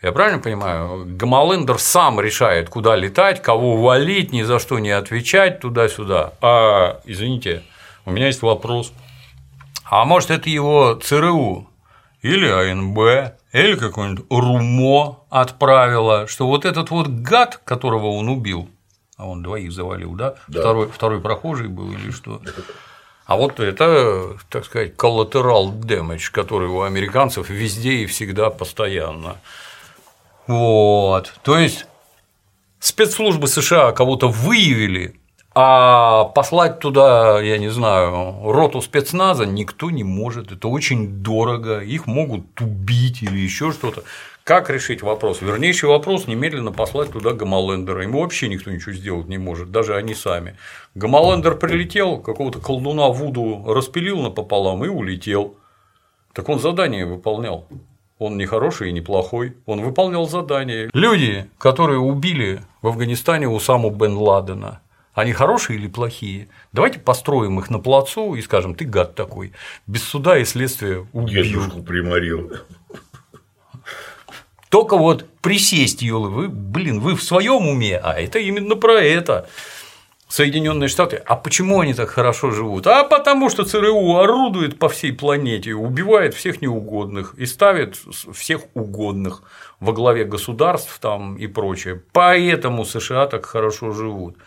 Я 0.02 0.14
правильно 0.14 0.40
понимаю? 0.40 1.04
Гамалендер 1.06 1.78
сам 1.78 2.22
решает, 2.22 2.70
куда 2.70 2.96
летать, 2.96 3.42
кого 3.42 3.76
валить, 3.82 4.32
ни 4.32 4.44
за 4.44 4.60
что 4.60 4.80
не 4.80 4.92
отвечать 4.92 5.60
туда-сюда. 5.60 6.34
А, 6.42 7.02
извините, 7.04 7.64
у 8.06 8.12
меня 8.12 8.28
есть 8.28 8.42
вопрос. 8.42 8.94
А 9.84 10.06
может, 10.06 10.32
это 10.32 10.50
его 10.50 10.94
ЦРУ 10.94 11.69
или 12.22 12.48
АНБ, 12.48 13.34
или 13.54 13.76
какое-нибудь 13.76 14.26
РУМО 14.30 15.26
отправило, 15.30 16.28
что 16.28 16.48
вот 16.48 16.66
этот 16.66 16.92
вот 16.92 17.08
гад, 17.08 17.58
которого 17.64 18.08
он 18.08 18.30
убил, 18.30 18.70
а 19.18 19.28
он 19.28 19.44
двоих 19.44 19.72
завалил, 19.72 20.14
да? 20.14 20.36
Да. 20.48 20.60
Второй, 20.62 20.90
второй 20.90 21.22
прохожий 21.22 21.68
был 21.68 21.92
или 21.92 22.12
что? 22.12 22.42
А 23.26 23.38
вот 23.38 23.60
это, 23.60 24.38
так 24.50 24.66
сказать, 24.66 24.96
collateral 24.96 25.72
damage, 25.80 26.32
который 26.32 26.68
у 26.68 26.82
американцев 26.82 27.50
везде 27.50 27.98
и 27.98 28.06
всегда 28.08 28.50
постоянно. 28.50 29.38
Вот. 30.48 31.34
То 31.44 31.60
есть 31.60 31.86
спецслужбы 32.80 33.48
США 33.48 33.92
кого-то 33.92 34.30
выявили, 34.30 35.19
а 35.56 36.26
послать 36.26 36.80
туда, 36.80 37.42
я 37.42 37.58
не 37.58 37.70
знаю, 37.70 38.36
роту 38.44 38.82
спецназа 38.82 39.46
никто 39.46 39.90
не 39.90 40.04
может. 40.04 40.52
Это 40.52 40.68
очень 40.68 41.24
дорого, 41.24 41.80
их 41.80 42.08
могут 42.08 42.62
убить 42.62 43.24
или 43.24 43.40
еще 43.40 43.72
что-то. 43.72 44.04
Как 44.44 44.70
решить 44.70 45.04
вопрос? 45.04 45.42
Вернейший 45.42 45.90
вопрос 45.90 46.28
немедленно 46.28 46.72
послать 46.72 47.12
туда 47.12 47.34
Гамалендера. 47.34 48.02
Ему 48.04 48.22
вообще 48.22 48.48
никто 48.48 48.72
ничего 48.72 48.94
сделать 48.94 49.28
не 49.28 49.38
может, 49.38 49.72
даже 49.72 49.96
они 49.96 50.16
сами. 50.16 50.56
Гамалендер 50.96 51.56
прилетел, 51.56 52.20
какого-то 52.20 52.60
колдуна 52.60 53.10
Вуду 53.10 53.64
распилил 53.68 54.22
напополам 54.22 54.84
и 54.86 54.88
улетел. 54.88 55.56
Так 56.34 56.50
он 56.50 56.60
задание 56.60 57.06
выполнял. 57.06 57.68
Он 58.18 58.38
не 58.38 58.46
хороший 58.46 58.90
и 58.90 58.92
не 58.92 59.02
плохой. 59.02 59.56
Он 59.66 59.82
выполнял 59.82 60.28
задание. 60.28 60.90
Люди, 60.94 61.50
которые 61.58 62.00
убили 62.00 62.62
в 62.82 62.88
Афганистане 62.88 63.48
Усаму 63.48 63.92
бен 63.92 64.18
Ладена, 64.18 64.82
они 65.20 65.34
хорошие 65.34 65.78
или 65.78 65.88
плохие? 65.88 66.48
Давайте 66.72 67.00
построим 67.00 67.60
их 67.60 67.70
на 67.70 67.80
плацу 67.80 68.36
и 68.36 68.42
скажем, 68.42 68.76
ты 68.76 68.86
гад 68.86 69.16
такой, 69.16 69.54
без 69.88 70.04
суда 70.04 70.38
и 70.38 70.46
следствия 70.46 71.06
убил. 71.14 71.44
Дедушку 71.44 71.82
приморил. 71.82 72.52
Только 74.70 74.98
вот 74.98 75.26
присесть, 75.42 76.02
елы, 76.04 76.30
вы, 76.30 76.48
блин, 76.48 77.00
вы 77.00 77.16
в 77.16 77.24
своем 77.24 77.68
уме, 77.68 77.98
а 77.98 78.20
это 78.20 78.38
именно 78.40 78.76
про 78.76 79.02
это. 79.02 79.50
Соединенные 80.28 80.90
Штаты, 80.90 81.24
а 81.26 81.36
почему 81.36 81.80
они 81.80 81.96
так 81.96 82.10
хорошо 82.12 82.52
живут? 82.52 82.86
А 82.86 83.04
потому 83.04 83.50
что 83.50 83.64
ЦРУ 83.64 84.16
орудует 84.18 84.78
по 84.78 84.88
всей 84.88 85.12
планете, 85.12 85.74
убивает 85.74 86.36
всех 86.36 86.62
неугодных 86.62 87.34
и 87.34 87.48
ставит 87.48 87.98
всех 88.34 88.62
угодных 88.76 89.42
во 89.80 89.92
главе 89.92 90.26
государств 90.26 91.00
там 91.02 91.36
и 91.36 91.48
прочее. 91.48 92.04
Поэтому 92.12 92.86
США 92.86 93.26
так 93.26 93.48
хорошо 93.48 93.92
живут. 93.92 94.38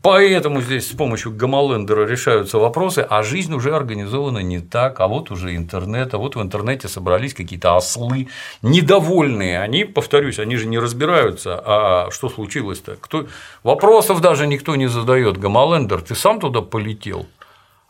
Поэтому 0.00 0.60
здесь 0.60 0.88
с 0.88 0.94
помощью 0.94 1.32
Гамалендера 1.32 2.06
решаются 2.06 2.58
вопросы, 2.58 3.04
а 3.08 3.24
жизнь 3.24 3.52
уже 3.52 3.74
организована 3.74 4.38
не 4.38 4.60
так, 4.60 5.00
а 5.00 5.08
вот 5.08 5.32
уже 5.32 5.56
интернет, 5.56 6.14
а 6.14 6.18
вот 6.18 6.36
в 6.36 6.42
интернете 6.42 6.86
собрались 6.86 7.34
какие-то 7.34 7.76
ослы 7.76 8.28
недовольные, 8.62 9.60
они, 9.60 9.84
повторюсь, 9.84 10.38
они 10.38 10.56
же 10.56 10.66
не 10.66 10.78
разбираются, 10.78 11.60
а 11.64 12.10
что 12.12 12.28
случилось-то, 12.28 12.94
кто... 13.00 13.26
вопросов 13.64 14.20
даже 14.20 14.46
никто 14.46 14.76
не 14.76 14.86
задает, 14.86 15.36
Гамалендер, 15.36 16.00
ты 16.02 16.14
сам 16.14 16.38
туда 16.38 16.62
полетел, 16.62 17.26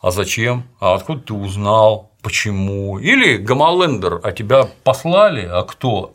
а 0.00 0.10
зачем, 0.10 0.64
а 0.80 0.94
откуда 0.94 1.20
ты 1.20 1.34
узнал, 1.34 2.10
почему, 2.22 2.98
или 2.98 3.36
Гамалендер, 3.36 4.20
а 4.22 4.32
тебя 4.32 4.66
послали, 4.82 5.46
а 5.46 5.62
кто, 5.62 6.14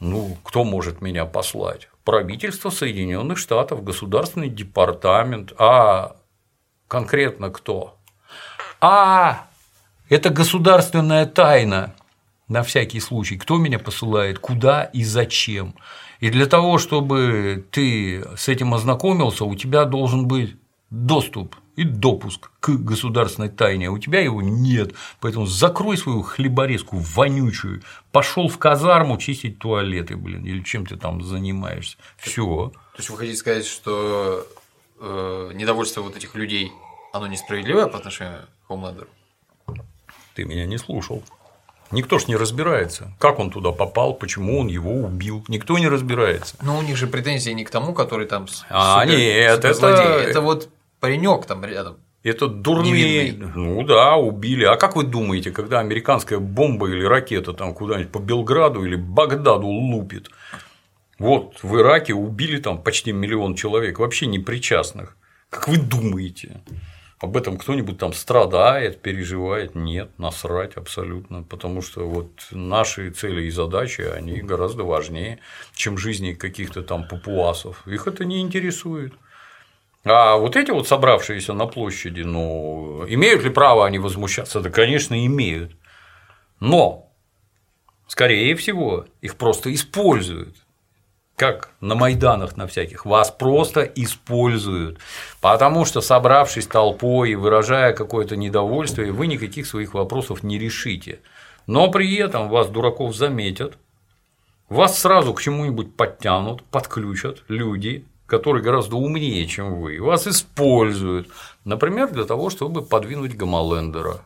ну, 0.00 0.38
кто 0.42 0.64
может 0.64 1.02
меня 1.02 1.26
послать? 1.26 1.88
Правительство 2.04 2.70
Соединенных 2.70 3.38
Штатов, 3.38 3.82
государственный 3.82 4.48
департамент, 4.48 5.52
а 5.58 6.16
конкретно 6.88 7.50
кто? 7.50 7.98
А 8.80 9.48
это 10.08 10.30
государственная 10.30 11.26
тайна 11.26 11.94
на 12.48 12.62
всякий 12.62 13.00
случай, 13.00 13.36
кто 13.36 13.56
меня 13.56 13.78
посылает, 13.78 14.38
куда 14.38 14.84
и 14.84 15.02
зачем. 15.02 15.74
И 16.20 16.30
для 16.30 16.46
того, 16.46 16.78
чтобы 16.78 17.66
ты 17.70 18.24
с 18.36 18.48
этим 18.48 18.74
ознакомился, 18.74 19.44
у 19.44 19.54
тебя 19.54 19.84
должен 19.84 20.28
быть 20.28 20.56
доступ 20.90 21.56
и 21.76 21.84
допуск 21.84 22.50
к 22.60 22.70
государственной 22.70 23.48
тайне, 23.48 23.88
а 23.88 23.90
у 23.90 23.98
тебя 23.98 24.20
его 24.20 24.42
нет. 24.42 24.94
Поэтому 25.20 25.46
закрой 25.46 25.96
свою 25.96 26.22
хлеборезку 26.22 26.96
вонючую, 26.96 27.82
пошел 28.12 28.48
в 28.48 28.58
казарму 28.58 29.18
чистить 29.18 29.58
туалеты, 29.58 30.16
блин, 30.16 30.44
или 30.44 30.62
чем 30.62 30.86
ты 30.86 30.96
там 30.96 31.22
занимаешься. 31.22 31.96
Все. 32.16 32.72
То 32.92 32.98
есть 32.98 33.10
вы 33.10 33.18
хотите 33.18 33.36
сказать, 33.36 33.66
что 33.66 34.46
э, 35.00 35.50
недовольство 35.54 36.02
вот 36.02 36.16
этих 36.16 36.34
людей, 36.34 36.72
оно 37.12 37.26
несправедливое 37.26 37.86
по 37.86 37.98
отношению 37.98 38.46
к 38.64 38.68
Хомлендеру? 38.68 39.08
Ты 40.34 40.44
меня 40.44 40.66
не 40.66 40.78
слушал. 40.78 41.22
Никто 41.90 42.18
ж 42.18 42.26
не 42.26 42.34
разбирается, 42.34 43.12
как 43.20 43.38
он 43.38 43.50
туда 43.50 43.70
попал, 43.70 44.14
почему 44.14 44.58
он 44.58 44.66
его 44.66 44.92
убил. 44.92 45.44
Никто 45.48 45.78
не 45.78 45.86
разбирается. 45.86 46.56
Но 46.60 46.78
у 46.78 46.82
них 46.82 46.96
же 46.96 47.06
претензии 47.06 47.50
не 47.50 47.64
к 47.64 47.70
тому, 47.70 47.94
который 47.94 48.26
там 48.26 48.48
а, 48.68 49.02
супер, 49.02 49.16
нет, 49.16 49.64
это... 49.64 49.86
это 49.86 50.40
вот 50.40 50.70
паренек 51.04 51.44
там 51.44 51.62
рядом. 51.66 51.98
Это 52.22 52.48
дурные. 52.48 53.34
Ну 53.34 53.82
да, 53.82 54.16
убили. 54.16 54.64
А 54.64 54.76
как 54.76 54.96
вы 54.96 55.04
думаете, 55.04 55.50
когда 55.50 55.80
американская 55.80 56.38
бомба 56.38 56.88
или 56.88 57.04
ракета 57.04 57.52
там 57.52 57.74
куда-нибудь 57.74 58.10
по 58.10 58.20
Белграду 58.20 58.86
или 58.86 58.96
Багдаду 58.96 59.66
лупит? 59.66 60.30
Вот 61.18 61.62
в 61.62 61.76
Ираке 61.78 62.14
убили 62.14 62.58
там 62.58 62.82
почти 62.82 63.12
миллион 63.12 63.54
человек, 63.54 63.98
вообще 63.98 64.26
не 64.26 64.38
причастных. 64.38 65.18
Как 65.50 65.68
вы 65.68 65.76
думаете? 65.76 66.62
Об 67.20 67.36
этом 67.36 67.58
кто-нибудь 67.58 67.98
там 67.98 68.14
страдает, 68.14 69.02
переживает? 69.02 69.74
Нет, 69.74 70.18
насрать 70.18 70.76
абсолютно, 70.76 71.42
потому 71.42 71.82
что 71.82 72.08
вот 72.08 72.30
наши 72.50 73.10
цели 73.10 73.44
и 73.44 73.50
задачи, 73.50 74.00
они 74.00 74.40
гораздо 74.40 74.84
важнее, 74.84 75.40
чем 75.74 75.98
жизни 75.98 76.32
каких-то 76.32 76.82
там 76.82 77.06
папуасов. 77.06 77.86
Их 77.86 78.06
это 78.06 78.24
не 78.24 78.40
интересует. 78.40 79.12
А 80.04 80.36
вот 80.36 80.54
эти 80.56 80.70
вот 80.70 80.86
собравшиеся 80.86 81.54
на 81.54 81.66
площади, 81.66 82.20
ну, 82.20 83.06
имеют 83.08 83.42
ли 83.42 83.48
право 83.48 83.86
они 83.86 83.98
возмущаться? 83.98 84.60
Да, 84.60 84.68
конечно, 84.68 85.24
имеют. 85.24 85.72
Но, 86.60 87.10
скорее 88.06 88.54
всего, 88.54 89.06
их 89.22 89.36
просто 89.36 89.72
используют. 89.72 90.56
Как 91.36 91.70
на 91.80 91.96
Майданах 91.96 92.56
на 92.56 92.68
всяких, 92.68 93.06
вас 93.06 93.30
просто 93.32 93.82
используют, 93.82 95.00
потому 95.40 95.84
что, 95.84 96.00
собравшись 96.00 96.68
толпой 96.68 97.30
и 97.30 97.34
выражая 97.34 97.92
какое-то 97.92 98.36
недовольствие, 98.36 99.10
вы 99.10 99.26
никаких 99.26 99.66
своих 99.66 99.94
вопросов 99.94 100.44
не 100.44 100.60
решите. 100.60 101.18
Но 101.66 101.90
при 101.90 102.14
этом 102.16 102.48
вас, 102.48 102.68
дураков, 102.68 103.16
заметят, 103.16 103.78
вас 104.68 104.96
сразу 104.96 105.34
к 105.34 105.42
чему-нибудь 105.42 105.96
подтянут, 105.96 106.62
подключат 106.64 107.42
люди, 107.48 108.04
который 108.38 108.62
гораздо 108.62 108.96
умнее, 108.96 109.46
чем 109.46 109.80
вы, 109.80 110.00
вас 110.00 110.26
используют, 110.26 111.28
например, 111.64 112.10
для 112.10 112.24
того, 112.24 112.50
чтобы 112.50 112.82
подвинуть 112.82 113.36
Гамалендера 113.36 114.22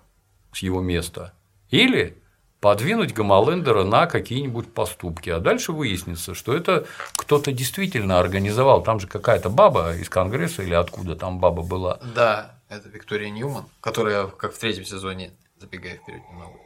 с 0.53 0.63
его 0.63 0.81
места. 0.81 1.35
Или 1.69 2.17
подвинуть 2.61 3.13
Гамалендера 3.13 3.85
на 3.85 4.07
какие-нибудь 4.07 4.73
поступки. 4.73 5.29
А 5.29 5.41
дальше 5.41 5.73
выяснится, 5.73 6.35
что 6.35 6.55
это 6.55 6.87
кто-то 7.17 7.53
действительно 7.53 8.19
организовал. 8.19 8.83
Там 8.83 8.99
же 8.99 9.07
какая-то 9.07 9.51
баба 9.51 9.95
из 9.95 10.09
Конгресса 10.09 10.63
или 10.63 10.75
откуда 10.75 11.15
там 11.15 11.39
баба 11.39 11.63
была. 11.63 12.01
Да, 12.15 12.55
это 12.71 12.89
Виктория 12.89 13.29
Ньюман, 13.29 13.67
которая, 13.83 14.27
как 14.29 14.55
в 14.55 14.59
третьем 14.59 14.87
сезоне, 14.87 15.33
забегая 15.61 15.97
вперед 15.97 16.23
немного, 16.31 16.57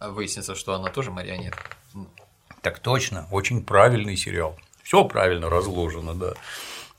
выяснится, 0.00 0.56
что 0.56 0.74
она 0.74 0.90
тоже 0.90 1.12
марионетка. 1.12 1.62
Так 2.60 2.80
точно, 2.80 3.28
очень 3.30 3.64
правильный 3.64 4.16
сериал. 4.16 4.58
Все 4.82 5.04
правильно 5.04 5.48
разложено, 5.48 6.14
да. 6.14 6.34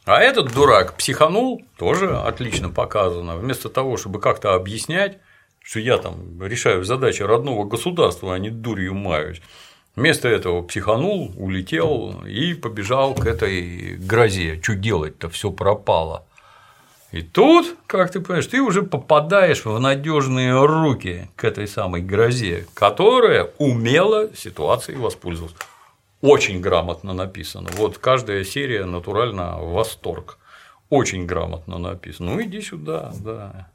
А 0.09 0.21
этот 0.21 0.51
дурак 0.51 0.95
психанул, 0.95 1.61
тоже 1.77 2.17
отлично 2.17 2.71
показано. 2.71 3.37
Вместо 3.37 3.69
того, 3.69 3.95
чтобы 3.95 4.19
как-то 4.19 4.55
объяснять, 4.55 5.19
что 5.61 5.79
я 5.79 5.99
там 5.99 6.41
решаю 6.41 6.83
задачи 6.83 7.21
родного 7.21 7.63
государства, 7.65 8.33
а 8.33 8.39
не 8.39 8.49
дурью 8.49 8.95
маюсь. 8.95 9.39
Вместо 9.95 10.27
этого 10.27 10.63
психанул, 10.63 11.31
улетел 11.37 12.23
и 12.25 12.55
побежал 12.55 13.13
к 13.13 13.27
этой 13.27 13.97
грозе. 13.97 14.59
Что 14.63 14.73
делать-то, 14.73 15.29
все 15.29 15.51
пропало. 15.51 16.25
И 17.11 17.21
тут, 17.21 17.75
как 17.85 18.11
ты 18.11 18.19
понимаешь, 18.19 18.47
ты 18.47 18.61
уже 18.61 18.81
попадаешь 18.81 19.63
в 19.63 19.77
надежные 19.77 20.59
руки 20.59 21.29
к 21.35 21.43
этой 21.43 21.67
самой 21.67 22.01
грозе, 22.01 22.65
которая 22.73 23.51
умело 23.59 24.35
ситуацией 24.35 24.97
воспользовалась 24.97 25.53
очень 26.21 26.59
грамотно 26.61 27.13
написано. 27.13 27.69
Вот 27.73 27.97
каждая 27.97 28.43
серия 28.43 28.85
натурально 28.85 29.57
восторг. 29.57 30.37
Очень 30.89 31.25
грамотно 31.25 31.77
написано. 31.77 32.33
Ну 32.33 32.41
иди 32.41 32.61
сюда, 32.61 33.11
да. 33.19 33.69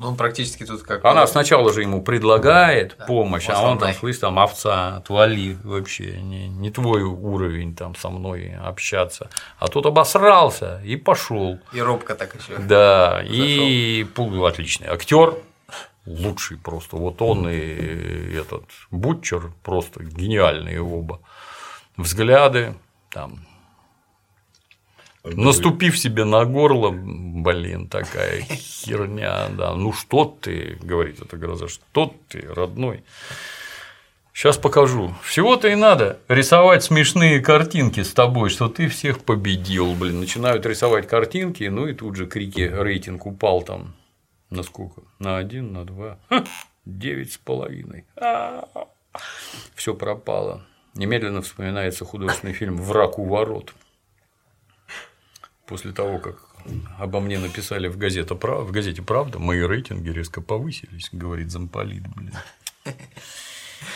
Ну, 0.00 0.08
он 0.08 0.16
практически 0.16 0.64
тут 0.64 0.82
как. 0.82 1.04
Она 1.04 1.26
сначала 1.26 1.74
же 1.74 1.82
ему 1.82 2.02
предлагает 2.02 2.96
да, 2.98 3.04
помощь, 3.04 3.50
а 3.50 3.62
он 3.62 3.78
там, 3.78 3.92
слышь, 3.92 4.16
там 4.16 4.38
овца, 4.38 4.96
отвали 4.96 5.58
вообще, 5.62 6.18
не, 6.22 6.48
не 6.48 6.70
твой 6.70 7.02
уровень 7.02 7.76
там 7.76 7.94
со 7.94 8.08
мной 8.08 8.54
общаться. 8.64 9.28
А 9.58 9.68
тут 9.68 9.84
обосрался 9.84 10.80
и 10.82 10.96
пошел. 10.96 11.58
И 11.74 11.82
робко 11.82 12.14
так 12.14 12.34
еще. 12.34 12.56
Да, 12.56 13.20
зашел. 13.22 13.34
и 13.36 14.06
отличный 14.46 14.88
актер, 14.88 15.34
лучший 16.06 16.56
просто. 16.56 16.96
Вот 16.96 17.20
он 17.20 17.46
и 17.50 18.34
этот 18.34 18.64
Бутчер 18.90 19.52
просто 19.62 20.02
гениальные 20.02 20.80
оба 20.80 21.20
взгляды, 22.02 22.74
там, 23.10 23.40
наступив 25.24 25.98
себе 25.98 26.24
на 26.24 26.44
горло, 26.44 26.90
блин, 26.92 27.88
такая 27.88 28.42
херня, 28.42 29.48
да, 29.50 29.74
ну 29.74 29.92
что 29.92 30.24
ты, 30.40 30.78
говорит 30.82 31.20
эта 31.20 31.36
гроза, 31.36 31.68
что 31.68 32.14
ты, 32.28 32.46
родной. 32.54 33.04
Сейчас 34.32 34.56
покажу. 34.56 35.14
Всего-то 35.22 35.68
и 35.68 35.74
надо 35.74 36.18
рисовать 36.28 36.82
смешные 36.82 37.40
картинки 37.40 38.02
с 38.02 38.14
тобой, 38.14 38.48
что 38.48 38.68
ты 38.68 38.88
всех 38.88 39.22
победил, 39.24 39.92
блин. 39.94 40.20
Начинают 40.20 40.64
рисовать 40.64 41.06
картинки, 41.06 41.64
ну 41.64 41.86
и 41.88 41.94
тут 41.94 42.16
же 42.16 42.26
крики, 42.26 42.60
рейтинг 42.60 43.26
упал 43.26 43.62
там 43.62 43.94
на 44.48 44.62
сколько? 44.62 45.02
На 45.18 45.36
один, 45.36 45.72
на 45.72 45.84
два, 45.84 46.18
девять 46.86 47.32
с 47.32 47.38
половиной. 47.38 48.06
Все 49.74 49.94
пропало. 49.94 50.64
Немедленно 50.94 51.42
вспоминается 51.42 52.04
художественный 52.04 52.52
фильм 52.52 52.76
«Враг 52.76 53.18
у 53.18 53.24
ворот». 53.24 53.74
После 55.66 55.92
того, 55.92 56.18
как 56.18 56.36
обо 56.98 57.20
мне 57.20 57.38
написали 57.38 57.88
в, 57.88 57.96
газете, 57.96 58.34
в 58.34 58.70
газете 58.72 59.02
«Правда», 59.02 59.38
мои 59.38 59.60
рейтинги 59.60 60.10
резко 60.10 60.40
повысились, 60.40 61.08
говорит 61.12 61.50
замполит, 61.50 62.02
блин. 62.14 62.34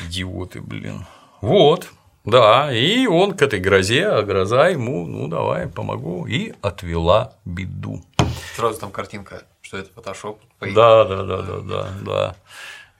Идиоты, 0.07 0.61
блин. 0.61 1.05
Вот, 1.41 1.91
да, 2.25 2.73
и 2.73 3.07
он 3.07 3.37
к 3.37 3.43
этой 3.43 3.61
грозе, 3.61 4.07
а 4.07 4.23
гроза 4.23 4.69
ему, 4.69 5.07
ну 5.07 5.29
давай, 5.29 5.69
помогу, 5.69 6.27
и 6.27 6.55
отвела 6.63 7.37
беду. 7.45 8.03
Сразу 8.55 8.81
там 8.81 8.91
картинка, 8.91 9.43
что 9.61 9.77
это 9.77 9.93
фотошоп. 9.93 10.41
Да, 10.61 11.05
да, 11.05 11.23
да, 11.25 11.43
да, 11.43 11.61
да, 11.61 11.89
да. 12.03 12.37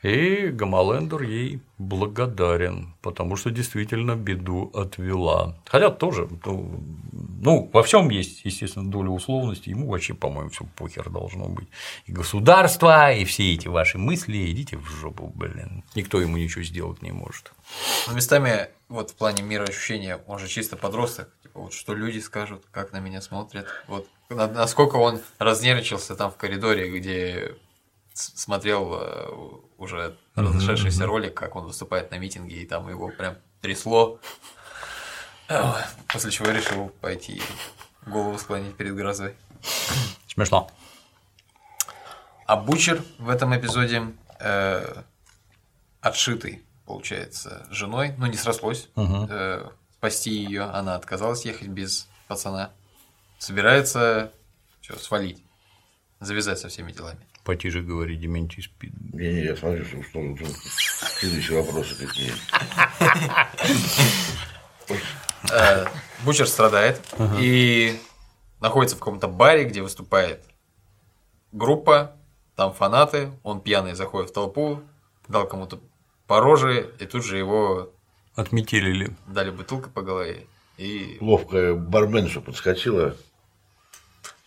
И 0.05 0.49
Гамалендер 0.49 1.23
ей 1.23 1.61
благодарен, 1.79 2.95
потому 3.01 3.37
что 3.37 3.51
действительно 3.51 4.17
беду 4.17 4.71
отвела. 4.75 5.57
Хотя 5.67 5.91
тоже, 5.91 6.29
ну, 6.45 6.81
Ну, 7.41 7.71
во 7.73 7.83
всем 7.83 8.11
есть, 8.11 8.45
естественно, 8.45 8.91
доля 8.91 9.09
условности, 9.11 9.71
ему 9.71 9.89
вообще, 9.89 10.15
по-моему, 10.15 10.51
все 10.51 10.65
похер 10.77 11.09
должно 11.11 11.47
быть. 11.49 11.69
И 12.07 12.13
государство, 12.13 13.13
и 13.13 13.25
все 13.25 13.55
эти 13.55 13.69
ваши 13.69 13.99
мысли, 13.99 14.51
идите 14.51 14.77
в 14.77 14.87
жопу, 14.87 15.33
блин. 15.35 15.85
Никто 15.95 16.21
ему 16.21 16.37
ничего 16.37 16.65
сделать 16.65 17.03
не 17.03 17.13
может. 17.13 17.53
Но 18.07 18.15
местами, 18.15 18.69
вот 18.89 19.11
в 19.11 19.15
плане 19.15 19.43
мира 19.43 19.65
ощущения, 19.65 20.21
он 20.27 20.39
же 20.39 20.49
чисто 20.49 20.77
подросток. 20.77 21.29
Типа, 21.43 21.61
вот 21.61 21.73
что 21.73 21.95
люди 21.95 22.19
скажут, 22.19 22.63
как 22.71 22.93
на 22.93 23.01
меня 23.01 23.21
смотрят. 23.21 23.67
Вот 23.89 24.07
на- 24.31 24.49
насколько 24.49 24.97
он 24.97 25.21
разнервничался 25.39 26.15
там 26.15 26.31
в 26.31 26.37
коридоре, 26.37 26.91
где 26.91 27.57
смотрел 28.15 28.95
э, 29.01 29.29
уже 29.85 30.16
разошедшийся 30.35 31.07
ролик, 31.07 31.35
как 31.35 31.55
он 31.57 31.66
выступает 31.66 32.11
на 32.11 32.18
митинге, 32.18 32.62
и 32.62 32.66
там 32.66 32.89
его 32.89 33.09
прям 33.09 33.37
трясло. 33.61 34.18
После 36.09 36.30
чего 36.30 36.51
решил 36.51 36.89
пойти 37.01 37.41
голову 38.07 38.39
склонить 38.39 38.76
перед 38.76 38.95
грозой. 38.97 39.37
Смешно. 40.26 40.70
А 42.47 42.57
Бучер 42.57 43.03
в 43.18 43.28
этом 43.30 43.57
эпизоде 43.57 44.12
э, 44.39 45.03
отшитый, 46.01 46.62
получается, 46.85 47.66
женой, 47.70 48.14
ну 48.18 48.26
не 48.26 48.37
срослось, 48.37 48.89
э, 48.97 49.66
спасти 49.95 50.30
ее, 50.30 50.64
она 50.64 50.97
отказалась 50.97 51.47
ехать 51.47 51.68
без 51.68 52.09
пацана, 52.28 52.70
собирается 53.39 54.30
что, 54.82 54.99
свалить, 54.99 55.43
завязать 56.20 56.59
со 56.59 56.68
всеми 56.68 56.93
делами. 56.93 57.26
Потише 57.45 57.83
говори, 57.83 58.17
Дементий 58.17 58.63
спит. 58.63 58.93
Не-не, 59.13 59.45
я 59.45 59.57
смотрю, 59.57 59.85
что, 59.85 60.03
что 60.03 60.35
тут 60.37 60.57
следующие 61.19 61.63
вопросы 61.63 61.95
какие. 61.95 62.33
Э, 65.53 65.87
Бучер 66.25 66.49
страдает 66.49 67.01
и 67.39 68.01
находится 68.61 68.97
в 68.97 68.99
каком-то 68.99 69.29
баре, 69.29 69.65
где 69.65 69.83
выступает 69.83 70.43
группа, 71.53 72.17
там 72.57 72.73
фанаты, 72.73 73.31
он 73.43 73.61
пьяный 73.61 73.95
заходит 73.95 74.31
в 74.31 74.33
толпу, 74.33 74.81
дал 75.29 75.47
кому-то 75.47 75.81
по 76.27 76.41
роже, 76.41 76.91
и 76.99 77.05
тут 77.05 77.25
же 77.25 77.37
его 77.37 77.91
Отметили 78.35 79.11
дали 79.27 79.51
бутылкой 79.51 79.93
по 79.93 80.03
голове. 80.03 80.47
И... 80.77 81.19
Ловкая 81.21 81.75
барменша 81.75 82.41
подскочила. 82.41 83.17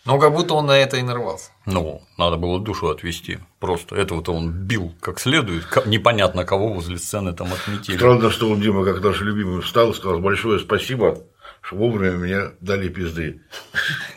Ну, 0.07 0.19
как 0.19 0.33
будто 0.33 0.53
он 0.53 0.67
на 0.67 0.77
это 0.77 0.95
и 0.95 1.01
нарвался. 1.01 1.51
Ну, 1.65 2.01
надо 2.17 2.37
было 2.37 2.61
душу 2.61 2.87
отвести. 2.87 3.39
Просто 3.59 3.97
этого-то 3.97 4.33
он 4.33 4.51
бил 4.51 4.95
как 5.01 5.19
следует. 5.19 5.65
Непонятно 5.85 6.45
кого 6.45 6.69
возле 6.73 6.97
сцены 6.97 7.33
там 7.33 7.51
отметили. 7.51 7.97
Странно, 7.97 8.31
что 8.31 8.49
он, 8.49 8.61
Дима, 8.61 8.85
как 8.85 9.03
наш 9.03 9.19
любимый, 9.19 9.61
встал 9.61 9.91
и 9.91 9.93
сказал 9.93 10.19
большое 10.19 10.59
спасибо, 10.59 11.23
что 11.59 11.75
вовремя 11.75 12.17
мне 12.17 12.39
дали 12.61 12.87
пизды. 12.87 13.41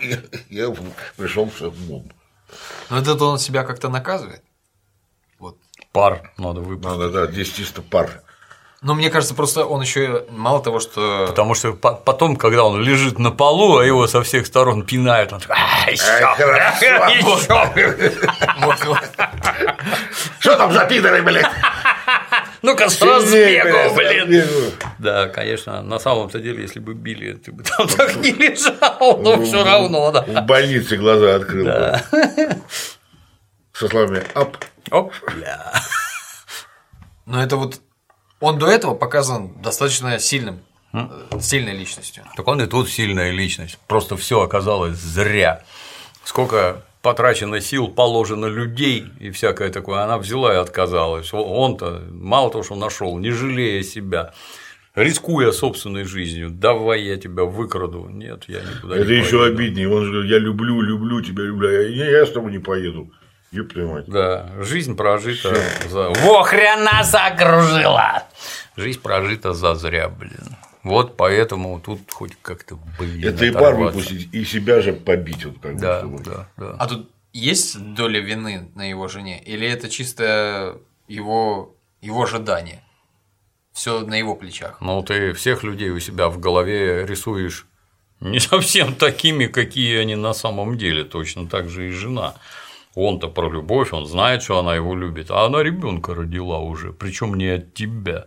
Я- 0.48 0.72
пришел 1.16 1.46
в 1.46 1.60
умом. 1.90 2.12
Но 2.88 2.98
это 2.98 3.24
он 3.24 3.40
себя 3.40 3.64
как-то 3.64 3.88
наказывает. 3.88 4.44
Вот. 5.40 5.58
Пар 5.92 6.32
надо 6.38 6.60
выпустить. 6.60 6.84
Надо, 6.84 7.10
да, 7.10 7.26
здесь 7.32 7.52
чисто 7.52 7.82
пар. 7.82 8.22
Но 8.82 8.94
мне 8.94 9.10
кажется, 9.10 9.34
просто 9.34 9.66
он 9.66 9.82
еще 9.82 10.24
мало 10.30 10.62
того, 10.62 10.80
что. 10.80 11.26
Потому 11.28 11.54
что 11.54 11.74
по- 11.74 11.92
потом, 11.94 12.36
когда 12.36 12.64
он 12.64 12.80
лежит 12.80 13.18
на 13.18 13.30
полу, 13.30 13.76
а 13.76 13.84
его 13.84 14.06
со 14.06 14.22
всех 14.22 14.46
сторон 14.46 14.86
пинают, 14.86 15.34
он 15.34 15.40
такой, 15.40 15.56
«А, 15.58 15.90
еще, 15.90 16.04
Вот, 18.60 18.84
вот. 18.86 18.98
Что 20.38 20.56
там 20.56 20.72
за 20.72 20.86
пидоры, 20.86 21.22
блядь? 21.22 21.46
Ну-ка, 22.62 22.88
с 22.88 22.94
Сильнее, 22.98 23.62
разбегу, 23.62 23.94
блядь, 23.96 24.26
блин. 24.26 24.48
Да, 24.98 25.28
конечно, 25.28 25.82
на 25.82 25.98
самом-то 25.98 26.38
деле, 26.40 26.62
если 26.62 26.80
бы 26.80 26.94
били, 26.94 27.34
ты 27.34 27.52
бы 27.52 27.62
там 27.62 27.86
так 27.96 28.16
не 28.16 28.32
лежал, 28.32 29.18
но 29.18 29.42
все 29.42 29.62
равно, 29.62 30.10
да. 30.10 30.22
В 30.22 30.46
больнице 30.46 30.96
глаза 30.96 31.34
открыл. 31.36 31.66
Со 33.74 33.88
словами 33.88 34.22
«ап». 34.34 34.56
Оп, 34.90 35.12
бля. 35.34 35.70
Но 37.26 37.42
это 37.42 37.56
вот. 37.56 37.80
Он 38.40 38.58
до 38.58 38.66
этого 38.66 38.94
показан 38.94 39.50
достаточно 39.62 40.18
сильным, 40.18 40.60
э, 40.92 41.06
сильной 41.40 41.76
личностью. 41.76 42.24
Так 42.36 42.48
он 42.48 42.60
и 42.62 42.66
тут 42.66 42.88
сильная 42.88 43.30
личность. 43.30 43.78
Просто 43.86 44.16
все 44.16 44.40
оказалось 44.40 44.96
зря. 44.96 45.62
Сколько 46.24 46.82
потрачено 47.02 47.60
сил, 47.60 47.88
положено 47.88 48.46
людей 48.46 49.06
и 49.20 49.30
всякое 49.30 49.70
такое. 49.70 50.00
Она 50.02 50.18
взяла 50.18 50.54
и 50.54 50.56
отказалась. 50.56 51.30
Он-то 51.32 52.02
мало 52.10 52.50
того, 52.50 52.64
что 52.64 52.76
нашел, 52.76 53.18
не 53.18 53.30
жалея 53.30 53.82
себя, 53.82 54.32
рискуя 54.94 55.52
собственной 55.52 56.04
жизнью. 56.04 56.50
Давай 56.50 57.02
я 57.02 57.16
тебя 57.16 57.44
выкраду. 57.44 58.08
Нет, 58.08 58.44
я 58.48 58.60
никуда 58.60 58.96
Это 58.96 59.06
не 59.06 59.18
еще 59.18 59.38
поеду. 59.38 59.54
обиднее. 59.56 59.88
Он 59.88 60.04
же 60.04 60.10
говорит, 60.12 60.30
я 60.30 60.38
люблю, 60.38 60.80
люблю 60.80 61.20
тебя, 61.20 61.42
люблю. 61.44 61.70
Я, 61.70 62.20
я 62.20 62.26
с 62.26 62.30
тобой 62.32 62.52
не 62.52 62.58
поеду. 62.58 63.10
Ёб 63.52 63.72
твою 63.72 63.92
мать. 63.92 64.04
Да, 64.06 64.48
жизнь 64.60 64.96
прожита 64.96 65.54
за... 65.88 66.10
Во 66.10 66.42
хрена 66.44 67.02
закружила! 67.02 68.22
Жизнь 68.76 69.00
прожита 69.00 69.52
за 69.54 69.74
зря, 69.74 70.08
блин. 70.08 70.56
Вот 70.84 71.16
поэтому 71.16 71.80
тут 71.80 72.10
хоть 72.12 72.36
как-то, 72.40 72.78
блин, 72.98 73.28
Это 73.28 73.44
и 73.44 73.50
пар 73.50 73.74
выпустить, 73.74 74.32
и 74.32 74.44
себя 74.44 74.80
же 74.80 74.92
побить. 74.92 75.44
Вот 75.44 75.56
как 75.60 75.74
бы, 75.74 75.80
Да, 75.80 75.98
чтобы. 75.98 76.22
да, 76.24 76.48
да. 76.56 76.76
А 76.78 76.86
тут 76.86 77.10
есть 77.32 77.78
доля 77.94 78.20
вины 78.20 78.70
на 78.74 78.88
его 78.88 79.08
жене? 79.08 79.42
Или 79.42 79.66
это 79.68 79.90
чисто 79.90 80.78
его, 81.08 81.74
его 82.00 82.22
ожидание? 82.22 82.82
Все 83.72 84.00
на 84.00 84.14
его 84.14 84.36
плечах. 84.36 84.80
Ну, 84.80 85.02
ты 85.02 85.32
всех 85.32 85.62
людей 85.64 85.90
у 85.90 85.98
себя 86.00 86.28
в 86.28 86.38
голове 86.38 87.04
рисуешь 87.04 87.66
не 88.20 88.38
совсем 88.40 88.94
такими, 88.94 89.46
какие 89.46 89.98
они 89.98 90.14
на 90.14 90.34
самом 90.34 90.78
деле, 90.78 91.04
точно 91.04 91.48
так 91.48 91.68
же 91.68 91.88
и 91.88 91.90
жена. 91.90 92.34
Он-то 92.94 93.28
про 93.28 93.48
любовь, 93.48 93.92
он 93.92 94.06
знает, 94.06 94.42
что 94.42 94.58
она 94.58 94.74
его 94.74 94.96
любит, 94.96 95.30
а 95.30 95.46
она 95.46 95.62
ребенка 95.62 96.14
родила 96.14 96.58
уже, 96.58 96.92
причем 96.92 97.34
не 97.34 97.48
от 97.48 97.72
тебя. 97.72 98.26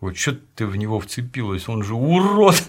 Вот 0.00 0.16
что 0.16 0.36
ты 0.56 0.66
в 0.66 0.76
него 0.76 0.98
вцепилась, 0.98 1.68
он 1.68 1.84
же 1.84 1.94
урод. 1.94 2.60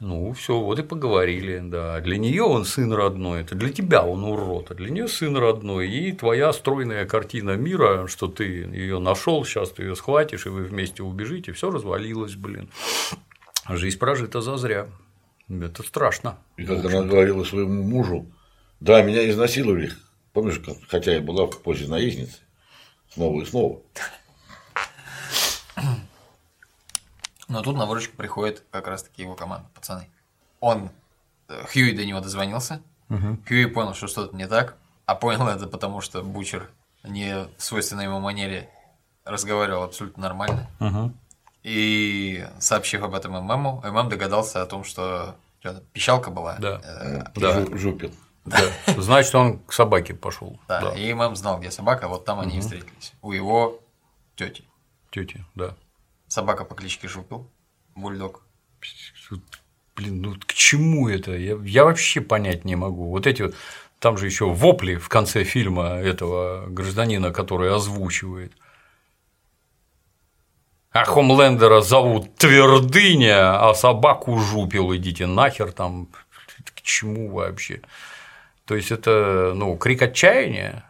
Ну, 0.00 0.32
все, 0.32 0.58
вот 0.58 0.78
и 0.78 0.82
поговорили, 0.82 1.58
да. 1.62 2.00
Для 2.00 2.16
нее 2.16 2.42
он 2.42 2.64
сын 2.64 2.90
родной, 2.90 3.42
это 3.42 3.54
для 3.54 3.70
тебя 3.70 4.02
он 4.02 4.24
урод, 4.24 4.70
а 4.70 4.74
для 4.74 4.88
нее 4.88 5.08
сын 5.08 5.36
родной. 5.36 5.90
И 5.90 6.12
твоя 6.12 6.54
стройная 6.54 7.04
картина 7.04 7.50
мира, 7.56 8.06
что 8.06 8.26
ты 8.26 8.44
ее 8.44 8.98
нашел, 8.98 9.44
сейчас 9.44 9.72
ты 9.72 9.82
ее 9.82 9.94
схватишь, 9.94 10.46
и 10.46 10.48
вы 10.48 10.62
вместе 10.62 11.02
убежите, 11.02 11.52
все 11.52 11.70
развалилось, 11.70 12.34
блин. 12.34 12.70
Жизнь 13.68 13.98
прожита 13.98 14.40
зазря. 14.40 14.88
Это 15.50 15.82
страшно. 15.82 16.38
И 16.56 16.64
как 16.64 16.82
она 16.86 17.02
говорила 17.02 17.44
своему 17.44 17.82
мужу, 17.82 18.26
да, 18.80 19.02
меня 19.02 19.28
изнасиловали. 19.30 19.92
Помнишь, 20.32 20.58
как- 20.58 20.76
хотя 20.88 21.12
я 21.14 21.20
была 21.20 21.46
в 21.46 21.60
позе 21.62 21.86
наездницы. 21.88 22.38
Снова 23.12 23.42
и 23.42 23.44
снова. 23.46 23.80
Но 27.48 27.62
тут 27.62 27.76
на 27.76 27.86
выручку 27.86 28.16
приходит 28.16 28.62
как 28.70 28.86
раз-таки 28.86 29.22
его 29.22 29.34
команда, 29.34 29.66
пацаны. 29.74 30.08
Он, 30.60 30.90
э, 31.48 31.64
Хьюи 31.72 31.92
до 31.92 32.04
него 32.04 32.20
дозвонился, 32.20 32.80
Хьюи 33.48 33.66
понял, 33.66 33.94
что 33.94 34.06
что-то 34.06 34.36
не 34.36 34.46
так, 34.46 34.76
а 35.06 35.16
понял 35.16 35.48
это 35.48 35.66
потому, 35.66 36.00
что 36.00 36.22
Бучер 36.22 36.70
не 37.02 37.46
в 37.56 37.62
свойственной 37.62 38.04
ему 38.04 38.20
манере 38.20 38.68
разговаривал 39.24 39.82
абсолютно 39.82 40.22
нормально. 40.22 40.70
И 41.64 42.46
сообщив 42.60 43.02
об 43.02 43.14
этом 43.14 43.32
ММу, 43.32 43.82
ММ 43.84 44.08
догадался 44.08 44.62
о 44.62 44.66
том, 44.66 44.84
что 44.84 45.34
пищалка 45.92 46.30
была. 46.30 46.56
Да. 46.58 46.80
Э, 46.84 47.22
Да. 47.34 47.60
Жу- 47.62 47.76
Жупил. 47.76 48.14
Да. 48.44 48.60
Значит, 48.96 49.34
он 49.34 49.58
к 49.60 49.72
собаке 49.72 50.14
пошел. 50.14 50.58
да, 50.68 50.80
Да. 50.80 50.94
И 50.94 51.12
ММ 51.12 51.36
знал, 51.36 51.58
где 51.60 51.70
собака, 51.70 52.08
вот 52.08 52.24
там 52.24 52.40
они 52.40 52.58
и 52.58 52.60
встретились. 52.60 53.12
У 53.22 53.32
его 53.32 53.80
тети. 54.36 54.64
Тети, 55.10 55.44
да. 55.54 55.76
Собака 56.28 56.64
по 56.64 56.74
кличке 56.74 57.08
Жупил, 57.08 57.50
бульдог. 57.94 58.42
Блин, 59.96 60.22
ну 60.22 60.34
к 60.46 60.52
чему 60.54 61.08
это? 61.08 61.32
Я, 61.32 61.56
я 61.62 61.84
вообще 61.84 62.20
понять 62.20 62.64
не 62.64 62.76
могу. 62.76 63.10
Вот 63.10 63.26
эти 63.26 63.42
вот, 63.42 63.54
там 63.98 64.16
же 64.16 64.26
еще 64.26 64.46
вопли 64.46 64.94
в 64.94 65.08
конце 65.08 65.44
фильма 65.44 65.96
этого 65.96 66.66
гражданина, 66.68 67.32
который 67.32 67.74
озвучивает. 67.74 68.52
А 70.92 71.04
Хомлендера 71.04 71.82
зовут 71.82 72.34
Твердыня, 72.36 73.68
а 73.68 73.74
собаку 73.74 74.38
жупил, 74.38 74.94
идите 74.96 75.26
нахер 75.26 75.72
там. 75.72 76.08
К 76.64 76.82
чему 76.82 77.30
вообще? 77.30 77.82
То 78.70 78.76
есть 78.76 78.92
это, 78.92 79.52
ну, 79.56 79.76
крик 79.76 80.00
отчаяния. 80.00 80.84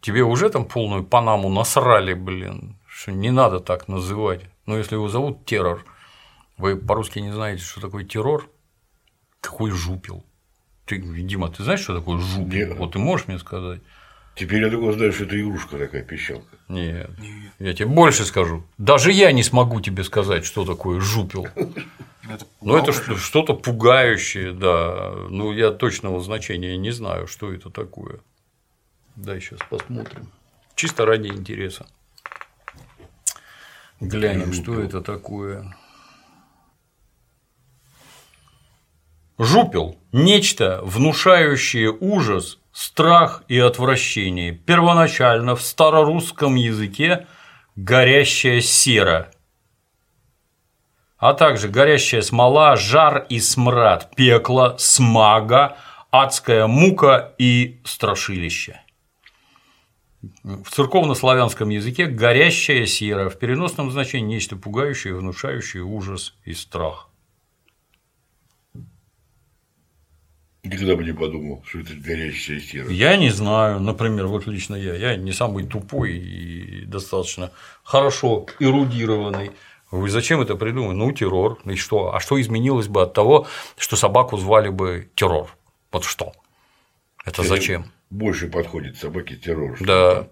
Тебе 0.00 0.24
уже 0.24 0.50
там 0.50 0.64
полную 0.64 1.04
Панаму 1.04 1.48
насрали, 1.48 2.12
блин, 2.12 2.76
что 2.88 3.12
не 3.12 3.30
надо 3.30 3.60
так 3.60 3.86
называть. 3.86 4.40
Ну, 4.66 4.76
если 4.76 4.96
его 4.96 5.06
зовут 5.08 5.46
Террор, 5.46 5.84
вы 6.56 6.76
по-русски 6.76 7.20
не 7.20 7.30
знаете, 7.30 7.62
что 7.62 7.80
такое 7.80 8.02
террор? 8.02 8.50
Какой 9.40 9.70
жупил? 9.70 10.24
Ты, 10.84 10.98
Дима, 10.98 11.50
ты 11.50 11.62
знаешь, 11.62 11.82
что 11.82 11.94
такое 11.94 12.18
жупил? 12.18 12.48
Нет. 12.48 12.76
Вот 12.76 12.94
ты 12.94 12.98
можешь 12.98 13.28
мне 13.28 13.38
сказать? 13.38 13.80
Теперь 14.34 14.64
я 14.64 14.68
только 14.68 14.90
знаю, 14.90 15.12
что 15.12 15.22
это 15.22 15.40
игрушка 15.40 15.78
такая, 15.78 16.02
пищалка. 16.02 16.56
Нет. 16.66 17.12
Я 17.60 17.74
тебе 17.74 17.86
больше 17.86 18.24
скажу. 18.24 18.64
Даже 18.76 19.12
я 19.12 19.30
не 19.30 19.44
смогу 19.44 19.80
тебе 19.80 20.02
сказать, 20.02 20.44
что 20.44 20.64
такое 20.64 20.98
жупил. 20.98 21.46
Это 22.28 22.46
Ну, 22.60 22.76
это 22.76 22.92
что-то 22.92 23.54
пугающее, 23.54 24.52
да. 24.52 25.12
Ну, 25.28 25.52
я 25.52 25.70
точного 25.70 26.20
значения 26.20 26.76
не 26.76 26.90
знаю, 26.90 27.26
что 27.26 27.52
это 27.52 27.70
такое. 27.70 28.20
Да, 29.16 29.38
сейчас 29.40 29.60
посмотрим. 29.68 30.28
Чисто 30.74 31.04
ради 31.04 31.28
интереса. 31.28 31.86
Глянем, 34.00 34.52
что 34.52 34.80
это 34.80 35.00
такое. 35.00 35.76
Жупел– 39.38 39.98
нечто, 40.12 40.80
внушающее 40.84 41.90
ужас, 41.90 42.58
страх 42.72 43.42
и 43.48 43.58
отвращение. 43.58 44.52
Первоначально 44.52 45.56
в 45.56 45.62
старорусском 45.62 46.54
языке 46.54 47.26
горящая 47.76 48.60
сера, 48.60 49.31
а 51.22 51.34
также 51.34 51.68
горящая 51.68 52.20
смола, 52.20 52.74
жар 52.74 53.26
и 53.28 53.38
смрад, 53.38 54.10
пекло, 54.16 54.74
смага, 54.80 55.76
адская 56.10 56.66
мука 56.66 57.32
и 57.38 57.80
страшилище. 57.84 58.80
В 60.42 60.68
церковно-славянском 60.68 61.68
языке 61.68 62.06
горящая 62.06 62.86
сера, 62.86 63.30
в 63.30 63.38
переносном 63.38 63.92
значении 63.92 64.34
нечто 64.34 64.56
пугающее, 64.56 65.14
внушающее 65.14 65.84
ужас 65.84 66.34
и 66.44 66.54
страх. 66.54 67.08
Никогда 70.64 70.96
бы 70.96 71.04
не 71.04 71.12
подумал, 71.12 71.62
что 71.68 71.78
это 71.78 71.94
горящая 71.94 72.58
сера. 72.58 72.90
Я 72.90 73.16
не 73.16 73.30
знаю, 73.30 73.78
например, 73.78 74.26
вот 74.26 74.48
лично 74.48 74.74
я, 74.74 74.96
я 74.96 75.14
не 75.14 75.32
самый 75.32 75.66
тупой 75.68 76.16
и 76.16 76.84
достаточно 76.84 77.52
хорошо 77.84 78.46
эрудированный. 78.58 79.52
Вы 79.92 80.08
зачем 80.08 80.40
это 80.40 80.56
придумали? 80.56 80.96
Ну, 80.96 81.12
террор. 81.12 81.58
И 81.66 81.76
что? 81.76 82.14
А 82.14 82.18
что 82.18 82.40
изменилось 82.40 82.88
бы 82.88 83.02
от 83.02 83.12
того, 83.12 83.46
что 83.76 83.94
собаку 83.94 84.38
звали 84.38 84.70
бы 84.70 85.10
террор? 85.14 85.54
Вот 85.92 86.04
что? 86.04 86.32
Это 87.26 87.42
зачем? 87.42 87.84
Больше 88.08 88.48
подходит 88.48 88.96
собаке 88.96 89.36
террор, 89.36 89.76
Да. 89.80 90.26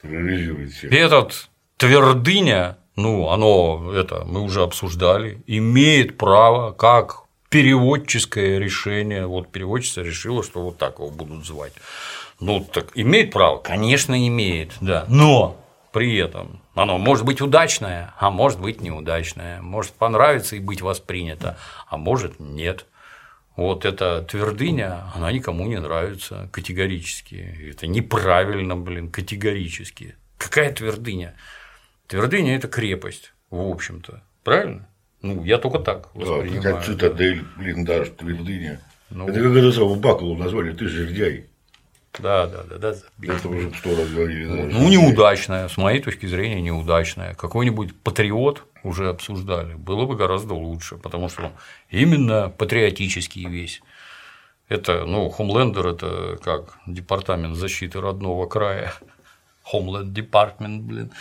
терроризирует 0.00 0.70
всех. 0.72 0.92
Этот 0.92 1.48
твердыня, 1.76 2.78
ну, 2.94 3.28
оно, 3.30 3.92
это 3.92 4.24
мы 4.24 4.40
уже 4.40 4.62
обсуждали, 4.62 5.42
имеет 5.48 6.16
право 6.16 6.70
как 6.70 7.24
переводческое 7.50 8.58
решение. 8.58 9.26
Вот 9.26 9.50
переводчица 9.50 10.02
решила, 10.02 10.44
что 10.44 10.62
вот 10.62 10.78
так 10.78 10.98
его 11.00 11.10
будут 11.10 11.44
звать. 11.44 11.72
Ну, 12.38 12.64
так 12.72 12.92
имеет 12.94 13.32
право? 13.32 13.58
Конечно, 13.58 14.26
имеет, 14.28 14.72
да. 14.80 15.04
Но 15.08 15.56
при 15.92 16.16
этом 16.16 16.61
оно 16.74 16.98
может 16.98 17.24
быть 17.24 17.40
удачное, 17.40 18.14
а 18.18 18.30
может 18.30 18.60
быть 18.60 18.80
неудачное, 18.80 19.60
может 19.60 19.92
понравиться 19.92 20.56
и 20.56 20.60
быть 20.60 20.80
воспринято, 20.82 21.58
а 21.88 21.96
может 21.96 22.40
нет. 22.40 22.86
Вот 23.56 23.84
эта 23.84 24.22
твердыня, 24.22 25.02
она 25.14 25.30
никому 25.30 25.66
не 25.66 25.78
нравится 25.78 26.48
категорически. 26.52 27.70
Это 27.70 27.86
неправильно, 27.86 28.76
блин, 28.76 29.10
категорически. 29.10 30.16
Какая 30.38 30.72
твердыня? 30.72 31.34
Твердыня– 32.06 32.56
это 32.56 32.68
крепость, 32.68 33.34
в 33.50 33.60
общем-то. 33.60 34.22
Правильно? 34.42 34.88
Ну, 35.20 35.44
я 35.44 35.58
только 35.58 35.78
так 35.78 36.08
Да, 36.14 36.20
воспринимаю. 36.20 36.62
как 36.76 36.84
цитадель, 36.84 37.44
блин, 37.56 37.84
даже 37.84 38.10
твердыня. 38.12 38.80
Ну. 39.10 39.28
Это 39.28 39.40
как 39.42 39.52
это 39.52 39.72
самого 39.72 39.94
Бакалу 39.96 40.36
назвали, 40.36 40.72
ты 40.72 40.88
жердяй. 40.88 41.46
Да, 42.18 42.46
да, 42.46 42.62
да, 42.64 42.78
да. 42.78 42.94
Это 43.22 43.48
уже 43.48 43.72
сто 43.74 43.96
раз 43.96 44.08
говорили. 44.10 44.46
да, 44.46 44.78
Ну, 44.78 44.88
неудачная, 44.88 45.68
с 45.68 45.76
моей 45.76 46.00
точки 46.00 46.26
зрения, 46.26 46.60
неудачная. 46.60 47.34
Какой-нибудь 47.34 47.96
патриот 48.02 48.64
уже 48.82 49.08
обсуждали, 49.08 49.74
было 49.74 50.04
бы 50.06 50.16
гораздо 50.16 50.54
лучше, 50.54 50.96
потому 50.96 51.28
что 51.28 51.52
именно 51.88 52.50
патриотический 52.50 53.46
весь. 53.48 53.80
Это, 54.68 55.04
ну, 55.04 55.28
Хомлендер– 55.28 55.86
это 55.88 56.38
как 56.42 56.78
департамент 56.86 57.56
защиты 57.56 58.00
родного 58.00 58.46
края. 58.46 58.94
Homeland 59.70 60.12
Department, 60.12 60.80
блин. 60.80 61.12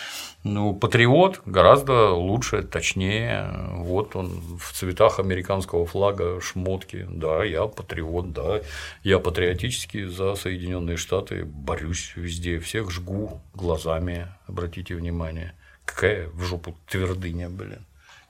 Ну, 0.44 0.74
патриот 0.74 1.42
гораздо 1.46 2.12
лучше, 2.12 2.64
точнее. 2.64 3.50
Вот 3.78 4.16
он 4.16 4.30
в 4.58 4.74
цветах 4.74 5.20
американского 5.20 5.86
флага, 5.86 6.42
шмотки. 6.42 7.06
Да, 7.10 7.44
я 7.44 7.66
патриот, 7.68 8.32
да. 8.34 8.62
Я 9.04 9.20
патриотически 9.20 10.06
за 10.08 10.36
Соединенные 10.36 10.98
Штаты 10.98 11.46
борюсь 11.46 12.14
везде. 12.16 12.60
Всех 12.60 12.92
жгу 12.92 13.42
глазами, 13.54 14.28
обратите 14.48 14.96
внимание. 14.96 15.54
Какая 15.86 16.28
в 16.30 16.44
жопу 16.44 16.76
твердыня, 16.88 17.50
блин. 17.50 17.86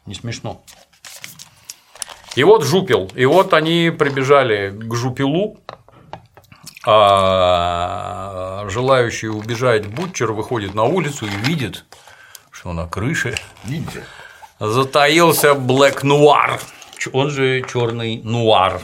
Не 0.05 0.15
смешно. 0.15 0.63
И 2.35 2.43
вот 2.43 2.63
жупел. 2.63 3.11
И 3.15 3.25
вот 3.25 3.53
они 3.53 3.91
прибежали 3.97 4.71
к 4.71 4.95
жупелу, 4.95 5.59
а 6.85 8.65
желающий 8.69 9.27
убежать 9.27 9.87
бутчер 9.87 10.31
выходит 10.31 10.73
на 10.73 10.83
улицу 10.83 11.25
и 11.27 11.35
видит, 11.45 11.85
что 12.49 12.73
на 12.73 12.87
крыше 12.87 13.35
Ниндзя. 13.65 14.03
затаился 14.59 15.53
Блэк 15.53 16.03
Нуар, 16.03 16.59
он 17.13 17.29
же 17.29 17.63
черный 17.71 18.21
нуар, 18.23 18.81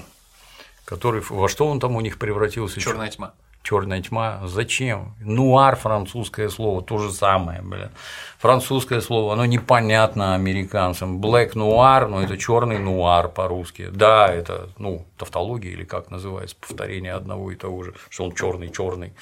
который 0.86 1.22
во 1.30 1.48
что 1.48 1.68
он 1.68 1.80
там 1.80 1.96
у 1.96 2.02
них 2.02 2.20
превратился? 2.20 2.80
Черная 2.80 3.10
тьма. 3.10 3.34
Черная 3.64 4.02
тьма. 4.02 4.42
Зачем? 4.46 5.14
Нуар 5.20 5.76
французское 5.76 6.48
слово, 6.50 6.82
то 6.82 6.98
же 7.00 7.12
самое, 7.12 7.62
блин. 7.62 7.90
Французское 8.38 9.02
слово, 9.02 9.34
оно 9.34 9.46
непонятно 9.46 10.36
американцам. 10.36 11.20
Black 11.20 11.52
нуар, 11.56 12.08
ну 12.08 12.22
это 12.22 12.38
черный 12.38 12.80
нуар 12.80 13.28
по-русски. 13.28 13.90
Да, 13.92 14.28
это, 14.28 14.70
ну, 14.78 15.06
тавтология 15.18 15.72
или 15.72 15.84
как 15.84 16.12
называется, 16.12 16.56
повторение 16.60 17.14
одного 17.14 17.52
и 17.52 17.56
того 17.56 17.84
же, 17.84 17.94
что 18.10 18.24
он 18.24 18.34
черный, 18.34 18.70
черный. 18.70 19.14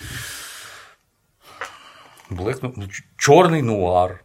Black, 2.29 2.59
ну, 2.61 2.87
черный 3.17 3.61
нуар. 3.61 4.21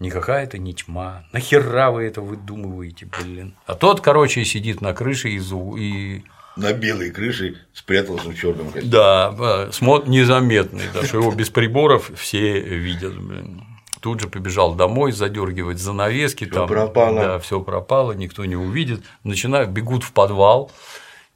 Никакая 0.00 0.44
это 0.44 0.58
не 0.58 0.74
тьма. 0.74 1.24
Нахера 1.32 1.90
вы 1.90 2.04
это 2.04 2.20
выдумываете, 2.20 3.06
блин? 3.06 3.54
А 3.66 3.74
тот, 3.74 4.00
короче, 4.00 4.44
сидит 4.44 4.80
на 4.80 4.92
крыше 4.92 5.30
и, 5.30 5.40
и 5.78 6.24
На 6.56 6.72
белой 6.72 7.10
крыше 7.10 7.56
спрятался 7.72 8.28
в 8.28 8.34
черном 8.36 8.70
костюме. 8.70 8.90
да, 8.90 9.72
смот 9.72 10.06
незаметный, 10.06 10.84
да, 10.92 11.04
что 11.04 11.18
его 11.18 11.32
без 11.32 11.50
приборов 11.50 12.10
все 12.16 12.60
видят. 12.60 13.16
блин. 13.18 13.64
Тут 14.00 14.20
же 14.20 14.28
побежал 14.28 14.74
домой 14.74 15.12
задергивать 15.12 15.78
занавески, 15.78 16.44
там, 16.44 16.68
пропало. 16.68 17.20
да, 17.20 17.38
все 17.38 17.60
пропало, 17.60 18.12
никто 18.12 18.44
не 18.44 18.54
увидит. 18.54 19.02
Начинают, 19.24 19.70
бегут 19.70 20.04
в 20.04 20.12
подвал, 20.12 20.70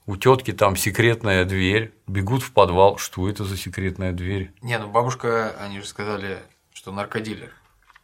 у 0.09 0.17
тетки 0.17 0.53
там 0.53 0.77
секретная 0.77 1.45
дверь, 1.45 1.93
бегут 2.07 2.43
в 2.43 2.53
подвал. 2.53 2.99
Что 2.99 3.29
это 3.29 3.45
за 3.45 3.57
секретная 3.57 4.13
дверь? 4.13 4.53
Не, 4.63 4.79
ну 4.79 4.89
бабушка, 4.91 5.55
они 5.61 5.81
же 5.81 5.87
сказали, 5.87 6.39
что 6.73 6.93
наркодилер. 6.93 7.53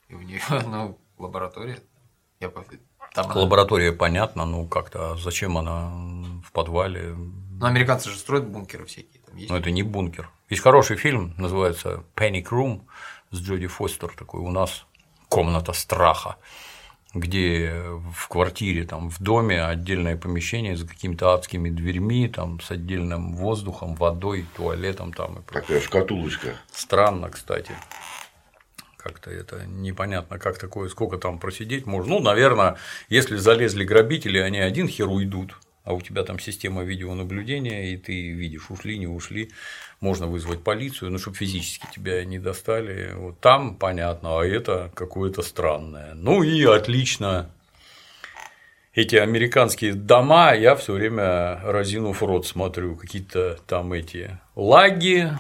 И 0.09 0.15
у 0.15 0.21
нее, 0.21 0.41
ну, 0.67 0.99
лаборатория. 1.19 1.79
Я 2.41 2.51
там 3.15 3.31
она- 3.31 3.41
Лаборатория 3.41 3.93
понятно, 3.93 4.45
ну 4.45 4.67
как-то 4.67 5.13
а 5.13 5.17
зачем 5.17 5.57
она 5.57 5.91
в 6.45 6.53
подвале? 6.53 7.15
Ну, 7.15 7.67
американцы 7.67 8.11
же 8.11 8.19
строят 8.19 8.47
бункеры 8.47 8.85
всякие. 8.85 9.23
Там 9.27 9.37
есть. 9.37 9.49
Но 9.51 9.57
это 9.57 9.71
не 9.71 9.83
бункер. 9.83 10.29
Есть 10.51 10.63
хороший 10.63 10.97
фильм, 10.97 11.33
называется 11.39 12.03
Panic 12.17 12.49
Room 12.51 12.83
с 13.31 13.41
Джоди 13.41 13.67
Фостер, 13.69 14.13
такой 14.17 14.41
у 14.41 14.51
нас 14.51 14.85
комната 15.29 15.73
страха, 15.73 16.37
где 17.15 17.73
в 18.13 18.29
квартире, 18.29 18.85
там, 18.85 19.09
в 19.11 19.21
доме 19.21 19.65
отдельное 19.65 20.17
помещение 20.17 20.77
за 20.77 20.87
какими-то 20.87 21.33
адскими 21.33 21.71
дверьми, 21.71 22.29
там, 22.29 22.61
с 22.61 22.71
отдельным 22.73 23.37
воздухом, 23.37 23.95
водой, 23.95 24.47
туалетом 24.57 25.13
там 25.13 25.39
и 25.39 25.43
прочее. 25.43 25.63
Такая 25.63 25.81
шкатулочка. 25.81 26.57
Странно, 26.73 27.31
кстати. 27.31 27.73
Как-то 29.05 29.31
это 29.31 29.67
непонятно, 29.67 30.39
как 30.39 30.57
такое, 30.57 30.89
сколько 30.89 31.19
там 31.19 31.39
просидеть 31.39 31.85
можно. 31.85 32.15
Ну, 32.15 32.21
наверное, 32.21 32.79
если 33.11 33.37
залезли 33.37 33.85
грабители, 33.85 34.39
они 34.39 34.61
один 34.61 34.89
хер 34.89 35.09
уйдут, 35.09 35.59
а 35.85 35.93
у 35.93 36.01
тебя 36.01 36.23
там 36.23 36.39
система 36.39 36.85
видеонаблюдения, 36.85 37.93
и 37.93 37.99
ты 37.99 38.31
видишь, 38.31 38.71
ушли, 38.71 38.97
не 38.97 39.07
ушли, 39.07 39.51
можно 40.01 40.27
вызвать 40.27 40.65
полицию, 40.65 41.11
ну, 41.11 41.19
чтобы 41.19 41.37
физически 41.37 41.87
тебя 41.95 42.25
не 42.25 42.39
достали. 42.39 43.13
Вот 43.15 43.41
там 43.41 43.77
понятно, 43.77 44.41
а 44.41 44.43
это 44.47 44.91
какое-то 44.95 45.43
странное. 45.43 46.15
Ну 46.15 46.43
и 46.43 46.65
отлично. 46.65 47.51
Эти 48.95 49.17
американские 49.17 49.93
дома, 49.93 50.55
я 50.55 50.77
все 50.77 50.95
время 50.95 51.61
разинув 51.63 52.23
рот 52.23 52.47
смотрю, 52.47 52.97
какие-то 52.97 53.59
там 53.67 53.93
эти 53.93 54.39
лаги, 54.55 55.31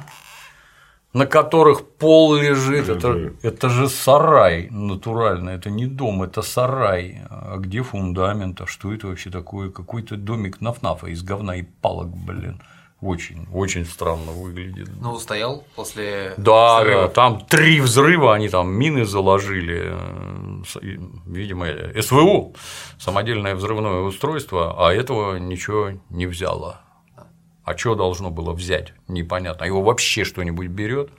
на 1.14 1.26
которых 1.26 1.86
пол 1.96 2.34
лежит, 2.34 2.88
это, 2.88 3.32
это 3.42 3.68
же 3.70 3.88
сарай 3.88 4.68
натурально, 4.70 5.50
это 5.50 5.70
не 5.70 5.86
дом, 5.86 6.22
это 6.24 6.42
сарай. 6.42 7.22
А 7.30 7.56
где 7.58 7.82
фундамент, 7.82 8.60
а 8.60 8.66
что 8.66 8.92
это 8.92 9.06
вообще 9.06 9.30
такое? 9.30 9.70
Какой-то 9.70 10.16
домик 10.16 10.60
нафнафа 10.60 11.06
из 11.06 11.22
говна 11.22 11.56
и 11.56 11.62
палок, 11.62 12.08
блин. 12.08 12.60
Очень, 13.00 13.46
очень 13.52 13.84
странно 13.84 14.32
выглядит. 14.32 14.88
Ну, 15.00 15.12
устоял 15.12 15.64
после 15.76 16.32
Да, 16.38 16.80
взрыва. 16.80 17.02
да, 17.02 17.08
там 17.08 17.40
три 17.48 17.80
взрыва, 17.80 18.34
они 18.34 18.48
там 18.48 18.70
мины 18.72 19.04
заложили, 19.04 19.92
видимо, 21.26 21.66
СВУ, 22.00 22.54
самодельное 22.98 23.54
взрывное 23.54 24.00
устройство, 24.00 24.74
а 24.78 24.92
этого 24.92 25.36
ничего 25.36 25.90
не 26.10 26.26
взяло. 26.26 26.80
А 27.64 27.76
что 27.76 27.94
должно 27.94 28.30
было 28.30 28.52
взять? 28.52 28.92
Непонятно. 29.08 29.64
А 29.64 29.66
его 29.66 29.82
вообще 29.82 30.24
что-нибудь 30.24 30.68
берет? 30.68 31.10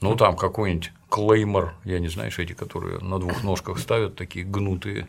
Ну, 0.00 0.14
там 0.14 0.36
какой-нибудь 0.36 0.92
клеймор, 1.08 1.74
я 1.84 1.98
не 1.98 2.08
знаю, 2.08 2.30
эти, 2.36 2.52
которые 2.52 2.98
на 2.98 3.18
двух 3.18 3.42
ножках 3.42 3.78
ставят, 3.78 4.16
такие 4.16 4.44
гнутые, 4.44 5.08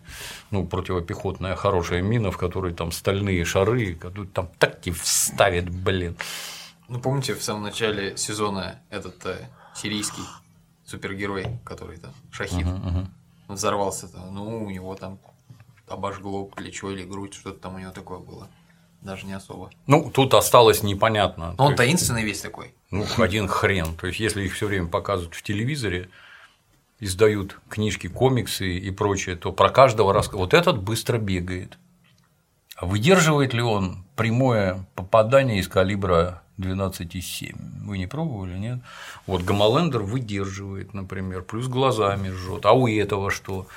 ну, 0.52 0.65
противопехотная 0.65 1.56
хорошая 1.56 2.02
мина, 2.02 2.32
в 2.32 2.38
которой 2.38 2.74
там 2.74 2.94
стальные 2.94 3.44
шары, 3.44 3.95
там 4.34 4.49
так 4.57 4.80
тебе 4.80 4.95
вставит, 4.95 5.69
блин. 5.69 6.15
Ну, 6.88 7.02
помните, 7.02 7.34
в 7.34 7.44
самом 7.44 7.64
начале 7.64 8.15
сезона 8.15 8.80
этот 8.90 9.26
э, 9.26 9.49
сирийский 9.76 10.24
супергерой, 10.86 11.60
который 11.65 11.98
там 11.98 12.14
Шахид, 12.32 12.65
взорвался, 13.49 14.06
-то, 14.06 14.32
ну, 14.32 14.64
у 14.64 14.69
него 14.69 14.95
там 14.95 15.19
обожгло 15.88 16.45
плечо 16.45 16.91
или 16.91 17.03
грудь, 17.03 17.34
что-то 17.34 17.60
там 17.60 17.76
у 17.76 17.80
него 17.80 17.91
такое 17.91 18.19
было. 18.19 18.48
Даже 19.08 19.26
не 19.26 19.32
особо. 19.32 19.70
Ну, 19.88 20.12
тут 20.14 20.34
осталось 20.34 20.84
непонятно. 20.84 21.56
Но 21.58 21.64
он 21.64 21.72
есть, 21.72 21.78
таинственный 21.78 22.24
весь 22.24 22.42
такой. 22.42 22.74
Ну, 22.92 23.06
один 23.18 23.48
хрен. 23.48 23.96
То 23.96 24.08
есть, 24.08 24.20
если 24.20 24.44
их 24.44 24.54
все 24.54 24.68
время 24.68 24.88
показывают 24.88 25.34
в 25.34 25.42
телевизоре, 25.44 26.10
издают 27.00 27.58
книжки, 27.70 28.08
комиксы 28.08 28.78
и 28.78 28.92
прочее, 28.92 29.38
то 29.38 29.54
про 29.54 29.70
каждого 29.70 30.12
раз 30.12 30.30
вот 30.34 30.54
этот 30.54 30.84
быстро 30.84 31.20
бегает. 31.20 31.78
А 32.76 32.86
выдерживает 32.86 33.54
ли 33.54 33.62
он 33.62 34.04
прямое 34.18 34.86
попадание 34.94 35.60
из 35.60 35.70
калибра 35.70 36.42
12,7? 36.58 37.86
Вы 37.86 38.00
не 38.00 38.08
пробовали, 38.08 38.58
нет? 38.58 38.80
Вот 39.26 39.42
Гамалендер 39.44 40.02
выдерживает, 40.02 40.94
например, 40.94 41.44
плюс 41.44 41.70
глазами 41.70 42.28
жжет. 42.28 42.66
А 42.66 42.74
у 42.74 42.90
этого 42.90 43.32
что? 43.32 43.68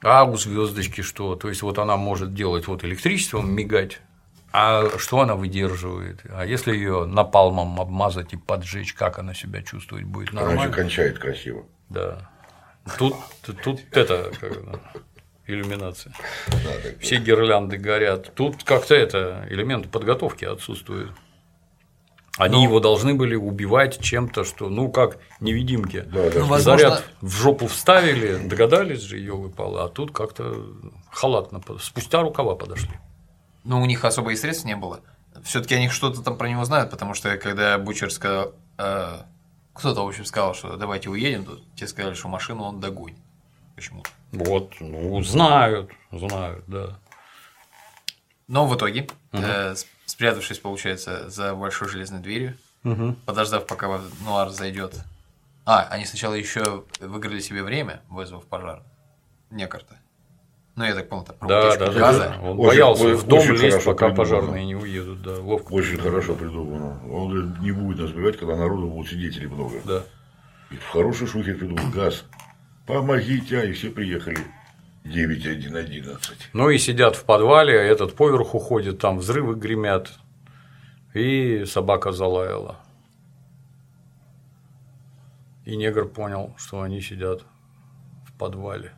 А 0.00 0.24
у 0.24 0.38
звездочки 0.38 1.02
что? 1.02 1.36
То 1.36 1.50
есть, 1.50 1.60
вот 1.60 1.78
она 1.78 1.98
может 1.98 2.32
делать 2.32 2.68
вот 2.68 2.84
электричеством 2.84 3.52
мигать, 3.52 4.00
а 4.52 4.98
что 4.98 5.20
она 5.20 5.34
выдерживает? 5.34 6.20
А 6.30 6.44
если 6.44 6.72
ее 6.74 7.06
напалмом 7.06 7.80
обмазать 7.80 8.32
и 8.34 8.36
поджечь, 8.36 8.94
как 8.94 9.18
она 9.18 9.34
себя 9.34 9.62
чувствовать 9.62 10.04
будет? 10.04 10.32
Нормально? 10.32 10.72
кончает 10.74 11.18
красиво. 11.18 11.64
Да. 11.88 12.30
Тут, 12.98 13.14
тут 13.64 13.80
это 13.92 14.30
как 14.40 14.58
иллюминация. 15.46 16.12
Все 17.00 17.18
гирлянды 17.18 17.76
горят. 17.76 18.34
Тут 18.34 18.62
как-то 18.64 18.94
это 18.94 19.46
элемент 19.50 19.90
подготовки 19.90 20.44
отсутствует. 20.44 21.10
Они 22.38 22.62
его 22.62 22.80
должны 22.80 23.14
были 23.14 23.34
убивать 23.34 24.00
чем-то, 24.00 24.44
что, 24.44 24.70
ну, 24.70 24.90
как 24.90 25.18
невидимки. 25.40 26.00
Да, 26.00 26.30
да. 26.30 26.40
Ну, 26.40 26.46
возможно- 26.46 26.60
Заряд 26.60 27.04
в 27.20 27.30
жопу 27.30 27.66
вставили, 27.66 28.48
догадались 28.48 29.00
же 29.02 29.18
ее 29.18 29.34
выпало, 29.34 29.84
а 29.84 29.88
тут 29.88 30.12
как-то 30.12 30.66
халатно, 31.10 31.60
спустя 31.78 32.22
рукава 32.22 32.54
подошли. 32.54 32.90
Ну, 33.64 33.80
у 33.80 33.86
них 33.86 34.04
особо 34.04 34.32
и 34.32 34.36
средств 34.36 34.64
не 34.64 34.76
было. 34.76 35.00
Все-таки 35.44 35.74
они 35.74 35.88
что-то 35.88 36.22
там 36.22 36.36
про 36.36 36.48
него 36.48 36.64
знают, 36.64 36.90
потому 36.90 37.14
что 37.14 37.36
когда 37.38 37.78
Бучер 37.78 38.10
сказал, 38.12 38.54
э, 38.78 39.18
кто-то, 39.72 40.04
в 40.04 40.08
общем, 40.08 40.24
сказал, 40.24 40.54
что 40.54 40.76
давайте 40.76 41.08
уедем, 41.10 41.44
тут 41.44 41.62
те 41.74 41.86
сказали, 41.86 42.14
что 42.14 42.28
машину 42.28 42.64
он 42.64 42.80
догонит. 42.80 43.18
Почему-то. 43.74 44.10
Вот, 44.32 44.74
ну, 44.80 45.22
знают, 45.22 45.90
знают, 46.10 46.64
да. 46.66 46.98
Но 48.48 48.66
в 48.66 48.76
итоге, 48.76 49.08
э, 49.32 49.74
с- 49.74 49.86
спрятавшись, 50.06 50.58
получается, 50.58 51.30
за 51.30 51.54
большой 51.54 51.88
железной 51.88 52.20
дверью, 52.20 52.56
подождав, 53.26 53.66
пока 53.66 54.00
Нуар 54.24 54.50
зайдет. 54.50 55.00
А, 55.64 55.82
они 55.90 56.04
сначала 56.04 56.34
еще 56.34 56.84
выиграли 57.00 57.40
себе 57.40 57.62
время, 57.62 58.02
вызвав 58.08 58.44
пожар. 58.46 58.82
Некорта. 59.50 59.96
Ну, 60.74 60.84
я 60.84 60.94
так 60.94 61.08
понял, 61.08 61.24
там 61.24 61.36
про 61.36 61.48
Да, 61.48 61.76
да, 61.76 61.86
да, 61.86 61.92
газа. 61.92 62.18
да. 62.40 62.40
Он 62.48 62.58
Очень- 62.58 62.66
боялся 62.68 63.04
очень 63.04 63.16
в 63.16 63.26
дом 63.26 63.38
лезть, 63.50 63.60
хорошо 63.70 63.90
пока 63.92 64.06
придумано. 64.08 64.16
пожарные 64.16 64.64
не 64.64 64.74
уедут, 64.74 65.22
да, 65.22 65.38
ловко. 65.38 65.72
Очень 65.72 65.98
хорошо 65.98 66.34
придумано. 66.34 66.98
Он 67.12 67.30
говорит, 67.30 67.60
не 67.60 67.72
будет 67.72 67.98
нас 68.00 68.10
убивать, 68.10 68.38
когда 68.38 68.56
народу 68.56 68.88
будет 68.88 69.08
свидетелей 69.08 69.48
много. 69.48 69.80
Да. 69.84 70.02
И 70.70 70.76
в 70.76 70.86
хороший 70.88 71.26
шухер 71.26 71.58
придумал. 71.58 71.84
Газ. 71.92 72.24
Помогите, 72.86 73.58
а 73.60 73.64
и 73.64 73.72
все 73.72 73.90
приехали. 73.90 74.38
9111. 75.04 76.48
Ну 76.54 76.70
и 76.70 76.78
сидят 76.78 77.16
в 77.16 77.24
подвале, 77.24 77.78
а 77.78 77.82
этот 77.82 78.14
поверху 78.14 78.58
ходит, 78.58 78.98
там 78.98 79.18
взрывы 79.18 79.56
гремят, 79.56 80.12
и 81.12 81.64
собака 81.66 82.12
залаяла. 82.12 82.78
И 85.64 85.76
негр 85.76 86.06
понял, 86.08 86.54
что 86.56 86.80
они 86.82 87.00
сидят 87.00 87.42
в 88.26 88.32
подвале. 88.38 88.92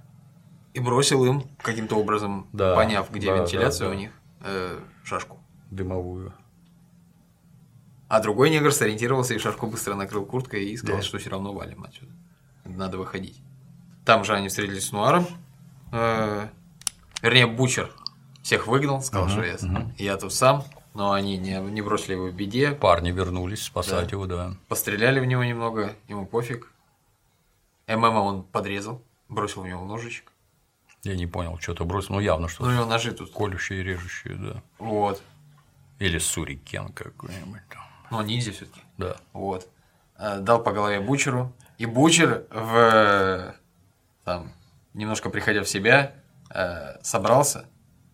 И 0.75 0.81
бросил 0.81 1.25
им, 1.25 1.45
каким-то 1.63 1.97
образом, 1.97 2.47
Да, 2.53 2.75
поняв, 2.75 3.11
где 3.11 3.29
да, 3.29 3.39
вентиляция 3.39 3.87
да, 3.87 3.91
у 3.91 3.95
да. 3.95 4.01
них, 4.01 4.11
э, 4.41 4.81
шашку. 5.05 5.39
Дымовую. 5.71 6.35
А 8.09 8.21
другой 8.21 8.51
негр 8.51 8.73
сориентировался 8.73 9.35
и 9.35 9.39
шашку 9.39 9.67
быстро 9.67 9.95
накрыл 9.95 10.27
курткой 10.27 10.65
и 10.65 10.77
сказал, 10.77 10.97
Да. 10.99 11.03
что 11.03 11.19
все 11.19 11.31
равно 11.31 11.53
валим 11.53 11.85
отсюда. 11.85 12.13
Надо 12.65 12.99
выходить. 12.99 13.41
Там 14.05 14.25
же 14.25 14.35
они 14.35 14.49
встретились 14.49 14.87
с 14.89 14.93
Нуаром. 14.93 15.27
Э, 15.93 16.49
вернее, 17.23 17.47
Бучер 17.47 17.91
всех 18.43 18.67
выгнал, 18.67 19.01
сказал, 19.01 19.29
что 19.29 19.43
я, 19.43 19.57
я 19.97 20.17
тут 20.17 20.35
сам. 20.35 20.65
Но 20.93 21.11
они 21.13 21.39
не, 21.39 21.57
не 21.61 21.83
бросили 21.83 22.13
его 22.13 22.27
в 22.29 22.33
беде, 22.35 22.71
Парни 22.73 23.11
вернулись 23.11 23.63
спасать 23.65 24.07
Да. 24.07 24.11
его, 24.13 24.27
да. 24.27 24.55
постреляли 24.69 25.19
в 25.19 25.25
него 25.25 25.43
немного, 25.43 25.95
ему 26.09 26.25
пофиг. 26.27 26.71
ММа 27.89 28.21
он 28.21 28.43
подрезал, 28.45 29.03
бросил 29.29 29.63
в 29.63 29.67
него 29.67 29.85
ножичек. 29.85 30.31
Я 31.05 31.17
не 31.17 31.27
понял, 31.27 31.59
что-то 31.61 31.85
бросил. 31.85 32.15
Ну, 32.15 32.21
явно 32.21 32.43
Ну, 32.43 32.49
что 32.49 32.65
у 32.65 32.71
него 32.71 32.87
ножи 32.87 33.13
тут. 33.13 33.31
колющие, 33.31 33.83
режущие, 33.83 34.35
да. 34.37 34.63
Вот. 34.79 35.23
Или 35.99 36.19
сурикен 36.19 36.89
какой-нибудь 36.93 37.61
там. 37.69 37.83
Ну, 38.11 38.23
ниндзя 38.23 38.53
все-таки. 38.53 38.81
Да. 38.97 39.17
Вот. 39.33 39.69
Э, 40.19 40.39
Дал 40.41 40.63
по 40.63 40.73
голове 40.73 41.01
Бучеру. 41.01 41.53
И 41.77 41.87
Бучер, 41.87 42.47
в, 42.51 43.55
там, 44.25 44.53
немножко 44.95 45.29
приходя 45.29 45.63
в 45.63 45.69
себя, 45.69 46.15
э, 46.51 47.03
собрался 47.03 47.67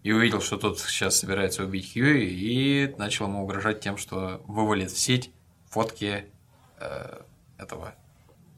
и 0.02 0.12
увидел, 0.12 0.40
что 0.40 0.56
тот 0.56 0.80
сейчас 0.80 1.18
собирается 1.18 1.64
убить 1.64 1.92
Хьюи, 1.92 2.24
и 2.24 2.94
начал 2.96 3.26
ему 3.26 3.42
угрожать 3.44 3.80
тем, 3.80 3.98
что 3.98 4.42
вывалит 4.46 4.90
в 4.90 4.98
сеть 4.98 5.30
фотки 5.68 6.24
э, 6.78 7.20
этого, 7.58 7.94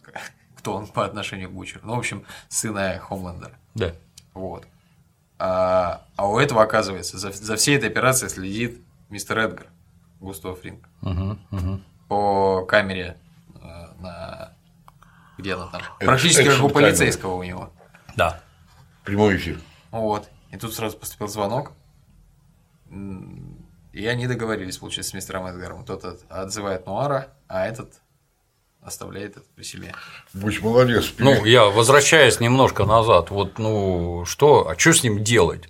кто 0.56 0.74
он 0.74 0.86
по 0.86 1.04
отношению 1.04 1.50
к 1.50 1.52
Бучеру. 1.52 1.80
Ну, 1.84 1.96
в 1.96 1.98
общем, 1.98 2.24
сына 2.48 2.98
Хомлендера. 2.98 3.58
Да. 3.74 3.94
Вот. 4.34 4.66
А, 5.38 6.06
а 6.16 6.28
у 6.28 6.38
этого, 6.38 6.62
оказывается, 6.62 7.18
за, 7.18 7.32
за 7.32 7.56
всей 7.56 7.76
этой 7.76 7.88
операцией 7.88 8.30
следит 8.30 8.80
мистер 9.10 9.38
Эдгар, 9.38 9.66
Густав 10.20 10.60
Фринг 10.60 10.88
Угу, 11.02 11.38
угу. 11.50 11.80
по 12.08 12.64
камере 12.66 13.16
э, 13.56 13.58
на 14.00 14.52
где 15.38 15.54
она 15.54 15.66
там 15.66 15.82
практически 15.98 16.44
как 16.48 16.62
у 16.62 16.68
полицейского 16.68 17.34
у 17.34 17.42
него 17.42 17.72
Да. 18.16 18.40
Прямой 19.04 19.36
эфир. 19.36 19.58
вот 19.90 20.28
и 20.52 20.56
тут 20.56 20.72
сразу 20.74 20.96
поступил 20.96 21.26
звонок 21.28 21.72
и 22.90 24.06
они 24.06 24.26
договорились 24.28 24.78
получается 24.78 25.10
с 25.10 25.14
мистером 25.14 25.46
Эдгаром 25.46 25.84
тот 25.84 26.04
от- 26.04 26.24
отзывает 26.30 26.86
Нуара 26.86 27.28
а 27.48 27.66
этот 27.66 28.00
оставляет 28.82 29.36
это 29.36 29.46
при 29.54 29.62
себе 29.62 29.94
Будь 30.34 30.60
молодец. 30.60 31.14
Ну, 31.18 31.44
я 31.44 31.66
возвращаясь 31.66 32.40
немножко 32.40 32.84
назад, 32.84 33.30
вот, 33.30 33.58
ну, 33.58 34.24
что, 34.26 34.68
а 34.68 34.78
что 34.78 34.92
с 34.92 35.02
ним 35.02 35.22
делать? 35.22 35.68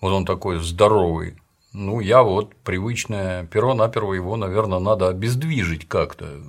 Вот 0.00 0.12
он 0.12 0.24
такой 0.24 0.60
здоровый. 0.60 1.36
Ну, 1.72 2.00
я 2.00 2.22
вот 2.22 2.54
привычное 2.56 3.46
перо 3.46 3.74
наперво 3.74 4.14
его, 4.14 4.36
наверное, 4.36 4.78
надо 4.78 5.08
обездвижить 5.08 5.88
как-то, 5.88 6.42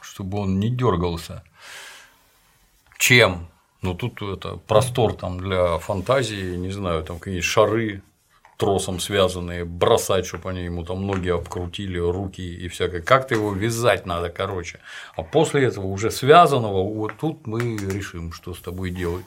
чтобы 0.00 0.38
он 0.38 0.58
не 0.58 0.70
дергался. 0.70 1.42
Чем? 2.98 3.48
Ну, 3.82 3.94
тут 3.94 4.22
это 4.22 4.56
простор 4.56 5.14
там 5.14 5.38
для 5.38 5.78
фантазии, 5.78 6.56
не 6.56 6.70
знаю, 6.70 7.02
там 7.04 7.18
какие 7.18 7.40
шары 7.40 8.02
тросом 8.62 9.00
связанные, 9.00 9.64
бросать, 9.64 10.24
чтобы 10.24 10.50
они 10.50 10.62
ему 10.62 10.84
там 10.84 11.04
ноги 11.04 11.30
обкрутили, 11.30 11.98
руки 11.98 12.42
и 12.42 12.68
всякое. 12.68 13.02
Как-то 13.02 13.34
его 13.34 13.52
вязать 13.52 14.06
надо, 14.06 14.28
короче. 14.28 14.78
А 15.16 15.24
после 15.24 15.64
этого 15.64 15.86
уже 15.86 16.12
связанного, 16.12 16.84
вот 16.84 17.14
тут 17.20 17.44
мы 17.48 17.76
решим, 17.76 18.32
что 18.32 18.54
с 18.54 18.60
тобой 18.60 18.90
делать. 18.90 19.24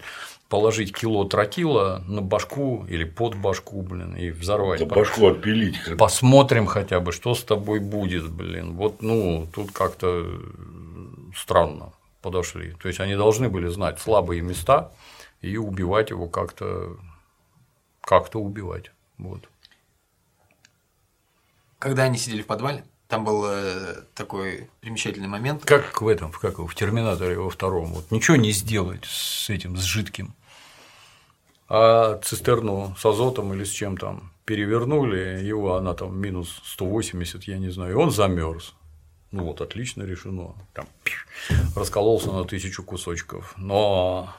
Положить 0.48 0.96
кило 0.96 1.26
тротила 1.26 2.02
на 2.08 2.22
башку 2.22 2.86
или 2.88 3.04
под 3.04 3.36
башку, 3.36 3.82
блин, 3.82 4.16
и 4.16 4.30
взорвать. 4.30 4.80
Да 4.80 4.86
башку 4.86 5.28
отпилить. 5.28 5.98
Посмотрим 5.98 6.66
хотя 6.66 7.02
бы, 7.02 7.12
что 7.12 7.36
с 7.36 7.44
тобой 7.44 7.82
будет, 7.82 8.32
блин. 8.32 8.78
Вот, 8.78 9.02
ну, 9.02 9.50
тут 9.54 9.74
как-то 9.74 10.40
странно 11.36 11.92
подошли. 12.22 12.74
То 12.82 12.88
есть 12.88 13.02
они 13.02 13.16
должны 13.18 13.50
были 13.50 13.68
знать 13.68 14.00
слабые 14.00 14.40
места 14.40 14.94
и 15.42 15.58
убивать 15.58 16.12
его 16.12 16.28
как-то 16.28 16.96
как-то 18.00 18.40
убивать. 18.40 18.92
Вот. 19.18 19.48
когда 21.80 22.04
они 22.04 22.18
сидели 22.18 22.42
в 22.42 22.48
подвале, 22.48 22.84
там 23.08 23.24
был 23.24 23.46
э, 23.46 24.04
такой 24.16 24.70
примечательный 24.82 25.28
момент. 25.28 25.64
Как 25.66 26.02
в 26.02 26.08
этом, 26.08 26.32
как 26.32 26.58
в 26.58 26.74
Терминаторе 26.74 27.38
во 27.38 27.50
втором. 27.50 27.94
Вот 27.94 28.10
ничего 28.10 28.38
не 28.38 28.52
сделать 28.52 29.06
с 29.06 29.50
этим, 29.52 29.78
с 29.78 29.84
жидким. 29.84 30.34
А 31.70 32.20
цистерну 32.24 32.96
с 32.98 33.06
азотом 33.06 33.54
или 33.54 33.64
с 33.64 33.70
чем 33.70 33.98
там 33.98 34.32
перевернули, 34.46 35.44
его 35.44 35.76
она 35.76 35.94
там 35.94 36.18
минус 36.20 36.62
180, 36.66 37.44
я 37.44 37.58
не 37.58 37.70
знаю, 37.70 37.92
и 37.92 37.96
он 37.96 38.12
замерз. 38.12 38.74
Ну 39.32 39.44
вот, 39.44 39.62
отлично 39.62 40.04
решено. 40.04 40.56
Там, 40.74 40.88
раскололся 41.76 42.32
на 42.32 42.46
тысячу 42.46 42.84
кусочков. 42.84 43.54
Но 43.58 44.34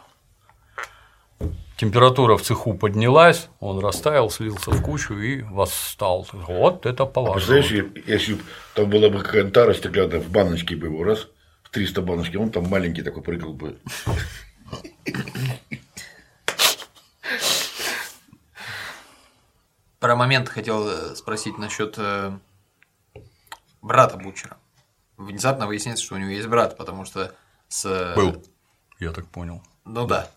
температура 1.76 2.36
в 2.36 2.42
цеху 2.42 2.74
поднялась, 2.74 3.48
он 3.60 3.78
растаял, 3.78 4.30
слился 4.30 4.70
в 4.70 4.82
кучу 4.82 5.14
и 5.14 5.42
восстал. 5.42 6.26
Вот 6.32 6.86
это 6.86 7.04
поворот. 7.06 7.42
А 7.42 7.46
представляешь, 7.46 7.92
если 8.06 8.34
бы 8.34 8.42
там 8.74 8.90
была 8.90 9.08
бы 9.08 9.22
какая-то 9.22 9.50
тара 9.50 9.74
стеклянная, 9.74 10.20
в 10.20 10.30
баночке 10.30 10.74
бы 10.76 10.86
его 10.86 11.04
раз, 11.04 11.28
в 11.62 11.70
300 11.70 12.02
баночки, 12.02 12.36
он 12.36 12.50
там 12.50 12.68
маленький 12.68 13.02
такой 13.02 13.22
прыгал 13.22 13.52
бы. 13.52 13.78
Про 20.00 20.14
момент 20.14 20.48
хотел 20.48 20.86
э, 20.88 21.16
спросить 21.16 21.58
насчет 21.58 21.94
э, 21.96 22.38
брата 23.82 24.16
Бучера. 24.16 24.58
Внезапно 25.16 25.66
выясняется, 25.66 26.04
что 26.04 26.14
у 26.14 26.18
него 26.18 26.30
есть 26.30 26.46
брат, 26.46 26.76
потому 26.76 27.04
что 27.06 27.34
с... 27.68 28.12
Был, 28.14 28.44
я 29.00 29.10
так 29.12 29.26
понял. 29.28 29.62
Ну 29.84 30.06
да. 30.06 30.30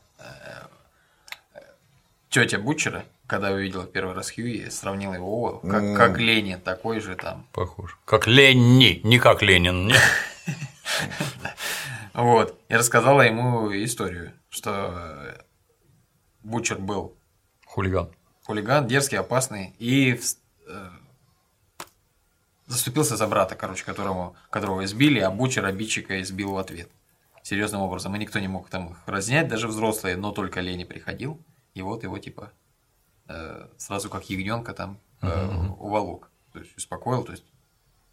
Тетя 2.30 2.60
Бучера, 2.60 3.06
когда 3.26 3.51
увидела 3.51 3.88
первый 3.88 4.14
раз 4.14 4.31
Хьюи, 4.31 4.69
сравнила 4.69 5.15
его 5.15 5.60
как, 5.60 5.84
mm. 5.84 5.95
как 5.95 6.19
Ленни, 6.19 6.56
такой 6.56 6.99
же 6.99 7.15
там. 7.15 7.47
Похож. 7.53 7.97
Как 8.06 8.27
Ленни, 8.27 9.01
не 9.03 9.19
как 9.19 9.41
Ленин. 9.41 9.91
Вот. 12.14 12.60
И 12.68 12.76
рассказала 12.76 13.22
ему 13.22 13.72
историю, 13.72 14.34
что 14.49 15.38
Бучер 16.43 16.77
был 16.77 17.15
хулиган. 17.65 18.10
Хулиган, 18.43 18.88
дерзкий, 18.88 19.18
опасный, 19.18 19.73
и 19.80 20.19
э, 20.68 20.89
заступился 22.65 23.15
за 23.15 23.26
брата, 23.27 23.56
короче, 23.56 23.85
которому, 23.85 24.35
которого 24.49 24.84
избили, 24.84 25.19
а 25.19 25.31
Бучер 25.31 25.64
обидчика 25.64 26.22
избил 26.22 26.53
в 26.53 26.57
ответ. 26.57 26.89
Серьезным 27.41 27.81
образом. 27.81 28.14
И 28.15 28.19
никто 28.19 28.39
не 28.39 28.49
мог 28.49 28.69
там 28.69 28.89
их 28.89 28.97
разнять, 29.06 29.47
даже 29.47 29.68
взрослые, 29.68 30.18
но 30.18 30.31
только 30.31 30.60
Лени 30.60 30.84
приходил 30.84 31.39
и 31.74 31.82
вот 31.82 32.04
его 32.04 32.18
типа 32.20 32.52
э, 33.28 33.68
сразу 33.78 34.10
как 34.10 34.30
ягненка 34.30 34.74
там 34.74 35.00
э, 35.22 35.28
uh-huh. 35.28 35.78
уволок, 35.78 36.30
то 36.54 36.60
есть 36.60 36.76
успокоил, 36.78 37.24
то 37.24 37.32
есть 37.32 37.46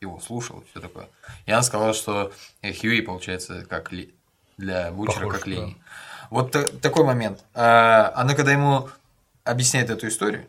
его 0.00 0.20
слушал, 0.20 0.64
все 0.70 0.80
такое. 0.80 1.08
И 1.46 1.50
она 1.50 1.62
сказала, 1.62 1.94
что 1.94 2.32
Хьюи 2.62 3.00
получается 3.00 3.64
как 3.64 3.92
ли, 3.92 4.14
для 4.56 4.90
Бучера 4.90 5.24
Похож, 5.24 5.34
как 5.34 5.46
Лени. 5.46 5.76
Да. 5.78 5.84
Вот 6.30 6.52
та- 6.52 6.64
такой 6.64 7.04
момент. 7.04 7.44
А, 7.54 8.12
она 8.14 8.34
когда 8.34 8.52
ему 8.52 8.88
объясняет 9.44 9.90
эту 9.90 10.08
историю, 10.08 10.46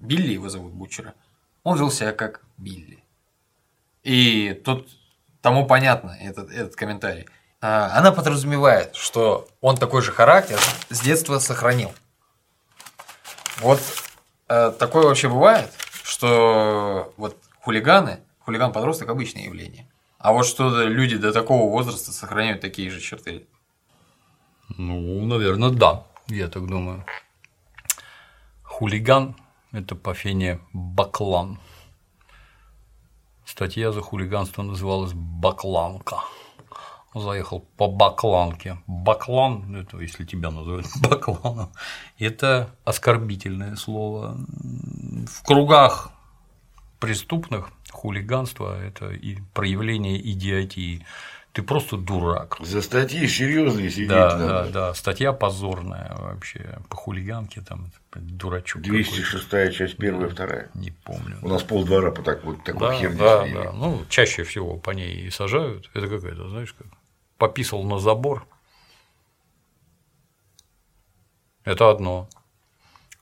Билли 0.00 0.32
его 0.32 0.48
зовут 0.48 0.72
Бучера, 0.72 1.14
он 1.62 1.78
вел 1.78 1.90
себя 1.90 2.12
как 2.12 2.42
Билли. 2.56 3.02
И 4.02 4.60
тут 4.64 4.88
тому 5.40 5.66
понятно 5.66 6.16
этот, 6.20 6.50
этот 6.50 6.76
комментарий. 6.76 7.26
А, 7.60 7.96
она 7.96 8.12
подразумевает, 8.12 8.94
что 8.94 9.48
он 9.60 9.76
такой 9.76 10.02
же 10.02 10.12
характер 10.12 10.58
с 10.90 11.00
детства 11.00 11.38
сохранил. 11.38 11.92
Вот 13.60 13.80
э, 14.48 14.72
такое 14.78 15.04
вообще 15.04 15.28
бывает, 15.28 15.70
что 16.02 17.12
вот 17.16 17.36
хулиганы, 17.60 18.20
хулиган-подросток 18.40 19.08
обычное 19.08 19.44
явление. 19.44 19.88
А 20.18 20.32
вот 20.32 20.46
что 20.46 20.84
люди 20.84 21.16
до 21.16 21.32
такого 21.32 21.70
возраста 21.70 22.12
сохраняют 22.12 22.60
такие 22.60 22.90
же 22.90 23.00
черты. 23.00 23.46
Ну, 24.78 25.24
наверное, 25.26 25.70
да, 25.70 26.04
я 26.28 26.48
так 26.48 26.66
думаю. 26.66 27.04
Хулиган– 28.62 29.36
это 29.72 29.94
по 29.94 30.14
фене 30.14 30.60
баклан. 30.72 31.58
Статья 33.44 33.92
за 33.92 34.00
хулиганство 34.00 34.62
называлась 34.62 35.12
«Бакланка» 35.12 36.22
заехал 37.14 37.60
по 37.76 37.88
Бакланке. 37.88 38.78
Баклан, 38.86 39.76
это 39.76 39.98
если 39.98 40.24
тебя 40.24 40.50
называют 40.50 40.86
Бакланом, 41.02 41.72
это 42.18 42.70
оскорбительное 42.84 43.76
слово. 43.76 44.36
В 45.26 45.42
кругах 45.44 46.10
преступных 46.98 47.70
хулиганство– 47.90 48.80
это 48.82 49.10
и 49.10 49.38
проявление 49.54 50.20
идиотии. 50.32 51.04
Ты 51.52 51.62
просто 51.62 51.98
дурак. 51.98 52.56
За 52.60 52.80
статьи 52.80 53.26
серьезные 53.26 53.90
сидеть 53.90 54.08
да, 54.08 54.38
надо. 54.38 54.46
Да, 54.46 54.68
да, 54.70 54.94
статья 54.94 55.34
позорная 55.34 56.16
вообще. 56.16 56.78
По 56.88 56.96
хулиганке 56.96 57.60
там 57.60 57.90
дурачок. 58.14 58.80
206 58.80 59.76
часть 59.76 59.98
первая, 59.98 60.28
да, 60.28 60.34
вторая. 60.34 60.70
Не 60.72 60.92
помню. 60.92 61.38
У 61.42 61.48
нас 61.48 61.62
полдвора 61.62 62.10
по 62.10 62.22
так, 62.22 62.42
вот 62.44 62.64
такой 62.64 62.88
да, 62.88 62.94
херне 62.94 63.18
да, 63.18 63.46
да. 63.46 63.72
Ну, 63.72 64.02
чаще 64.08 64.44
всего 64.44 64.78
по 64.78 64.92
ней 64.92 65.26
и 65.26 65.30
сажают. 65.30 65.90
Это 65.92 66.08
какая-то, 66.08 66.48
знаешь, 66.48 66.72
как 66.72 66.86
пописал 67.42 67.82
на 67.82 67.98
забор. 67.98 68.46
Это 71.64 71.90
одно. 71.90 72.28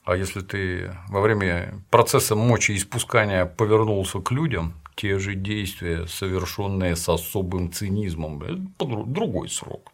А 0.03 0.15
если 0.15 0.41
ты 0.41 0.95
во 1.09 1.21
время 1.21 1.83
процесса 1.89 2.35
мочеиспускания 2.35 3.45
повернулся 3.45 4.19
к 4.19 4.29
людям, 4.29 4.75
те 4.95 5.17
же 5.17 5.33
действия, 5.33 6.05
совершенные 6.05 6.95
с 6.95 7.09
особым 7.09 7.71
цинизмом, 7.71 8.43
это 8.43 8.61
другой 9.07 9.49
срок. 9.49 9.91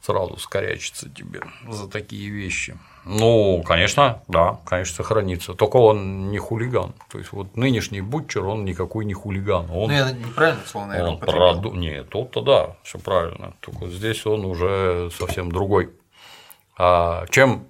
Сразу 0.00 0.38
скорячится 0.38 1.10
тебе 1.10 1.42
за 1.68 1.88
такие 1.88 2.30
вещи. 2.30 2.76
Ну, 3.04 3.62
конечно, 3.66 4.22
да, 4.28 4.58
конечно, 4.64 4.96
сохранится. 4.96 5.54
Только 5.54 5.76
он 5.76 6.30
не 6.30 6.38
хулиган. 6.38 6.94
То 7.10 7.18
есть, 7.18 7.32
вот 7.32 7.56
нынешний 7.56 8.00
бутчер, 8.00 8.44
он 8.44 8.64
никакой 8.64 9.04
не 9.04 9.14
хулиган. 9.14 9.70
Он, 9.70 9.88
ну, 9.88 9.92
я 9.92 10.10
неправильно 10.12 10.62
слово, 10.66 10.86
наверное, 10.86 11.10
он 11.12 11.18
проду... 11.18 11.72
Нет, 11.74 12.08
тот-то 12.08 12.40
да, 12.42 12.76
все 12.82 12.98
правильно. 12.98 13.54
Только 13.60 13.88
здесь 13.88 14.24
он 14.26 14.44
уже 14.44 15.10
совсем 15.18 15.50
другой. 15.50 15.90
А 16.78 17.26
чем 17.28 17.66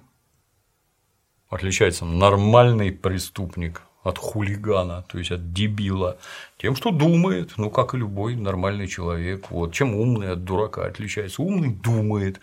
отличается 1.49 2.05
нормальный 2.05 2.91
преступник 2.91 3.81
от 4.03 4.17
хулигана, 4.17 5.03
то 5.07 5.17
есть 5.17 5.31
от 5.31 5.53
дебила, 5.53 6.17
тем, 6.57 6.75
что 6.75 6.91
думает, 6.91 7.51
ну, 7.57 7.69
как 7.69 7.93
и 7.93 7.97
любой 7.97 8.35
нормальный 8.35 8.87
человек. 8.87 9.51
Вот. 9.51 9.73
Чем 9.73 9.95
умный 9.95 10.31
от 10.31 10.43
дурака 10.43 10.85
отличается? 10.85 11.41
Умный 11.41 11.69
думает. 11.69 12.39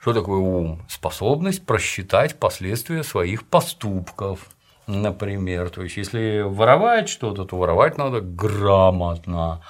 Что 0.00 0.12
такое 0.12 0.38
ум? 0.38 0.82
Способность 0.88 1.64
просчитать 1.64 2.38
последствия 2.38 3.02
своих 3.02 3.44
поступков. 3.44 4.48
Например, 4.86 5.68
то 5.68 5.82
есть, 5.82 5.96
если 5.96 6.42
воровать 6.42 7.08
что-то, 7.08 7.44
то 7.44 7.56
воровать 7.56 7.98
надо 7.98 8.20
грамотно. 8.20 9.62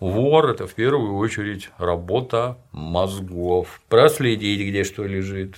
Вор– 0.00 0.46
это 0.50 0.66
в 0.66 0.72
первую 0.72 1.16
очередь 1.16 1.68
работа 1.76 2.56
мозгов. 2.72 3.82
Проследить, 3.90 4.66
где 4.66 4.84
что 4.84 5.04
лежит, 5.04 5.56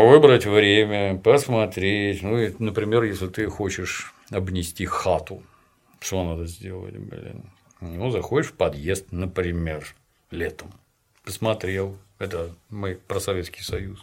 выбрать 0.00 0.46
время, 0.46 1.18
посмотреть. 1.18 2.22
Ну, 2.22 2.38
и, 2.38 2.54
например, 2.58 3.02
если 3.02 3.28
ты 3.28 3.46
хочешь 3.46 4.14
обнести 4.30 4.86
хату, 4.86 5.42
что 6.00 6.24
надо 6.24 6.46
сделать, 6.46 6.96
блин? 6.96 7.44
Ну, 7.80 8.10
заходишь 8.10 8.50
в 8.50 8.54
подъезд, 8.54 9.10
например, 9.10 9.94
летом, 10.30 10.72
посмотрел, 11.24 11.98
это 12.18 12.54
мы 12.70 12.94
про 12.94 13.20
Советский 13.20 13.62
Союз. 13.62 14.00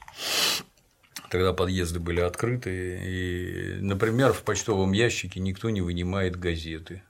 Тогда 1.30 1.54
подъезды 1.54 2.00
были 2.00 2.20
открыты, 2.20 3.00
и, 3.04 3.78
например, 3.82 4.34
в 4.34 4.44
почтовом 4.44 4.92
ящике 4.92 5.40
никто 5.40 5.70
не 5.70 5.82
вынимает 5.82 6.36
газеты. 6.36 7.04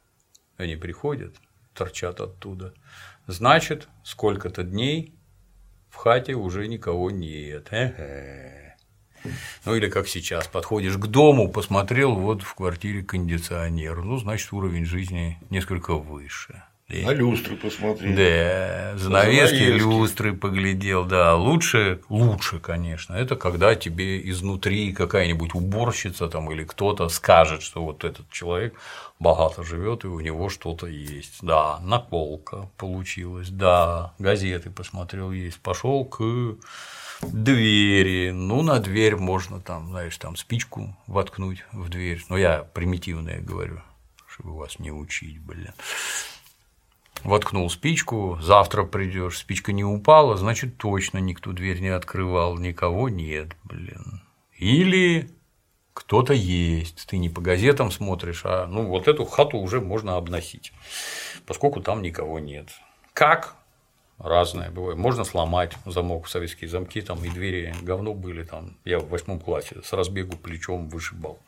Они 0.58 0.76
приходят, 0.76 1.36
торчат 1.74 2.20
оттуда. 2.20 2.74
Значит, 3.28 3.88
сколько-то 4.04 4.64
дней 4.64 5.16
в 5.90 5.96
хате 5.96 6.34
уже 6.34 6.68
никого 6.68 7.12
нет. 7.12 7.68
Э-э. 7.72 8.69
Ну 9.66 9.76
или 9.76 9.90
как 9.90 10.08
сейчас, 10.08 10.48
подходишь 10.48 10.98
к 10.98 11.08
дому, 11.08 11.50
посмотрел, 11.50 12.16
вот 12.16 12.42
в 12.44 12.54
квартире 12.56 13.04
кондиционер, 13.04 14.04
ну, 14.04 14.18
значит, 14.18 14.52
уровень 14.54 14.86
жизни 14.86 15.38
несколько 15.50 15.96
выше. 15.96 16.64
На 16.90 17.14
люстры 17.14 17.56
посмотрел. 17.56 18.16
Да, 18.16 18.98
занавески, 18.98 19.54
занавески, 19.54 19.64
люстры 19.78 20.34
поглядел, 20.34 21.06
да. 21.06 21.36
Лучше, 21.36 22.02
лучше, 22.10 22.60
конечно, 22.60 23.14
это 23.14 23.36
когда 23.36 23.76
тебе 23.76 24.28
изнутри 24.28 24.92
какая-нибудь 24.92 25.54
уборщица 25.54 26.28
там 26.28 26.52
или 26.52 26.64
кто-то 26.64 27.08
скажет, 27.10 27.62
что 27.62 27.84
вот 27.84 28.04
этот 28.04 28.32
человек 28.32 28.74
богато 29.20 29.64
живет 29.64 30.04
и 30.04 30.08
у 30.08 30.20
него 30.20 30.50
что-то 30.50 30.88
есть. 30.88 31.44
Да, 31.44 31.80
наколка 31.84 32.70
получилась, 32.76 33.50
да, 33.50 34.14
газеты 34.18 34.72
посмотрел 34.72 35.32
есть, 35.32 35.60
пошел 35.60 36.06
к 36.06 36.24
двери. 37.22 38.32
Ну, 38.32 38.62
на 38.62 38.80
дверь 38.80 39.16
можно 39.16 39.60
там, 39.60 39.90
знаешь, 39.90 40.18
там 40.18 40.36
спичку 40.36 40.96
воткнуть 41.08 41.66
в 41.72 41.90
дверь. 41.90 42.24
Но 42.30 42.38
я 42.38 42.64
примитивное 42.64 43.42
говорю. 43.42 43.82
больше 44.40 44.44
вас 44.44 44.80
не 44.80 44.92
учить, 44.92 45.40
блин. 45.40 45.74
Воткнул 47.24 47.70
спичку, 47.70 48.38
завтра 48.42 48.86
придешь, 48.86 49.40
спичка 49.40 49.74
не 49.74 49.84
упала, 49.84 50.38
значит, 50.38 50.78
точно 50.78 51.18
никто 51.18 51.52
дверь 51.52 51.82
не 51.82 51.90
открывал, 51.90 52.58
никого 52.58 53.10
нет, 53.10 53.58
блин. 53.66 54.22
Или 54.58 55.30
кто-то 55.94 56.34
есть, 56.34 57.08
ты 57.08 57.18
не 57.18 57.30
по 57.30 57.42
газетам 57.42 57.92
смотришь, 57.92 58.44
а 58.46 58.68
ну 58.68 58.86
вот 58.88 59.10
эту 59.10 59.26
хату 59.26 59.58
уже 59.58 59.82
можно 59.82 60.16
обносить, 60.16 60.72
поскольку 61.46 61.82
там 61.82 62.02
никого 62.02 62.40
нет. 62.40 62.70
Как? 63.12 63.56
Разное 64.20 64.70
бывает. 64.70 64.98
Можно 64.98 65.24
сломать 65.24 65.74
замок, 65.86 66.28
советские 66.28 66.70
замки, 66.70 67.02
там 67.02 67.24
и 67.24 67.30
двери 67.30 67.74
говно 67.82 68.14
были, 68.14 68.44
там 68.44 68.78
я 68.84 69.00
в 69.00 69.08
восьмом 69.08 69.40
классе 69.40 69.78
с 69.84 69.94
разбегу 69.94 70.36
плечом 70.36 70.90
вышибал. 70.90 71.40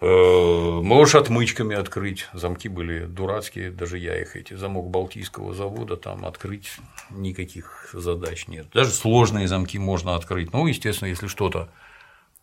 Э, 0.00 0.80
можешь 0.82 1.16
отмычками 1.16 1.74
открыть. 1.74 2.28
Замки 2.32 2.68
были 2.68 3.06
дурацкие, 3.06 3.70
даже 3.70 3.98
я 3.98 4.20
их 4.20 4.36
эти. 4.36 4.54
Замок 4.54 4.88
Балтийского 4.88 5.52
завода 5.52 5.96
там 5.96 6.24
открыть 6.24 6.76
никаких 7.10 7.90
задач 7.92 8.46
нет. 8.46 8.66
Даже 8.72 8.90
сложные 8.90 9.48
замки 9.48 9.78
можно 9.78 10.14
открыть. 10.14 10.52
Ну, 10.52 10.66
естественно, 10.66 11.08
если 11.08 11.26
что-то 11.26 11.70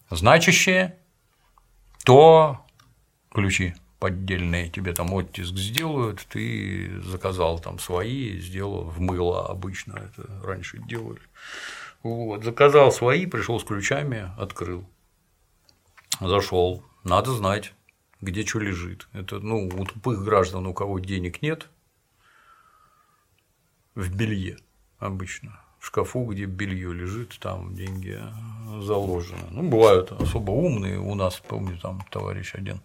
значащее, 0.09 0.97
то 2.03 2.65
ключи 3.33 3.75
поддельные 4.01 4.67
тебе 4.67 4.93
там 4.93 5.13
оттиск 5.13 5.55
сделают, 5.55 6.25
ты 6.27 6.99
заказал 7.03 7.59
там 7.59 7.77
свои, 7.77 8.39
сделал 8.39 8.85
в 8.85 8.99
мыло 8.99 9.47
обычно 9.47 9.93
это 9.93 10.27
раньше 10.43 10.79
делали. 10.79 11.21
Вот, 12.01 12.43
заказал 12.43 12.91
свои, 12.91 13.27
пришел 13.27 13.59
с 13.59 13.63
ключами, 13.63 14.31
открыл. 14.39 14.89
Зашел. 16.19 16.83
Надо 17.03 17.31
знать, 17.31 17.75
где 18.21 18.43
что 18.43 18.57
лежит. 18.57 19.07
Это, 19.13 19.39
ну, 19.39 19.67
у 19.67 19.85
тупых 19.85 20.23
граждан, 20.23 20.65
у 20.65 20.73
кого 20.73 20.97
денег 20.97 21.43
нет, 21.43 21.69
в 23.93 24.11
белье 24.15 24.57
обычно 24.97 25.59
в 25.77 25.85
шкафу, 25.85 26.25
где 26.25 26.45
белье 26.45 26.91
лежит, 26.91 27.37
там 27.39 27.75
деньги 27.75 28.19
заложены. 28.81 29.45
Ну, 29.51 29.69
бывают 29.69 30.11
особо 30.11 30.51
умные. 30.51 30.97
У 30.97 31.13
нас, 31.13 31.39
помню, 31.39 31.77
там 31.77 32.03
товарищ 32.09 32.55
один 32.55 32.81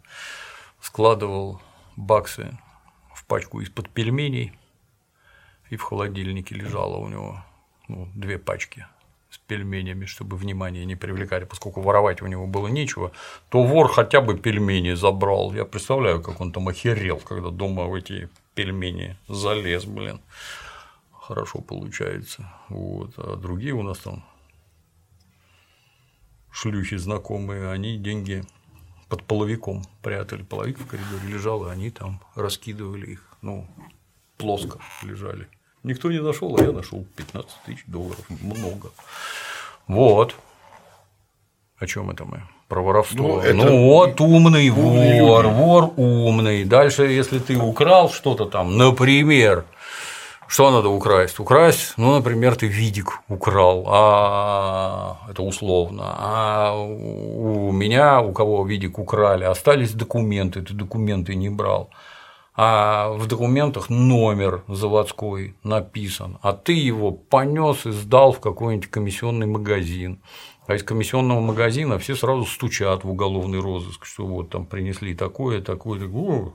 складывал 0.81 1.61
баксы 1.97 2.59
в 3.15 3.25
пачку 3.27 3.61
из-под 3.61 3.89
пельменей, 3.91 4.53
и 5.71 5.77
в 5.77 5.83
холодильнике 5.83 6.55
лежало 6.55 6.97
у 6.97 7.09
него 7.09 7.45
ну, 7.89 8.09
две 8.15 8.39
пачки 8.39 8.87
с 9.31 9.39
пельменями, 9.39 10.05
чтобы 10.05 10.37
внимание 10.37 10.85
не 10.85 10.95
привлекали, 10.95 11.45
поскольку 11.45 11.81
воровать 11.81 12.23
у 12.23 12.27
него 12.27 12.47
было 12.47 12.69
нечего, 12.69 13.13
то 13.49 13.63
вор 13.63 13.89
хотя 13.89 14.21
бы 14.21 14.39
пельмени 14.39 14.93
забрал. 14.93 15.53
Я 15.53 15.65
представляю, 15.65 16.23
как 16.23 16.41
он 16.41 16.53
там 16.53 16.69
охерел, 16.69 17.19
когда 17.19 17.51
дома 17.51 17.85
в 17.85 17.95
эти 17.95 18.29
пельмени 18.55 19.19
залез, 19.29 19.85
блин 19.85 20.21
хорошо 21.27 21.61
получается. 21.61 22.53
Вот. 22.69 23.15
А 23.17 23.37
другие 23.37 23.75
у 23.75 23.83
нас 23.83 23.99
там 23.99 24.25
шлюхи 26.51 26.97
знакомые, 26.97 27.71
они 27.71 27.99
деньги 27.99 28.45
под 29.09 29.23
половиком 29.25 29.83
прятали. 30.03 30.43
Половик 30.43 30.79
в 30.79 30.87
коридоре 30.87 31.29
лежал, 31.29 31.67
и 31.67 31.71
они 31.71 31.91
там 31.91 32.21
раскидывали 32.35 33.13
их. 33.13 33.37
Ну, 33.43 33.67
плоско 34.37 34.79
лежали. 35.03 35.49
Никто 35.83 36.11
не 36.11 36.21
нашел, 36.21 36.57
а 36.59 36.63
я 36.63 36.73
нашел 36.73 37.07
15 37.17 37.51
тысяч 37.65 37.85
долларов. 37.87 38.25
Много. 38.29 38.91
Вот. 39.87 40.35
О 41.79 41.87
чем 41.87 42.11
это 42.11 42.25
мы? 42.25 42.43
Про 42.69 42.83
воровство. 42.83 43.23
Ну, 43.23 43.41
это... 43.41 43.55
ну 43.55 43.85
вот 43.85 44.21
умный, 44.21 44.71
умный 44.71 45.21
вор, 45.21 45.45
люди. 45.45 45.55
вор 45.55 45.93
умный. 45.97 46.65
Дальше, 46.65 47.05
если 47.05 47.39
ты 47.39 47.57
украл 47.57 48.11
что-то 48.11 48.47
там, 48.47 48.77
например, 48.77 49.65
что 50.49 50.71
надо 50.71 50.89
украсть? 50.89 51.41
Украсть, 51.41 51.95
ну, 51.97 52.15
например, 52.15 52.57
ты 52.57 52.67
видик 52.67 53.21
украл, 53.29 53.85
а 53.89 55.19
это 55.29 55.43
условно, 55.43 56.05
а 56.07 56.75
у 56.77 57.73
меня, 57.73 58.21
у 58.21 58.33
кого 58.33 58.65
видик 58.67 58.99
украли, 58.99 59.45
остались 59.45 59.93
документы, 59.93 60.63
ты 60.63 60.75
документы 60.75 61.35
не 61.35 61.49
брал, 61.49 61.91
а 62.55 63.11
в 63.11 63.27
документах 63.27 63.91
номер 63.91 64.63
заводской 64.69 65.55
написан, 65.63 66.39
а 66.43 66.53
ты 66.53 66.73
его 66.73 67.11
понес 67.11 67.85
и 67.85 67.91
сдал 67.91 68.33
в 68.33 68.41
какой-нибудь 68.41 68.91
комиссионный 68.91 69.47
магазин. 69.47 70.21
А 70.67 70.75
из 70.75 70.83
комиссионного 70.83 71.41
магазина 71.41 71.99
все 71.99 72.17
сразу 72.17 72.45
стучат 72.45 73.05
в 73.05 73.11
уголовный 73.11 73.61
розыск, 73.61 74.05
что 74.05 74.27
вот 74.27 74.51
там 74.51 74.67
принесли 74.67 75.15
такое, 75.15 75.61
такое, 75.61 76.01
такое 76.01 76.53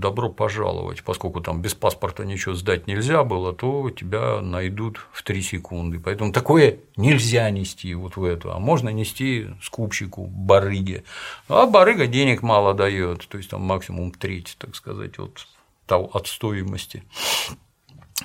добро 0.00 0.28
пожаловать, 0.28 1.02
поскольку 1.02 1.40
там 1.40 1.62
без 1.62 1.74
паспорта 1.74 2.24
ничего 2.24 2.54
сдать 2.54 2.86
нельзя 2.86 3.24
было, 3.24 3.52
то 3.52 3.90
тебя 3.90 4.40
найдут 4.40 5.06
в 5.12 5.22
3 5.22 5.42
секунды. 5.42 5.98
Поэтому 5.98 6.32
такое 6.32 6.78
нельзя 6.96 7.48
нести 7.50 7.94
вот 7.94 8.16
в 8.16 8.24
эту, 8.24 8.52
а 8.52 8.58
можно 8.58 8.88
нести 8.88 9.48
скупщику, 9.62 10.26
барыге. 10.26 11.04
А 11.48 11.66
барыга 11.66 12.06
денег 12.06 12.42
мало 12.42 12.74
дает, 12.74 13.26
то 13.28 13.38
есть 13.38 13.50
там 13.50 13.62
максимум 13.62 14.12
треть, 14.12 14.56
так 14.58 14.74
сказать, 14.74 15.18
от, 15.18 15.46
от 15.88 16.26
стоимости. 16.26 17.04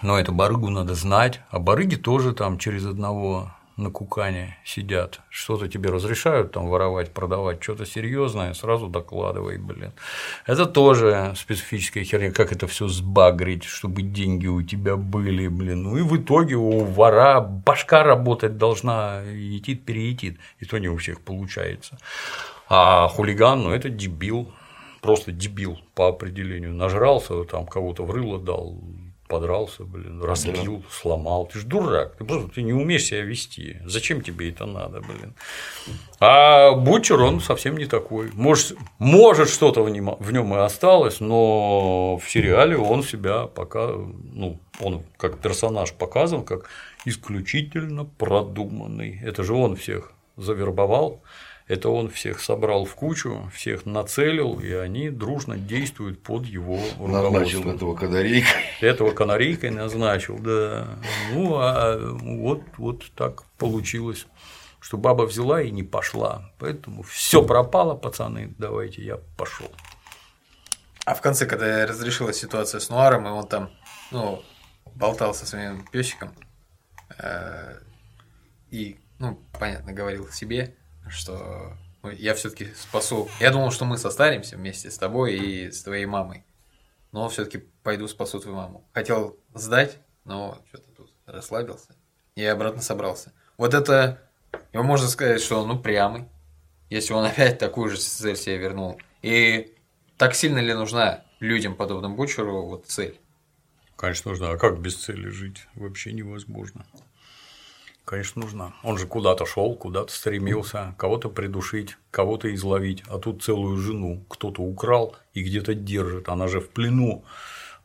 Но 0.01 0.19
эту 0.19 0.31
барыгу 0.31 0.69
надо 0.69 0.93
знать, 0.93 1.41
а 1.49 1.59
барыги 1.59 1.95
тоже 1.95 2.33
там 2.33 2.59
через 2.59 2.85
одного 2.85 3.51
на 3.77 3.91
кукане 3.91 4.57
сидят, 4.65 5.21
что-то 5.29 5.67
тебе 5.67 5.91
разрешают 5.91 6.51
там 6.51 6.67
воровать, 6.67 7.13
продавать, 7.13 7.61
что-то 7.63 7.85
серьезное, 7.85 8.53
сразу 8.53 8.87
докладывай, 8.87 9.57
блин. 9.59 9.93
Это 10.47 10.65
тоже 10.65 11.33
специфическая 11.37 12.03
херня, 12.03 12.31
как 12.31 12.51
это 12.51 12.65
все 12.65 12.87
сбагрить, 12.87 13.63
чтобы 13.63 14.01
деньги 14.01 14.47
у 14.47 14.63
тебя 14.63 14.97
были, 14.97 15.47
блин. 15.47 15.83
Ну 15.83 15.97
и 15.97 16.01
в 16.01 16.17
итоге 16.17 16.55
у 16.55 16.85
вора 16.85 17.39
башка 17.39 18.03
работать 18.03 18.57
должна, 18.57 19.21
етит, 19.21 19.85
переетит, 19.85 20.39
и 20.59 20.65
то 20.65 20.79
не 20.79 20.89
у 20.89 20.97
всех 20.97 21.21
получается. 21.21 21.99
А 22.69 23.07
хулиган, 23.07 23.61
ну 23.61 23.71
это 23.71 23.89
дебил, 23.89 24.51
просто 25.01 25.31
дебил 25.31 25.79
по 25.93 26.07
определению. 26.07 26.73
Нажрался, 26.73 27.43
там 27.43 27.67
кого-то 27.67 28.03
в 28.05 28.11
рыло 28.11 28.39
дал, 28.39 28.81
подрался, 29.27 29.83
блин, 29.83 30.23
разбил, 30.23 30.77
да. 30.77 30.83
сломал. 30.91 31.45
Ты 31.47 31.59
же 31.59 31.67
дурак, 31.67 32.15
ты 32.17 32.25
просто 32.25 32.49
ты 32.49 32.61
не 32.61 32.73
умеешь 32.73 33.05
себя 33.05 33.21
вести. 33.21 33.77
Зачем 33.85 34.21
тебе 34.21 34.49
это 34.49 34.65
надо, 34.65 35.01
блин? 35.01 35.33
А 36.19 36.71
Бутчер, 36.71 37.21
он 37.21 37.41
совсем 37.41 37.77
не 37.77 37.85
такой. 37.85 38.31
Может, 38.33 38.77
может 38.99 39.49
что-то 39.49 39.83
в 39.83 39.89
нем, 39.89 40.15
в 40.19 40.31
нем 40.31 40.53
и 40.53 40.57
осталось, 40.57 41.19
но 41.19 42.17
в 42.17 42.29
сериале 42.29 42.77
он 42.77 43.03
себя 43.03 43.47
пока, 43.47 43.87
ну, 43.87 44.59
он 44.79 45.03
как 45.17 45.39
персонаж 45.39 45.93
показан, 45.93 46.43
как 46.43 46.69
исключительно 47.05 48.05
продуманный. 48.05 49.19
Это 49.23 49.43
же 49.43 49.53
он 49.53 49.75
всех 49.75 50.13
завербовал, 50.37 51.21
это 51.67 51.89
он 51.89 52.09
всех 52.09 52.39
собрал 52.39 52.85
в 52.85 52.95
кучу, 52.95 53.51
всех 53.53 53.85
нацелил, 53.85 54.59
и 54.59 54.71
они 54.71 55.09
дружно 55.09 55.57
действуют 55.57 56.23
под 56.23 56.45
его 56.45 56.79
руководством. 56.97 57.11
Назначил 57.11 57.69
этого 57.69 57.95
канарейкой. 57.95 58.61
Этого 58.79 59.11
канарейкой 59.11 59.71
назначил, 59.71 60.39
да. 60.39 60.87
Ну, 61.33 61.57
а 61.57 61.97
вот, 61.99 62.61
вот 62.77 63.11
так 63.15 63.43
получилось, 63.57 64.27
что 64.79 64.97
баба 64.97 65.23
взяла 65.23 65.61
и 65.61 65.69
не 65.69 65.83
пошла. 65.83 66.53
Поэтому 66.57 67.03
все 67.03 67.43
пропало, 67.43 67.95
пацаны, 67.95 68.53
давайте 68.57 69.03
я 69.03 69.17
пошел. 69.37 69.69
А 71.03 71.15
в 71.15 71.21
конце, 71.21 71.45
когда 71.45 71.85
разрешилась 71.85 72.37
ситуация 72.37 72.79
с 72.79 72.89
Нуаром, 72.89 73.27
и 73.27 73.29
он 73.29 73.45
там, 73.45 73.71
ну, 74.11 74.41
болтался 74.95 75.41
со 75.41 75.51
своим 75.51 75.85
песиком, 75.87 76.33
э, 77.17 77.79
и, 78.71 78.99
ну, 79.19 79.39
понятно, 79.59 79.91
говорил 79.91 80.29
себе, 80.29 80.75
что 81.09 81.77
ну, 82.03 82.09
я 82.11 82.33
все-таки 82.35 82.73
спасу. 82.75 83.29
Я 83.39 83.51
думал, 83.51 83.71
что 83.71 83.85
мы 83.85 83.97
состаримся 83.97 84.55
вместе 84.55 84.91
с 84.91 84.97
тобой 84.97 85.35
и 85.35 85.71
с 85.71 85.83
твоей 85.83 86.05
мамой. 86.05 86.45
Но 87.11 87.27
все-таки 87.29 87.59
пойду 87.83 88.07
спасу 88.07 88.39
твою 88.39 88.57
маму. 88.57 88.87
Хотел 88.93 89.37
сдать, 89.53 89.97
но 90.23 90.57
что-то 90.69 90.91
тут 90.91 91.13
расслабился. 91.25 91.95
И 92.35 92.43
обратно 92.45 92.81
собрался. 92.81 93.33
Вот 93.57 93.73
это, 93.73 94.21
его 94.73 94.83
можно 94.83 95.07
сказать, 95.07 95.41
что 95.41 95.61
он 95.61 95.71
упрямый, 95.71 96.25
если 96.89 97.13
он 97.13 97.25
опять 97.25 97.57
такую 97.57 97.89
же 97.89 97.97
цель 97.97 98.35
себе 98.35 98.57
вернул. 98.57 98.99
И 99.21 99.75
так 100.17 100.35
сильно 100.35 100.59
ли 100.59 100.73
нужна 100.73 101.23
людям, 101.39 101.75
подобным 101.75 102.15
Бучеру, 102.15 102.63
вот 102.63 102.85
цель? 102.85 103.19
Конечно, 103.95 104.31
нужна. 104.31 104.51
А 104.51 104.57
как 104.57 104.79
без 104.79 104.95
цели 104.95 105.27
жить? 105.29 105.67
Вообще 105.73 106.13
невозможно. 106.13 106.85
Конечно, 108.07 108.41
нужна. 108.41 108.73
Он 108.83 108.97
же 108.97 109.05
куда-то 109.05 109.45
шел, 109.45 109.75
куда-то 109.75 110.13
стремился, 110.13 110.95
кого-то 110.97 111.27
придушить, 111.29 111.97
кого-то 112.09 112.53
изловить, 112.55 113.03
а 113.09 113.17
тут 113.19 113.43
целую 113.43 113.75
жену 113.75 114.23
кто-то 114.29 114.61
украл 114.61 115.17
и 115.33 115.43
где-то 115.43 115.73
держит. 115.73 116.29
Она 116.29 116.47
же 116.47 116.61
в 116.61 116.69
плену. 116.69 117.25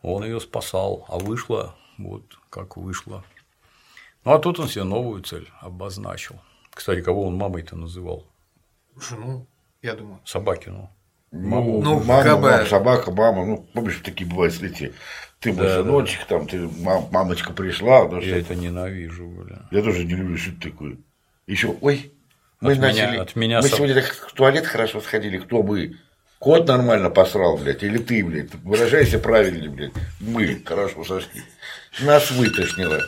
Он 0.01 0.23
ее 0.23 0.39
спасал, 0.39 1.05
а 1.09 1.19
вышла 1.19 1.75
вот 1.99 2.23
как 2.51 2.77
вышла. 2.77 3.25
Ну 4.25 4.33
а 4.33 4.39
тут 4.39 4.61
он 4.61 4.69
себе 4.69 4.85
новую 4.85 5.25
цель 5.25 5.51
обозначил. 5.61 6.37
Кстати, 6.71 7.01
кого 7.03 7.27
он 7.27 7.35
мамой-то 7.35 7.75
называл? 7.75 8.25
Жену, 9.01 9.45
я 9.83 9.97
думаю. 9.97 10.21
Собакину. 10.25 10.89
Ну, 11.33 11.83
Ну, 11.83 12.01
мама, 12.05 12.23
как 12.23 12.41
бы- 12.41 12.51
мама, 12.53 12.67
собака, 12.67 13.11
мама, 13.11 13.45
ну, 13.45 13.67
помнишь, 13.75 14.01
такие 14.05 14.31
бывают 14.31 14.53
встречи. 14.55 14.95
Ты 15.43 15.53
мой 15.53 15.69
сыночек, 15.69 16.25
там, 16.27 16.47
ты, 16.47 16.69
мам- 16.79 17.09
мамочка 17.11 17.53
пришла, 17.53 18.05
Я 18.05 18.21
что 18.23 18.37
это 18.37 18.55
ненавижу, 18.55 19.27
бля. 19.27 19.67
Я 19.73 19.83
тоже 19.83 20.05
не 20.05 20.15
люблю, 20.15 20.37
что 20.39 20.53
это 20.53 20.61
такое. 20.71 20.97
Еще, 21.49 21.77
ой, 21.81 22.13
мы 22.61 22.73
От 22.73 22.79
меня- 22.79 22.87
начали, 22.87 23.17
от 23.19 23.35
меня 23.37 23.61
мы 23.61 23.69
сам- 23.69 23.77
сегодня 23.79 23.95
так 23.97 24.05
в 24.15 24.33
туалет 24.33 24.67
хорошо 24.67 25.01
сходили, 25.01 25.39
кто 25.39 25.63
мы? 25.65 25.99
Кот 26.39 26.67
нормально 26.69 27.11
посрал, 27.11 27.57
блядь, 27.59 27.83
или 27.83 27.99
ты, 27.99 28.25
блядь, 28.25 28.55
выражайся 28.63 29.19
правильно, 29.19 29.69
блядь. 29.71 29.93
Мы 30.21 30.63
хорошо 30.65 31.05
сошли. 31.05 31.43
Нас 32.01 32.31
вытошнило. 32.31 33.01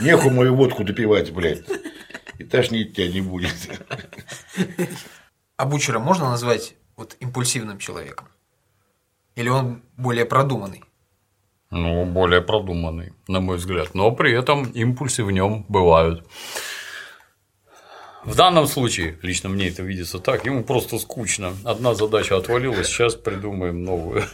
Неху 0.00 0.30
мою 0.30 0.54
водку 0.56 0.82
допивать, 0.84 1.32
блядь. 1.32 1.62
И 2.38 2.44
тошнить 2.44 2.94
тебя 2.96 3.08
не 3.08 3.20
будет. 3.20 3.54
А 5.56 5.64
Бучера 5.64 5.98
можно 5.98 6.28
назвать 6.30 6.74
вот 6.96 7.16
импульсивным 7.20 7.78
человеком? 7.78 8.28
Или 9.36 9.48
он 9.48 9.82
более 9.96 10.24
продуманный? 10.26 10.82
Ну, 11.70 12.04
более 12.04 12.40
продуманный, 12.42 13.12
на 13.28 13.40
мой 13.40 13.56
взгляд. 13.56 13.94
Но 13.94 14.10
при 14.12 14.32
этом 14.32 14.64
импульсы 14.70 15.24
в 15.24 15.30
нем 15.30 15.64
бывают. 15.68 16.24
В 18.24 18.34
данном 18.34 18.66
случае, 18.66 19.18
лично 19.22 19.48
мне 19.48 19.68
это 19.68 19.82
видится 19.82 20.18
так, 20.18 20.46
ему 20.46 20.64
просто 20.64 20.98
скучно. 20.98 21.52
Одна 21.64 21.94
задача 21.94 22.36
отвалилась, 22.36 22.88
сейчас 22.88 23.14
придумаем 23.14 23.84
новую. 23.84 24.24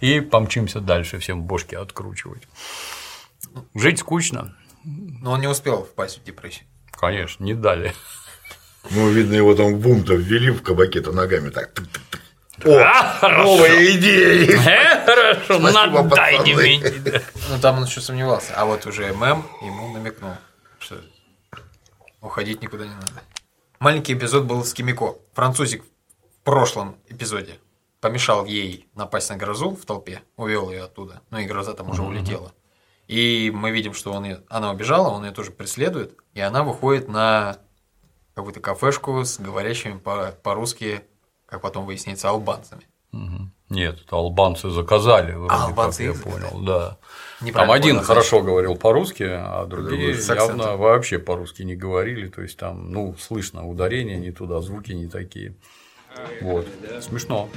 И 0.00 0.20
помчимся 0.20 0.80
дальше, 0.80 1.18
всем 1.18 1.42
бошки 1.42 1.74
откручивать. 1.74 2.42
Жить 3.74 3.98
скучно, 4.00 4.56
Но 4.84 5.32
он 5.32 5.40
не 5.40 5.48
успел 5.48 5.84
впасть 5.84 6.20
в 6.20 6.24
депрессию. 6.24 6.66
конечно, 6.92 7.44
не 7.44 7.54
дали. 7.54 7.92
Ну, 8.90 9.10
видно, 9.10 9.34
его 9.34 9.54
там 9.54 9.74
в 9.74 9.80
бум-то 9.80 10.14
ввели 10.14 10.50
в 10.50 10.62
кабаке-то 10.62 11.12
ногами 11.12 11.50
так. 11.50 11.72
тык-тык-тык. 11.74 12.07
О, 12.64 13.28
новая 13.28 13.96
идея! 13.96 14.56
Э, 14.58 15.04
Хорошо, 15.06 15.58
пацаны. 16.10 16.54
меня. 16.54 17.22
Ну 17.50 17.58
там 17.60 17.78
он 17.78 17.84
еще 17.84 18.00
сомневался. 18.00 18.52
А 18.56 18.64
вот 18.64 18.84
уже 18.86 19.14
мем 19.14 19.44
ему 19.62 19.92
намекнул, 19.92 20.32
что 20.80 20.96
уходить 22.20 22.62
никуда 22.62 22.84
не 22.84 22.94
надо. 22.94 23.12
Маленький 23.78 24.14
эпизод 24.14 24.44
был 24.44 24.64
с 24.64 24.72
Кимико. 24.74 25.14
Французик 25.34 25.84
в 25.84 26.44
прошлом 26.44 26.96
эпизоде 27.08 27.58
помешал 28.00 28.44
ей 28.44 28.88
напасть 28.94 29.30
на 29.30 29.36
грозу 29.36 29.70
в 29.76 29.84
толпе, 29.86 30.22
увел 30.36 30.70
ее 30.70 30.84
оттуда. 30.84 31.22
Ну 31.30 31.38
и 31.38 31.44
гроза 31.44 31.74
там 31.74 31.90
уже 31.90 32.02
улетела. 32.02 32.52
И 33.06 33.50
мы 33.54 33.70
видим, 33.70 33.94
что 33.94 34.12
он 34.12 34.24
её- 34.24 34.40
она 34.48 34.70
убежала, 34.70 35.08
он 35.08 35.24
ее 35.24 35.30
тоже 35.30 35.50
преследует, 35.52 36.14
и 36.34 36.40
она 36.40 36.62
выходит 36.62 37.08
на 37.08 37.56
какую-то 38.34 38.60
кафешку 38.60 39.24
с 39.24 39.38
говорящими 39.38 39.96
по- 39.98 40.32
по-русски, 40.42 41.02
как 41.48 41.62
потом 41.62 41.86
выясняется, 41.86 42.28
албанцами. 42.28 42.82
Нет, 43.70 44.00
это 44.06 44.16
албанцы 44.16 44.70
заказали, 44.70 45.32
вроде 45.32 45.54
А, 45.54 45.64
албанцы 45.66 46.06
как 46.06 46.06
я 46.06 46.12
заказали? 46.14 46.50
понял, 46.50 46.64
да. 46.64 46.98
Там 47.52 47.70
один 47.70 47.96
понял, 47.96 48.06
хорошо 48.06 48.42
говорил 48.42 48.76
по-русски, 48.76 49.24
а 49.28 49.64
другие 49.66 50.12
явно 50.12 50.76
вообще 50.76 51.18
по-русски 51.18 51.62
не 51.62 51.74
говорили. 51.74 52.28
То 52.28 52.42
есть 52.42 52.58
там, 52.58 52.90
ну, 52.90 53.14
слышно 53.18 53.66
ударения 53.66 54.18
не 54.18 54.30
туда, 54.30 54.60
звуки 54.60 54.92
не 54.92 55.06
такие. 55.06 55.54
Вот. 56.40 56.66
Смешно. 57.00 57.48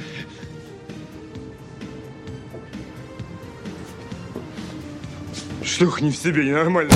Шлюха 5.63 6.03
не 6.03 6.11
в 6.11 6.18
себе, 6.18 6.45
ненормально. 6.45 6.91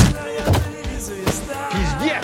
для 2.02 2.22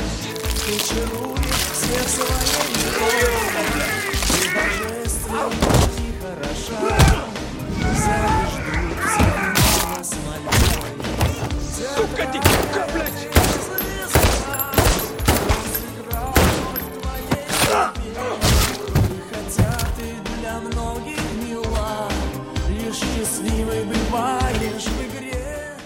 бываешь 24.11 24.85
в 24.85 25.01
игре 25.07 25.77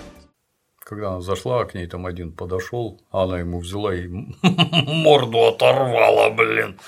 Когда 0.80 1.12
она 1.12 1.22
зашла, 1.22 1.66
к 1.66 1.74
ней 1.74 1.88
там 1.88 2.06
один 2.06 2.32
подошел, 2.32 3.00
она 3.12 3.40
ему 3.40 3.60
взяла 3.60 3.94
и 3.94 4.08
морду 4.42 5.46
оторвала, 5.46 6.30
блин. 6.32 6.80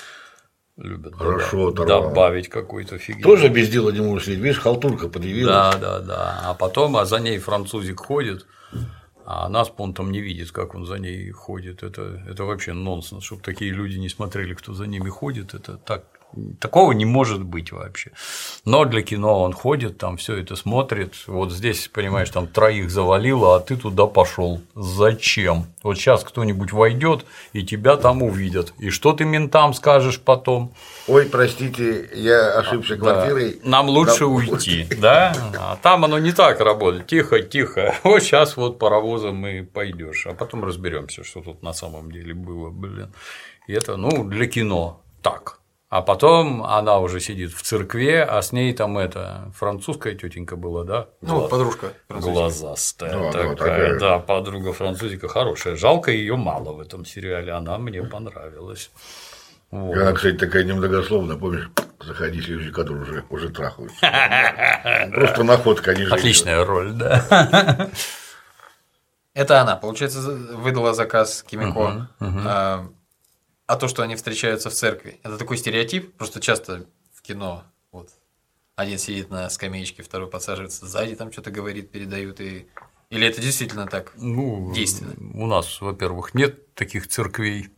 Любят 0.78 1.14
Хорошо 1.16 1.68
оторвала. 1.68 2.08
добавить 2.08 2.48
какой-то 2.48 2.98
фигни. 2.98 3.22
Тоже 3.22 3.48
без 3.48 3.68
дела 3.68 3.90
не 3.90 4.00
можешь 4.00 4.26
сидеть. 4.26 4.38
Видишь, 4.38 4.60
халтурка 4.60 5.08
подъявилась. 5.08 5.52
Да, 5.52 5.72
да, 5.76 6.00
да. 6.00 6.40
А 6.44 6.54
потом, 6.54 6.96
а 6.96 7.04
за 7.04 7.18
ней 7.18 7.38
французик 7.38 8.00
ходит, 8.00 8.46
а 9.26 9.46
она 9.46 9.64
с 9.64 9.70
понтом 9.70 10.12
не 10.12 10.20
видит, 10.20 10.52
как 10.52 10.76
он 10.76 10.86
за 10.86 10.98
ней 10.98 11.30
ходит. 11.30 11.82
Это, 11.82 12.22
это 12.28 12.44
вообще 12.44 12.74
нонсенс, 12.74 13.24
чтобы 13.24 13.42
такие 13.42 13.72
люди 13.72 13.96
не 13.96 14.08
смотрели, 14.08 14.54
кто 14.54 14.72
за 14.72 14.86
ними 14.86 15.08
ходит. 15.08 15.52
Это 15.52 15.76
так. 15.78 16.04
Такого 16.60 16.92
не 16.92 17.04
может 17.06 17.42
быть 17.42 17.72
вообще. 17.72 18.12
Но 18.64 18.84
для 18.84 19.02
кино 19.02 19.42
он 19.42 19.52
ходит, 19.54 19.96
там 19.98 20.18
все 20.18 20.36
это 20.36 20.56
смотрит. 20.56 21.14
Вот 21.26 21.50
здесь, 21.52 21.88
понимаешь, 21.88 22.28
там 22.30 22.46
троих 22.46 22.90
завалило, 22.90 23.56
а 23.56 23.60
ты 23.60 23.76
туда 23.76 24.06
пошел. 24.06 24.60
Зачем? 24.74 25.66
Вот 25.82 25.96
сейчас 25.96 26.24
кто-нибудь 26.24 26.72
войдет 26.72 27.24
и 27.54 27.62
тебя 27.64 27.96
там 27.96 28.22
увидят. 28.22 28.74
И 28.78 28.90
что 28.90 29.14
ты 29.14 29.24
ментам 29.24 29.72
скажешь 29.72 30.20
потом? 30.20 30.74
Ой, 31.06 31.24
простите, 31.26 32.08
я 32.14 32.58
ошибся 32.58 32.96
Да. 32.96 33.00
квартирой. 33.02 33.60
Нам 33.64 33.88
лучше 33.88 34.24
Нам- 34.24 34.34
уйти, 34.34 34.86
да? 35.00 35.34
А 35.58 35.76
там 35.82 36.04
оно 36.04 36.18
не 36.18 36.32
так 36.32 36.60
работает. 36.60 37.06
Тихо, 37.06 37.40
тихо. 37.40 37.94
Вот 38.04 38.22
сейчас 38.22 38.56
вот 38.56 38.78
паровозом 38.78 39.46
и 39.46 39.62
пойдешь, 39.62 40.26
а 40.26 40.34
потом 40.34 40.64
разберемся, 40.64 41.24
что 41.24 41.40
тут 41.40 41.62
на 41.62 41.72
самом 41.72 42.10
деле 42.12 42.34
было, 42.34 42.68
блин. 42.70 43.12
И 43.66 43.72
это, 43.72 43.96
ну, 43.96 44.24
для 44.24 44.46
кино 44.46 45.00
так. 45.22 45.57
А 45.90 46.02
потом 46.02 46.62
она 46.64 46.98
уже 46.98 47.18
сидит 47.18 47.50
в 47.52 47.62
церкве, 47.62 48.22
а 48.22 48.42
с 48.42 48.52
ней 48.52 48.74
там 48.74 48.98
это 48.98 49.50
французская 49.56 50.14
тетенька 50.14 50.54
была, 50.56 50.84
да? 50.84 51.08
Ну, 51.22 51.40
Гла- 51.40 51.48
подружка. 51.48 51.92
французика. 52.08 52.32
Глазастая 52.40 53.10
Да, 53.12 53.18
да, 53.18 53.30
такая, 53.32 53.54
такая. 53.56 53.98
да, 53.98 54.18
подруга 54.18 54.72
французика 54.74 55.28
хорошая. 55.28 55.76
Жалко 55.76 56.10
ее 56.10 56.36
мало 56.36 56.72
в 56.74 56.80
этом 56.80 57.06
сериале, 57.06 57.52
она 57.52 57.78
мне 57.78 58.02
понравилась. 58.02 58.90
Вот. 59.70 59.96
Она, 59.96 60.12
кстати, 60.12 60.36
такая 60.36 60.64
немногословная, 60.64 61.36
помнишь, 61.36 61.70
заходи, 62.04 62.42
следующий 62.42 62.70
кадр 62.70 62.92
уже, 62.92 63.24
уже 63.30 63.48
трахают. 63.48 63.92
Просто 65.14 65.42
находка, 65.42 65.92
а 65.92 65.94
женщина. 65.94 66.16
Отличная 66.16 66.64
роль, 66.66 66.92
да. 66.92 67.88
Это 69.34 69.60
она, 69.60 69.76
получается, 69.76 70.20
выдала 70.20 70.92
заказ 70.94 71.42
Кимико. 71.48 72.08
А, 73.68 73.76
то, 73.76 73.86
что 73.86 74.02
они 74.02 74.16
встречаются 74.16 74.70
в 74.70 74.72
церкви, 74.72 75.20
это 75.22 75.36
такой 75.36 75.58
стереотип. 75.58 76.16
Просто 76.16 76.40
часто 76.40 76.86
в 77.12 77.20
кино 77.20 77.64
вот 77.92 78.08
один 78.76 78.96
сидит 78.98 79.28
на 79.28 79.50
скамеечке, 79.50 80.02
второй 80.02 80.28
подсаживается 80.28 80.86
сзади, 80.86 81.14
там 81.14 81.30
что-то 81.30 81.50
говорит, 81.50 81.90
передают 81.90 82.40
и 82.40 82.66
или 83.10 83.26
это 83.26 83.42
действительно 83.42 83.86
так? 83.86 84.12
Ну, 84.16 84.72
Действенно. 84.74 85.14
у 85.34 85.46
нас, 85.46 85.82
во-первых, 85.82 86.34
нет 86.34 86.74
таких 86.74 87.08
церквей 87.08 87.68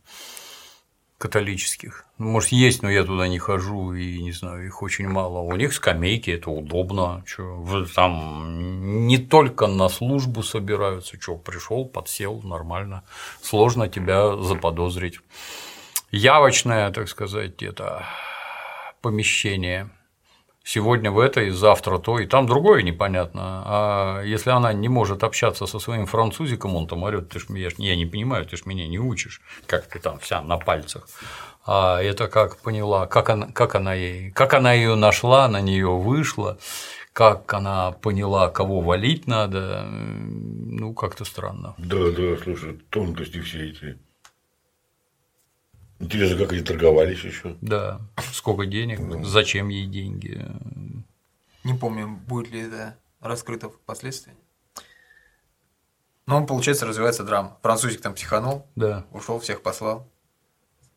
католических. 1.17 2.05
Ну, 2.17 2.31
Может, 2.31 2.53
есть, 2.53 2.81
но 2.83 2.89
я 2.89 3.03
туда 3.03 3.27
не 3.27 3.37
хожу, 3.37 3.93
и 3.93 4.21
не 4.21 4.31
знаю, 4.31 4.65
их 4.65 4.81
очень 4.81 5.07
мало. 5.07 5.39
У 5.39 5.55
них 5.55 5.73
скамейки, 5.73 6.31
это 6.31 6.49
удобно. 6.49 7.23
Чё, 7.27 7.85
там 7.93 9.07
не 9.07 9.17
только 9.17 9.67
на 9.67 9.87
службу 9.89 10.41
собираются, 10.41 11.21
что 11.21 11.35
пришел, 11.35 11.85
подсел, 11.85 12.41
нормально. 12.41 13.03
Сложно 13.41 13.87
тебя 13.87 14.37
заподозрить. 14.37 15.19
Явочное, 16.11 16.91
так 16.91 17.07
сказать, 17.07 17.63
это 17.63 18.05
помещение. 19.01 19.89
Сегодня 20.63 21.09
в 21.09 21.17
этой, 21.17 21.49
завтра 21.49 21.97
то, 21.97 22.19
и 22.19 22.27
там 22.27 22.45
другое 22.45 22.83
непонятно. 22.83 23.63
А 23.65 24.21
если 24.21 24.51
она 24.51 24.73
не 24.73 24.89
может 24.89 25.23
общаться 25.23 25.65
со 25.65 25.79
своим 25.79 26.05
французиком, 26.05 26.75
он 26.75 26.85
там 26.87 27.01
орет, 27.03 27.29
ты 27.29 27.39
ж, 27.39 27.45
я, 27.49 27.69
ж- 27.71 27.75
я 27.79 27.95
не 27.95 28.05
понимаю, 28.05 28.45
ты 28.45 28.57
ж 28.57 28.65
меня 28.65 28.87
не 28.87 28.99
учишь, 28.99 29.41
как 29.65 29.87
ты 29.87 29.99
там 29.99 30.19
вся 30.19 30.41
на 30.41 30.57
пальцах. 30.57 31.07
А 31.65 31.99
это 32.01 32.27
как 32.27 32.57
поняла, 32.57 33.07
как 33.07 33.29
она, 33.29 33.47
как 33.47 33.73
она 33.75 33.93
ей, 33.95 34.31
как 34.31 34.53
она 34.53 34.73
ее 34.73 34.95
нашла, 34.95 35.47
на 35.47 35.61
нее 35.61 35.89
вышла, 35.89 36.59
как 37.13 37.51
она 37.53 37.91
поняла, 37.93 38.49
кого 38.49 38.81
валить 38.81 39.27
надо, 39.27 39.83
ну 39.87 40.93
как-то 40.93 41.25
странно. 41.25 41.73
Да, 41.79 42.11
да, 42.11 42.37
слушай, 42.43 42.79
тонкости 42.89 43.39
все 43.41 43.69
эти. 43.69 43.97
Интересно, 46.01 46.37
как 46.37 46.51
они 46.51 46.61
торговались 46.61 47.23
еще. 47.23 47.55
Да, 47.61 48.01
сколько 48.33 48.65
денег, 48.65 48.99
зачем 49.25 49.69
ей 49.69 49.85
деньги? 49.85 50.43
Не 51.63 51.75
помню, 51.75 52.07
будет 52.07 52.51
ли 52.51 52.61
это 52.61 52.97
раскрыто 53.19 53.69
впоследствии. 53.69 54.33
Но, 56.25 56.45
получается, 56.45 56.85
развивается 56.85 57.23
драма. 57.23 57.57
Французик 57.61 58.01
там 58.01 58.15
психанул, 58.15 58.65
Да, 58.75 59.05
ушел, 59.11 59.39
всех 59.39 59.61
послал. 59.61 60.07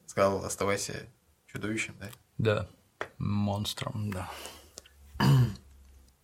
Сказал, 0.06 0.44
оставайся 0.44 1.06
чудовищем, 1.52 1.94
да? 2.00 2.08
да. 2.38 2.68
Монстром, 3.18 4.10
да. 4.10 4.30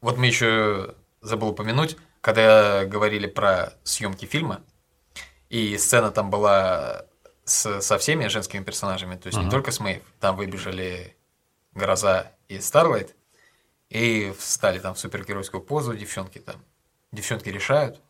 Вот 0.00 0.16
мы 0.16 0.26
еще 0.26 0.94
забыл 1.20 1.48
упомянуть, 1.48 1.96
когда 2.20 2.84
говорили 2.86 3.26
про 3.26 3.74
съемки 3.84 4.24
фильма, 4.24 4.62
и 5.50 5.76
сцена 5.76 6.10
там 6.10 6.30
была 6.30 7.04
с, 7.50 7.80
со 7.80 7.98
всеми 7.98 8.28
женскими 8.28 8.62
персонажами, 8.62 9.16
то 9.16 9.26
есть 9.26 9.38
не 9.38 9.50
только 9.50 9.72
с 9.72 9.80
Мэйв, 9.80 10.02
там 10.20 10.36
выбежали 10.36 11.16
Гроза 11.74 12.32
и 12.48 12.60
Старлайт, 12.60 13.14
и 13.88 14.32
встали 14.38 14.78
там 14.78 14.94
в 14.94 14.98
супергеройскую 14.98 15.60
позу, 15.60 15.94
девчонки 15.94 16.38
там, 16.38 16.56
девчонки 17.12 17.48
решают, 17.48 18.00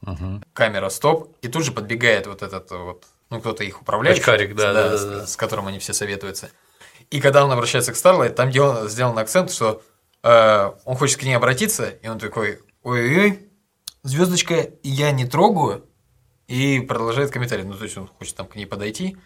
камера 0.52 0.90
стоп, 0.90 1.36
и 1.40 1.48
тут 1.48 1.64
же 1.64 1.72
подбегает 1.72 2.26
вот 2.26 2.42
этот 2.42 2.70
вот, 2.70 3.06
ну 3.30 3.40
кто-то 3.40 3.64
их 3.64 3.80
управляет, 3.80 4.18
Очкарик, 4.18 4.54
да, 4.54 4.74
да, 4.74 4.88
да, 4.90 4.98
с, 4.98 5.04
да. 5.04 5.26
с 5.26 5.36
которым 5.36 5.68
они 5.68 5.78
все 5.78 5.94
советуются. 5.94 6.50
И 7.10 7.20
когда 7.20 7.44
он 7.44 7.50
обращается 7.50 7.92
к 7.92 7.96
Старлайт, 7.96 8.36
там 8.36 8.50
делан- 8.50 8.88
сделан 8.88 9.18
акцент, 9.18 9.50
что 9.50 9.82
э, 10.22 10.70
он 10.84 10.96
хочет 10.96 11.18
к 11.18 11.22
ней 11.22 11.34
обратиться, 11.34 11.88
и 11.88 12.08
он 12.08 12.18
такой, 12.18 12.60
ой-ой-ой, 12.82 13.48
звездочка, 14.02 14.70
я 14.82 15.10
не 15.12 15.24
трогаю, 15.24 15.86
и 16.50 16.80
продолжает 16.80 17.30
комментарий. 17.30 17.62
Ну, 17.64 17.74
то 17.74 17.84
есть 17.84 17.96
он 17.96 18.08
хочет 18.18 18.34
там 18.34 18.46
к 18.46 18.56
ней 18.56 18.66
подойти. 18.66 19.16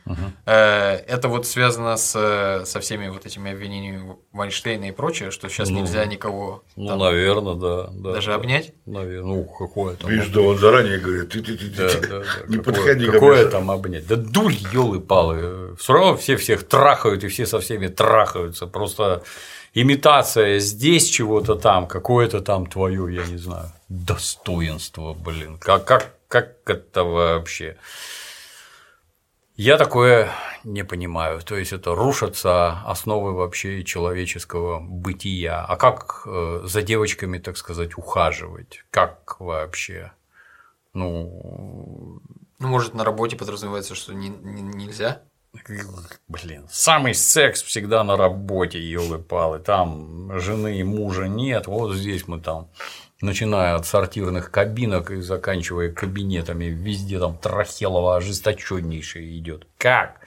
Э, 0.45 0.97
Это 1.09 1.29
вот 1.29 1.47
связано 1.47 1.97
с, 1.97 2.13
э, 2.15 2.67
со 2.67 2.81
всеми 2.81 3.09
вот 3.09 3.25
этими 3.25 3.51
обвинениями 3.53 4.17
Вайнштейна 4.33 4.85
и 4.89 4.93
прочее, 4.93 5.31
что 5.31 5.49
сейчас 5.49 5.71
Ну, 5.71 5.81
нельзя 5.81 6.05
никого 6.05 6.63
Ну, 6.77 6.89
там 6.89 6.99
наверное, 6.99 7.55
да. 7.55 7.89
да 7.93 8.13
даже 8.13 8.29
да. 8.29 8.35
обнять. 8.35 8.73
Наверное, 8.85 9.37
ну, 9.37 9.45
какое 9.45 9.97
там. 9.97 10.11
Видишь, 10.11 10.29
да 10.29 10.41
он 10.43 10.59
заранее 10.59 10.99
говорит, 10.99 11.31
ты, 11.31 11.41
ты, 11.43 11.57
ты, 11.57 11.71
ты, 11.71 11.77
Да, 11.77 11.89
ты, 11.89 12.01
да, 12.09 12.19
да. 12.21 12.25
не 12.49 12.57
Какое- 12.59 12.63
подходи 12.75 13.07
ко 13.07 13.13
Какое 13.13 13.41
мне. 13.43 13.51
там 13.51 13.71
обнять? 13.71 14.07
Да 14.07 14.17
дурь, 14.17 14.55
елы 14.73 15.01
палы 15.01 15.77
Все 15.79 15.93
равно 15.95 16.17
все 16.17 16.37
всех 16.37 16.69
трахают, 16.69 17.25
и 17.25 17.29
все 17.29 17.47
со 17.47 17.59
всеми 17.61 17.87
трахаются. 17.89 18.67
Просто 18.67 19.23
имитация 19.73 20.59
здесь 20.59 21.09
чего-то 21.09 21.55
там, 21.55 21.87
какое-то 21.87 22.41
там 22.41 22.67
твое, 22.67 23.15
я 23.15 23.25
не 23.27 23.39
знаю, 23.39 23.71
достоинство, 23.89 25.15
блин. 25.15 25.59
Как, 25.59 25.85
как, 25.85 26.14
как 26.29 26.69
это 26.69 27.05
вообще? 27.05 27.77
Я 29.57 29.79
такое 29.79 30.31
не 30.65 30.85
понимаю. 30.85 31.41
То 31.43 31.57
есть 31.57 31.73
это 31.73 31.95
рушатся 31.95 32.81
основы 32.87 33.33
вообще 33.35 33.85
человеческого 33.85 34.81
бытия. 34.81 35.65
А 35.65 35.77
как 35.77 36.23
э, 36.27 36.63
за 36.65 36.83
девочками, 36.83 37.39
так 37.39 37.57
сказать, 37.57 37.97
ухаживать? 37.97 38.85
Как 38.91 39.41
вообще? 39.41 40.13
Ну, 40.93 42.21
Ну, 42.61 42.69
может, 42.69 42.95
на 42.95 43.05
работе 43.05 43.37
подразумевается, 43.37 43.95
что 43.95 44.15
не- 44.15 44.29
не- 44.29 44.63
нельзя. 44.63 45.23
Блин, 46.29 46.67
самый 46.71 47.15
секс 47.15 47.63
всегда 47.63 48.03
на 48.05 48.17
работе, 48.17 48.81
елы-палы. 48.81 49.59
Там 49.61 50.37
жены 50.41 50.79
и 50.79 50.83
мужа 50.83 51.29
нет, 51.29 51.67
вот 51.69 51.95
здесь 51.95 52.27
мы 52.27 52.41
там, 52.41 52.69
начиная 53.25 53.75
от 53.75 53.87
сортирных 53.87 54.51
кабинок 54.51 55.11
и 55.11 55.21
заканчивая 55.21 55.91
кабинетами, 55.91 56.67
везде 56.67 57.19
там 57.19 57.37
Трахелова 57.37 58.17
ожесточеннейшая 58.17 59.25
идет. 59.39 59.67
Как? 59.79 60.21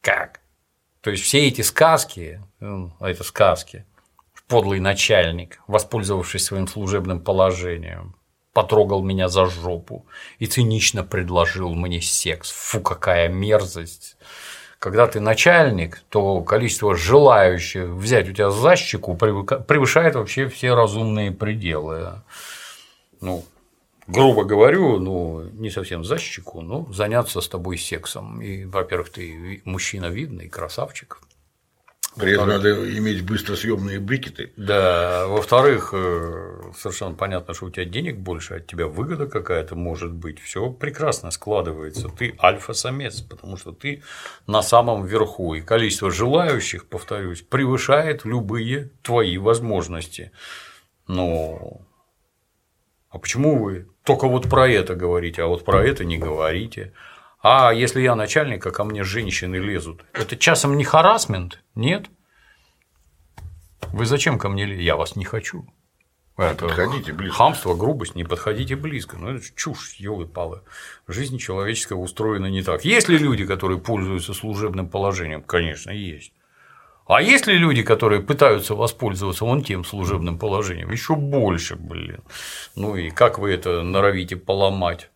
Как? 0.00 0.40
То 1.00 1.10
есть 1.10 1.22
все 1.22 1.46
эти 1.46 1.62
сказки, 1.62 2.40
м, 2.60 2.94
а 3.00 3.10
это 3.10 3.24
сказки, 3.24 3.84
подлый 4.48 4.80
начальник, 4.80 5.60
воспользовавшись 5.66 6.44
своим 6.44 6.68
служебным 6.68 7.20
положением, 7.20 8.16
потрогал 8.52 9.02
меня 9.02 9.28
за 9.28 9.46
жопу 9.46 10.06
и 10.38 10.46
цинично 10.46 11.04
предложил 11.04 11.74
мне 11.74 12.00
секс. 12.00 12.50
Фу, 12.50 12.80
какая 12.80 13.28
мерзость. 13.28 14.11
Когда 14.82 15.06
ты 15.06 15.20
начальник, 15.20 16.02
то 16.08 16.40
количество 16.40 16.96
желающих 16.96 17.84
взять 17.90 18.28
у 18.28 18.32
тебя 18.32 18.50
за 18.50 18.74
щеку 18.74 19.14
превышает 19.14 20.16
вообще 20.16 20.48
все 20.48 20.74
разумные 20.74 21.30
пределы. 21.30 22.14
Ну, 23.20 23.44
грубо 24.08 24.42
говорю, 24.42 24.98
ну, 24.98 25.44
не 25.52 25.70
совсем 25.70 26.02
за 26.04 26.18
щеку, 26.18 26.62
но 26.62 26.92
заняться 26.92 27.40
с 27.40 27.48
тобой 27.48 27.78
сексом. 27.78 28.42
И, 28.42 28.64
во-первых, 28.64 29.10
ты 29.10 29.62
мужчина 29.64 30.06
видный, 30.06 30.48
красавчик. 30.48 31.20
При 32.16 32.34
этом 32.34 32.48
надо 32.48 32.98
иметь 32.98 33.24
быстросъемные 33.24 33.98
брикеты. 33.98 34.52
Да, 34.56 35.26
во-вторых, 35.28 35.90
э, 35.94 36.72
совершенно 36.76 37.14
понятно, 37.14 37.54
что 37.54 37.66
у 37.66 37.70
тебя 37.70 37.86
денег 37.86 38.18
больше, 38.18 38.54
от 38.54 38.66
тебя 38.66 38.86
выгода 38.86 39.26
какая-то 39.26 39.76
может 39.76 40.12
быть. 40.12 40.38
Все 40.40 40.70
прекрасно 40.70 41.30
складывается. 41.30 42.08
Ты 42.08 42.36
альфа-самец, 42.42 43.22
потому 43.22 43.56
что 43.56 43.72
ты 43.72 44.02
на 44.46 44.62
самом 44.62 45.06
верху. 45.06 45.54
И 45.54 45.62
количество 45.62 46.10
желающих, 46.10 46.86
повторюсь, 46.86 47.40
превышает 47.40 48.24
любые 48.26 48.90
твои 49.02 49.38
возможности. 49.38 50.32
Но 51.08 51.80
а 53.12 53.18
почему 53.18 53.62
вы 53.62 53.86
только 54.04 54.26
вот 54.26 54.48
про 54.48 54.68
это 54.68 54.94
говорите, 54.94 55.42
а 55.42 55.46
вот 55.46 55.64
про 55.64 55.84
это 55.84 56.04
не 56.04 56.18
говорите? 56.18 56.92
А 57.42 57.72
если 57.72 58.00
я 58.00 58.14
начальник, 58.14 58.64
а 58.64 58.70
ко 58.70 58.84
мне 58.84 59.02
женщины 59.02 59.56
лезут, 59.56 60.04
это 60.12 60.36
часом 60.36 60.76
не 60.76 60.84
харасмент? 60.84 61.60
Нет? 61.74 62.06
Вы 63.92 64.06
зачем 64.06 64.38
ко 64.38 64.48
мне 64.48 64.64
лезете? 64.64 64.84
Я 64.84 64.96
вас 64.96 65.16
не 65.16 65.24
хочу. 65.24 65.66
Это 66.36 66.66
подходите 66.66 67.12
близко. 67.12 67.36
Хамство, 67.36 67.74
грубость, 67.74 68.14
не 68.14 68.24
подходите 68.24 68.76
близко. 68.76 69.18
Ну, 69.18 69.34
это 69.34 69.44
чушь, 69.54 69.96
елы 69.98 70.26
палы 70.26 70.62
Жизнь 71.08 71.36
человеческая 71.38 71.96
устроена 71.96 72.46
не 72.46 72.62
так. 72.62 72.84
Есть 72.84 73.08
ли 73.08 73.18
люди, 73.18 73.44
которые 73.44 73.78
пользуются 73.80 74.34
служебным 74.34 74.88
положением? 74.88 75.42
Конечно, 75.42 75.90
есть. 75.90 76.32
А 77.06 77.20
есть 77.20 77.48
ли 77.48 77.58
люди, 77.58 77.82
которые 77.82 78.22
пытаются 78.22 78.76
воспользоваться 78.76 79.44
вон 79.44 79.62
тем 79.64 79.84
служебным 79.84 80.38
положением? 80.38 80.92
Еще 80.92 81.16
больше, 81.16 81.74
блин. 81.74 82.22
Ну 82.76 82.96
и 82.96 83.10
как 83.10 83.38
вы 83.38 83.50
это 83.50 83.82
норовите 83.82 84.36
поломать? 84.36 85.10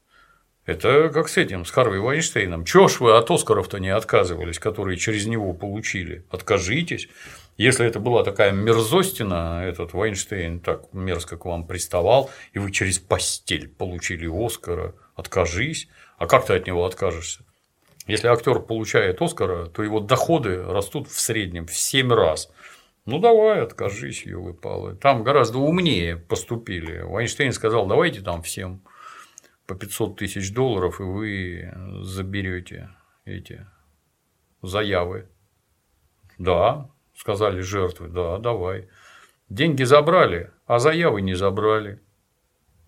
Это 0.66 1.10
как 1.10 1.28
с 1.28 1.36
этим, 1.36 1.64
с 1.64 1.70
Харви 1.70 2.00
Вайнштейном. 2.00 2.64
Чего 2.64 2.88
ж 2.88 2.98
вы 2.98 3.16
от 3.16 3.30
Оскаров-то 3.30 3.78
не 3.78 3.90
отказывались, 3.90 4.58
которые 4.58 4.98
через 4.98 5.24
него 5.26 5.52
получили? 5.52 6.24
Откажитесь. 6.28 7.08
Если 7.56 7.86
это 7.86 8.00
была 8.00 8.24
такая 8.24 8.50
мерзостина, 8.50 9.62
этот 9.64 9.94
Вайнштейн 9.94 10.58
так 10.58 10.92
мерзко 10.92 11.36
к 11.36 11.44
вам 11.44 11.68
приставал, 11.68 12.30
и 12.52 12.58
вы 12.58 12.72
через 12.72 12.98
постель 12.98 13.68
получили 13.68 14.26
Оскара, 14.26 14.94
откажись. 15.14 15.88
А 16.18 16.26
как 16.26 16.46
ты 16.46 16.54
от 16.54 16.66
него 16.66 16.84
откажешься? 16.84 17.44
Если 18.08 18.26
актер 18.26 18.58
получает 18.58 19.22
Оскара, 19.22 19.66
то 19.66 19.84
его 19.84 20.00
доходы 20.00 20.64
растут 20.64 21.08
в 21.08 21.20
среднем 21.20 21.66
в 21.66 21.76
7 21.76 22.12
раз. 22.12 22.50
Ну 23.04 23.20
давай, 23.20 23.62
откажись, 23.62 24.26
елы 24.26 24.52
палы. 24.52 24.96
Там 24.96 25.22
гораздо 25.22 25.58
умнее 25.58 26.16
поступили. 26.16 27.02
Вайнштейн 27.02 27.52
сказал, 27.52 27.86
давайте 27.86 28.20
там 28.20 28.42
всем 28.42 28.82
по 29.66 29.74
500 29.74 30.16
тысяч 30.16 30.52
долларов, 30.52 31.00
и 31.00 31.04
вы 31.04 31.72
заберете 32.02 32.90
эти 33.24 33.66
заявы. 34.62 35.28
Да, 36.38 36.88
сказали 37.16 37.60
жертвы, 37.60 38.08
да, 38.08 38.38
давай. 38.38 38.88
Деньги 39.48 39.84
забрали, 39.84 40.50
а 40.66 40.78
заявы 40.78 41.22
не 41.22 41.34
забрали. 41.34 42.00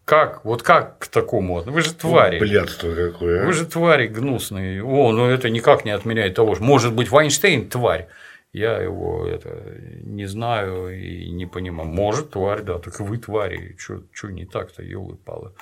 Как? 0.05 0.45
Вот 0.45 0.63
как 0.63 0.99
к 1.01 1.07
такому? 1.09 1.61
Вы 1.61 1.83
же 1.83 1.93
твари. 1.93 2.39
Блядство 2.39 2.95
какое. 2.95 3.43
а. 3.43 3.47
Вы 3.47 3.53
же 3.53 3.67
твари 3.67 4.07
гнусные. 4.07 4.83
О, 4.83 5.13
ну 5.13 5.27
это 5.27 5.51
никак 5.51 5.85
не 5.85 5.91
отменяет 5.91 6.35
того, 6.35 6.55
что 6.55 6.65
может 6.65 6.95
быть 6.95 7.11
Вайнштейн 7.11 7.69
тварь. 7.69 8.09
Я 8.55 8.79
его 8.79 9.27
это 9.27 9.77
не 10.03 10.25
знаю 10.25 10.99
и 10.99 11.31
не 11.31 11.45
понимаю. 11.45 11.91
Может, 11.91 12.31
тварь, 12.31 12.63
да, 12.63 12.79
так 12.79 12.99
вы 13.01 13.19
твари. 13.19 13.77
Что 13.79 14.31
не 14.31 14.47
так-то, 14.47 14.83
елы 14.83 15.17
палы 15.17 15.53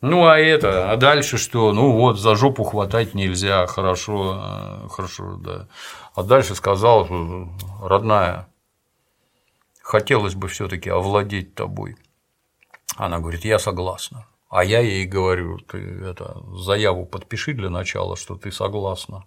Ну, 0.00 0.26
а 0.26 0.38
это, 0.38 0.92
а 0.92 0.96
дальше 0.96 1.38
что? 1.38 1.72
Ну, 1.72 1.92
вот, 1.92 2.20
за 2.20 2.36
жопу 2.36 2.62
хватать 2.62 3.14
нельзя, 3.14 3.66
хорошо, 3.66 4.40
э, 4.84 4.88
хорошо, 4.88 5.36
да. 5.36 5.68
А 6.14 6.22
дальше 6.22 6.54
сказал, 6.54 7.06
что, 7.06 7.48
родная, 7.82 8.48
хотелось 9.82 10.36
бы 10.36 10.46
все 10.46 10.68
таки 10.68 10.88
овладеть 10.88 11.54
тобой. 11.56 11.96
Она 12.96 13.18
говорит, 13.18 13.44
я 13.44 13.58
согласна. 13.58 14.26
А 14.48 14.62
я 14.64 14.80
ей 14.80 15.04
говорю, 15.04 15.58
ты 15.58 15.78
это, 15.78 16.42
заяву 16.54 17.04
подпиши 17.04 17.52
для 17.52 17.68
начала, 17.68 18.16
что 18.16 18.36
ты 18.36 18.52
согласна. 18.52 19.26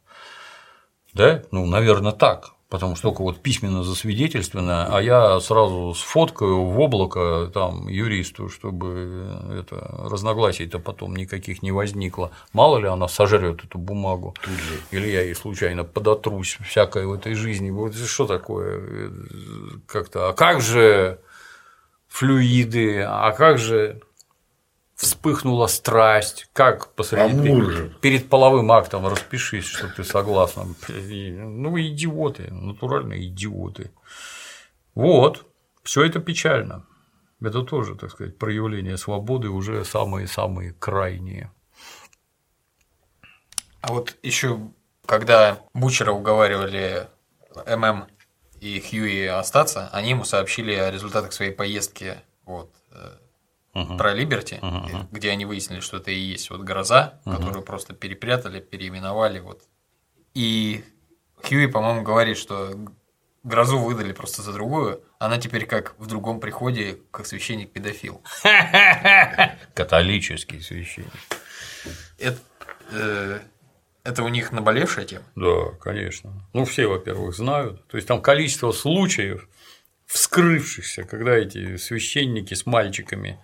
Да? 1.13 1.43
Ну, 1.51 1.65
наверное, 1.65 2.13
так. 2.13 2.53
Потому 2.71 2.95
что 2.95 3.09
только 3.09 3.21
вот 3.21 3.41
письменно 3.41 3.83
засвидетельственно, 3.83 4.87
а 4.95 5.01
я 5.01 5.41
сразу 5.41 5.93
сфоткаю 5.93 6.63
в 6.63 6.79
облако 6.79 7.51
там 7.53 7.89
юристу, 7.89 8.47
чтобы 8.47 9.27
это 9.59 9.75
разногласий-то 10.09 10.79
потом 10.79 11.13
никаких 11.17 11.63
не 11.63 11.73
возникло. 11.73 12.31
Мало 12.53 12.77
ли 12.77 12.87
она 12.87 13.09
сожрет 13.09 13.61
эту 13.65 13.77
бумагу, 13.77 14.33
или 14.91 15.05
я 15.05 15.21
ей 15.21 15.35
случайно 15.35 15.83
подотрусь 15.83 16.57
всякое 16.65 17.07
в 17.07 17.11
этой 17.11 17.33
жизни. 17.33 17.71
Вот 17.71 17.93
что 17.93 18.25
такое? 18.25 19.11
Как-то. 19.85 20.29
А 20.29 20.33
как 20.33 20.61
же 20.61 21.19
флюиды? 22.07 23.01
А 23.01 23.33
как 23.33 23.57
же 23.57 23.99
вспыхнула 25.01 25.65
страсть, 25.65 26.47
как 26.53 26.93
посреди 26.93 27.49
Амур 27.49 27.71
же. 27.71 27.97
перед 28.01 28.29
половым 28.29 28.71
актом 28.71 29.07
распишись, 29.07 29.65
что 29.65 29.87
ты 29.87 30.03
согласна. 30.03 30.67
Ну, 30.87 31.79
идиоты, 31.79 32.51
натуральные 32.51 33.25
идиоты. 33.27 33.91
Вот, 34.93 35.47
все 35.83 36.03
это 36.03 36.19
печально. 36.19 36.85
Это 37.41 37.63
тоже, 37.63 37.95
так 37.95 38.11
сказать, 38.11 38.37
проявление 38.37 38.97
свободы 38.97 39.49
уже 39.49 39.83
самые-самые 39.83 40.73
крайние. 40.73 41.51
А 43.81 43.93
вот 43.93 44.15
еще, 44.21 44.59
когда 45.07 45.57
Бучера 45.73 46.11
уговаривали 46.11 47.07
ММ 47.65 48.05
и 48.59 48.79
Хьюи 48.79 49.25
остаться, 49.25 49.89
они 49.91 50.11
ему 50.11 50.25
сообщили 50.25 50.73
о 50.73 50.91
результатах 50.91 51.33
своей 51.33 51.51
поездки 51.51 52.17
вот, 52.45 52.71
uh 53.73 53.97
про 53.97 54.13
Либерти, 54.13 54.59
uh 54.61 55.07
где 55.11 55.31
они 55.31 55.45
выяснили, 55.45 55.79
что 55.79 55.97
это 55.97 56.11
и 56.11 56.19
есть 56.19 56.49
вот 56.49 56.61
гроза, 56.61 57.19
uh 57.25 57.37
которую 57.37 57.63
просто 57.63 57.93
перепрятали, 57.93 58.59
переименовали. 58.59 59.39
Вот. 59.39 59.63
И 60.33 60.83
Хьюи, 61.43 61.67
по-моему, 61.67 62.03
говорит, 62.03 62.37
что 62.37 62.73
грозу 63.43 63.79
выдали 63.79 64.13
просто 64.13 64.41
за 64.41 64.53
другую, 64.53 65.03
она 65.19 65.37
теперь 65.37 65.65
как 65.65 65.95
в 65.97 66.05
другом 66.07 66.39
приходе, 66.39 66.99
как 67.11 67.25
священник-педофил. 67.25 68.21
Католический 69.73 70.61
священник. 70.61 71.11
Это, 72.19 72.39
э, 72.91 73.39
это 74.03 74.23
у 74.23 74.27
них 74.29 74.51
наболевшая 74.51 75.05
тема? 75.05 75.25
Да, 75.35 75.71
конечно. 75.81 76.31
Ну, 76.53 76.65
все, 76.65 76.87
во-первых, 76.87 77.35
знают. 77.35 77.85
То 77.87 77.97
есть 77.97 78.07
там 78.07 78.21
количество 78.21 78.71
случаев, 78.71 79.47
вскрывшихся, 80.11 81.03
когда 81.03 81.37
эти 81.37 81.77
священники 81.77 82.53
с 82.53 82.65
мальчиками 82.65 83.39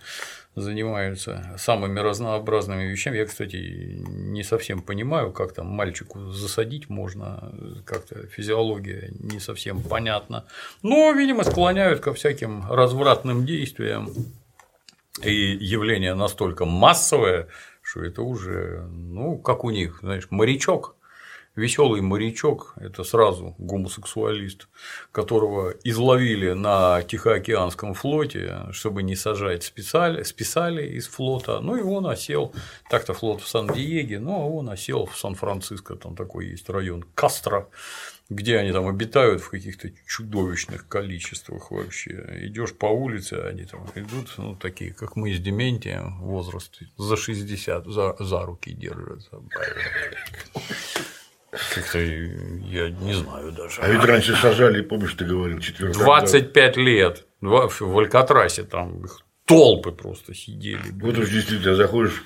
занимаются 0.54 1.54
самыми 1.56 2.00
разнообразными 2.00 2.84
вещами. 2.84 3.18
Я, 3.18 3.26
кстати, 3.26 3.56
не 3.56 4.42
совсем 4.42 4.82
понимаю, 4.82 5.32
как 5.32 5.54
там 5.54 5.66
мальчику 5.68 6.30
засадить 6.30 6.90
можно, 6.90 7.54
как-то 7.86 8.26
физиология 8.26 9.10
не 9.18 9.40
совсем 9.40 9.82
понятна. 9.82 10.44
Но, 10.82 11.12
видимо, 11.12 11.44
склоняют 11.44 12.00
ко 12.00 12.12
всяким 12.12 12.70
развратным 12.70 13.46
действиям. 13.46 14.12
И 15.22 15.32
явление 15.32 16.14
настолько 16.14 16.64
массовое, 16.64 17.48
что 17.82 18.04
это 18.04 18.22
уже, 18.22 18.86
ну, 18.90 19.38
как 19.38 19.64
у 19.64 19.70
них, 19.70 20.00
знаешь, 20.02 20.26
морячок 20.30 20.97
веселый 21.58 22.00
морячок– 22.00 22.74
это 22.76 23.04
сразу 23.04 23.54
гомосексуалист, 23.58 24.68
которого 25.12 25.74
изловили 25.84 26.52
на 26.52 27.02
Тихоокеанском 27.02 27.94
флоте, 27.94 28.66
чтобы 28.70 29.02
не 29.02 29.16
сажать, 29.16 29.64
списали, 29.64 30.22
списали 30.22 30.86
из 30.86 31.08
флота, 31.08 31.60
ну 31.60 31.76
и 31.76 31.82
он 31.82 32.06
осел, 32.06 32.54
так-то 32.88 33.12
флот 33.12 33.42
в 33.42 33.48
Сан-Диеге, 33.48 34.20
но 34.20 34.48
он 34.50 34.70
осел 34.70 35.06
в 35.06 35.18
Сан-Франциско, 35.18 35.96
там 35.96 36.14
такой 36.14 36.46
есть 36.46 36.70
район 36.70 37.04
Кастро, 37.14 37.68
где 38.30 38.58
они 38.58 38.72
там 38.72 38.86
обитают 38.86 39.40
в 39.40 39.50
каких-то 39.50 39.90
чудовищных 40.06 40.86
количествах 40.86 41.70
вообще. 41.70 42.26
Идешь 42.42 42.74
по 42.74 42.86
улице, 42.86 43.34
они 43.50 43.64
там 43.64 43.86
идут, 43.94 44.34
ну, 44.36 44.54
такие, 44.54 44.92
как 44.92 45.16
мы 45.16 45.32
с 45.32 45.40
Дементием, 45.40 46.20
возраст 46.20 46.78
за 46.98 47.16
60, 47.16 47.86
за, 47.86 48.16
за 48.18 48.44
руки 48.44 48.72
держатся. 48.72 49.40
Как-то 51.50 51.98
я 51.98 52.90
не 52.90 53.14
знаю 53.14 53.52
даже. 53.52 53.80
А 53.80 53.88
ведь 53.88 54.04
раньше 54.04 54.36
сажали, 54.36 54.82
помнишь, 54.82 55.14
ты 55.14 55.24
говорил, 55.24 55.58
четвертый. 55.60 55.98
25 55.98 56.76
лет 56.76 57.26
в 57.40 57.98
Алькатрасе 57.98 58.64
там 58.64 59.04
толпы 59.46 59.92
просто 59.92 60.34
сидели. 60.34 60.80
Вот 61.00 61.16
уж 61.16 61.30
действительно 61.30 61.74
заходишь 61.74 62.22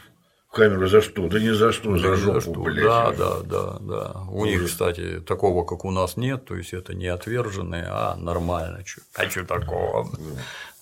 в 0.49 0.53
камеру 0.55 0.89
за 0.89 1.01
что? 1.01 1.29
Да 1.29 1.39
не 1.39 1.55
за 1.55 1.71
что, 1.73 1.97
за 1.97 2.09
Да, 2.11 2.17
жопу, 2.17 2.35
за 2.35 2.41
что. 2.41 2.61
блядь. 2.63 2.85
Да, 2.85 3.13
да, 3.13 3.41
да, 3.43 3.79
да. 3.81 4.21
У 4.29 4.45
них, 4.45 4.65
кстати, 4.67 5.21
такого, 5.21 5.65
как 5.65 5.85
у 5.85 5.91
нас, 5.93 6.17
нет, 6.17 6.45
то 6.45 6.57
есть 6.57 6.75
это 6.75 6.93
не 6.95 7.07
отверженные, 7.07 7.87
а 7.89 8.17
нормально. 8.17 8.83
чё. 8.83 9.03
А 9.15 9.31
что 9.31 9.45
такого? 9.45 10.11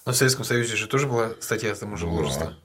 Но 0.07 0.13
в 0.13 0.17
Советском 0.17 0.45
Союзе 0.45 0.77
же 0.77 0.87
тоже 0.87 1.07
была 1.07 1.33
статья 1.41 1.75
о 1.79 1.87
мужеложестве. 1.87 2.57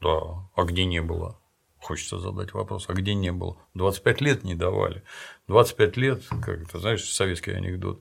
Да, 0.00 0.20
а 0.54 0.64
где 0.64 0.84
не 0.84 1.00
было? 1.00 1.38
Хочется 1.82 2.20
задать 2.20 2.54
вопрос, 2.54 2.84
а 2.88 2.92
где 2.92 3.12
не 3.12 3.32
было? 3.32 3.56
25 3.74 4.20
лет 4.20 4.44
не 4.44 4.54
давали. 4.54 5.02
25 5.48 5.96
лет, 5.96 6.22
как 6.28 6.62
это, 6.62 6.78
знаешь, 6.78 7.04
советский 7.04 7.50
анекдот, 7.50 8.00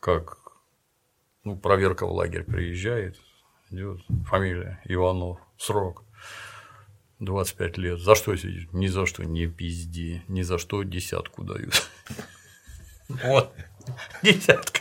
как 0.00 0.38
ну, 1.44 1.56
проверка 1.56 2.04
в 2.04 2.12
лагерь 2.12 2.42
приезжает, 2.42 3.16
идет 3.70 4.00
фамилия 4.28 4.80
Иванов, 4.86 5.38
срок 5.56 6.02
25 7.20 7.78
лет. 7.78 8.00
За 8.00 8.16
что 8.16 8.34
сидишь? 8.36 8.66
Ни 8.72 8.88
за 8.88 9.06
что 9.06 9.24
не 9.24 9.46
пизди, 9.46 10.24
ни 10.26 10.42
за 10.42 10.58
что 10.58 10.82
десятку 10.82 11.44
дают. 11.44 11.88
Вот, 13.08 13.54
десятка. 14.24 14.80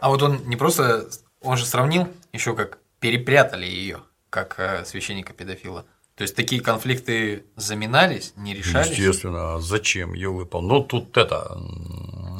А 0.00 0.08
вот 0.08 0.20
он 0.20 0.48
не 0.48 0.56
просто, 0.56 1.08
он 1.42 1.56
же 1.56 1.66
сравнил 1.66 2.08
еще 2.32 2.54
как 2.54 2.78
перепрятали 3.00 3.66
ее, 3.66 4.02
как 4.30 4.58
э, 4.58 4.84
священника 4.84 5.32
педофила. 5.32 5.84
То 6.14 6.22
есть 6.22 6.36
такие 6.36 6.60
конфликты 6.60 7.46
заминались, 7.56 8.34
не 8.36 8.54
решались. 8.54 8.90
Естественно, 8.90 9.54
а 9.54 9.58
зачем, 9.60 10.12
елы 10.12 10.46
Ну, 10.52 10.84
тут 10.84 11.16
это 11.16 11.58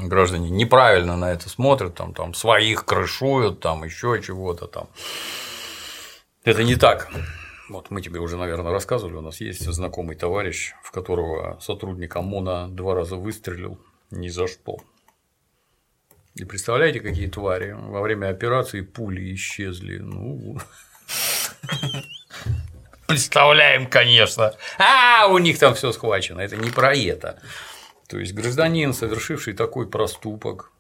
граждане 0.03 0.51
неправильно 0.51 1.17
на 1.17 1.33
это 1.33 1.49
смотрят, 1.49 1.95
там, 1.95 2.13
там 2.13 2.35
своих 2.35 2.85
крышуют, 2.85 3.61
там 3.61 3.85
еще 3.85 4.21
чего-то 4.23 4.67
там. 4.67 4.89
Это 6.45 6.65
не 6.65 6.77
так. 6.77 7.11
Вот 7.69 7.91
мы 7.91 8.03
тебе 8.03 8.21
уже, 8.21 8.37
наверное, 8.37 8.73
рассказывали, 8.73 9.15
у 9.15 9.21
нас 9.23 9.41
есть 9.41 9.65
знакомый 9.65 10.17
товарищ, 10.17 10.75
в 10.83 10.91
которого 10.91 11.59
сотрудник 11.61 12.15
ОМОНа 12.15 12.69
два 12.69 12.95
раза 12.95 13.17
выстрелил 13.17 13.79
ни 14.11 14.29
за 14.29 14.47
что. 14.47 14.77
И 16.35 16.45
представляете, 16.45 17.01
какие 17.01 17.29
твари? 17.29 17.73
Во 17.73 18.01
время 18.01 18.29
операции 18.29 18.81
пули 18.81 19.35
исчезли. 19.35 19.99
Ну, 19.99 20.59
представляем, 23.07 23.87
конечно. 23.87 24.55
А, 24.79 25.27
у 25.29 25.39
них 25.39 25.59
там 25.59 25.75
все 25.75 25.93
схвачено. 25.93 26.41
Это 26.41 26.57
не 26.57 26.71
про 26.71 26.95
это. 26.95 27.39
То 28.09 28.19
есть 28.19 28.33
гражданин, 28.33 28.95
совершивший 28.95 29.53
такой 29.53 29.89
проступок, 29.89 30.73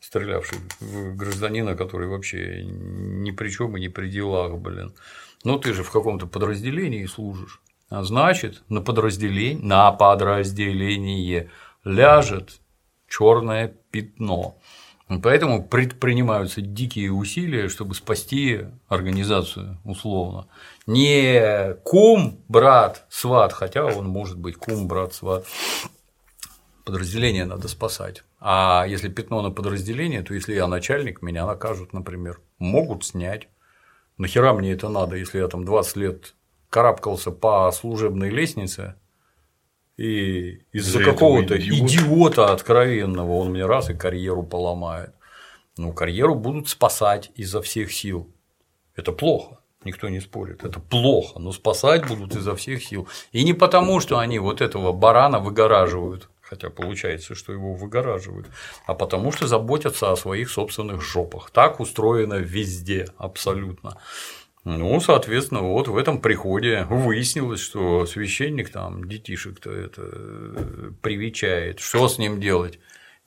стрелявший 0.00 0.58
в 0.80 1.16
гражданина, 1.16 1.76
который 1.76 2.08
вообще 2.08 2.62
ни 2.64 3.30
при 3.30 3.50
чем 3.50 3.76
и 3.76 3.80
не 3.80 3.88
при 3.88 4.08
делах, 4.08 4.56
блин. 4.58 4.94
Ну, 5.44 5.58
ты 5.58 5.74
же 5.74 5.82
в 5.82 5.90
каком-то 5.90 6.26
подразделении 6.26 7.04
служишь. 7.04 7.60
А 7.90 8.02
значит, 8.02 8.62
на 8.68 8.80
подразделение, 8.80 9.62
на 9.62 9.92
подразделение 9.92 11.50
ляжет 11.84 12.60
черное 13.08 13.68
пятно. 13.90 14.58
Поэтому 15.20 15.66
предпринимаются 15.66 16.60
дикие 16.60 17.12
усилия, 17.12 17.68
чтобы 17.68 17.94
спасти 17.94 18.66
организацию 18.88 19.78
условно. 19.84 20.48
Не 20.86 21.74
кум, 21.82 22.40
брат, 22.48 23.06
сват, 23.08 23.52
хотя 23.52 23.84
он 23.84 24.06
может 24.08 24.38
быть 24.38 24.56
кум, 24.56 24.88
брат, 24.88 25.14
сват. 25.14 25.46
Подразделение 26.84 27.44
надо 27.44 27.68
спасать. 27.68 28.24
А 28.40 28.84
если 28.86 29.08
пятно 29.08 29.40
на 29.40 29.50
подразделение, 29.50 30.22
то 30.22 30.34
если 30.34 30.54
я 30.54 30.66
начальник, 30.66 31.22
меня 31.22 31.46
накажут, 31.46 31.92
например. 31.92 32.40
Могут 32.58 33.04
снять. 33.04 33.48
Нахера 34.18 34.52
мне 34.52 34.72
это 34.72 34.88
надо, 34.88 35.16
если 35.16 35.38
я 35.38 35.48
там 35.48 35.64
20 35.64 35.96
лет 35.96 36.34
карабкался 36.68 37.30
по 37.30 37.70
служебной 37.72 38.30
лестнице, 38.30 38.96
и 39.96 40.62
из-за 40.72 41.02
какого-то 41.02 41.56
идиота 41.56 42.52
откровенного 42.52 43.32
он 43.32 43.50
мне 43.50 43.64
раз 43.64 43.90
и 43.90 43.94
карьеру 43.94 44.42
поломает. 44.42 45.14
Ну, 45.76 45.92
карьеру 45.92 46.34
будут 46.34 46.68
спасать 46.68 47.30
изо 47.34 47.60
всех 47.60 47.92
сил. 47.92 48.28
Это 48.96 49.12
плохо. 49.12 49.58
Никто 49.84 50.08
не 50.08 50.20
спорит. 50.20 50.64
Это 50.64 50.80
плохо, 50.80 51.38
но 51.38 51.52
спасать 51.52 52.08
будут 52.08 52.34
изо 52.36 52.56
всех 52.56 52.82
сил. 52.82 53.06
И 53.32 53.44
не 53.44 53.52
потому, 53.52 54.00
что 54.00 54.18
они 54.18 54.38
вот 54.38 54.60
этого 54.60 54.92
барана 54.92 55.40
выгораживают, 55.40 56.30
хотя 56.40 56.70
получается, 56.70 57.34
что 57.34 57.52
его 57.52 57.74
выгораживают, 57.74 58.46
а 58.86 58.94
потому 58.94 59.30
что 59.30 59.46
заботятся 59.46 60.10
о 60.10 60.16
своих 60.16 60.50
собственных 60.50 61.02
жопах. 61.02 61.50
Так 61.50 61.80
устроено 61.80 62.34
везде 62.34 63.08
абсолютно. 63.18 63.98
Ну, 64.64 64.98
соответственно, 65.00 65.60
вот 65.60 65.88
в 65.88 65.96
этом 65.96 66.20
приходе 66.20 66.86
выяснилось, 66.88 67.60
что 67.60 68.06
священник 68.06 68.70
там 68.70 69.06
детишек-то 69.06 69.70
это 69.70 70.02
э, 70.04 70.90
привечает. 71.02 71.80
Что 71.80 72.08
с 72.08 72.18
ним 72.18 72.40
делать? 72.40 72.78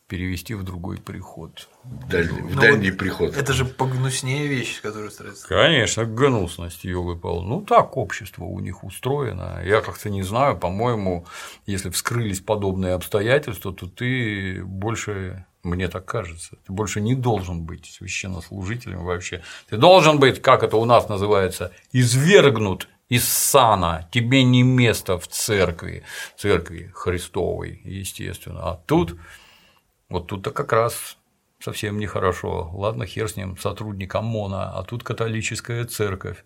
Перевести 0.07 0.53
в 0.55 0.63
другой 0.63 0.97
приход. 0.97 1.67
Дальний, 2.09 2.41
в 2.41 2.55
Ну, 2.55 2.61
дальний 2.61 2.91
вот 2.91 2.99
приход. 2.99 3.35
Это 3.37 3.51
же 3.51 3.65
погнуснее 3.65 4.47
вещь, 4.47 4.81
которую 4.81 5.11
стараются. 5.11 5.47
Конечно, 5.47 6.05
гнусность, 6.05 6.85
ёлы 6.85 7.17
пал. 7.17 7.43
Ну, 7.43 7.61
так 7.61 7.97
общество 7.97 8.45
у 8.45 8.59
них 8.59 8.85
устроено. 8.85 9.61
Я 9.65 9.81
как-то 9.81 10.09
не 10.09 10.23
знаю, 10.23 10.57
по-моему, 10.57 11.25
если 11.65 11.89
вскрылись 11.89 12.39
подобные 12.39 12.93
обстоятельства, 12.93 13.73
то 13.73 13.85
ты 13.85 14.63
больше, 14.63 15.45
мне 15.63 15.87
так 15.87 16.05
кажется, 16.05 16.57
ты 16.65 16.71
больше 16.71 17.01
не 17.01 17.15
должен 17.15 17.63
быть 17.63 17.85
священнослужителем 17.85 19.03
вообще. 19.03 19.43
Ты 19.69 19.77
должен 19.77 20.19
быть, 20.19 20.41
как 20.41 20.63
это 20.63 20.77
у 20.77 20.85
нас 20.85 21.09
называется, 21.09 21.71
извергнут 21.91 22.87
из 23.09 23.27
сана, 23.27 24.07
тебе 24.11 24.43
не 24.43 24.63
место 24.63 25.17
в 25.17 25.27
церкви, 25.27 26.03
церкви 26.35 26.91
Христовой, 26.93 27.81
естественно. 27.83 28.71
А 28.71 28.75
тут, 28.85 29.17
вот 30.09 30.27
тут-то 30.27 30.51
как 30.51 30.73
раз 30.73 31.17
совсем 31.59 31.99
нехорошо. 31.99 32.69
Ладно, 32.73 33.05
хер 33.05 33.29
с 33.29 33.35
ним, 33.35 33.57
сотрудник 33.57 34.13
ОМОНа, 34.15 34.77
а 34.77 34.83
тут 34.83 35.03
католическая 35.03 35.85
церковь. 35.85 36.43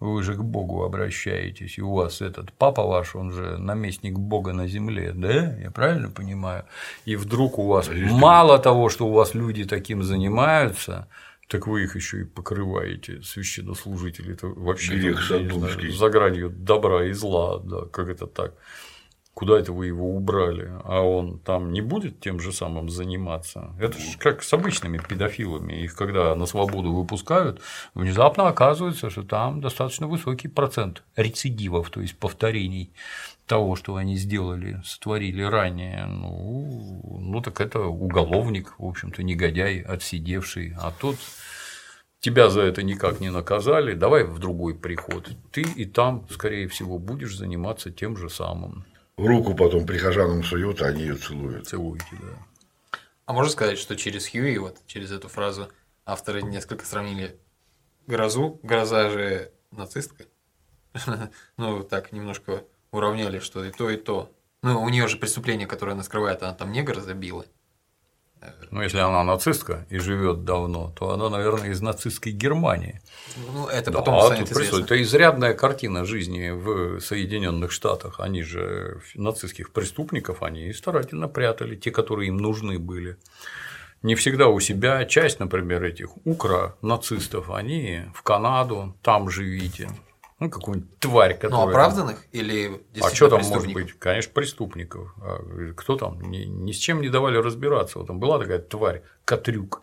Вы 0.00 0.22
же 0.22 0.34
к 0.34 0.42
Богу 0.42 0.82
обращаетесь, 0.82 1.76
и 1.76 1.82
у 1.82 1.92
вас 1.92 2.22
этот 2.22 2.52
папа 2.54 2.82
ваш, 2.82 3.14
он 3.14 3.32
же 3.32 3.58
наместник 3.58 4.18
Бога 4.18 4.54
на 4.54 4.66
земле, 4.66 5.12
да? 5.14 5.56
Я 5.58 5.70
правильно 5.70 6.08
понимаю? 6.08 6.64
И 7.04 7.16
вдруг 7.16 7.58
у 7.58 7.66
вас 7.66 7.90
мало 7.92 8.58
того, 8.58 8.88
что 8.88 9.06
у 9.06 9.12
вас 9.12 9.34
люди 9.34 9.64
таким 9.64 10.02
занимаются, 10.02 11.06
так 11.48 11.66
вы 11.66 11.82
их 11.82 11.96
еще 11.96 12.22
и 12.22 12.24
покрываете, 12.24 13.22
священнослужители, 13.22 14.32
это 14.32 14.46
вообще 14.46 14.96
Грех 14.96 15.30
не 15.30 15.48
знаю, 15.48 15.92
за 15.92 16.08
гранью 16.08 16.48
добра 16.48 17.04
и 17.04 17.12
зла, 17.12 17.58
да, 17.58 17.82
как 17.92 18.08
это 18.08 18.26
так? 18.26 18.54
Куда 19.40 19.58
это 19.58 19.72
вы 19.72 19.86
его 19.86 20.14
убрали? 20.14 20.70
А 20.84 21.00
он 21.00 21.38
там 21.38 21.72
не 21.72 21.80
будет 21.80 22.20
тем 22.20 22.40
же 22.40 22.52
самым 22.52 22.90
заниматься? 22.90 23.74
Это 23.80 23.98
же 23.98 24.18
как 24.18 24.42
с 24.42 24.52
обычными 24.52 24.98
педофилами. 24.98 25.82
Их 25.82 25.96
когда 25.96 26.34
на 26.34 26.44
свободу 26.44 26.92
выпускают, 26.92 27.62
внезапно 27.94 28.48
оказывается, 28.48 29.08
что 29.08 29.22
там 29.22 29.62
достаточно 29.62 30.08
высокий 30.08 30.48
процент 30.48 31.04
рецидивов, 31.16 31.88
то 31.88 32.02
есть 32.02 32.18
повторений 32.18 32.92
того, 33.46 33.76
что 33.76 33.96
они 33.96 34.16
сделали, 34.16 34.82
сотворили 34.84 35.42
ранее. 35.42 36.04
Ну, 36.04 37.18
ну 37.18 37.40
так 37.40 37.62
это 37.62 37.80
уголовник, 37.80 38.74
в 38.76 38.84
общем-то, 38.84 39.22
негодяй, 39.22 39.80
отсидевший. 39.80 40.74
А 40.78 40.92
тут 40.92 41.16
тебя 42.20 42.50
за 42.50 42.60
это 42.60 42.82
никак 42.82 43.20
не 43.20 43.30
наказали, 43.30 43.94
давай 43.94 44.24
в 44.24 44.38
другой 44.38 44.74
приход. 44.74 45.30
Ты 45.50 45.62
и 45.62 45.86
там, 45.86 46.26
скорее 46.28 46.68
всего, 46.68 46.98
будешь 46.98 47.34
заниматься 47.34 47.90
тем 47.90 48.18
же 48.18 48.28
самым. 48.28 48.84
Руку 49.20 49.54
потом 49.54 49.86
прихожанам 49.86 50.42
суют, 50.42 50.80
а 50.80 50.86
они 50.86 51.02
ее 51.02 51.14
целуют. 51.14 51.68
Целуйте, 51.68 52.06
да. 52.12 52.98
А 53.26 53.32
можно 53.34 53.52
сказать, 53.52 53.78
что 53.78 53.94
через 53.94 54.26
Хьюи, 54.26 54.56
вот 54.56 54.78
через 54.86 55.12
эту 55.12 55.28
фразу, 55.28 55.68
авторы 56.06 56.40
несколько 56.42 56.86
сравнили 56.86 57.38
грозу, 58.06 58.58
гроза 58.62 59.10
же 59.10 59.52
нацистка. 59.70 60.24
Ну, 61.58 61.82
так 61.84 62.12
немножко 62.12 62.64
уравняли, 62.92 63.40
что 63.40 63.62
и 63.62 63.70
то, 63.70 63.90
и 63.90 63.96
то. 63.96 64.34
Ну, 64.62 64.82
у 64.82 64.88
нее 64.88 65.06
же 65.06 65.18
преступление, 65.18 65.68
которое 65.68 65.92
она 65.92 66.02
скрывает, 66.02 66.42
она 66.42 66.54
там 66.54 66.72
негра 66.72 67.00
забила. 67.00 67.44
Ну, 68.70 68.82
если 68.82 68.98
она 68.98 69.22
нацистка 69.24 69.86
и 69.90 69.98
живет 69.98 70.44
давно, 70.44 70.92
то 70.96 71.10
она, 71.10 71.28
наверное, 71.28 71.70
из 71.70 71.80
нацистской 71.80 72.32
Германии. 72.32 73.00
Ну, 73.52 73.66
это 73.66 73.90
Да, 73.90 73.98
потом 73.98 74.14
а 74.14 74.22
станет 74.22 74.50
известно. 74.50 74.84
это 74.84 75.02
изрядная 75.02 75.54
картина 75.54 76.04
жизни 76.04 76.50
в 76.50 77.00
Соединенных 77.00 77.72
Штатах. 77.72 78.20
Они 78.20 78.42
же 78.42 79.00
нацистских 79.14 79.72
преступников 79.72 80.42
они 80.42 80.72
старательно 80.72 81.28
прятали, 81.28 81.76
те, 81.76 81.90
которые 81.90 82.28
им 82.28 82.38
нужны 82.38 82.78
были. 82.78 83.16
Не 84.02 84.14
всегда 84.14 84.48
у 84.48 84.58
себя. 84.60 85.04
Часть, 85.04 85.40
например, 85.40 85.84
этих 85.84 86.16
укро-нацистов, 86.24 87.50
они 87.50 88.04
в 88.14 88.22
Канаду, 88.22 88.96
там 89.02 89.28
живите. 89.28 89.90
Ну, 90.40 90.48
какую-нибудь 90.48 90.98
тварь, 90.98 91.34
Ну, 91.34 91.38
которая. 91.40 91.68
оправданных 91.68 92.24
или 92.32 92.82
А 93.00 93.10
что 93.10 93.28
там 93.28 93.42
может 93.44 93.72
быть? 93.72 93.92
Конечно, 93.98 94.32
преступников. 94.32 95.14
А 95.20 95.72
кто 95.76 95.96
там? 95.96 96.20
Ни, 96.22 96.44
ни 96.44 96.72
с 96.72 96.76
чем 96.76 97.02
не 97.02 97.10
давали 97.10 97.36
разбираться. 97.36 97.98
Вот 97.98 98.06
там 98.06 98.18
была 98.18 98.38
такая 98.38 98.58
тварь, 98.58 99.02
Катрюк, 99.26 99.82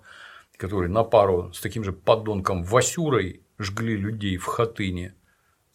который 0.58 0.90
на 0.90 1.04
пару 1.04 1.54
с 1.54 1.62
таким 1.62 1.84
же 1.84 1.94
подонком 1.94 2.64
Васюрой 2.64 3.44
жгли 3.60 3.96
людей 3.96 4.38
в 4.38 4.46
Хатыне. 4.46 5.14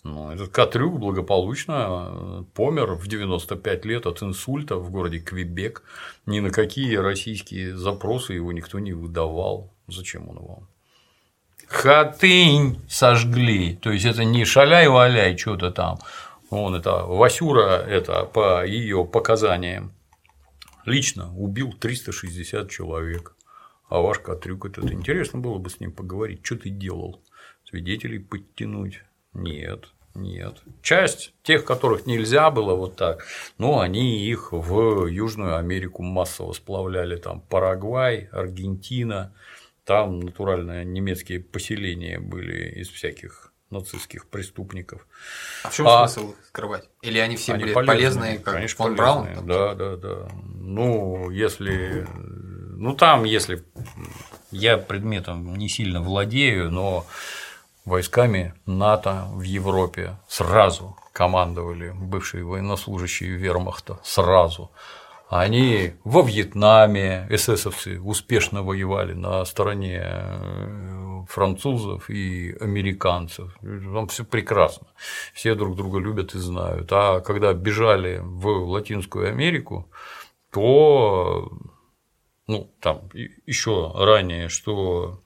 Ну, 0.02 0.32
этот 0.32 0.48
Катрюк 0.48 0.98
благополучно 0.98 2.08
э, 2.10 2.44
помер 2.54 2.94
в 2.94 3.06
95 3.06 3.84
лет 3.84 4.06
от 4.06 4.20
инсульта 4.20 4.76
в 4.76 4.90
городе 4.90 5.20
Квебек. 5.20 5.84
Ни 6.26 6.40
на 6.40 6.50
какие 6.50 6.96
российские 6.96 7.76
запросы 7.76 8.32
его 8.32 8.50
никто 8.52 8.80
не 8.80 8.94
выдавал. 8.94 9.72
Зачем 9.86 10.28
он 10.28 10.38
вам? 10.40 10.68
Хатынь 11.72 12.80
сожгли. 12.88 13.74
То 13.76 13.90
есть 13.90 14.04
это 14.04 14.24
не 14.24 14.44
шаляй-валяй, 14.44 15.36
что-то 15.36 15.70
там. 15.70 15.98
Он 16.50 16.74
это 16.74 17.04
Васюра, 17.06 17.78
это 17.78 18.24
по 18.24 18.64
ее 18.64 19.06
показаниям, 19.06 19.92
лично 20.84 21.34
убил 21.34 21.72
360 21.72 22.70
человек. 22.70 23.34
А 23.88 24.00
ваш 24.00 24.18
Катрюк 24.18 24.66
этот, 24.66 24.90
интересно 24.90 25.38
было 25.38 25.58
бы 25.58 25.70
с 25.70 25.80
ним 25.80 25.92
поговорить, 25.92 26.44
что 26.44 26.56
ты 26.56 26.70
делал? 26.70 27.20
Свидетелей 27.64 28.18
подтянуть? 28.18 29.02
Нет, 29.32 29.88
нет. 30.14 30.62
Часть 30.82 31.32
тех, 31.42 31.64
которых 31.64 32.06
нельзя 32.06 32.50
было 32.50 32.74
вот 32.74 32.96
так, 32.96 33.24
ну, 33.56 33.80
они 33.80 34.26
их 34.26 34.52
в 34.52 35.06
Южную 35.06 35.56
Америку 35.56 36.02
массово 36.02 36.52
сплавляли, 36.52 37.16
там 37.16 37.40
Парагвай, 37.40 38.28
Аргентина, 38.30 39.32
там 39.84 40.20
натурально 40.20 40.84
немецкие 40.84 41.40
поселения 41.40 42.18
были 42.18 42.70
из 42.70 42.88
всяких 42.88 43.52
нацистских 43.70 44.26
преступников. 44.28 45.06
А 45.64 45.70
в 45.70 45.74
чем 45.74 45.88
А- 45.88 46.06
смысл 46.06 46.34
скрывать? 46.46 46.88
Или 47.00 47.18
они 47.18 47.36
все 47.36 47.54
Они 47.54 47.64
были 47.64 47.72
полезные, 47.72 48.38
как 48.38 48.54
конечно, 48.54 48.84
фон 48.84 48.96
Браун? 48.96 49.24
полезные. 49.26 49.46
Да, 49.46 49.74
да, 49.74 49.96
да. 49.96 50.28
Ну, 50.44 51.30
если. 51.30 52.06
Ну, 52.14 52.94
там, 52.94 53.24
если. 53.24 53.64
Я 54.50 54.76
предметом 54.76 55.56
не 55.56 55.68
сильно 55.68 56.02
владею, 56.02 56.70
но 56.70 57.06
войсками 57.86 58.54
НАТО 58.66 59.24
в 59.30 59.40
Европе 59.42 60.16
сразу 60.28 60.96
командовали 61.12 61.92
бывшие 61.94 62.44
военнослужащие 62.44 63.30
вермахта. 63.30 63.98
Сразу. 64.04 64.70
Они 65.32 65.94
во 66.04 66.20
Вьетнаме, 66.20 67.26
эсэсовцы, 67.30 67.98
успешно 67.98 68.62
воевали 68.62 69.14
на 69.14 69.46
стороне 69.46 70.02
э, 70.04 71.24
французов 71.26 72.10
и 72.10 72.54
американцев. 72.60 73.56
Там 73.62 74.08
все 74.08 74.24
прекрасно. 74.24 74.88
Все 75.32 75.54
друг 75.54 75.74
друга 75.74 76.00
любят 76.00 76.34
и 76.34 76.38
знают. 76.38 76.92
А 76.92 77.20
когда 77.20 77.54
бежали 77.54 78.20
в 78.22 78.46
Латинскую 78.46 79.30
Америку, 79.30 79.90
то 80.50 81.50
ну, 82.46 82.70
там 82.80 83.08
еще 83.46 83.90
ранее, 83.94 84.50
что 84.50 85.21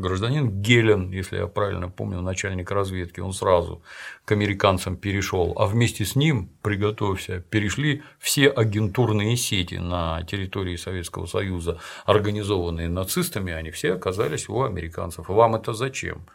гражданин 0.00 0.62
Гелен, 0.62 1.10
если 1.10 1.36
я 1.36 1.46
правильно 1.46 1.88
помню, 1.88 2.20
начальник 2.20 2.70
разведки, 2.70 3.20
он 3.20 3.32
сразу 3.32 3.82
к 4.24 4.32
американцам 4.32 4.96
перешел, 4.96 5.54
а 5.56 5.66
вместе 5.66 6.04
с 6.04 6.16
ним, 6.16 6.50
приготовься, 6.62 7.40
перешли 7.50 8.02
все 8.18 8.48
агентурные 8.48 9.36
сети 9.36 9.76
на 9.76 10.22
территории 10.24 10.76
Советского 10.76 11.26
Союза, 11.26 11.78
организованные 12.06 12.88
нацистами, 12.88 13.52
они 13.52 13.70
все 13.70 13.94
оказались 13.94 14.48
у 14.48 14.62
американцев. 14.62 15.28
Вам 15.28 15.54
это 15.54 15.72
зачем? 15.72 16.26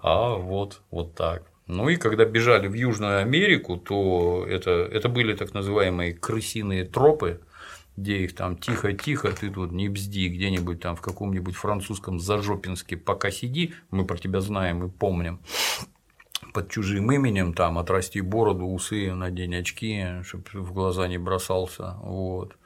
А 0.00 0.34
вот, 0.34 0.82
вот 0.90 1.14
так. 1.14 1.44
Ну 1.66 1.88
и 1.88 1.96
когда 1.96 2.26
бежали 2.26 2.68
в 2.68 2.74
Южную 2.74 3.20
Америку, 3.20 3.78
то 3.78 4.44
это, 4.46 4.70
это 4.70 5.08
были 5.08 5.34
так 5.34 5.54
называемые 5.54 6.12
крысиные 6.12 6.84
тропы, 6.84 7.40
где 7.96 8.24
их 8.24 8.34
там 8.34 8.56
тихо-тихо, 8.56 9.32
ты 9.32 9.50
тут 9.50 9.72
не 9.72 9.88
бзди, 9.88 10.28
где-нибудь 10.28 10.80
там 10.80 10.96
в 10.96 11.00
каком-нибудь 11.00 11.54
французском 11.54 12.18
Зажопинске 12.18 12.96
пока 12.96 13.30
сиди, 13.30 13.74
мы 13.90 14.04
про 14.04 14.16
тебя 14.16 14.40
знаем 14.40 14.84
и 14.84 14.90
помним, 14.90 15.40
под 16.52 16.70
чужим 16.70 17.10
именем 17.12 17.54
там 17.54 17.78
отрасти 17.78 18.20
бороду, 18.20 18.66
усы, 18.66 19.12
надень 19.12 19.56
очки, 19.56 20.22
чтобы 20.22 20.44
в 20.54 20.72
глаза 20.72 21.08
не 21.08 21.18
бросался, 21.18 21.96
вот. 22.02 22.56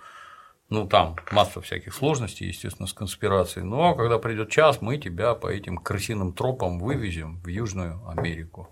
Ну, 0.71 0.87
там 0.87 1.17
масса 1.33 1.63
всяких 1.63 1.95
сложностей, 1.95 2.49
естественно, 2.49 2.87
с 2.87 2.93
конспирацией. 2.93 3.65
Но 3.65 3.95
когда 3.95 4.19
придет 4.19 4.51
час, 4.51 4.83
мы 4.83 4.99
тебя 4.99 5.35
по 5.35 5.47
этим 5.47 5.79
крысиным 5.79 6.35
тропам 6.35 6.79
вывезем 6.79 7.41
в 7.41 7.49
Южную 7.49 8.07
Америку. 8.07 8.69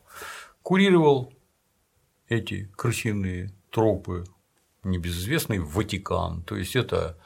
Курировал 0.62 1.32
эти 2.28 2.70
крысиные 2.76 3.50
тропы 3.70 4.24
небезызвестный 4.86 5.58
Ватикан. 5.58 6.42
То 6.42 6.56
есть 6.56 6.76
это 6.76 7.18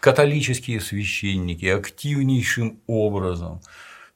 католические 0.00 0.80
священники 0.80 1.66
активнейшим 1.66 2.80
образом 2.86 3.60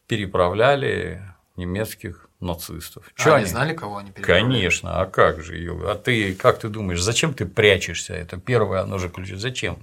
переправляли 0.07 1.23
немецких 1.57 2.29
нацистов. 2.41 3.11
А 3.17 3.23
Чё 3.23 3.35
они 3.35 3.47
знали, 3.47 3.75
кого 3.75 3.99
они 3.99 4.11
переправляли? 4.11 4.43
Конечно, 4.43 5.01
а 5.01 5.07
как 5.07 5.43
же 5.43 5.57
ее? 5.57 5.79
А 5.91 5.95
ты 5.95 6.35
как 6.35 6.59
ты 6.61 6.69
думаешь, 6.69 7.03
зачем 7.03 7.35
ты 7.35 7.47
прячешься? 7.47 8.15
Это 8.15 8.39
первое, 8.39 8.81
оно 8.81 8.99
же 8.99 9.09
ключ. 9.09 9.33
Зачем? 9.35 9.79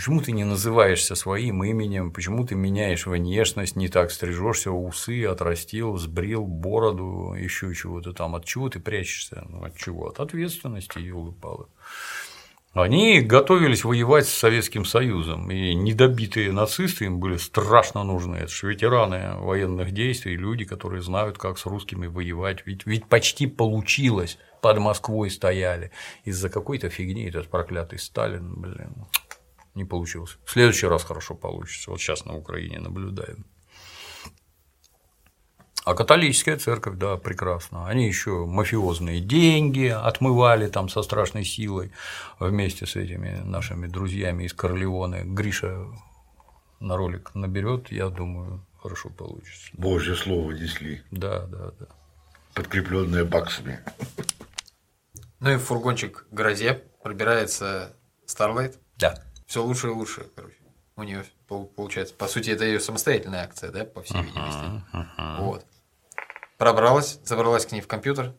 Почему 0.00 0.22
ты 0.22 0.32
не 0.32 0.44
называешься 0.44 1.14
своим 1.14 1.62
именем? 1.62 2.10
Почему 2.10 2.46
ты 2.46 2.54
меняешь 2.54 3.04
внешность, 3.04 3.76
не 3.76 3.88
так 3.88 4.10
стрижешься, 4.10 4.70
усы 4.70 5.26
отрастил, 5.26 5.98
сбрил 5.98 6.46
бороду, 6.46 7.34
еще 7.38 7.74
чего-то 7.74 8.14
там? 8.14 8.34
От 8.34 8.46
чего 8.46 8.70
ты 8.70 8.80
прячешься? 8.80 9.44
Ну, 9.50 9.62
от 9.62 9.76
чего? 9.76 10.08
От 10.08 10.18
ответственности, 10.20 10.98
елы 11.00 11.32
палы 11.32 11.66
Они 12.72 13.20
готовились 13.20 13.84
воевать 13.84 14.26
с 14.26 14.32
Советским 14.32 14.86
Союзом, 14.86 15.50
и 15.50 15.74
недобитые 15.74 16.50
нацисты 16.50 17.04
им 17.04 17.20
были 17.20 17.36
страшно 17.36 18.02
нужны. 18.02 18.36
Это 18.36 18.50
же 18.50 18.68
ветераны 18.68 19.36
военных 19.36 19.92
действий, 19.92 20.34
люди, 20.34 20.64
которые 20.64 21.02
знают, 21.02 21.36
как 21.36 21.58
с 21.58 21.66
русскими 21.66 22.06
воевать. 22.06 22.62
Ведь, 22.64 22.86
ведь 22.86 23.04
почти 23.04 23.46
получилось, 23.46 24.38
под 24.62 24.78
Москвой 24.78 25.30
стояли. 25.30 25.90
Из-за 26.24 26.48
какой-то 26.48 26.88
фигни 26.88 27.28
этот 27.28 27.48
проклятый 27.48 27.98
Сталин, 27.98 28.54
блин, 28.54 28.94
не 29.80 29.84
получилось. 29.86 30.38
В 30.44 30.50
следующий 30.50 30.86
раз 30.86 31.04
хорошо 31.04 31.34
получится. 31.34 31.90
Вот 31.90 32.00
сейчас 32.00 32.24
на 32.24 32.36
Украине 32.36 32.78
наблюдаем. 32.78 33.44
А 35.84 35.94
католическая 35.94 36.58
церковь, 36.58 36.98
да, 36.98 37.16
прекрасно. 37.16 37.86
Они 37.88 38.06
еще 38.06 38.44
мафиозные 38.44 39.20
деньги 39.20 39.86
отмывали 39.86 40.68
там 40.68 40.88
со 40.90 41.02
страшной 41.02 41.44
силой 41.44 41.90
вместе 42.38 42.86
с 42.86 42.96
этими 42.96 43.40
нашими 43.44 43.86
друзьями 43.86 44.44
из 44.44 44.52
Корлеоне. 44.52 45.22
Гриша 45.24 45.86
на 46.80 46.96
ролик 46.96 47.34
наберет, 47.34 47.90
я 47.90 48.08
думаю, 48.10 48.64
хорошо 48.82 49.08
получится. 49.08 49.70
Божье 49.72 50.14
слово 50.16 50.52
несли, 50.52 51.02
Да, 51.10 51.46
да, 51.46 51.70
да. 51.78 51.86
подкрепленное 52.54 53.24
баксами. 53.24 53.80
Ну 55.40 55.50
и 55.52 55.56
в 55.56 55.60
фургончик 55.62 56.26
грозе 56.30 56.84
пробирается 57.02 57.96
Старлайт. 58.26 58.78
Да. 58.98 59.24
Все 59.50 59.64
лучше 59.64 59.88
и 59.88 59.90
лучше, 59.90 60.28
короче. 60.36 60.54
У 60.94 61.02
нее 61.02 61.24
получается. 61.48 62.14
По 62.14 62.28
сути, 62.28 62.50
это 62.50 62.64
ее 62.64 62.78
самостоятельная 62.78 63.42
акция, 63.42 63.72
да, 63.72 63.84
по 63.84 64.00
всей 64.00 64.22
видимости. 64.22 64.84
Вот. 65.40 65.66
Пробралась, 66.56 67.18
забралась 67.24 67.66
к 67.66 67.72
ней 67.72 67.80
в 67.80 67.88
компьютер 67.88 68.32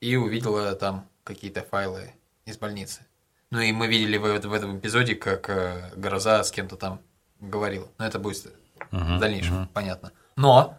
и 0.00 0.16
увидела 0.16 0.74
там 0.74 1.08
какие-то 1.22 1.62
файлы 1.62 2.14
из 2.46 2.58
больницы. 2.58 3.06
Ну 3.50 3.60
и 3.60 3.70
мы 3.70 3.86
видели 3.86 4.16
в, 4.16 4.24
в 4.24 4.52
этом 4.52 4.76
эпизоде, 4.76 5.14
как 5.14 5.48
э, 5.50 5.92
Гроза 5.94 6.42
с 6.42 6.50
кем-то 6.50 6.74
там 6.74 7.00
говорила. 7.38 7.86
Но 7.98 8.06
это 8.06 8.18
будет 8.18 8.52
в 8.90 9.20
дальнейшем, 9.20 9.68
понятно. 9.68 10.10
Но 10.34 10.76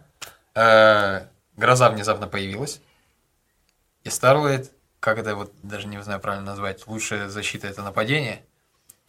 э, 0.54 1.26
Гроза 1.56 1.88
внезапно 1.88 2.26
появилась, 2.26 2.82
и 4.04 4.10
Старлайт, 4.10 4.70
как 5.00 5.16
это 5.16 5.34
вот 5.34 5.54
даже 5.62 5.88
не 5.88 6.02
знаю 6.02 6.20
правильно 6.20 6.44
назвать, 6.44 6.86
лучшая 6.86 7.30
защита 7.30 7.68
это 7.68 7.82
нападение. 7.82 8.44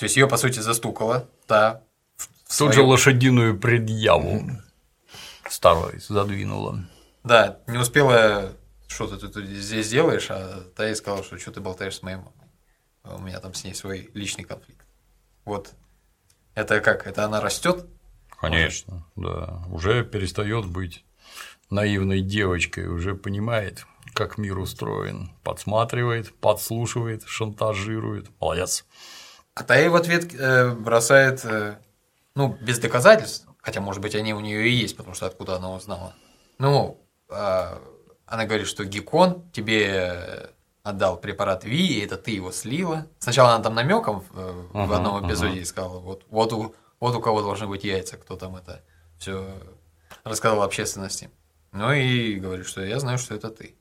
То 0.03 0.05
есть 0.05 0.17
ее 0.17 0.27
по 0.27 0.35
сути 0.35 0.59
застукала 0.59 1.29
та 1.47 1.81
в- 2.17 2.27
Тут 2.57 2.67
же 2.69 2.73
своем- 2.73 2.89
лошадиную 2.89 3.57
предъяву 3.57 4.43
старой 5.49 5.99
задвинула. 5.99 6.83
Да, 7.23 7.59
не 7.67 7.77
успела, 7.77 8.51
что 8.87 9.07
ты 9.07 9.17
тут 9.29 9.45
здесь 9.45 9.89
делаешь, 9.89 10.27
а 10.29 10.61
та 10.75 10.87
ей 10.87 10.95
сказала, 10.97 11.23
что 11.23 11.37
что 11.39 11.51
ты 11.53 11.61
болтаешь 11.61 11.95
с 11.95 12.01
моей 12.03 12.17
мамой. 12.17 12.31
А 13.03 13.15
У 13.15 13.19
меня 13.19 13.39
там 13.39 13.53
с 13.53 13.63
ней 13.63 13.73
свой 13.73 14.09
личный 14.13 14.43
конфликт. 14.43 14.85
Вот. 15.45 15.71
Это 16.53 16.81
как? 16.81 17.07
Это 17.07 17.23
она 17.23 17.39
растет? 17.39 17.85
Конечно, 18.41 19.05
да. 19.15 19.63
Уже 19.69 20.03
перестает 20.03 20.65
быть 20.65 21.05
наивной 21.69 22.19
девочкой, 22.19 22.87
уже 22.87 23.15
понимает, 23.15 23.85
как 24.13 24.37
мир 24.37 24.59
устроен, 24.59 25.31
подсматривает, 25.43 26.35
подслушивает, 26.39 27.23
шантажирует. 27.25 28.29
Молодец. 28.41 28.85
А 29.55 29.63
та 29.63 29.75
ей 29.75 29.89
в 29.89 29.95
ответ 29.95 30.33
э, 30.33 30.71
бросает, 30.71 31.45
э, 31.45 31.77
ну, 32.35 32.57
без 32.61 32.79
доказательств, 32.79 33.47
хотя, 33.61 33.81
может 33.81 34.01
быть, 34.01 34.15
они 34.15 34.33
у 34.33 34.39
нее 34.39 34.67
и 34.67 34.71
есть, 34.71 34.97
потому 34.97 35.15
что 35.15 35.27
откуда 35.27 35.57
она 35.57 35.71
узнала. 35.71 36.13
Ну, 36.57 36.99
а, 37.29 37.81
она 38.25 38.45
говорит, 38.45 38.67
что 38.67 38.83
Гекон 38.83 39.49
тебе 39.51 39.85
э, 39.87 40.47
отдал 40.81 41.17
препарат 41.17 41.63
Ви, 41.63 41.85
и 41.85 41.99
это 42.03 42.17
ты 42.17 42.31
его 42.31 42.51
слила. 42.51 43.07
Сначала 43.19 43.53
она 43.53 43.63
там 43.63 43.75
намеком 43.75 44.23
в, 44.31 44.69
Ага, 44.73 44.97
одном 44.97 45.27
эпизоде 45.27 45.63
сказала, 45.65 45.99
вот, 45.99 46.25
вот, 46.29 46.51
у, 46.53 46.75
вот 46.99 47.15
у 47.15 47.21
кого 47.21 47.41
должны 47.41 47.67
быть 47.67 47.83
яйца, 47.83 48.17
кто 48.17 48.35
там 48.35 48.55
это 48.55 48.83
все 49.19 49.55
рассказал 50.23 50.63
общественности. 50.63 51.29
Ну 51.71 51.91
и 51.91 52.35
говорит, 52.35 52.67
что 52.67 52.83
я 52.83 52.99
знаю, 52.99 53.17
что 53.17 53.35
это 53.35 53.49
ты. 53.49 53.75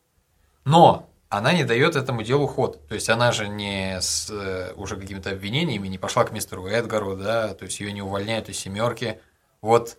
Но 0.65 1.09
она 1.33 1.55
не 1.55 1.65
дает 1.65 1.97
этому 1.97 2.23
делу 2.23 2.47
ход. 2.47 2.87
То 2.89 2.95
есть 2.95 3.09
она 3.09 3.33
же 3.33 3.49
не 3.49 3.99
с 4.03 4.29
э, 4.31 4.75
уже 4.77 4.97
какими-то 4.97 5.31
обвинениями 5.31 5.89
не 5.89 5.97
пошла 5.97 6.25
к 6.25 6.33
мистеру 6.33 6.67
Эдгару, 6.67 7.17
да, 7.17 7.55
то 7.55 7.65
есть 7.65 7.81
ее 7.81 7.91
не 7.93 8.03
увольняют 8.03 8.51
из 8.51 8.59
семерки. 8.59 9.19
Вот 9.63 9.97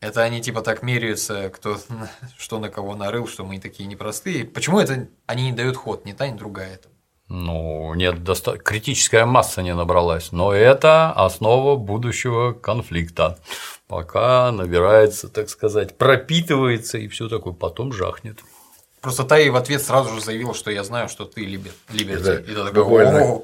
это 0.00 0.22
они 0.22 0.40
типа 0.40 0.62
так 0.62 0.82
меряются, 0.82 1.50
кто 1.50 1.78
что 2.38 2.58
на 2.58 2.70
кого 2.70 2.96
нарыл, 2.96 3.28
что 3.28 3.44
мы 3.44 3.60
такие 3.60 3.86
непростые. 3.86 4.46
Почему 4.46 4.80
это 4.80 5.08
они 5.26 5.50
не 5.50 5.52
дают 5.52 5.76
ход, 5.76 6.06
ни 6.06 6.12
та, 6.12 6.26
ни 6.26 6.38
другая 6.38 6.74
это? 6.74 6.88
Ну, 7.28 7.92
нет, 7.92 8.24
доста... 8.24 8.56
критическая 8.56 9.26
масса 9.26 9.60
не 9.60 9.74
набралась, 9.74 10.32
но 10.32 10.54
это 10.54 11.12
основа 11.12 11.76
будущего 11.76 12.52
конфликта. 12.52 13.38
Пока 13.88 14.50
набирается, 14.52 15.28
так 15.28 15.50
сказать, 15.50 15.98
пропитывается 15.98 16.96
и 16.96 17.08
все 17.08 17.28
такое, 17.28 17.52
потом 17.52 17.92
жахнет. 17.92 18.40
Просто 19.06 19.22
та 19.22 19.38
и 19.38 19.50
в 19.50 19.54
ответ 19.54 19.80
сразу 19.84 20.12
же 20.12 20.20
заявила, 20.20 20.52
что 20.52 20.68
я 20.72 20.82
знаю, 20.82 21.08
что 21.08 21.26
ты 21.26 21.44
Либер- 21.44 21.70
Либерти. 21.92 22.22
Это 22.28 22.50
И 22.50 22.54
такой, 22.56 22.72
буквально-. 22.72 23.40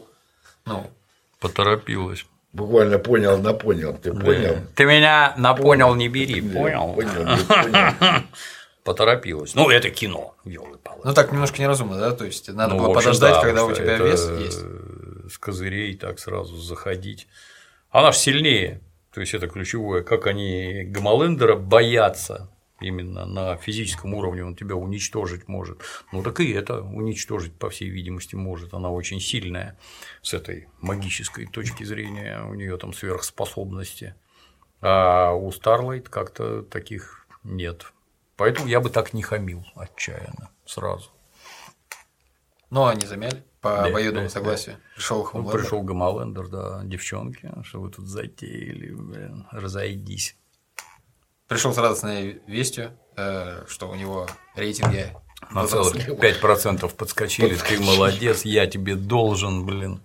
Ну, 0.67 0.91
Поторопилась. 1.39 2.27
Буквально 2.53 2.99
понял, 2.99 3.39
на 3.39 3.53
понял. 3.53 3.97
Ты 3.97 4.13
понял? 4.13 4.57
Ты 4.75 4.87
меня 4.87 5.35
на 5.37 5.55
понял 5.55 5.95
не 5.95 6.09
бери, 6.09 6.41
Да, 6.41 6.59
понял? 6.59 6.95
Понял, 6.95 7.37
не 7.37 7.45
понял. 7.45 8.23
Поторопилась. 8.85 9.55
Ну, 9.55 9.71
это 9.71 9.91
кино, 9.91 10.35
елы 10.45 10.79
палы 10.79 11.03
ну 11.05 11.15
так 11.15 11.31
немножко 11.31 11.63
неразумно, 11.63 11.97
да? 11.97 12.11
То 12.11 12.25
есть 12.25 12.49
надо 12.53 12.75
Ну, 12.75 12.81
было 12.81 12.89
общем, 12.91 13.03
подождать, 13.03 13.35
да, 13.35 13.41
когда 13.41 13.65
у 13.65 13.73
тебя 13.73 13.99
вес 13.99 14.29
есть. 14.41 14.59
С 15.33 15.39
козырей 15.39 15.97
так 15.97 16.19
сразу 16.19 16.57
заходить. 16.57 17.29
Она 17.93 18.11
же 18.11 18.19
сильнее. 18.19 18.81
То 19.15 19.21
есть 19.21 19.33
это 19.33 19.47
ключевое, 19.47 20.03
как 20.03 20.27
они 20.27 20.83
Гамалендера 20.87 21.55
боятся 21.55 22.49
именно 22.83 23.25
на 23.27 23.57
физическом 23.57 24.15
уровне, 24.15 24.45
он 24.45 24.55
тебя 24.57 24.75
уничтожить 24.77 25.49
может. 25.49 25.81
Ну 26.13 26.23
так 26.23 26.41
и 26.41 26.51
это 26.53 26.83
уничтожить, 26.83 27.55
по 27.55 27.71
всей 27.71 27.89
видимости, 27.89 28.35
может. 28.35 28.75
Она 28.75 28.91
очень 28.91 29.21
сильная 29.21 29.79
с 30.23 30.35
этой 30.35 30.69
магической 30.81 31.47
точки 31.47 31.85
зрения, 31.85 32.43
у 32.45 32.55
нее 32.55 32.77
там 32.77 32.93
сверхспособности. 32.93 34.15
А 34.81 35.33
у 35.33 35.51
Старлайт 35.53 36.09
как-то 36.09 36.63
таких 36.63 37.27
нет. 37.45 37.93
Поэтому 38.37 38.67
я 38.67 38.81
бы 38.81 38.91
так 38.91 39.13
не 39.13 39.23
хамил 39.23 39.65
отчаянно 39.77 40.51
сразу. 40.67 41.11
Но 42.71 42.87
они 42.87 43.07
замяли 43.07 43.45
по 43.61 43.71
Да, 43.77 43.85
обоюдному 43.85 44.27
да, 44.27 44.31
согласию. 44.33 44.77
Пришел 44.95 45.19
Ну, 45.19 45.25
Хомлендер. 45.25 45.61
пришел 45.61 45.83
Гамалендер, 45.83 46.49
да, 46.49 46.81
девчонки, 46.85 47.53
что 47.63 47.81
вы 47.81 47.91
тут 47.91 48.07
затеяли, 48.09 48.93
блин, 48.95 49.47
разойдись. 49.53 50.37
Пришел 51.49 51.73
с 51.73 51.79
радостной 51.79 52.41
вестью, 52.47 52.93
э, 53.17 53.65
что 53.69 53.89
у 53.89 53.95
него 53.95 54.29
рейтинги 54.55 55.13
На 55.51 55.67
целых 55.67 55.95
5% 55.95 56.95
подскочили, 56.95 57.55
ты 57.57 57.79
молодец, 57.81 58.45
я 58.45 58.67
тебе 58.67 58.95
должен, 58.95 59.67
блин. 59.67 60.01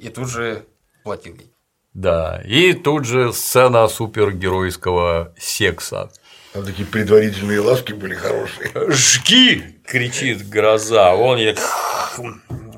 И 0.00 0.08
тут 0.08 0.28
же 0.28 0.66
платил 1.04 1.34
ей. 1.34 1.52
Да, 1.94 2.40
и 2.44 2.72
тут 2.72 3.04
же 3.04 3.32
сцена 3.32 3.88
супергеройского 3.88 5.34
секса. 5.38 6.10
Там 6.52 6.64
такие 6.64 6.86
предварительные 6.86 7.60
ласки 7.60 7.92
были 7.92 8.14
хорошие. 8.14 8.70
Жги! 8.90 9.80
кричит 9.90 10.48
гроза. 10.48 11.14
Он 11.14 11.36
ей 11.38 11.56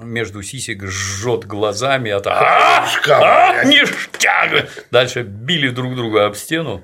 между 0.02 0.42
сисек 0.42 0.84
жжет 0.84 1.44
глазами, 1.44 2.10
а 2.10 2.20
та 2.20 2.32
«А, 2.32 3.60
а, 3.60 3.64
ништяк! 3.64 4.68
Дальше 4.90 5.22
били 5.22 5.68
друг 5.68 5.94
друга 5.94 6.26
об 6.26 6.34
стену. 6.34 6.82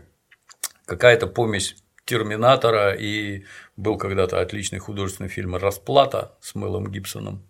Какая-то 0.88 1.26
помесь 1.26 1.76
Терминатора 2.06 2.94
и 2.94 3.44
был 3.76 3.98
когда-то 3.98 4.40
отличный 4.40 4.78
художественный 4.78 5.28
фильм 5.28 5.54
«Расплата» 5.54 6.32
с 6.40 6.54
Мелом 6.54 6.90
Гибсоном, 6.90 7.42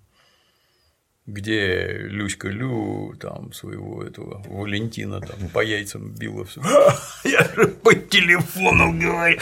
где 1.24 1.86
Люська 2.10 2.48
Лю 2.48 3.14
там 3.20 3.52
своего 3.52 4.02
этого 4.02 4.42
Валентина 4.48 5.20
там 5.20 5.48
по 5.50 5.60
яйцам 5.60 6.12
била 6.16 6.44
все. 6.44 6.60
Я 7.24 7.44
же 7.54 7.68
по 7.68 7.94
телефону 7.94 8.98
говорю. 8.98 9.38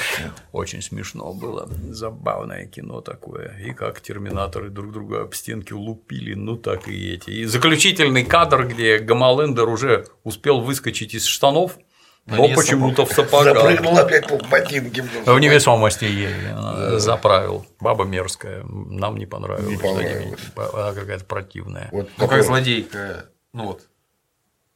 Очень 0.52 0.82
смешно 0.82 1.32
было, 1.32 1.66
забавное 1.88 2.66
кино 2.66 3.00
такое. 3.00 3.58
И 3.66 3.72
как 3.72 4.02
терминаторы 4.02 4.68
друг 4.68 4.92
друга 4.92 5.22
об 5.22 5.32
стенки 5.32 5.72
лупили, 5.72 6.34
ну 6.34 6.58
так 6.58 6.86
и 6.88 7.14
эти. 7.14 7.30
И 7.30 7.46
заключительный 7.46 8.26
кадр, 8.26 8.68
где 8.68 8.98
Гамалендер 8.98 9.66
уже 9.66 10.06
успел 10.24 10.60
выскочить 10.60 11.14
из 11.14 11.24
штанов, 11.24 11.78
Но 12.26 12.48
почему-то 12.54 13.06
в 13.06 13.12
сапогах. 13.12 13.56
Запрыгнул 13.56 13.96
опять 13.98 14.26
по 14.26 14.36
ботинке. 14.48 15.02
В 15.02 15.38
невесомости 15.38 16.04
ей 16.04 16.34
э, 16.34 16.98
заправил. 16.98 17.64
Баба 17.78 18.04
мерзкая. 18.04 18.64
Нам 18.64 19.16
не 19.16 19.26
понравилось. 19.26 19.68
Не 19.70 19.76
понравилось. 19.76 20.40
Она 20.56 20.92
какая-то 20.92 21.24
противная. 21.24 21.88
Вот 21.92 22.10
Ну, 22.18 22.26
как 22.26 22.42
злодейка, 22.42 23.26
ну 23.52 23.66
вот. 23.66 23.82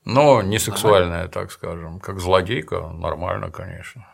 Но 0.04 0.42
не 0.42 0.58
сексуальная, 0.58 1.28
так 1.28 1.50
скажем. 1.50 1.98
Как 2.00 2.20
злодейка, 2.20 2.88
нормально, 2.88 3.50
конечно. 3.50 4.06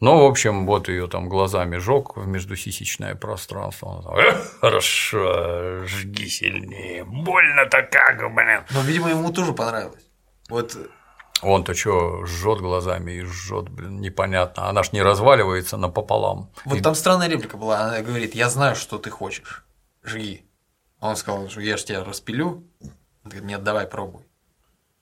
Ну, 0.00 0.20
в 0.22 0.24
общем, 0.24 0.66
вот 0.66 0.88
ее 0.88 1.06
там 1.06 1.28
глазами 1.28 1.76
жег 1.76 2.16
в 2.16 2.26
междусисечное 2.26 3.14
пространство. 3.14 3.92
Она 3.92 4.02
там, 4.02 4.16
«Эх, 4.16 4.58
хорошо, 4.60 5.86
жги 5.86 6.28
сильнее. 6.28 7.04
Больно-то 7.04 7.82
как, 7.82 8.18
блин. 8.34 8.62
Но, 8.70 8.80
видимо, 8.82 9.10
ему 9.10 9.32
тоже 9.32 9.52
понравилось. 9.52 10.04
Вот 10.48 10.76
Он-то 11.42 11.74
что, 11.74 12.24
жжет 12.24 12.60
глазами 12.60 13.12
и 13.12 13.22
жжет, 13.22 13.68
блин, 13.68 14.00
непонятно. 14.00 14.68
Она 14.68 14.82
ж 14.82 14.92
не 14.92 15.02
разваливается 15.02 15.76
напополам. 15.76 16.50
Вот 16.64 16.82
там 16.82 16.94
странная 16.94 17.28
реплика 17.28 17.56
была. 17.56 17.80
Она 17.80 18.00
говорит, 18.00 18.34
я 18.34 18.48
знаю, 18.48 18.76
что 18.76 18.98
ты 18.98 19.10
хочешь. 19.10 19.64
Жги. 20.02 20.44
А 21.00 21.10
Он 21.10 21.16
сказал, 21.16 21.48
что 21.48 21.60
я 21.60 21.76
же 21.76 21.84
тебя 21.84 22.04
распилю. 22.04 22.64
Он 22.80 22.90
говорит, 23.24 23.44
нет, 23.44 23.62
давай, 23.62 23.86
пробуй. 23.86 24.22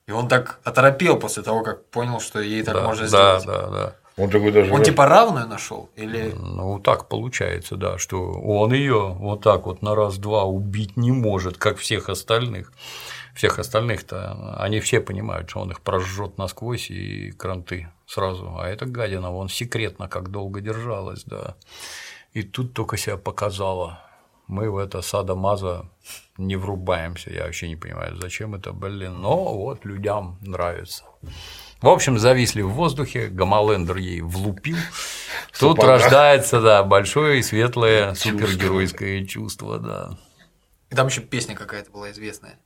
И 0.07 0.13
он 0.13 0.29
так 0.29 0.59
оторопел 0.65 1.19
после 1.19 1.43
того, 1.43 1.63
как 1.63 1.87
понял, 1.91 2.21
что 2.21 2.41
ей 2.41 2.63
так 2.63 2.75
да, 2.75 2.83
можно 2.83 3.09
да, 3.09 3.39
сделать. 3.39 3.47
да, 3.47 3.71
да. 3.71 3.97
Он 4.17 4.29
такой 4.29 4.53
даже. 4.53 4.73
Он 4.73 4.83
типа 4.83 5.07
равную 5.07 5.47
нашел? 5.47 5.89
Или 5.97 6.35
Ну, 6.37 6.79
так 6.81 7.09
получается, 7.09 7.77
да, 7.77 7.99
что 7.99 8.21
он 8.21 8.73
ее 8.73 9.17
вот 9.19 9.43
так 9.43 9.67
вот 9.67 9.81
на 9.81 9.95
раз-два 9.95 10.45
убить 10.45 10.97
не 10.97 11.13
может, 11.13 11.57
как 11.57 11.79
всех 11.79 12.09
остальных. 12.09 12.73
Всех 13.35 13.59
остальных-то 13.59 14.57
они 14.59 14.81
все 14.81 15.01
понимают, 15.01 15.49
что 15.49 15.61
он 15.61 15.71
их 15.71 15.81
прожжет 15.81 16.37
насквозь 16.39 16.91
и 16.91 17.31
кранты 17.33 17.89
сразу. 18.07 18.57
А 18.59 18.69
эта 18.69 18.85
гадина, 18.85 19.31
вон 19.31 19.49
секретно 19.49 20.09
как 20.09 20.31
долго 20.31 20.61
держалась, 20.61 21.25
да. 21.25 21.57
И 22.33 22.43
тут 22.43 22.75
только 22.75 22.97
себя 22.97 23.17
показала. 23.17 24.01
Мы 24.49 24.71
в 24.71 24.77
это 24.77 25.01
сада-маза 25.01 25.89
не 26.37 26.57
врубаемся. 26.57 27.31
Я 27.31 27.45
вообще 27.45 27.69
не 27.69 27.77
понимаю, 27.77 28.17
зачем 28.21 28.55
это, 28.55 28.73
блин. 28.73 29.21
Но 29.21 29.57
вот 29.57 29.85
людям 29.85 30.39
нравится. 30.43 31.05
В 31.81 31.89
общем, 31.89 32.19
зависли 32.19 32.63
в 32.63 32.71
воздухе, 32.71 33.29
Гамалендер 33.29 33.97
ей 33.97 34.21
влупил. 34.21 34.77
Тут 35.59 35.77
Сапога. 35.77 35.87
рождается, 35.87 36.61
да, 36.61 36.83
большое 36.85 37.41
и 37.41 37.43
светлое 37.43 38.15
супергеройское 38.15 39.25
чувство, 39.25 39.79
да. 39.79 40.19
И 40.91 40.95
там 40.95 41.07
еще 41.09 41.23
песня 41.23 41.55
какая-то 41.55 41.91
была 41.91 42.11
известная. 42.11 42.59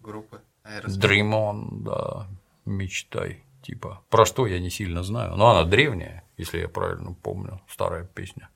Группа 0.00 0.40
Aerosmith. 0.64 0.98
Dream 0.98 1.30
on, 1.32 1.82
да, 1.82 2.26
мечтай. 2.64 3.44
Типа, 3.62 4.02
про 4.08 4.24
что 4.24 4.46
я 4.46 4.58
не 4.58 4.70
сильно 4.70 5.02
знаю, 5.02 5.36
но 5.36 5.50
она 5.50 5.64
древняя, 5.64 6.24
если 6.38 6.60
я 6.60 6.68
правильно 6.68 7.12
помню, 7.12 7.60
старая 7.68 8.04
песня. 8.04 8.48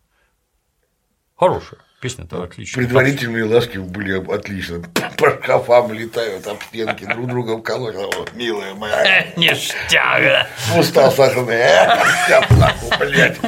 Хорошая, 1.37 1.81
песня-то 2.01 2.45
отличная. 2.45 2.85
Предварительные 2.85 3.45
ласки 3.45 3.77
были 3.77 4.19
отлично. 4.33 4.83
По 5.19 5.31
шкафам 5.31 5.93
летают, 5.93 6.47
об 6.47 6.63
стенки, 6.63 7.05
друг 7.05 7.27
друга 7.29 7.59
вколоть. 7.59 7.97
О, 7.97 8.27
милая 8.35 8.75
моя. 8.75 9.27
Ништяк, 9.37 10.49
Устал 10.79 11.11
сахарный. 11.11 11.57
Э, 11.57 12.03
я 12.29 12.47
нахуй, 12.51 12.99
блядь. 12.99 13.39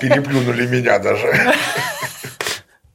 Переплюнули 0.00 0.66
меня 0.66 0.98
даже. 0.98 1.54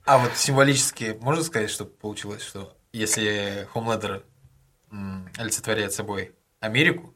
А 0.06 0.18
вот 0.18 0.36
символически 0.36 1.18
можно 1.22 1.44
сказать, 1.44 1.70
что 1.70 1.86
получилось, 1.86 2.42
что 2.42 2.74
если 2.94 3.68
Хомлендер 3.74 4.24
м, 4.92 5.30
олицетворяет 5.38 5.94
собой 5.94 6.32
Америку, 6.60 7.14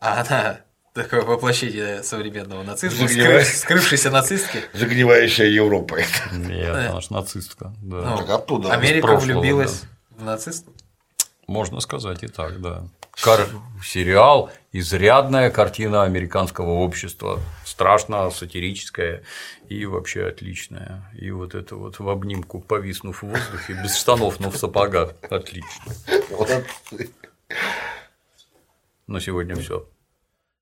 а 0.00 0.20
она 0.20 0.60
такое 0.94 1.22
воплощение 1.22 2.02
современного 2.02 2.62
нацизма, 2.62 3.06
Загнивает. 3.08 3.46
скрыв- 3.46 3.56
скрывшейся 3.56 4.10
нацистки, 4.10 4.62
Загнивающая 4.74 5.46
Европа. 5.46 5.98
Нет, 6.32 6.74
она 6.74 7.00
ж 7.00 7.10
нацистка, 7.10 7.74
да. 7.82 7.96
ну, 8.10 8.16
Так 8.18 8.30
оттуда, 8.30 8.72
Америка 8.72 9.06
прошлого, 9.08 9.40
влюбилась 9.40 9.82
в 10.10 10.24
нацистов. 10.24 10.72
Можно 11.48 11.80
сказать 11.80 12.22
и 12.22 12.28
так, 12.28 12.60
да. 12.60 12.84
Кар- 13.10 13.48
Сериал 13.82 14.50
изрядная 14.70 15.50
картина 15.50 16.02
американского 16.04 16.72
общества, 16.72 17.40
страшно 17.64 18.30
сатирическая 18.30 19.22
и 19.68 19.86
вообще 19.86 20.26
отличная. 20.26 21.10
И 21.18 21.30
вот 21.30 21.54
это 21.54 21.74
вот 21.74 21.98
в 21.98 22.08
обнимку 22.08 22.60
повиснув 22.60 23.22
в 23.22 23.26
воздухе, 23.26 23.72
без 23.82 23.96
штанов, 23.96 24.38
но 24.40 24.50
в 24.50 24.56
сапогах. 24.58 25.14
Отлично. 25.30 25.94
На 29.06 29.18
сегодня 29.20 29.56
все. 29.56 29.88